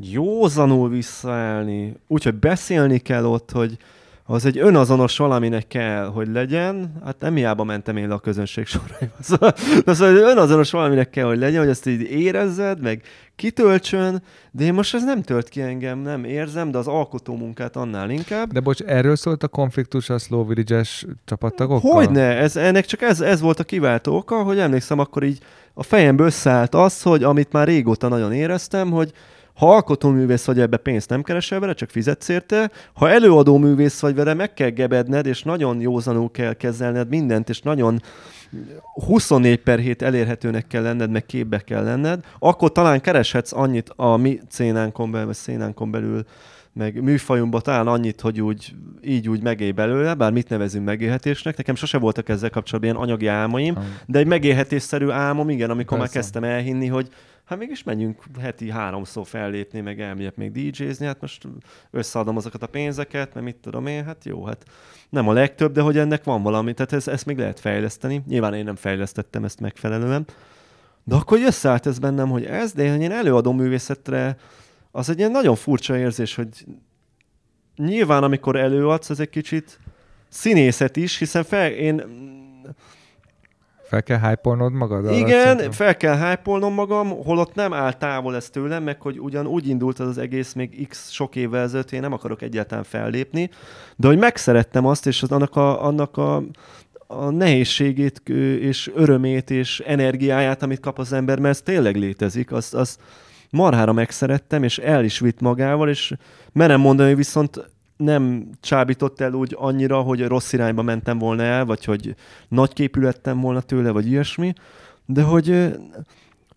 [0.01, 3.77] józanul visszaállni, úgyhogy beszélni kell ott, hogy
[4.25, 6.93] az egy önazonos valaminek kell, hogy legyen.
[7.05, 9.13] Hát nem hiába mentem én le a közönség soraiba.
[9.21, 9.53] Szóval,
[9.87, 13.03] szóval önazonos valaminek kell, hogy legyen, hogy ezt így érezzed, meg
[13.37, 17.77] kitöltsön, de én most ez nem tölt ki engem, nem érzem, de az alkotó munkát
[17.77, 18.53] annál inkább.
[18.53, 21.93] De bocs, erről szólt a konfliktus a Slow Village-es csapattagokkal?
[21.93, 25.39] Hogyne, ez, ennek csak ez, ez volt a kiváltó oka, hogy emlékszem, akkor így
[25.75, 29.13] a fejemből összeállt az, hogy amit már régóta nagyon éreztem, hogy
[29.63, 32.71] ha alkotóművész vagy, ebbe pénzt nem keresel vele, csak fizetsz érte.
[32.93, 37.61] Ha előadó művész vagy vele, meg kell gebedned, és nagyon józanul kell kezelned mindent, és
[37.61, 38.03] nagyon
[39.05, 44.17] 24 per 7 elérhetőnek kell lenned, meg képbe kell lenned, akkor talán kereshetsz annyit a
[44.17, 46.25] mi szénánkon belül, vagy szénánkon belül,
[46.73, 51.57] meg műfajunkban talán annyit, hogy úgy, így úgy megélj belőle, bár mit nevezünk megélhetésnek.
[51.57, 56.15] Nekem sose voltak ezzel kapcsolatban ilyen anyagi álmaim, de egy megélhetésszerű álmom, igen, amikor Persze.
[56.15, 57.09] már kezdtem elhinni, hogy
[57.45, 61.49] hát mégis menjünk heti háromszor fellépni, meg elmegyek még DJ-zni, hát most
[61.91, 64.65] összeadom azokat a pénzeket, mert mit tudom én, hát jó, hát
[65.09, 68.23] nem a legtöbb, de hogy ennek van valami, tehát ez, ezt még lehet fejleszteni.
[68.27, 70.27] Nyilván én nem fejlesztettem ezt megfelelően.
[71.05, 74.37] De akkor összeállt ez bennem, hogy ez, de én előadom művészetre,
[74.93, 76.49] az egy ilyen nagyon furcsa érzés, hogy
[77.77, 79.79] nyilván amikor előadsz, ez egy kicsit
[80.29, 82.03] színészet is, hiszen fel, én
[83.85, 85.13] fel kell hype magad?
[85.13, 89.69] Igen, fel kell hype magam, holott nem áll távol ez tőlem, meg hogy ugyan úgy
[89.69, 93.51] indult az, az egész még x sok évvel ezelőtt, én nem akarok egyáltalán fellépni,
[93.97, 96.43] de hogy megszerettem azt, és az, annak a, annak a
[97.07, 98.29] a nehézségét
[98.61, 103.01] és örömét és energiáját, amit kap az ember, mert ez tényleg létezik, azt, azt
[103.53, 106.15] marhára megszerettem, és el is vitt magával, és
[106.53, 111.85] merem mondani, viszont nem csábított el úgy annyira, hogy rossz irányba mentem volna el, vagy
[111.85, 112.15] hogy
[112.49, 114.53] nagyképű lettem volna tőle, vagy ilyesmi,
[115.07, 115.75] de hogy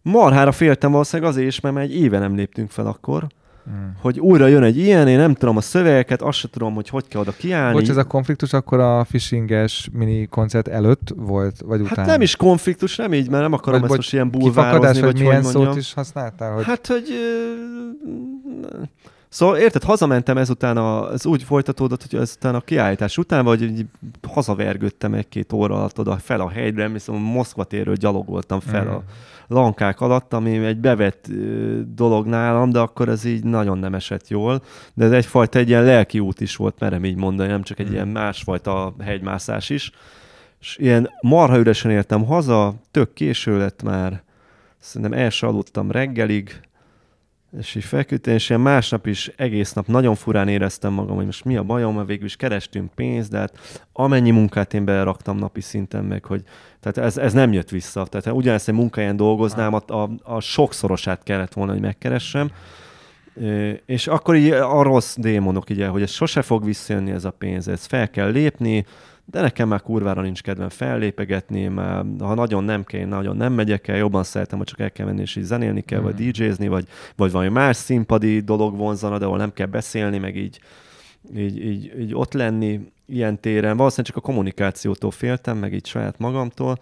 [0.01, 3.27] marhára féltem valószínűleg azért is, mert már egy éve nem léptünk fel akkor,
[3.65, 3.95] Hmm.
[4.01, 7.07] Hogy újra jön egy ilyen, én nem tudom a szövegeket, azt sem tudom, hogy hogy
[7.07, 7.73] kell oda kiállni.
[7.73, 12.05] Bocs, ez a konfliktus akkor a phishinges mini koncert előtt volt, vagy hát után?
[12.05, 15.11] Hát nem is konfliktus, nem így, mert nem akarom vagy, ezt most ilyen bulvározni, vagy
[15.11, 16.53] hogy milyen hogy szót is használtál?
[16.53, 16.63] Hogy...
[16.63, 17.07] Hát, hogy
[19.35, 23.85] Szóval érted, hazamentem ezután, a, ez úgy folytatódott, hogy ezután a kiállítás után, vagy így
[24.27, 28.87] hazavergődtem egy-két óra alatt oda fel a hegyre, viszont Moszkva térről gyalogoltam fel mm.
[28.87, 29.03] a
[29.47, 31.27] lankák alatt, ami egy bevett
[31.87, 34.61] dolog nálam, de akkor ez így nagyon nem esett jól.
[34.93, 37.89] De ez egyfajta egy ilyen lelki út is volt, merem így mondani, nem csak egy
[37.89, 37.93] mm.
[37.93, 39.91] ilyen másfajta hegymászás is.
[40.59, 44.23] És ilyen marha üresen értem haza, tök késő lett már,
[44.79, 46.61] szerintem el aludtam reggelig,
[47.59, 51.45] és így feküdtem, és ilyen másnap is egész nap nagyon furán éreztem magam, hogy most
[51.45, 55.61] mi a bajom, mert végül is kerestünk pénzt, de hát amennyi munkát én beleraktam napi
[55.61, 56.43] szinten meg, hogy
[56.79, 58.05] tehát ez, ez nem jött vissza.
[58.05, 62.51] Tehát ugyanezt egy munkáján dolgoznám, a, a, a sokszorosát kellett volna, hogy megkeressem.
[63.85, 67.67] És akkor így a rossz démonok, ugye, hogy ez sose fog visszajönni ez a pénz,
[67.67, 68.85] ez fel kell lépni,
[69.25, 73.53] de nekem már kurvára nincs kedvem fellépegetni, mert ha nagyon nem kell, én nagyon nem
[73.53, 76.03] megyek el, jobban szeretem, hogy csak el kell menni és így zenélni kell, mm.
[76.03, 80.35] vagy DJ-zni, vagy, vagy valami más színpadi dolog vonzana, de ahol nem kell beszélni, meg
[80.35, 80.59] így,
[81.35, 83.77] így, így, így ott lenni ilyen téren.
[83.77, 86.79] Valószínűleg csak a kommunikációtól féltem, meg így saját magamtól.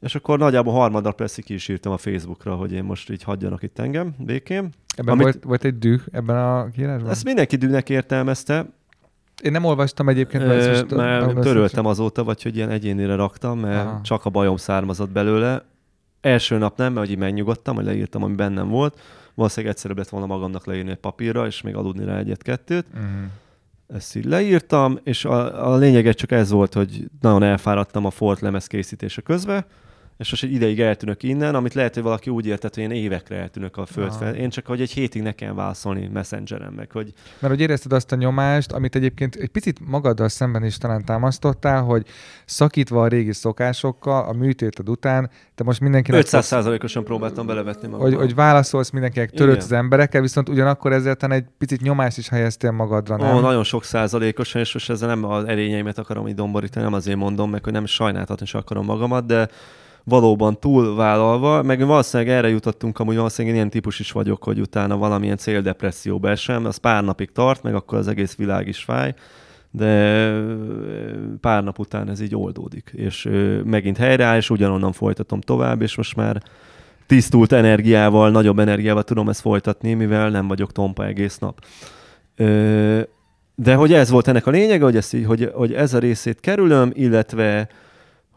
[0.00, 3.62] És akkor nagyjából harmadnap persze ki is írtam a Facebookra, hogy én most így hagyjanak
[3.62, 4.70] itt engem békén.
[4.96, 7.10] Ebben amit, volt, volt egy düh ebben a kiírásban?
[7.10, 8.66] Ezt mindenki dühnek értelmezte.
[9.42, 13.86] Én nem olvastam egyébként, mert, most mert töröltem azóta, vagy hogy ilyen egyénire raktam, mert
[13.86, 14.00] Aha.
[14.02, 15.64] csak a bajom származott belőle.
[16.20, 19.00] Első nap nem, mert hogy megnyugodtam, hogy leírtam, ami bennem volt.
[19.34, 22.84] Valószínűleg egyszerűbb lett volna magamnak leírni egy papírra, és még aludni rá egyet-kettőt.
[22.94, 23.08] Uh-huh.
[23.94, 28.40] Ezt így leírtam, és a, a lényeget csak ez volt, hogy nagyon elfáradtam a Fort
[28.40, 29.64] lemez készítése közben,
[30.20, 33.36] és most egy ideig eltűnök innen, amit lehet, hogy valaki úgy értett, hogy én évekre
[33.36, 34.34] eltűnök a föld fel.
[34.34, 37.12] Én csak, hogy egy hétig ne kell válaszolni messengeren meg, hogy...
[37.38, 41.82] Mert hogy érezted azt a nyomást, amit egyébként egy picit magaddal szemben is talán támasztottál,
[41.82, 42.06] hogy
[42.44, 46.24] szakítva a régi szokásokkal, a műtéted után, te most mindenkinek...
[46.26, 48.06] 500%-osan próbáltam belevetni magam.
[48.06, 52.70] Hogy, hogy válaszolsz mindenkinek, törődsz az emberekkel, viszont ugyanakkor ezzel egy picit nyomást is helyeztél
[52.70, 53.36] magadra, nem?
[53.36, 57.16] Ó, nagyon sok százalékosan, és most ezzel nem az erényeimet akarom így domborítani, nem azért
[57.16, 59.48] mondom meg, hogy nem sajnáltatni is akarom magamat, de
[60.04, 65.36] valóban túlvállalva, meg valószínűleg erre jutottunk, amúgy valószínűleg ilyen típus is vagyok, hogy utána valamilyen
[65.36, 69.14] céldepresszióba esem, az pár napig tart, meg akkor az egész világ is fáj,
[69.70, 70.32] de
[71.40, 73.28] pár nap után ez így oldódik, és
[73.64, 76.42] megint helyreáll, és ugyanonnan folytatom tovább, és most már
[77.06, 81.64] tisztult energiával, nagyobb energiával tudom ezt folytatni, mivel nem vagyok tompa egész nap.
[83.54, 86.40] De hogy ez volt ennek a lényege, hogy, ezt így, hogy, hogy ez a részét
[86.40, 87.68] kerülöm, illetve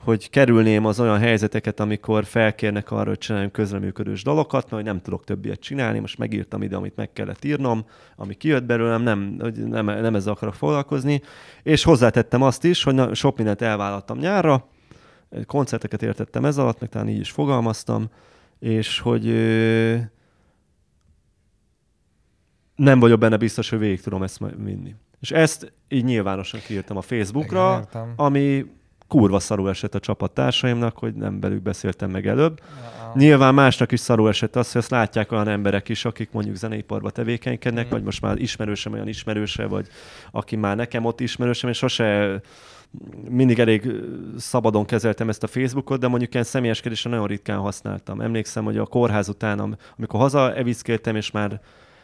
[0.03, 5.23] hogy kerülném az olyan helyzeteket, amikor felkérnek arra, hogy csináljunk közreműködős dalokat, mert nem tudok
[5.23, 9.19] többiet csinálni, most megírtam ide, amit meg kellett írnom, ami kijött belőlem, nem,
[9.55, 11.21] nem, nem ezzel akarok foglalkozni,
[11.63, 14.67] és hozzátettem azt is, hogy na, sok mindent elvállaltam nyárra,
[15.45, 18.09] koncerteket értettem ez alatt, meg talán így is fogalmaztam,
[18.59, 19.95] és hogy ö,
[22.75, 24.95] nem vagyok benne biztos, hogy végig tudom ezt vinni.
[25.19, 28.65] És ezt így nyilvánosan kiírtam a Facebookra, ami
[29.07, 32.59] kurva szarul esett a csapattársaimnak, hogy nem velük beszéltem meg előbb.
[32.59, 33.11] Ja.
[33.15, 37.09] Nyilván másnak is szarul esett az, hogy ezt látják olyan emberek is, akik mondjuk zeneiparba
[37.09, 37.89] tevékenykednek, mm.
[37.89, 39.87] vagy most már ismerősem olyan ismerőse, vagy
[40.31, 42.41] aki már nekem ott ismerősem, és sose
[43.29, 43.91] mindig elég
[44.37, 48.21] szabadon kezeltem ezt a Facebookot, de mondjuk ilyen személyeskedésre nagyon ritkán használtam.
[48.21, 51.61] Emlékszem, hogy a kórház után, amikor haza evickéltem, és már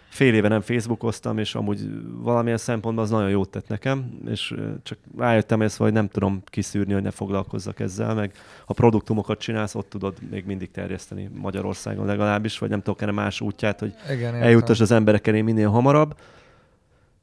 [0.09, 4.97] fél éve nem Facebookoztam, és amúgy valamilyen szempontban az nagyon jót tett nekem, és csak
[5.17, 8.31] rájöttem ezt, hogy nem tudom kiszűrni, hogy ne foglalkozzak ezzel, meg
[8.65, 13.41] ha produktumokat csinálsz, ott tudod még mindig terjeszteni Magyarországon legalábbis, vagy nem tudok erre más
[13.41, 16.15] útját, hogy eljutas az emberek elé minél hamarabb.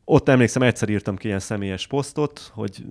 [0.05, 2.85] Ott emlékszem, egyszer írtam ki ilyen személyes posztot, hogy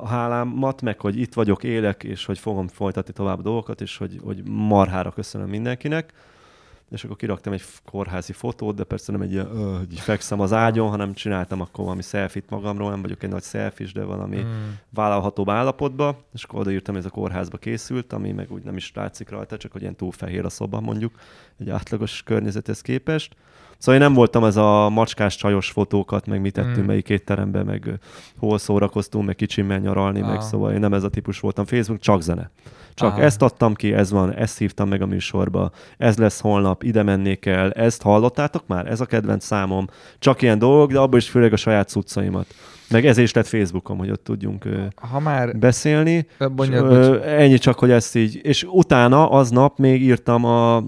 [0.00, 3.96] a hálámat, meg hogy itt vagyok, élek, és hogy fogom folytatni tovább a dolgokat, és
[3.96, 6.12] hogy, hogy marhára köszönöm mindenkinek
[6.90, 10.52] és akkor kiraktam egy kórházi fotót, de persze nem egy ilyen, ö, hogy fekszem az
[10.52, 14.78] ágyon, hanem csináltam akkor valami selfit magamról, nem vagyok egy nagy selfis, de valami hmm.
[14.90, 18.92] vállalhatóbb állapotba, és akkor odaírtam, hogy ez a kórházba készült, ami meg úgy nem is
[18.94, 21.14] látszik rajta, csak hogy ilyen túl fehér a szoba mondjuk,
[21.58, 23.36] egy átlagos környezethez képest.
[23.80, 26.86] Szóval én nem voltam ez a macskás csajos fotókat, meg mit tettünk, mm.
[26.86, 27.98] melyik étteremben, meg
[28.38, 30.28] hol szórakoztunk, meg kicsimmel nyaralni, ah.
[30.28, 31.64] meg szóval én nem ez a típus voltam.
[31.64, 32.50] Facebook csak zene.
[32.94, 33.24] Csak ah.
[33.24, 37.46] ezt adtam ki, ez van, ezt hívtam meg a műsorba, ez lesz holnap, ide mennék
[37.46, 38.86] el, ezt hallottátok már?
[38.86, 39.86] Ez a kedvenc számom.
[40.18, 42.46] Csak ilyen dolgok, de abban is főleg a saját cuccaimat.
[42.90, 46.26] Meg ezért is lett Facebookom, hogy ott tudjunk ha már beszélni.
[46.54, 48.40] Bonyolult, ennyi csak, hogy ezt így.
[48.42, 50.84] És utána aznap még írtam a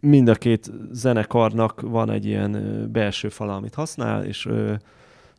[0.00, 4.48] mind a két zenekarnak van egy ilyen belső fala, amit használ, és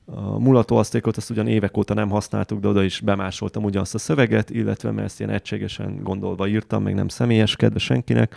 [0.05, 4.49] a mulatóasztékot azt ugyan évek óta nem használtuk, de oda is bemásoltam ugyanazt a szöveget,
[4.49, 8.35] illetve mert ezt ilyen egységesen gondolva írtam, meg nem személyes kedve senkinek.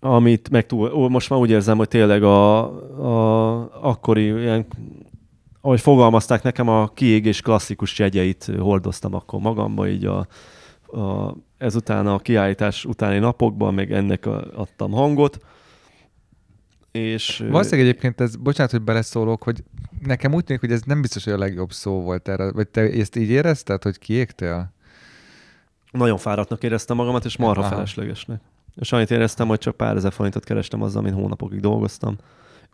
[0.00, 2.58] Amit meg túl, most már úgy érzem, hogy tényleg a,
[2.98, 4.66] a akkori ilyen
[5.60, 10.26] ahogy fogalmazták nekem, a kiégés klasszikus jegyeit hordoztam akkor magamba, így a,
[10.86, 15.38] a, ezután a kiállítás utáni napokban még ennek adtam hangot.
[16.90, 19.64] És, Valószínűleg egyébként ez, bocsánat, hogy beleszólok, hogy
[20.02, 22.52] nekem úgy tűnik, hogy ez nem biztos, hogy a legjobb szó volt erre.
[22.52, 24.72] Vagy te ezt így érezted, hogy kiégtél?
[25.90, 27.70] Nagyon fáradtnak éreztem magamat, és marha Aha.
[27.70, 28.40] feleslegesnek.
[28.74, 32.16] És annyit éreztem, hogy csak pár ezer forintot kerestem azzal, amin hónapokig dolgoztam.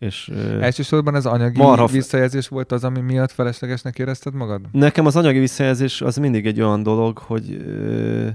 [0.03, 0.29] És,
[0.61, 1.87] Elsősorban az anyagi marha...
[1.87, 4.61] visszajelzés volt az, ami miatt feleslegesnek érezted magad?
[4.73, 8.29] Nekem az anyagi visszajelzés az mindig egy olyan dolog, hogy ö,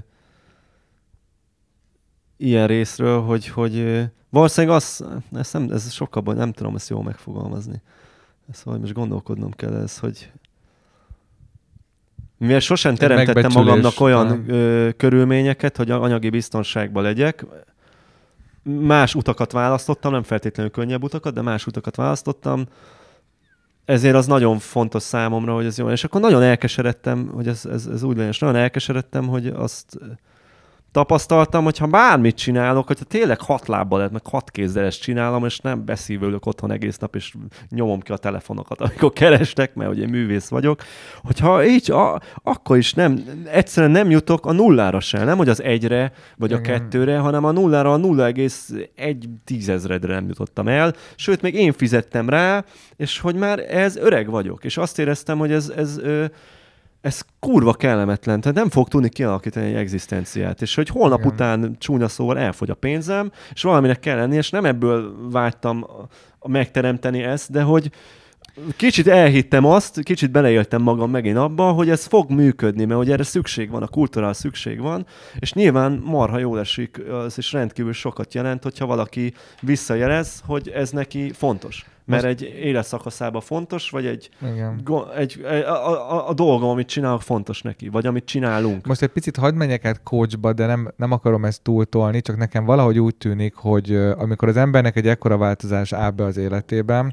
[2.36, 7.02] ilyen részről, hogy, hogy valószínűleg az, ez, nem, ez sokkal baj, nem tudom ezt jól
[7.02, 7.82] megfogalmazni.
[8.52, 10.30] Szóval most gondolkodnom kell ez, hogy
[12.38, 17.44] mivel sosem teremtettem magamnak olyan ö, körülményeket, hogy anyagi biztonságban legyek,
[18.62, 22.66] más utakat választottam, nem feltétlenül könnyebb utakat, de más utakat választottam,
[23.84, 25.90] ezért az nagyon fontos számomra, hogy ez jó.
[25.90, 29.98] És akkor nagyon elkeseredtem, hogy ez, ez, ez úgy legyen, és nagyon elkeseredtem, hogy azt
[30.92, 35.44] tapasztaltam, hogy ha bármit csinálok, hogyha tényleg hat lábbal lehet, meg hat kézzel ezt csinálom,
[35.44, 37.34] és nem beszívülök otthon egész nap, és
[37.68, 40.82] nyomom ki a telefonokat, amikor kerestek, mert ugye művész vagyok,
[41.22, 45.62] hogyha így, a, akkor is nem, egyszerűen nem jutok a nullára sem, nem hogy az
[45.62, 46.78] egyre, vagy a Igen.
[46.78, 52.64] kettőre, hanem a nullára a 0,1 tízezredre nem jutottam el, sőt, még én fizettem rá,
[52.96, 56.30] és hogy már ez öreg vagyok, és azt éreztem, hogy ez, ez, ez
[57.00, 61.32] ez kurva kellemetlen, tehát nem fog tudni kialakítani egy egzisztenciát, és hogy holnap Igen.
[61.32, 65.86] után csúnya szóval elfogy a pénzem, és valaminek kell lenni, és nem ebből vágytam
[66.46, 67.90] megteremteni ezt, de hogy
[68.76, 73.22] kicsit elhittem azt, kicsit beleéltem magam megint abba, hogy ez fog működni, mert hogy erre
[73.22, 75.06] szükség van, a kultúrál szükség van,
[75.38, 80.90] és nyilván marha jól esik, az is rendkívül sokat jelent, hogyha valaki visszajelez, hogy ez
[80.90, 82.34] neki fontos mert Most...
[82.34, 84.80] egy életszakaszában fontos, vagy egy, Igen.
[84.84, 88.86] Go, egy a, a, a dolgom, amit csinálok, fontos neki, vagy amit csinálunk.
[88.86, 92.64] Most egy picit hagyd menjek át coachba, de nem, nem akarom ezt túltolni, csak nekem
[92.64, 97.12] valahogy úgy tűnik, hogy amikor az embernek egy ekkora változás áll be az életében,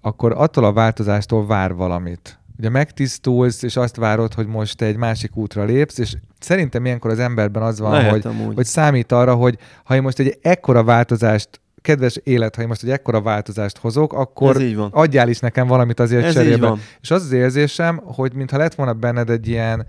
[0.00, 2.38] akkor attól a változástól vár valamit.
[2.58, 7.18] Ugye megtisztulsz, és azt várod, hogy most egy másik útra lépsz, és szerintem ilyenkor az
[7.18, 12.16] emberben az van, hogy, hogy számít arra, hogy ha én most egy ekkora változást kedves
[12.24, 16.24] élet, ha én most egy ekkora változást hozok, akkor Ez adjál is nekem valamit azért
[16.24, 16.72] Ez cserébe.
[17.00, 19.86] És az az érzésem, hogy mintha lett volna benned egy ilyen,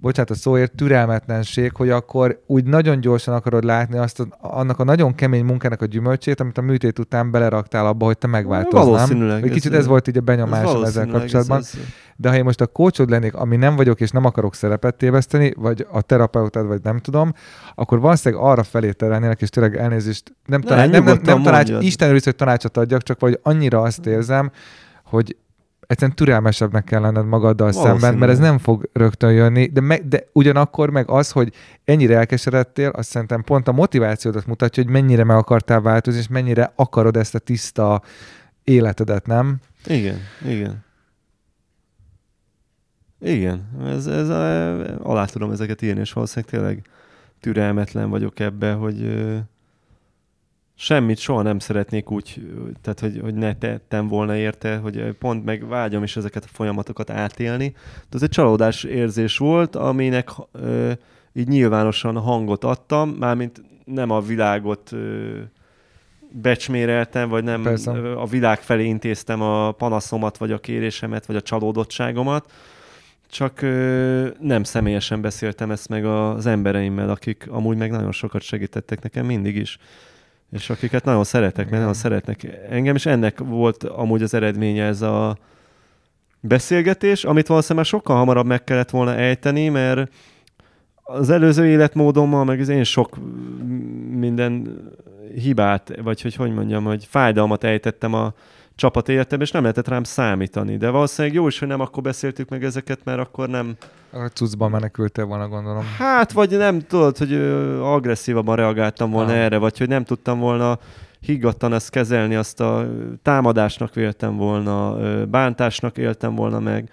[0.00, 4.84] bocsánat a szóért, türelmetlenség, hogy akkor úgy nagyon gyorsan akarod látni azt a, annak a
[4.84, 8.84] nagyon kemény munkának a gyümölcsét, amit a műtét után beleraktál abba, hogy te megváltoznál.
[8.84, 11.58] Valószínűleg, Egy kicsit ez- ez volt így a benyomásom ezzel valószínűleg kapcsolatban.
[11.58, 11.80] Ez, ez,
[12.20, 15.52] De ha én most a coachod lennék, ami nem vagyok, és nem akarok szerepet téveszteni,
[15.56, 17.32] vagy a terapeutát, vagy nem tudom,
[17.74, 21.70] akkor valószínűleg arra felé terelnélek, és tényleg elnézést, nem, Ne, tanács, nem, nem, nem tanács.
[21.80, 24.50] Isten őriz, hogy tanácsot adjak, csak vagy annyira azt érzem,
[25.04, 25.36] hogy
[25.86, 30.24] egyszerűen türelmesebbnek kell lenned magaddal szemben, mert ez nem fog rögtön jönni, de, me, de
[30.32, 31.52] ugyanakkor meg az, hogy
[31.84, 36.72] ennyire elkeseredtél, azt szerintem pont a motivációdat mutatja, hogy mennyire meg akartál változni, és mennyire
[36.76, 38.02] akarod ezt a tiszta
[38.64, 39.56] életedet, nem?
[39.86, 40.86] Igen, igen.
[43.20, 46.88] Igen, ez, ez a, alá tudom ezeket írni, és valószínűleg tényleg
[47.40, 49.36] türelmetlen vagyok ebbe, hogy ö,
[50.74, 52.42] semmit soha nem szeretnék úgy,
[52.82, 57.10] tehát hogy, hogy ne tettem volna érte, hogy pont meg vágyom is ezeket a folyamatokat
[57.10, 57.68] átélni.
[57.94, 60.92] De ez egy csalódás érzés volt, aminek ö,
[61.32, 65.38] így nyilvánosan hangot adtam, mármint nem a világot ö,
[66.30, 67.90] becsméreltem, vagy nem Persze.
[68.12, 72.52] a világ felé intéztem a panaszomat, vagy a kérésemet, vagy a csalódottságomat,
[73.30, 79.02] csak ö, nem személyesen beszéltem ezt meg az embereimmel, akik amúgy meg nagyon sokat segítettek
[79.02, 79.78] nekem mindig is,
[80.52, 85.02] és akiket nagyon szeretek, mert nagyon szeretnek engem, és ennek volt amúgy az eredménye ez
[85.02, 85.36] a
[86.40, 90.10] beszélgetés, amit valószínűleg már sokkal hamarabb meg kellett volna ejteni, mert
[91.02, 93.18] az előző életmódommal, meg az én sok
[94.10, 94.80] minden
[95.34, 98.34] hibát, vagy hogy hogy mondjam, hogy fájdalmat ejtettem a
[98.78, 100.76] csapat életemben, és nem lehetett rám számítani.
[100.76, 103.76] De valószínűleg jó is, hogy nem akkor beszéltük meg ezeket, mert akkor nem...
[104.12, 105.84] A cuccban menekültél volna, gondolom.
[105.98, 107.34] Hát, vagy nem tudod, hogy
[107.82, 109.38] agresszívabban reagáltam volna Ah.
[109.38, 110.78] erre, vagy hogy nem tudtam volna
[111.20, 112.88] higgadtan ezt kezelni, azt a
[113.22, 116.90] támadásnak véltem volna, bántásnak éltem volna meg.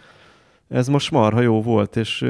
[0.69, 2.25] Ez most marha jó volt, és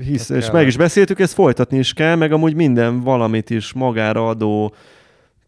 [0.00, 4.28] hisz, és meg is beszéltük, ezt folytatni is kell, meg amúgy minden valamit is magára
[4.28, 4.74] adó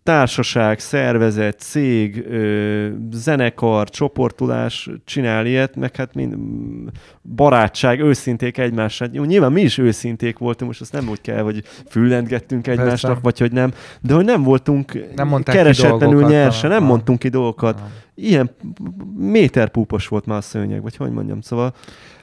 [0.08, 6.36] társaság, szervezet, cég, ö, zenekar, csoportulás csinál ilyet, meg hát mind,
[7.34, 9.08] barátság, őszinték egymással.
[9.12, 13.20] Jó, nyilván mi is őszinték voltunk, most azt nem úgy kell, hogy füllentgettünk egymásnak, Persze.
[13.22, 16.88] vagy hogy nem, de hogy nem voltunk Nem keresetlenül nyersen, nem ah.
[16.88, 17.80] mondtunk ki dolgokat.
[17.80, 17.86] Ah.
[18.20, 18.50] Ilyen
[19.16, 21.74] méterpúpos volt már a szőnyeg, vagy hogy mondjam, szóval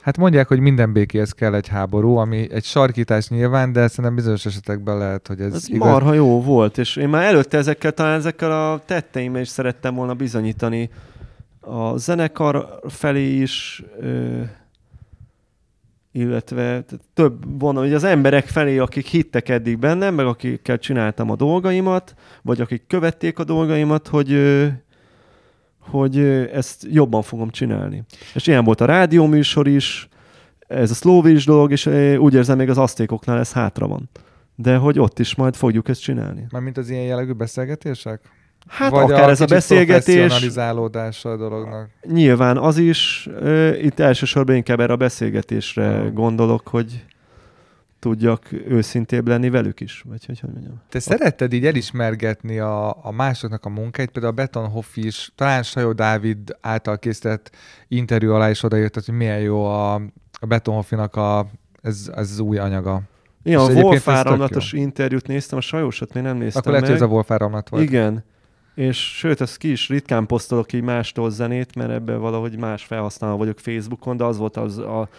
[0.01, 4.45] Hát mondják, hogy minden békéhez kell egy háború, ami egy sarkítás nyilván, de szerintem bizonyos
[4.45, 5.89] esetekben lehet, hogy ez, Ez igaz.
[5.89, 10.13] marha jó volt, és én már előtte ezekkel, talán ezekkel a tetteimmel is szerettem volna
[10.13, 10.89] bizonyítani
[11.59, 14.41] a zenekar felé is, ö,
[16.11, 16.83] illetve
[17.13, 22.15] több van, hogy az emberek felé, akik hittek eddig bennem, meg akikkel csináltam a dolgaimat,
[22.41, 24.67] vagy akik követték a dolgaimat, hogy ö,
[25.89, 26.17] hogy
[26.53, 28.03] ezt jobban fogom csinálni.
[28.33, 30.09] És ilyen volt a rádióműsor is,
[30.67, 31.85] ez a szlóvis dolog, és
[32.17, 34.09] úgy érzem, még az asztékoknál ez hátra van.
[34.55, 36.45] De hogy ott is majd fogjuk ezt csinálni.
[36.51, 38.21] Mármint az ilyen jellegű beszélgetések?
[38.67, 40.57] Hát Vagy akár ez a beszélgetés,
[41.23, 41.89] a dolognak.
[42.07, 43.29] nyilván az is,
[43.81, 46.11] itt elsősorban inkább erre a beszélgetésre Aha.
[46.11, 47.05] gondolok, hogy
[48.05, 50.81] tudjak őszintébb lenni velük is, vagy hogy hogy mondjam.
[50.89, 55.91] Te szeretted így elismergetni a, a másoknak a munkáit, például a Betonhoff is, talán Sajó
[55.91, 57.55] Dávid által készített
[57.87, 59.93] interjú alá is odaírtad, hogy milyen jó a,
[60.39, 61.47] a Betonhoffinak a,
[61.81, 63.01] ez, ez az új anyaga.
[63.43, 66.97] Igen, És a Wolf áramlatos interjút néztem, a Sajosat még nem néztem Akkor lehet, meg.
[66.97, 67.83] hogy ez a Wolf áramlat volt.
[67.83, 68.23] Igen.
[68.75, 73.37] És sőt, ezt ki is ritkán posztolok így mástól zenét, mert ebben valahogy más felhasználó
[73.37, 75.09] vagyok Facebookon, de az volt az a...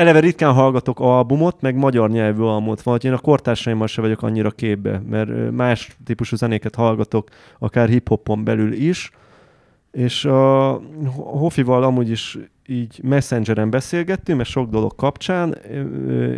[0.00, 4.50] Eleve ritkán hallgatok albumot, meg magyar nyelvű albumot, vagy én a kortársaimmal se vagyok annyira
[4.50, 9.10] képbe, mert más típusú zenéket hallgatok, akár hip-hopon belül is,
[9.92, 10.70] és a
[11.16, 15.52] Hofival amúgy is így messengeren beszélgettünk, mert sok dolog kapcsán,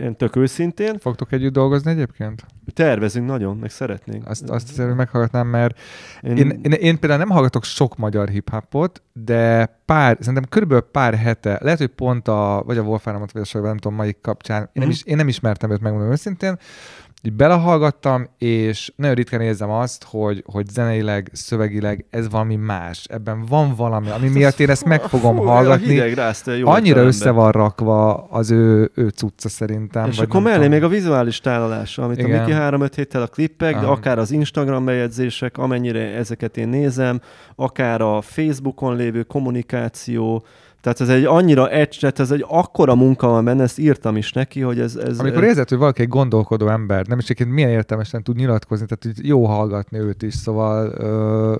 [0.02, 2.46] én tök őszintén, Fogtok együtt dolgozni egyébként?
[2.74, 4.28] tervezünk nagyon, meg szeretnénk.
[4.28, 5.78] Azt, azt azért meghallgatnám, mert
[6.22, 11.14] én, én, én, én például nem hallgatok sok magyar hip-hopot, de pár, szerintem körülbelül pár
[11.14, 14.20] hete, lehet, hogy pont a, vagy a Wolf áramlat, vagy a Sajó, nem tudom, melyik
[14.20, 14.92] kapcsán, én nem, Mhm.
[14.92, 16.58] is, én nem ismertem őt, megmondom őszintén,
[17.24, 23.04] így belehallgattam, és nagyon ritkán érzem azt, hogy, hogy zeneileg, szövegileg ez valami más.
[23.10, 26.14] Ebben van valami, ami miatt én ezt meg fogom Fú, hallgatni.
[26.62, 30.08] Annyira össze van rakva az ő, ő cucca szerintem.
[30.08, 32.40] És vagy akkor mellé még a vizuális tálalás, amit Igen.
[32.40, 37.20] a Miki 3-5 héttel a klippek, de akár az Instagram bejegyzések, amennyire ezeket én nézem,
[37.56, 40.44] akár a Facebookon lévő kommunikáció,
[40.82, 44.32] Tehát ez egy annyira egy, tehát ez egy akkora munka van benne, ezt írtam is
[44.32, 44.96] neki, hogy ez...
[44.96, 48.86] ez Amikor érzed, hogy valaki egy gondolkodó ember, nem is egyébként milyen értelmesen tud nyilatkozni,
[48.86, 51.54] tehát hogy jó hallgatni őt is, szóval ö,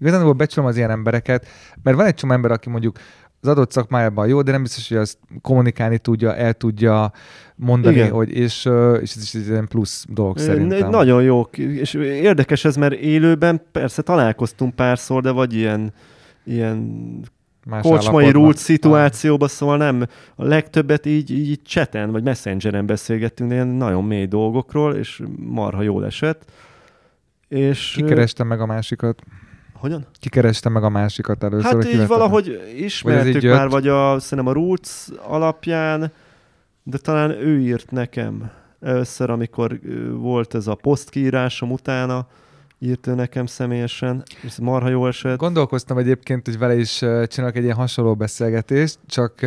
[0.00, 1.46] igazából becsülöm az ilyen embereket,
[1.82, 2.96] mert van egy csomó ember, aki mondjuk
[3.40, 7.12] az adott szakmájában jó, de nem biztos, hogy azt kommunikálni tudja, el tudja
[7.56, 8.10] mondani, Igen.
[8.10, 8.68] hogy és,
[9.00, 10.90] és ez is egy ilyen plusz dolog szerintem.
[10.90, 15.92] Nagyon jó, és érdekes ez, mert élőben persze találkoztunk párszor, de vagy ilyen,
[16.44, 17.02] ilyen
[17.66, 23.54] Más kocsmai rúlt szituációban, szóval nem, a legtöbbet így, így cseten vagy messengeren beszélgettünk, de
[23.54, 26.44] ilyen nagyon mély dolgokról, és marha jól esett.
[27.48, 29.22] És, Kikerestem meg a másikat.
[29.72, 30.06] Hogyan?
[30.18, 31.72] Kikerestem meg a másikat először.
[31.72, 36.12] Hát így valahogy ismertük vagy már, vagy a, szerintem a Roots alapján,
[36.82, 39.80] de talán ő írt nekem először, amikor
[40.12, 42.26] volt ez a posztkiírásom utána,
[42.78, 45.38] írt ő nekem személyesen, ez marha jó esett.
[45.38, 49.42] Gondolkoztam egyébként, hogy vele is csinálok egy ilyen hasonló beszélgetést, csak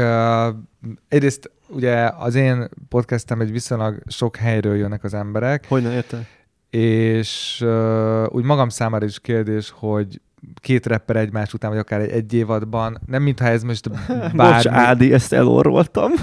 [1.08, 5.66] egyrészt ugye az én podcastem egy viszonylag sok helyről jönnek az emberek.
[5.68, 6.26] Hogy ne érted?
[6.70, 7.66] És
[8.28, 10.22] úgy magam számára is kérdés, hogy
[10.56, 13.90] két rapper egymás után, vagy akár egy, egy évadban, nem mintha ez most
[14.36, 14.38] bármi...
[14.38, 16.12] Bocs, Ádi, ezt elorroltam.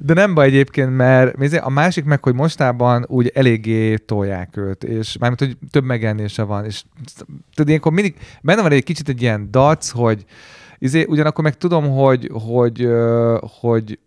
[0.00, 5.16] De nem baj egyébként, mert a másik meg, hogy mostában úgy eléggé tolják őt, és
[5.18, 6.82] mármint, hogy több megjelenése van, és
[7.54, 10.24] tudod, ilyenkor mindig benne van egy kicsit egy ilyen dac, hogy
[10.78, 12.88] izé, ugyanakkor meg tudom, hogy, hogy,
[13.60, 13.98] hogy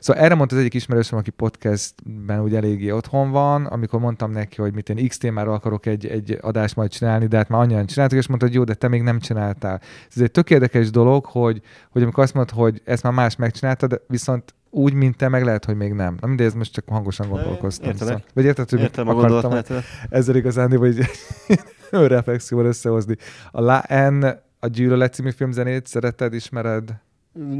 [0.00, 4.60] Szóval erre mondta az egyik ismerősöm, aki podcastben úgy eléggé otthon van, amikor mondtam neki,
[4.60, 7.86] hogy mit én X témáról akarok egy, egy adást majd csinálni, de hát már annyian
[7.86, 9.80] csináltak, és mondta, hogy jó, de te még nem csináltál.
[10.14, 14.00] Ez egy tök érdekes dolog, hogy, hogy amikor azt mondod, hogy ezt már más megcsináltad,
[14.06, 16.16] viszont úgy, mint te, meg lehet, hogy még nem.
[16.20, 17.88] Na mindegy, ez most csak hangosan gondolkoztam.
[17.88, 18.12] Értelek.
[18.12, 18.32] Szóval.
[18.34, 20.98] Vagy érted, hogy Értem akartam ezzel igazán, hogy
[21.90, 23.16] önreflexióval összehozni.
[23.50, 24.24] A La N,
[24.58, 26.94] a Gyűlölet című filmzenét szereted, ismered?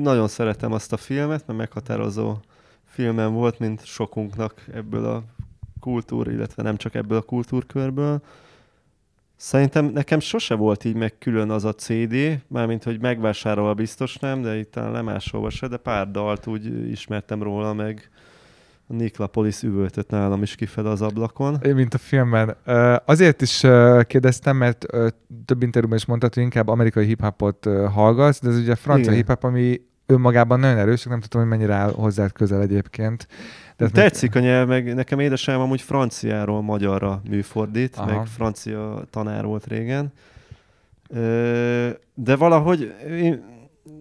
[0.02, 2.36] Nagyon szeretem azt a filmet, mert meghatározó
[2.84, 5.22] filmem volt, mint sokunknak ebből a
[5.80, 8.22] kultúr, illetve nem csak ebből a kultúrkörből.
[9.44, 12.14] Szerintem nekem sose volt így meg külön az a CD,
[12.48, 17.72] mármint hogy megvásárolva biztos nem, de itt lemásolva se, de pár dalt úgy ismertem róla,
[17.72, 18.10] meg
[18.86, 21.58] a Niklapolis üvöltött nálam is kifele az ablakon.
[21.62, 22.56] Én, mint a filmben.
[23.04, 23.60] Azért is
[24.06, 24.86] kérdeztem, mert
[25.44, 29.80] több interjúban is mondtad, hogy inkább amerikai hip-hopot hallgatsz, de ez ugye francia hip-hop, ami
[30.06, 33.28] önmagában nagyon erős, nem tudom, hogy mennyire áll hozzád közel egyébként.
[33.76, 34.42] De Tetszik meg...
[34.42, 38.06] a nyelv, meg nekem édesem amúgy franciáról magyarra műfordít, Aha.
[38.06, 40.12] meg francia tanár volt régen.
[42.14, 43.54] De valahogy én,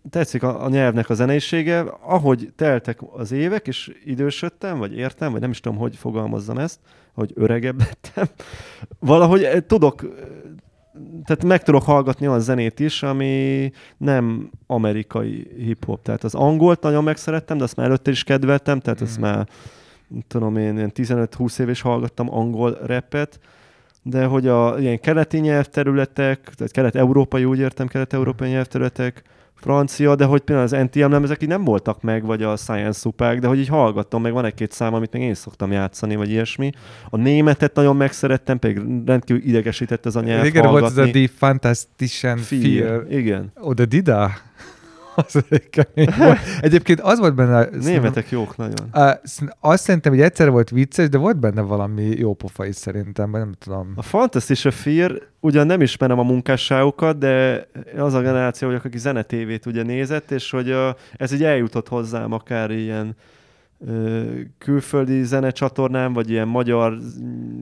[0.10, 1.80] tetszik a, a nyelvnek a zeneisége.
[2.02, 6.80] Ahogy teltek az évek, és idősödtem, vagy értem, vagy nem is tudom, hogy fogalmazzam ezt,
[7.14, 8.28] hogy öregebb lettem,
[9.00, 10.06] valahogy eh, tudok
[11.26, 16.02] tehát meg tudok hallgatni olyan zenét is, ami nem amerikai hip-hop.
[16.02, 19.04] Tehát az angolt nagyon megszerettem, de azt már előtte is kedveltem, tehát mm.
[19.04, 19.48] azt már
[20.28, 23.40] tudom én, ilyen 15-20 év is hallgattam angol repet,
[24.04, 29.24] de hogy a ilyen keleti nyelvterületek, tehát kelet-európai, úgy értem, kelet-európai nyelvterületek,
[29.64, 33.00] francia, de hogy például az NTM nem, ezek így nem voltak meg, vagy a Science
[33.00, 36.30] Supák, de hogy így hallgattam, meg van egy-két szám, amit még én szoktam játszani, vagy
[36.30, 36.72] ilyesmi.
[37.10, 41.30] A németet nagyon megszerettem, pedig rendkívül idegesített ez a nyelv Igen, volt ez a Die
[41.36, 43.06] Fantastischen Fear.
[43.10, 43.52] Igen.
[43.56, 44.32] Oda Dida.
[45.16, 46.38] Az kemény volt.
[46.62, 47.68] Egyébként az volt benne...
[47.92, 48.90] Németek jók nagyon.
[49.60, 53.52] Azt szerintem, hogy egyszer volt vicces, de volt benne valami jó pofa is szerintem, nem
[53.60, 53.92] tudom.
[53.96, 57.68] A Fantasy Fear, ugyan nem ismerem a munkásságokat, de
[57.98, 60.76] az a generáció vagyok, aki zenetévét ugye nézett, és hogy
[61.14, 63.16] ez így eljutott hozzám akár ilyen
[64.58, 66.98] külföldi zenecsatornán, vagy ilyen magyar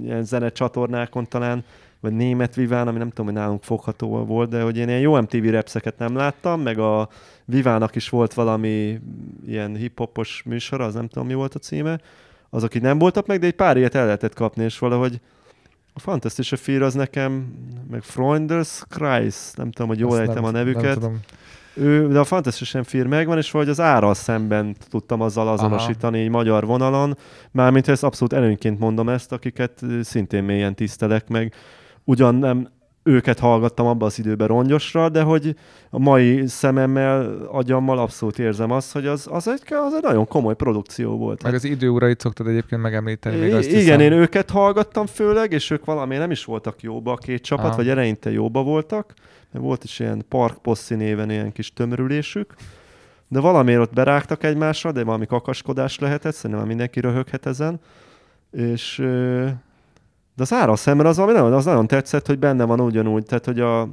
[0.04, 1.64] ilyen zenecsatornákon talán,
[2.00, 5.22] vagy német Viván, ami nem tudom, hogy nálunk fogható volt, de hogy én ilyen jó
[5.22, 7.10] MTV repszeket nem láttam, meg a
[7.52, 9.00] Vivának is volt valami
[9.46, 12.00] ilyen hip-hopos műsor, az nem tudom, mi volt a címe,
[12.50, 15.20] azok így nem voltak meg, de egy pár ilyet el lehetett kapni, és valahogy
[15.94, 17.54] a Fantastische Fear az nekem,
[17.90, 21.00] meg Freunders Kreis, nem tudom, hogy jól Azt ejtem nem, a nevüket.
[21.00, 21.20] Nem
[21.74, 26.30] ő, de a Fantastische Fear megvan, és valahogy az árral szemben tudtam azzal azonosítani egy
[26.30, 27.18] magyar vonalon,
[27.52, 31.54] mármint ezt abszolút előnyként mondom ezt, akiket szintén mélyen tisztelek meg.
[32.04, 32.70] Ugyan nem
[33.04, 35.56] őket hallgattam abban az időben rongyosra, de hogy
[35.90, 40.56] a mai szememmel, agyammal abszolút érzem azt, hogy az, az, egy, az egy nagyon komoly
[40.56, 41.44] produkció volt.
[41.44, 43.36] Meg az időurait szoktad egyébként megemlíteni.
[43.36, 44.00] Még azt igen, hiszem.
[44.00, 47.76] én őket hallgattam főleg, és ők valami nem is voltak jóba a két csapat, Aha.
[47.76, 49.14] vagy eleinte jóba voltak.
[49.52, 52.54] Mert volt is ilyen Park Possi néven ilyen kis tömörülésük.
[53.28, 57.80] De valamiért ott berágtak egymásra, de valami kakaskodás lehetett, szerintem mindenki röhöghet ezen.
[58.52, 59.04] És
[60.36, 63.46] de az ára szemben az, valami nagyon, az nagyon tetszett, hogy benne van ugyanúgy, tehát
[63.46, 63.90] hogy a,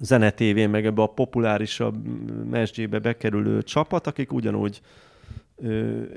[0.00, 1.94] zenetévén, meg ebbe a populárisabb
[2.50, 4.80] mesdjébe bekerülő csapat, akik ugyanúgy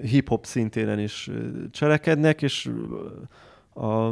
[0.01, 1.29] hip-hop szintéren is
[1.71, 2.69] cselekednek, és
[3.75, 4.11] a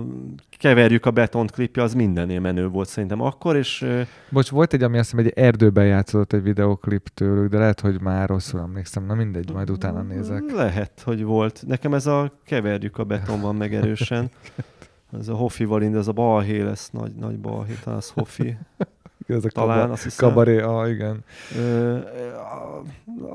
[0.58, 3.86] Keverjük a betont klipje az mindennél menő volt szerintem akkor, és...
[4.30, 8.02] Bocs, volt egy, ami azt hiszem egy erdőben játszott egy videoklip tőlük, de lehet, hogy
[8.02, 9.06] már rosszul emlékszem.
[9.06, 10.52] Na mindegy, majd utána nézek.
[10.52, 11.64] Lehet, hogy volt.
[11.68, 14.30] Nekem ez a Keverjük a beton van meg erősen.
[15.20, 18.58] Ez a Hoffi Valind, ez a balhé lesz, nagy, nagy balhé, talán az Hoffi.
[19.28, 20.28] Ez a Talán, kaba, azt hiszem.
[20.28, 21.24] Kabaré, ah, igen.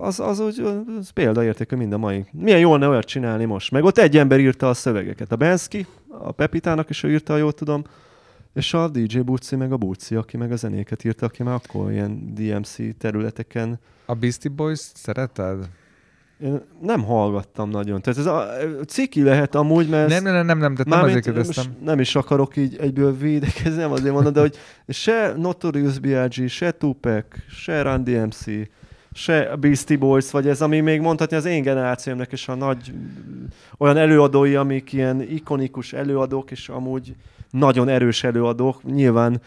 [0.00, 0.60] az, az úgy
[0.98, 2.24] az példaértékű mind a mai.
[2.32, 3.70] Milyen jól ne olyat csinálni most.
[3.70, 5.32] Meg ott egy ember írta a szövegeket.
[5.32, 7.84] A Benszki, a Pepitának is ő írta, jól tudom,
[8.54, 11.92] és a DJ Buci, meg a Buci, aki meg a zenéket írta, aki már akkor
[11.92, 13.78] ilyen DMC területeken.
[14.06, 15.68] A Beastie Boys szereted?
[16.38, 18.00] Én nem hallgattam nagyon.
[18.00, 18.48] Tehát ez a
[18.86, 20.08] ciki lehet amúgy, mert...
[20.08, 21.64] Nem, nem, nem, nem, nem azért kérdeztem.
[21.84, 24.56] Nem is akarok így egyből védekezni, nem azért mondom, de hogy
[24.88, 28.44] se Notorious B.I.G., se Tupac, se Run DMC,
[29.12, 32.92] se Beastie Boys, vagy ez, ami még mondhatni az én generációmnak, és a nagy
[33.78, 37.14] olyan előadói, amik ilyen ikonikus előadók, és amúgy
[37.50, 38.82] nagyon erős előadók.
[38.82, 39.40] Nyilván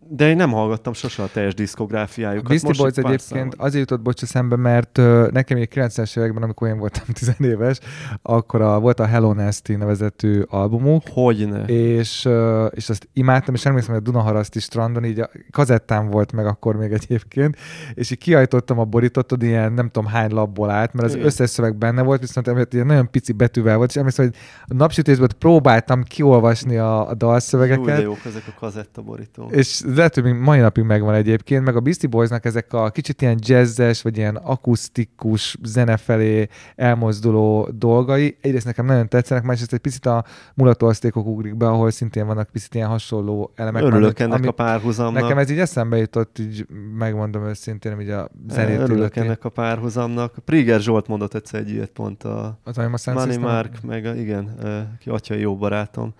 [0.00, 2.44] de én nem hallgattam sose a teljes diszkográfiájukat.
[2.44, 4.96] A Beastie Boys egyébként azért jutott bocs szembe, mert
[5.30, 7.78] nekem még 90-es években, amikor én voltam 10 éves,
[8.22, 11.02] akkor a, volt a Hello Nasty nevezetű albumuk.
[11.10, 11.64] Hogyne.
[11.64, 12.28] És,
[12.70, 16.76] és azt imádtam, és emlékszem, hogy a Dunaharaszti strandon így a kazettám volt meg akkor
[16.76, 17.56] még egyébként,
[17.94, 21.26] és így kiajtottam a borítót, ilyen nem tudom hány labból állt, mert az Igen.
[21.26, 24.34] összes szöveg benne volt, viszont ilyen nagyon pici betűvel volt, és emlékszem, hogy
[24.66, 27.86] a napsütésben próbáltam kiolvasni a, a dalszövegeket.
[27.86, 29.50] Jó, de jók ezek a kazetta borító.
[29.84, 33.38] És lehet, hogy mai napig megvan egyébként, meg a Beastie Boysnak ezek a kicsit ilyen
[33.40, 38.36] jazzes, vagy ilyen akusztikus zene felé elmozduló dolgai.
[38.40, 42.74] Egyrészt nekem nagyon tetszenek, másrészt egy picit a mulatóasztékok ugrik be, ahol szintén vannak picit
[42.74, 43.82] ilyen hasonló elemek.
[43.82, 45.22] Örülök ennek ami, a párhuzamnak.
[45.22, 46.66] Nekem ez így eszembe jutott, így
[46.98, 49.20] megmondom őszintén, hogy a zenét Örülök illeti.
[49.20, 50.34] ennek a párhuzamnak.
[50.44, 52.76] Priger Zsolt mondott egyszer egy ilyet pont a az,
[53.12, 54.56] Money Mark, meg a, igen,
[54.98, 56.14] ki atya jó barátom.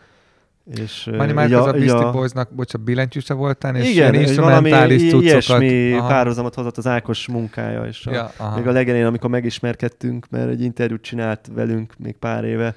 [0.65, 2.10] És, Mani már az a Beastie a...
[2.10, 5.24] Boysnak, bocsánat, billentyűse voltál, és igen, ilyen instrumentális cuccokat.
[5.24, 6.08] ilyesmi aha.
[6.08, 10.62] párhuzamot hozott az Ákos munkája, és a, ja, még a legelén, amikor megismerkedtünk, mert egy
[10.62, 12.74] interjút csinált velünk még pár éve,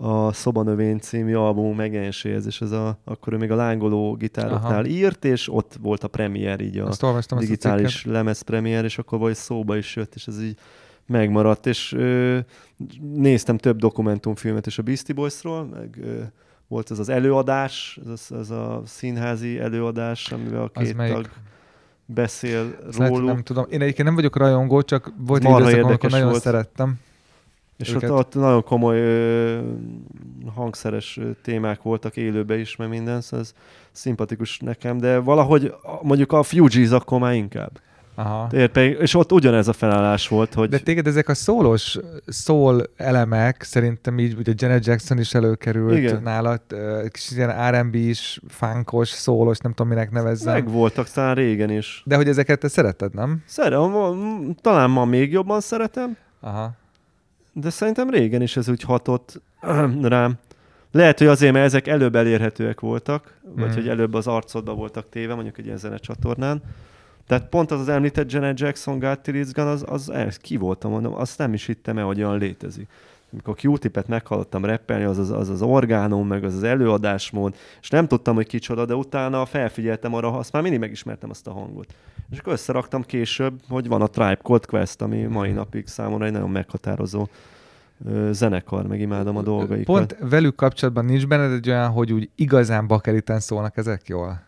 [0.00, 4.84] a Szobanövény című album megjelenéséhez, és ez a, akkor ő még a lángoló gitároknál Aha.
[4.84, 9.76] írt, és ott volt a premier, így a digitális lemez premier, és akkor vagy szóba
[9.76, 10.58] is jött, és ez így
[11.06, 12.38] megmaradt, és ö,
[13.14, 16.22] néztem több dokumentumfilmet is a Beastie Boysról, meg ö,
[16.68, 21.28] volt ez az előadás, ez, ez a színházi előadás, amivel a két tag
[22.06, 23.26] beszél róluk.
[23.26, 23.66] nem tudom.
[23.70, 26.42] Én egyébként nem vagyok rajongó, csak volt egy időszak, amikor nagyon volt.
[26.42, 27.00] szerettem.
[27.76, 29.58] És ott, ott nagyon komoly ö,
[30.54, 33.54] hangszeres témák voltak élőbe is, meg minden, szóval ez
[33.92, 37.80] szimpatikus nekem, de valahogy mondjuk a Fugees akkor már inkább.
[38.18, 38.48] Aha.
[38.74, 40.68] És ott ugyanez a felállás volt, hogy...
[40.68, 46.22] De téged ezek a szólos szól elemek, szerintem így ugye Janet Jackson is előkerült Igen.
[46.22, 46.60] nálad,
[47.10, 50.52] kis ilyen R&B is, funkos, szólos, nem tudom minek nevezzem.
[50.52, 52.02] Meg voltak talán régen is.
[52.04, 53.42] De hogy ezeket te szereted, nem?
[53.46, 56.16] Szeretem, talán ma még jobban szeretem.
[56.40, 56.70] Aha.
[57.52, 59.40] De szerintem régen is ez úgy hatott
[60.02, 60.38] rám.
[60.92, 63.74] Lehet, hogy azért, mert ezek előbb elérhetőek voltak, vagy mm.
[63.74, 66.62] hogy előbb az arcodba voltak téve, mondjuk egy ilyen zenecsatornán.
[67.28, 71.14] Tehát pont az az említett Janet Jackson, Got Gun, az, az, az ki voltam, mondom,
[71.14, 72.88] azt nem is hittem el, hogy olyan létezik.
[73.32, 78.06] Amikor Q-tipet meghallottam reppelni, az az, az az orgánum, meg az az előadásmód, és nem
[78.06, 81.94] tudtam, hogy kicsoda, de utána felfigyeltem arra, azt már mindig megismertem azt a hangot.
[82.30, 86.32] És akkor összeraktam később, hogy van a Tribe Called Quest, ami mai napig számomra egy
[86.32, 87.28] nagyon meghatározó
[88.30, 89.84] zenekar, meg imádom a dolgaikat.
[89.84, 94.46] Pont velük kapcsolatban nincs benned egy olyan, hogy úgy igazán bakeriten szólnak ezek jól?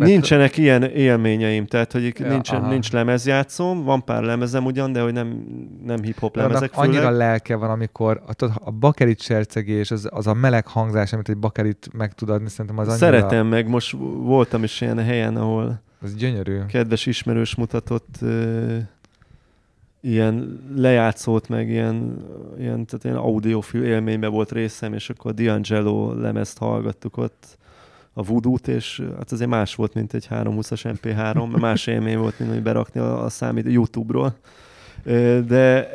[0.00, 0.12] Mert...
[0.12, 5.12] Nincsenek ilyen élményeim, tehát hogy ja, nincs, nincs lemezjátszóm, van pár lemezem ugyan, de hogy
[5.12, 5.44] nem,
[5.84, 6.88] nem hip-hop lemezek főleg.
[6.88, 11.36] Annyira lelke van, amikor a, a bakerit sercegés, az, az a meleg hangzás, amit egy
[11.36, 13.04] bakerit meg tud adni, szerintem az annyira...
[13.04, 16.58] Szeretem meg, most voltam is ilyen helyen, ahol az gyönyörű.
[16.66, 18.76] kedves ismerős mutatott uh,
[20.00, 22.24] ilyen lejátszót, meg ilyen,
[22.58, 27.58] ilyen, tehát ilyen audiofil élményben volt részem, és akkor D'Angelo lemezt hallgattuk ott
[28.12, 32.38] a voodoo-t, és hát azért más volt, mint egy 320-as MP3, mert más élmény volt,
[32.38, 34.34] mint hogy berakni a, a számít YouTube-ról.
[35.46, 35.88] De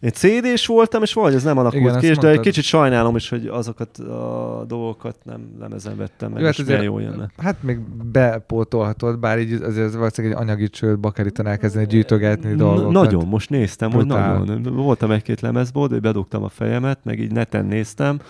[0.00, 3.16] én CD-s voltam, és valahogy ez nem alakult Igen, ki, és de egy kicsit sajnálom
[3.16, 7.30] is, hogy azokat a dolgokat nem lemezen vettem meg, Jó, hát és azért, jó jönne.
[7.36, 7.78] Hát még
[8.12, 12.92] bepótolhatod, bár így azért valószínűleg egy anyagi csőd bakerítan elkezdeni gyűjtögetni dolgokat.
[12.92, 14.38] Nagyon, most néztem, Brutál.
[14.38, 14.74] hogy nagyon.
[14.74, 18.20] Voltam egy-két lemezból, de bedugtam a fejemet, meg így neten néztem,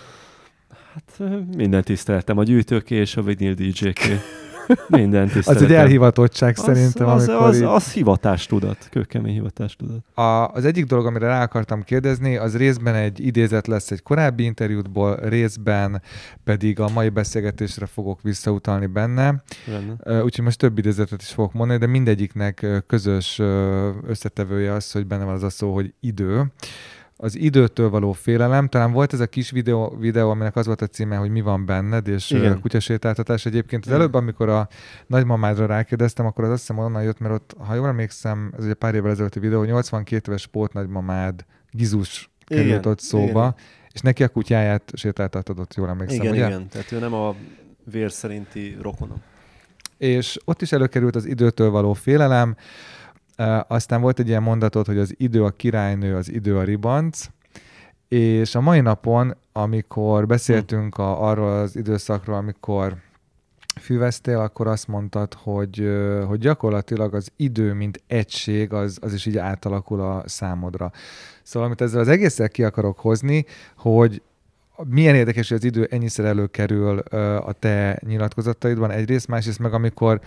[0.97, 4.19] Hát minden tiszteltem, a gyűjtőké és a vinil DJ-ké.
[4.89, 7.63] Minden Az egy elhivatottság az, szerintem, az, amikor az, így...
[7.63, 10.05] az hivatástudat, kőkemény hivatástudat.
[10.15, 14.45] A, az egyik dolog, amire rá akartam kérdezni, az részben egy idézet lesz egy korábbi
[14.45, 16.03] interjútból, részben
[16.45, 19.43] pedig a mai beszélgetésre fogok visszautalni benne.
[19.67, 20.23] Benne.
[20.23, 23.39] Úgyhogy most több idézetet is fogok mondani, de mindegyiknek közös
[24.07, 26.53] összetevője az, hogy benne van az a szó, hogy idő
[27.17, 28.69] az időtől való félelem.
[28.69, 31.67] Talán volt ez a kis videó, videó aminek az volt a címe, hogy mi van
[31.67, 32.61] benned, és Igen.
[32.61, 33.47] kutyasétáltatás.
[33.47, 34.69] Egyébként az előbb, amikor a
[35.07, 38.75] nagymamádra rákérdeztem, akkor az azt hiszem onnan jött, mert ott, ha jól emlékszem, ez ugye
[38.75, 43.55] pár évvel ezelőtti videó, 82 éves pót nagymamád, Gizus került igen, ott szóba, igen.
[43.93, 46.47] és neki a kutyáját sétáltatod jól emlékszem, Igen, ugye?
[46.47, 47.35] igen, tehát ő nem a
[47.91, 49.23] vér szerinti rokonom.
[49.99, 52.57] És ott is előkerült az időtől való félelem,
[53.67, 57.27] aztán volt egy ilyen mondatot, hogy az idő a királynő, az idő a ribanc,
[58.09, 62.97] és a mai napon, amikor beszéltünk a, arról az időszakról, amikor
[63.81, 65.89] füveztél, akkor azt mondtad, hogy,
[66.27, 70.93] hogy gyakorlatilag az idő, mint egység, az, az is így átalakul a számodra.
[71.43, 73.45] Szóval, amit ezzel az egésszel ki akarok hozni,
[73.77, 74.23] hogy
[74.85, 76.99] milyen érdekes, hogy az idő ennyiszer előkerül
[77.39, 80.21] a te nyilatkozataidban egyrészt, másrészt meg amikor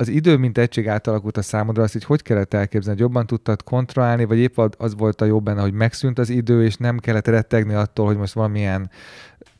[0.00, 3.00] az idő, mint egység átalakult a számodra, azt így hogy kellett elképzelni?
[3.00, 6.76] Jobban tudtad kontrollálni, vagy épp az volt a jobb benne, hogy megszűnt az idő, és
[6.76, 8.90] nem kellett rettegni attól, hogy most valamilyen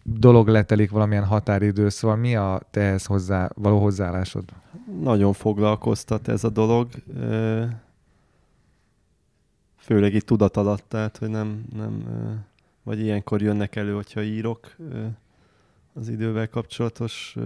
[0.02, 4.44] dolog letelik, valamilyen határidő, szóval mi a te ehhez hozzá, való hozzáállásod?
[5.00, 6.88] Nagyon foglalkoztat ez a dolog,
[9.76, 12.04] főleg itt tudat alatt, tehát, hogy nem, nem
[12.82, 14.76] vagy ilyenkor jönnek elő, hogyha írok
[15.92, 17.36] az idővel kapcsolatos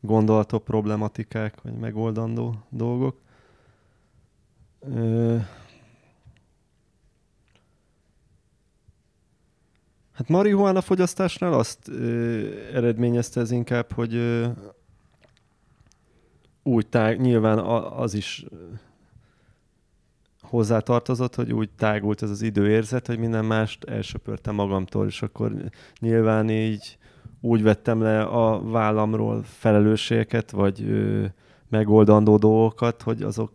[0.00, 3.20] gondolatok, problematikák, vagy megoldandó dolgok.
[10.12, 12.38] Hát marihuána fogyasztásnál azt ö,
[12.72, 14.46] eredményezte ez inkább, hogy ö,
[16.62, 18.44] úgy tág, nyilván az is
[20.40, 25.52] hozzátartozott, hogy úgy tágult ez az időérzet, hogy minden mást elsöpörtem magamtól, és akkor
[26.00, 26.97] nyilván így
[27.40, 31.24] úgy vettem le a vállamról felelősségeket, vagy ö,
[31.68, 33.52] megoldandó dolgokat, hogy azok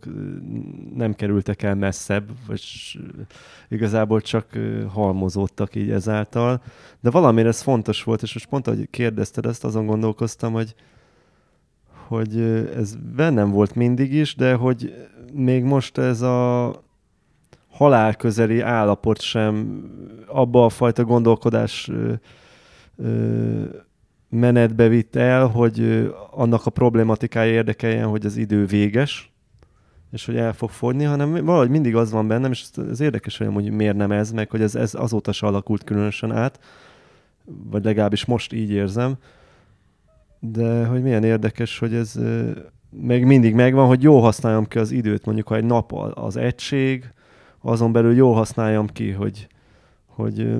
[0.94, 2.62] nem kerültek el messzebb, vagy
[3.68, 4.46] igazából csak
[4.88, 6.62] halmozódtak így ezáltal.
[7.00, 10.74] De valamire ez fontos volt, és most pont, ahogy kérdezted ezt, azon gondolkoztam, hogy,
[12.06, 12.40] hogy
[12.76, 16.72] ez bennem volt mindig is, de hogy még most ez a
[17.70, 19.82] halál közeli állapot sem
[20.26, 21.90] abba a fajta gondolkodás
[24.28, 29.32] menetbe vitt el, hogy annak a problématikája érdekeljen, hogy az idő véges,
[30.12, 33.70] és hogy el fog fogyni, hanem valahogy mindig az van bennem, és ez érdekes, hogy
[33.70, 36.60] miért nem ez, meg hogy ez, ez azóta se alakult különösen át,
[37.44, 39.14] vagy legalábbis most így érzem,
[40.40, 42.20] de hogy milyen érdekes, hogy ez
[42.90, 47.12] meg mindig megvan, hogy jó használjam ki az időt, mondjuk ha egy nap az egység,
[47.60, 49.46] azon belül jó használjam ki, hogy,
[50.06, 50.56] hogy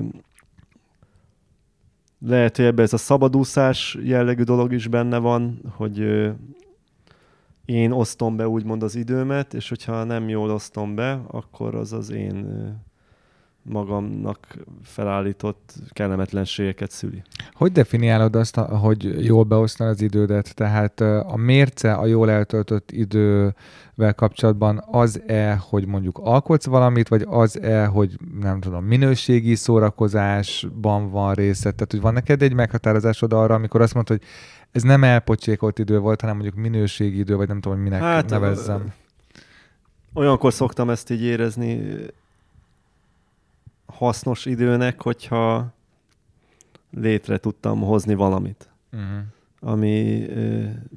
[2.19, 5.99] lehet, hogy ebben ez a szabadúszás jellegű dolog is benne van, hogy
[7.65, 12.09] én osztom be úgymond az időmet, és hogyha nem jól osztom be, akkor az az
[12.09, 12.45] én
[13.69, 17.21] magamnak felállított kellemetlenségeket szüli.
[17.53, 20.55] Hogy definiálod azt, hogy jól beosztani az idődet?
[20.55, 27.85] Tehát a mérce a jól eltöltött idővel kapcsolatban az-e, hogy mondjuk alkotsz valamit, vagy az-e,
[27.85, 31.75] hogy nem tudom, minőségi szórakozásban van részed?
[31.75, 34.27] Tehát, hogy van neked egy meghatározásod arra, amikor azt mondod, hogy
[34.71, 38.29] ez nem elpocsékolt idő volt, hanem mondjuk minőségi idő, vagy nem tudom, hogy minek hát,
[38.29, 38.93] nevezzem.
[40.13, 41.81] Olyankor szoktam ezt így érezni,
[43.85, 45.73] hasznos időnek, hogyha
[46.91, 48.69] létre tudtam hozni valamit.
[48.91, 49.23] Uh-huh.
[49.59, 50.25] Ami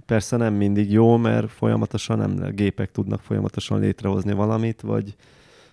[0.07, 5.17] persze nem mindig jó, mert folyamatosan nem, a gépek tudnak folyamatosan létrehozni valamit, vagy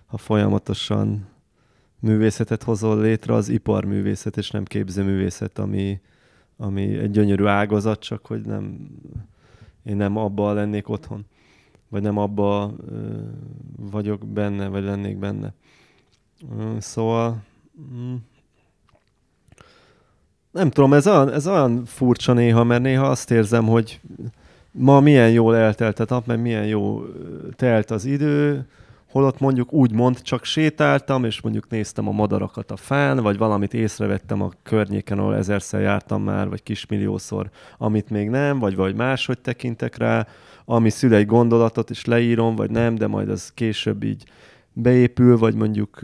[0.05, 1.27] ha folyamatosan
[1.99, 5.99] művészetet hozol létre, az iparművészet és nem képzőművészet, ami,
[6.57, 8.89] ami egy gyönyörű ágazat, csak hogy nem,
[9.83, 11.25] én nem abba lennék otthon,
[11.89, 13.19] vagy nem abba ö,
[13.77, 15.53] vagyok benne, vagy lennék benne.
[16.79, 17.37] Szóval...
[17.93, 18.15] Mm,
[20.51, 23.99] nem tudom, ez olyan, ez olyan furcsa néha, mert néha azt érzem, hogy
[24.71, 27.03] ma milyen jól eltelt a nap, mert milyen jó
[27.55, 28.67] telt az idő,
[29.11, 33.73] holott mondjuk úgy mond, csak sétáltam, és mondjuk néztem a madarakat a fán, vagy valamit
[33.73, 39.39] észrevettem a környéken, ahol ezerszer jártam már, vagy kismilliószor, amit még nem, vagy vagy máshogy
[39.39, 40.27] tekintek rá,
[40.65, 44.23] ami szül egy gondolatot, és leírom, vagy nem, de majd az később így
[44.75, 45.99] beépül, vagy mondjuk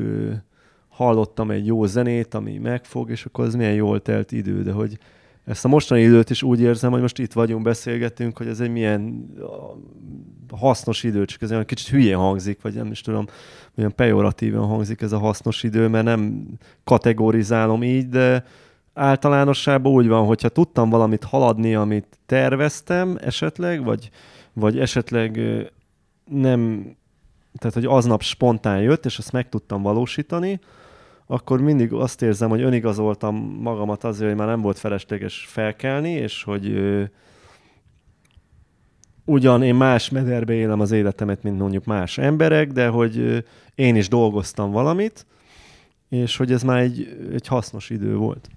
[0.90, 4.98] hallottam egy jó zenét, ami megfog, és akkor az milyen jól telt idő, de hogy
[5.46, 8.72] ezt a mostani időt is úgy érzem, hogy most itt vagyunk, beszélgetünk, hogy ez egy
[8.72, 9.30] milyen
[10.58, 13.26] hasznos idő, csak ez olyan kicsit hülyén hangzik, vagy nem is tudom,
[13.78, 16.48] olyan pejoratíven hangzik ez a hasznos idő, mert nem
[16.84, 18.46] kategorizálom így, de
[18.94, 24.10] általánosságban úgy van, hogyha tudtam valamit haladni, amit terveztem esetleg, vagy,
[24.54, 25.40] vagy esetleg
[26.30, 26.86] nem,
[27.58, 30.60] tehát hogy aznap spontán jött, és ezt meg tudtam valósítani,
[31.32, 36.44] akkor mindig azt érzem, hogy önigazoltam magamat azért, hogy már nem volt felesleges felkelni, és
[36.44, 37.04] hogy ö,
[39.26, 43.38] ugyan én más mederbe élem az életemet, mint mondjuk más emberek, de hogy ö,
[43.76, 45.26] én is dolgoztam valamit,
[46.10, 48.50] és hogy ez már egy, egy hasznos idő volt.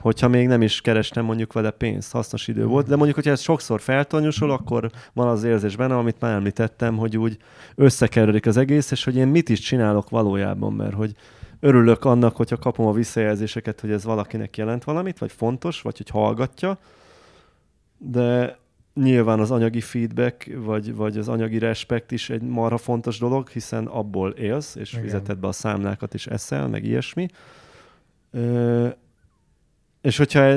[0.00, 3.40] Hogyha még nem is kerestem mondjuk vele pénzt, hasznos idő volt, de mondjuk, hogyha ez
[3.40, 7.36] sokszor feltonyusul, akkor van az érzés benne, amit már említettem, hogy úgy
[7.74, 11.14] összekerülik az egész, és hogy én mit is csinálok valójában, mert hogy
[11.60, 16.08] örülök annak, hogyha kapom a visszajelzéseket, hogy ez valakinek jelent valamit, vagy fontos, vagy hogy
[16.08, 16.78] hallgatja,
[17.98, 18.58] de
[18.94, 23.86] nyilván az anyagi feedback, vagy, vagy az anyagi respekt is egy marha fontos dolog, hiszen
[23.86, 25.04] abból élsz, és Igen.
[25.04, 27.28] fizeted be a számlákat, és eszel, meg ilyesmi.
[28.30, 28.88] Ö,
[30.06, 30.56] és hogyha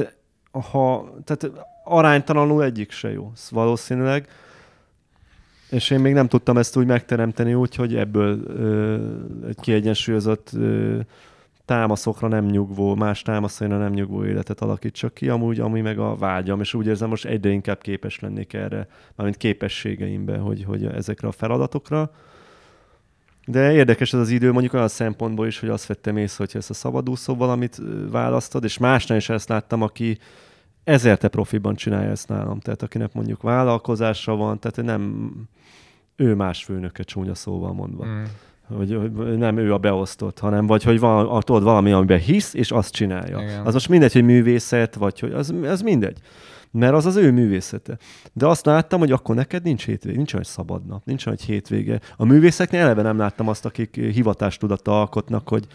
[0.52, 1.52] ha, tehát
[1.84, 4.28] aránytalanul egyik se jó, valószínűleg,
[5.70, 8.98] és én még nem tudtam ezt úgy megteremteni úgy, hogy ebből ö,
[9.48, 11.00] egy kiegyensúlyozott ö,
[11.66, 16.60] támaszokra nem nyugvó, más támaszaira nem nyugvó életet alakítsak ki, amúgy, ami meg a vágyam,
[16.60, 21.32] és úgy érzem, most egyre inkább képes lennék erre, mármint képességeimben, hogy, hogy ezekre a
[21.32, 22.12] feladatokra.
[23.52, 26.70] De érdekes ez az idő, mondjuk olyan szempontból is, hogy azt vettem észre, hogyha ezt
[26.70, 30.18] a szabadúszó valamit választod, és másnál is ezt láttam, aki
[30.84, 32.60] ezerte profiban csinálja ezt nálam.
[32.60, 35.32] Tehát akinek mondjuk vállalkozása van, tehát nem
[36.16, 38.06] ő más főnöke csúnya szóval mondva.
[38.06, 38.24] Mm.
[38.78, 42.72] Hogy, hogy nem ő a beosztott, hanem vagy hogy van, tudod valami, amiben hisz, és
[42.72, 43.40] azt csinálja.
[43.42, 43.66] Igen.
[43.66, 46.18] Az most mindegy, hogy művészet, vagy hogy az, az mindegy.
[46.72, 47.98] Mert az az ő művészete.
[48.34, 52.00] De azt láttam, hogy akkor neked nincs hétvége, nincs olyan szabad nap, nincs olyan hétvége.
[52.18, 55.68] A művészeknél eleve nem láttam azt, akik hivatástudattal alkotnak, hogy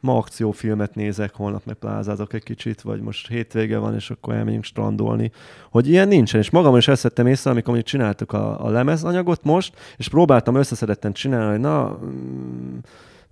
[0.00, 4.64] ma akciófilmet nézek, holnap meg plázázok egy kicsit, vagy most hétvége van, és akkor elmegyünk
[4.64, 5.30] strandolni.
[5.70, 9.42] Hogy ilyen nincsen, és magam is ezt vettem észre, amikor mondjuk csináltuk a, a lemezanyagot
[9.42, 12.78] most, és próbáltam összeszedetten csinálni, hogy na, mm,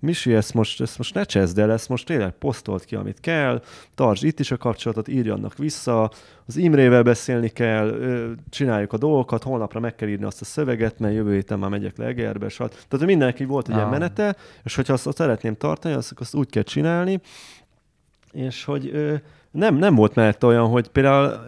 [0.05, 3.62] Misi, ezt most, ezt most ne cseszd el, ezt most tényleg posztolt ki, amit kell,
[3.94, 6.10] tartsd itt is a kapcsolatot, írjanak vissza,
[6.47, 7.99] az Imrével beszélni kell,
[8.50, 11.97] csináljuk a dolgokat, holnapra meg kell írni azt a szöveget, mert jövő héten már megyek
[11.97, 12.74] le Egerbe, stb.
[12.89, 13.78] Tehát mindenki volt egy ah.
[13.78, 17.20] ilyen menete, és hogyha azt, szeretném tartani, azt, azt úgy kell csinálni,
[18.33, 19.12] és hogy
[19.50, 21.41] nem, nem volt mellett olyan, hogy például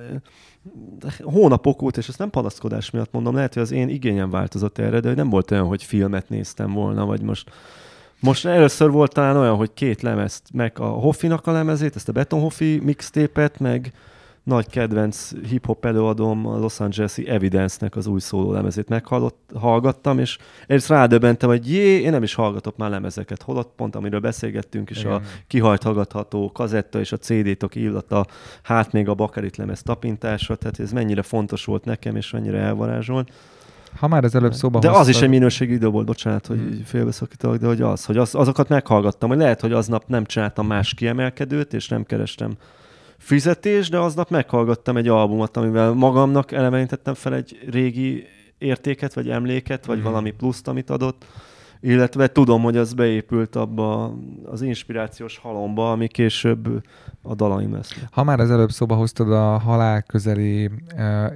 [1.23, 5.01] hónapok óta, és ezt nem panaszkodás miatt mondom, lehet, hogy az én igényem változott erre,
[5.01, 7.51] de nem volt olyan, hogy filmet néztem volna, vagy most
[8.21, 12.13] most először volt talán olyan, hogy két lemezt, meg a Hoffinak a lemezét, ezt a
[12.13, 13.93] Beton Hoffi mixtépet, meg
[14.47, 20.89] nagy kedvenc hip-hop előadóm, a Los Angeles-i Evidence-nek az új szóló lemezét meghallgattam, és egyrészt
[20.89, 25.13] rádöbbentem, hogy jé, én nem is hallgatok már lemezeket, holott pont amiről beszélgettünk is, Igen.
[25.13, 28.27] a kihajt hallgatható kazetta és a CD-tok illata,
[28.63, 33.33] hát még a Bakarit lemez tapintása, tehát ez mennyire fontos volt nekem, és mennyire elvarázsolt.
[33.99, 35.07] Ha már ez előbb szóba De hoztad...
[35.07, 36.83] az is egy minőségi idő volt, bocsánat, hogy hmm.
[36.85, 40.95] félbeszakítok, de hogy az, hogy az, azokat meghallgattam, hogy lehet, hogy aznap nem csináltam más
[40.95, 42.53] kiemelkedőt, és nem kerestem
[43.19, 48.27] fizetés, de aznap meghallgattam egy albumot, amivel magamnak elevenítettem fel egy régi
[48.59, 50.05] értéket, vagy emléket, vagy hmm.
[50.05, 51.25] valami pluszt, amit adott
[51.81, 56.83] illetve tudom, hogy az beépült abba az inspirációs halomba, ami később
[57.29, 57.91] a dalaim lesz.
[58.11, 60.71] Ha már az előbb szóba hoztad a halál közeli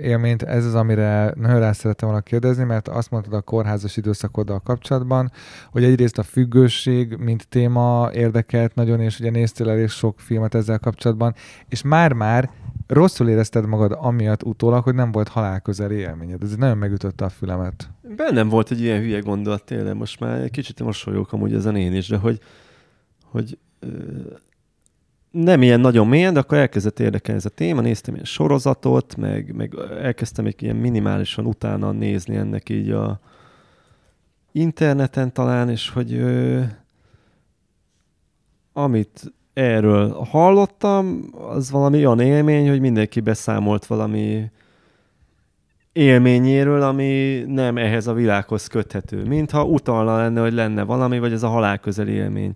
[0.00, 4.58] élményt, ez az, amire nagyon rá szerettem volna kérdezni, mert azt mondtad a kórházas időszakoddal
[4.58, 5.32] kapcsolatban,
[5.70, 10.78] hogy egyrészt a függőség, mint téma érdekelt nagyon, és ugye néztél elég sok filmet ezzel
[10.78, 11.34] kapcsolatban,
[11.68, 12.50] és már-már
[12.86, 16.42] rosszul érezted magad amiatt utólag, hogy nem volt halálközeli élményed.
[16.42, 17.90] Ez nagyon megütötte a fülemet.
[18.16, 21.94] Bennem volt egy ilyen hülye gondolat tényleg, most már egy kicsit mosolyogok amúgy ezen én
[21.94, 22.40] is, de hogy,
[23.24, 23.58] hogy
[25.30, 29.54] nem ilyen nagyon mélyen, de akkor elkezdett érdekelni ez a téma, néztem ilyen sorozatot, meg,
[29.56, 33.20] meg elkezdtem egy ilyen minimálisan utána nézni ennek így a
[34.52, 36.60] interneten talán, és hogy ö,
[38.72, 44.50] amit erről hallottam, az valami olyan élmény, hogy mindenki beszámolt valami
[45.92, 49.24] élményéről, ami nem ehhez a világhoz köthető.
[49.24, 52.54] Mintha utalna lenne, hogy lenne valami, vagy ez a halálközeli élmény.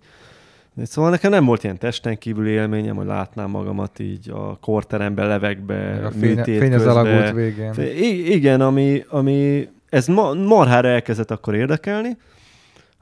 [0.83, 6.05] Szóval nekem nem volt ilyen testen kívüli élményem, hogy látnám magamat így a korterembe, levegbe,
[6.05, 7.73] a fény, fény az alagút végén.
[7.77, 12.17] I- igen, ami, ami ez ma, marhára elkezdett akkor érdekelni,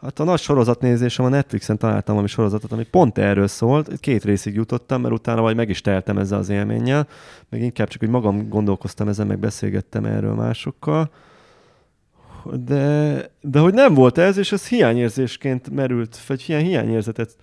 [0.03, 3.99] Hát a nagy sorozatnézésem a Netflixen találtam valami sorozatot, ami pont erről szólt.
[3.99, 7.07] Két részig jutottam, mert utána vagy meg is teltem ezzel az élménnyel.
[7.49, 11.11] Meg inkább csak, hogy magam gondolkoztam ezen, meg beszélgettem erről másokkal.
[12.65, 17.35] De, de hogy nem volt ez, és ez hiányérzésként merült, vagy ilyen hiányérzetet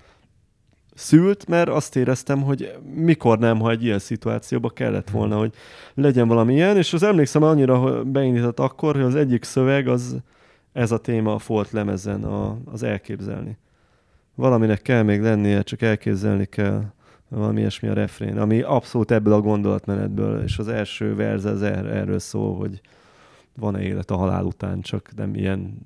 [0.95, 5.53] szült, mert azt éreztem, hogy mikor nem, ha egy ilyen szituációba kellett volna, hogy
[5.95, 10.17] legyen valami ilyen, és az emlékszem annyira beindított akkor, hogy az egyik szöveg az
[10.73, 13.57] ez a téma a Fort lemezen a, az elképzelni.
[14.35, 16.85] Valaminek kell még lennie, csak elképzelni kell
[17.29, 21.87] valami ilyesmi a refrén, ami abszolút ebből a gondolatmenetből, és az első verze az er,
[21.87, 22.81] erről szól, hogy
[23.57, 25.79] van-e élet a halál után, csak nem ilyen,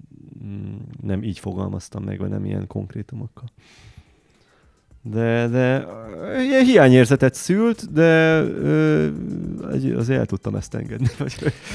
[0.44, 3.48] mm, nem így fogalmaztam meg, vagy nem ilyen konkrétumokkal.
[5.06, 5.86] De, de
[6.48, 9.08] ilyen hiányérzetet szült, de ö,
[9.96, 11.06] azért el tudtam ezt engedni.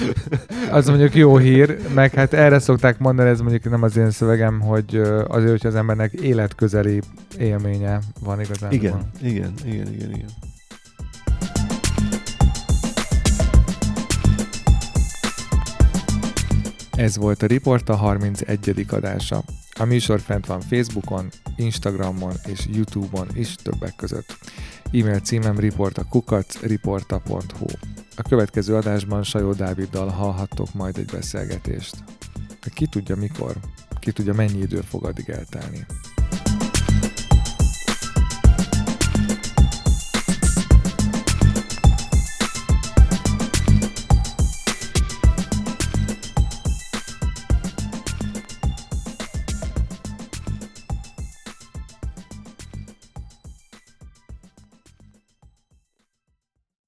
[0.72, 4.60] az mondjuk jó hír, meg hát erre szokták mondani, ez mondjuk nem az én szövegem,
[4.60, 4.96] hogy
[5.28, 7.02] azért, hogy az embernek életközeli
[7.38, 8.72] élménye van igazán.
[8.72, 9.10] Igen, van.
[9.22, 10.30] igen, igen, igen, igen.
[16.92, 18.86] Ez volt a Riport a 31.
[18.90, 19.44] adása.
[19.80, 24.38] A műsor fent van Facebookon, Instagramon és Youtube-on is többek között.
[24.92, 27.66] E-mail címem riportakukac, riporta.hu.
[28.16, 31.96] A következő adásban Sajó Dáviddal hallhattok majd egy beszélgetést.
[32.74, 33.56] Ki tudja mikor,
[34.00, 35.86] ki tudja mennyi idő fog addig eltelni.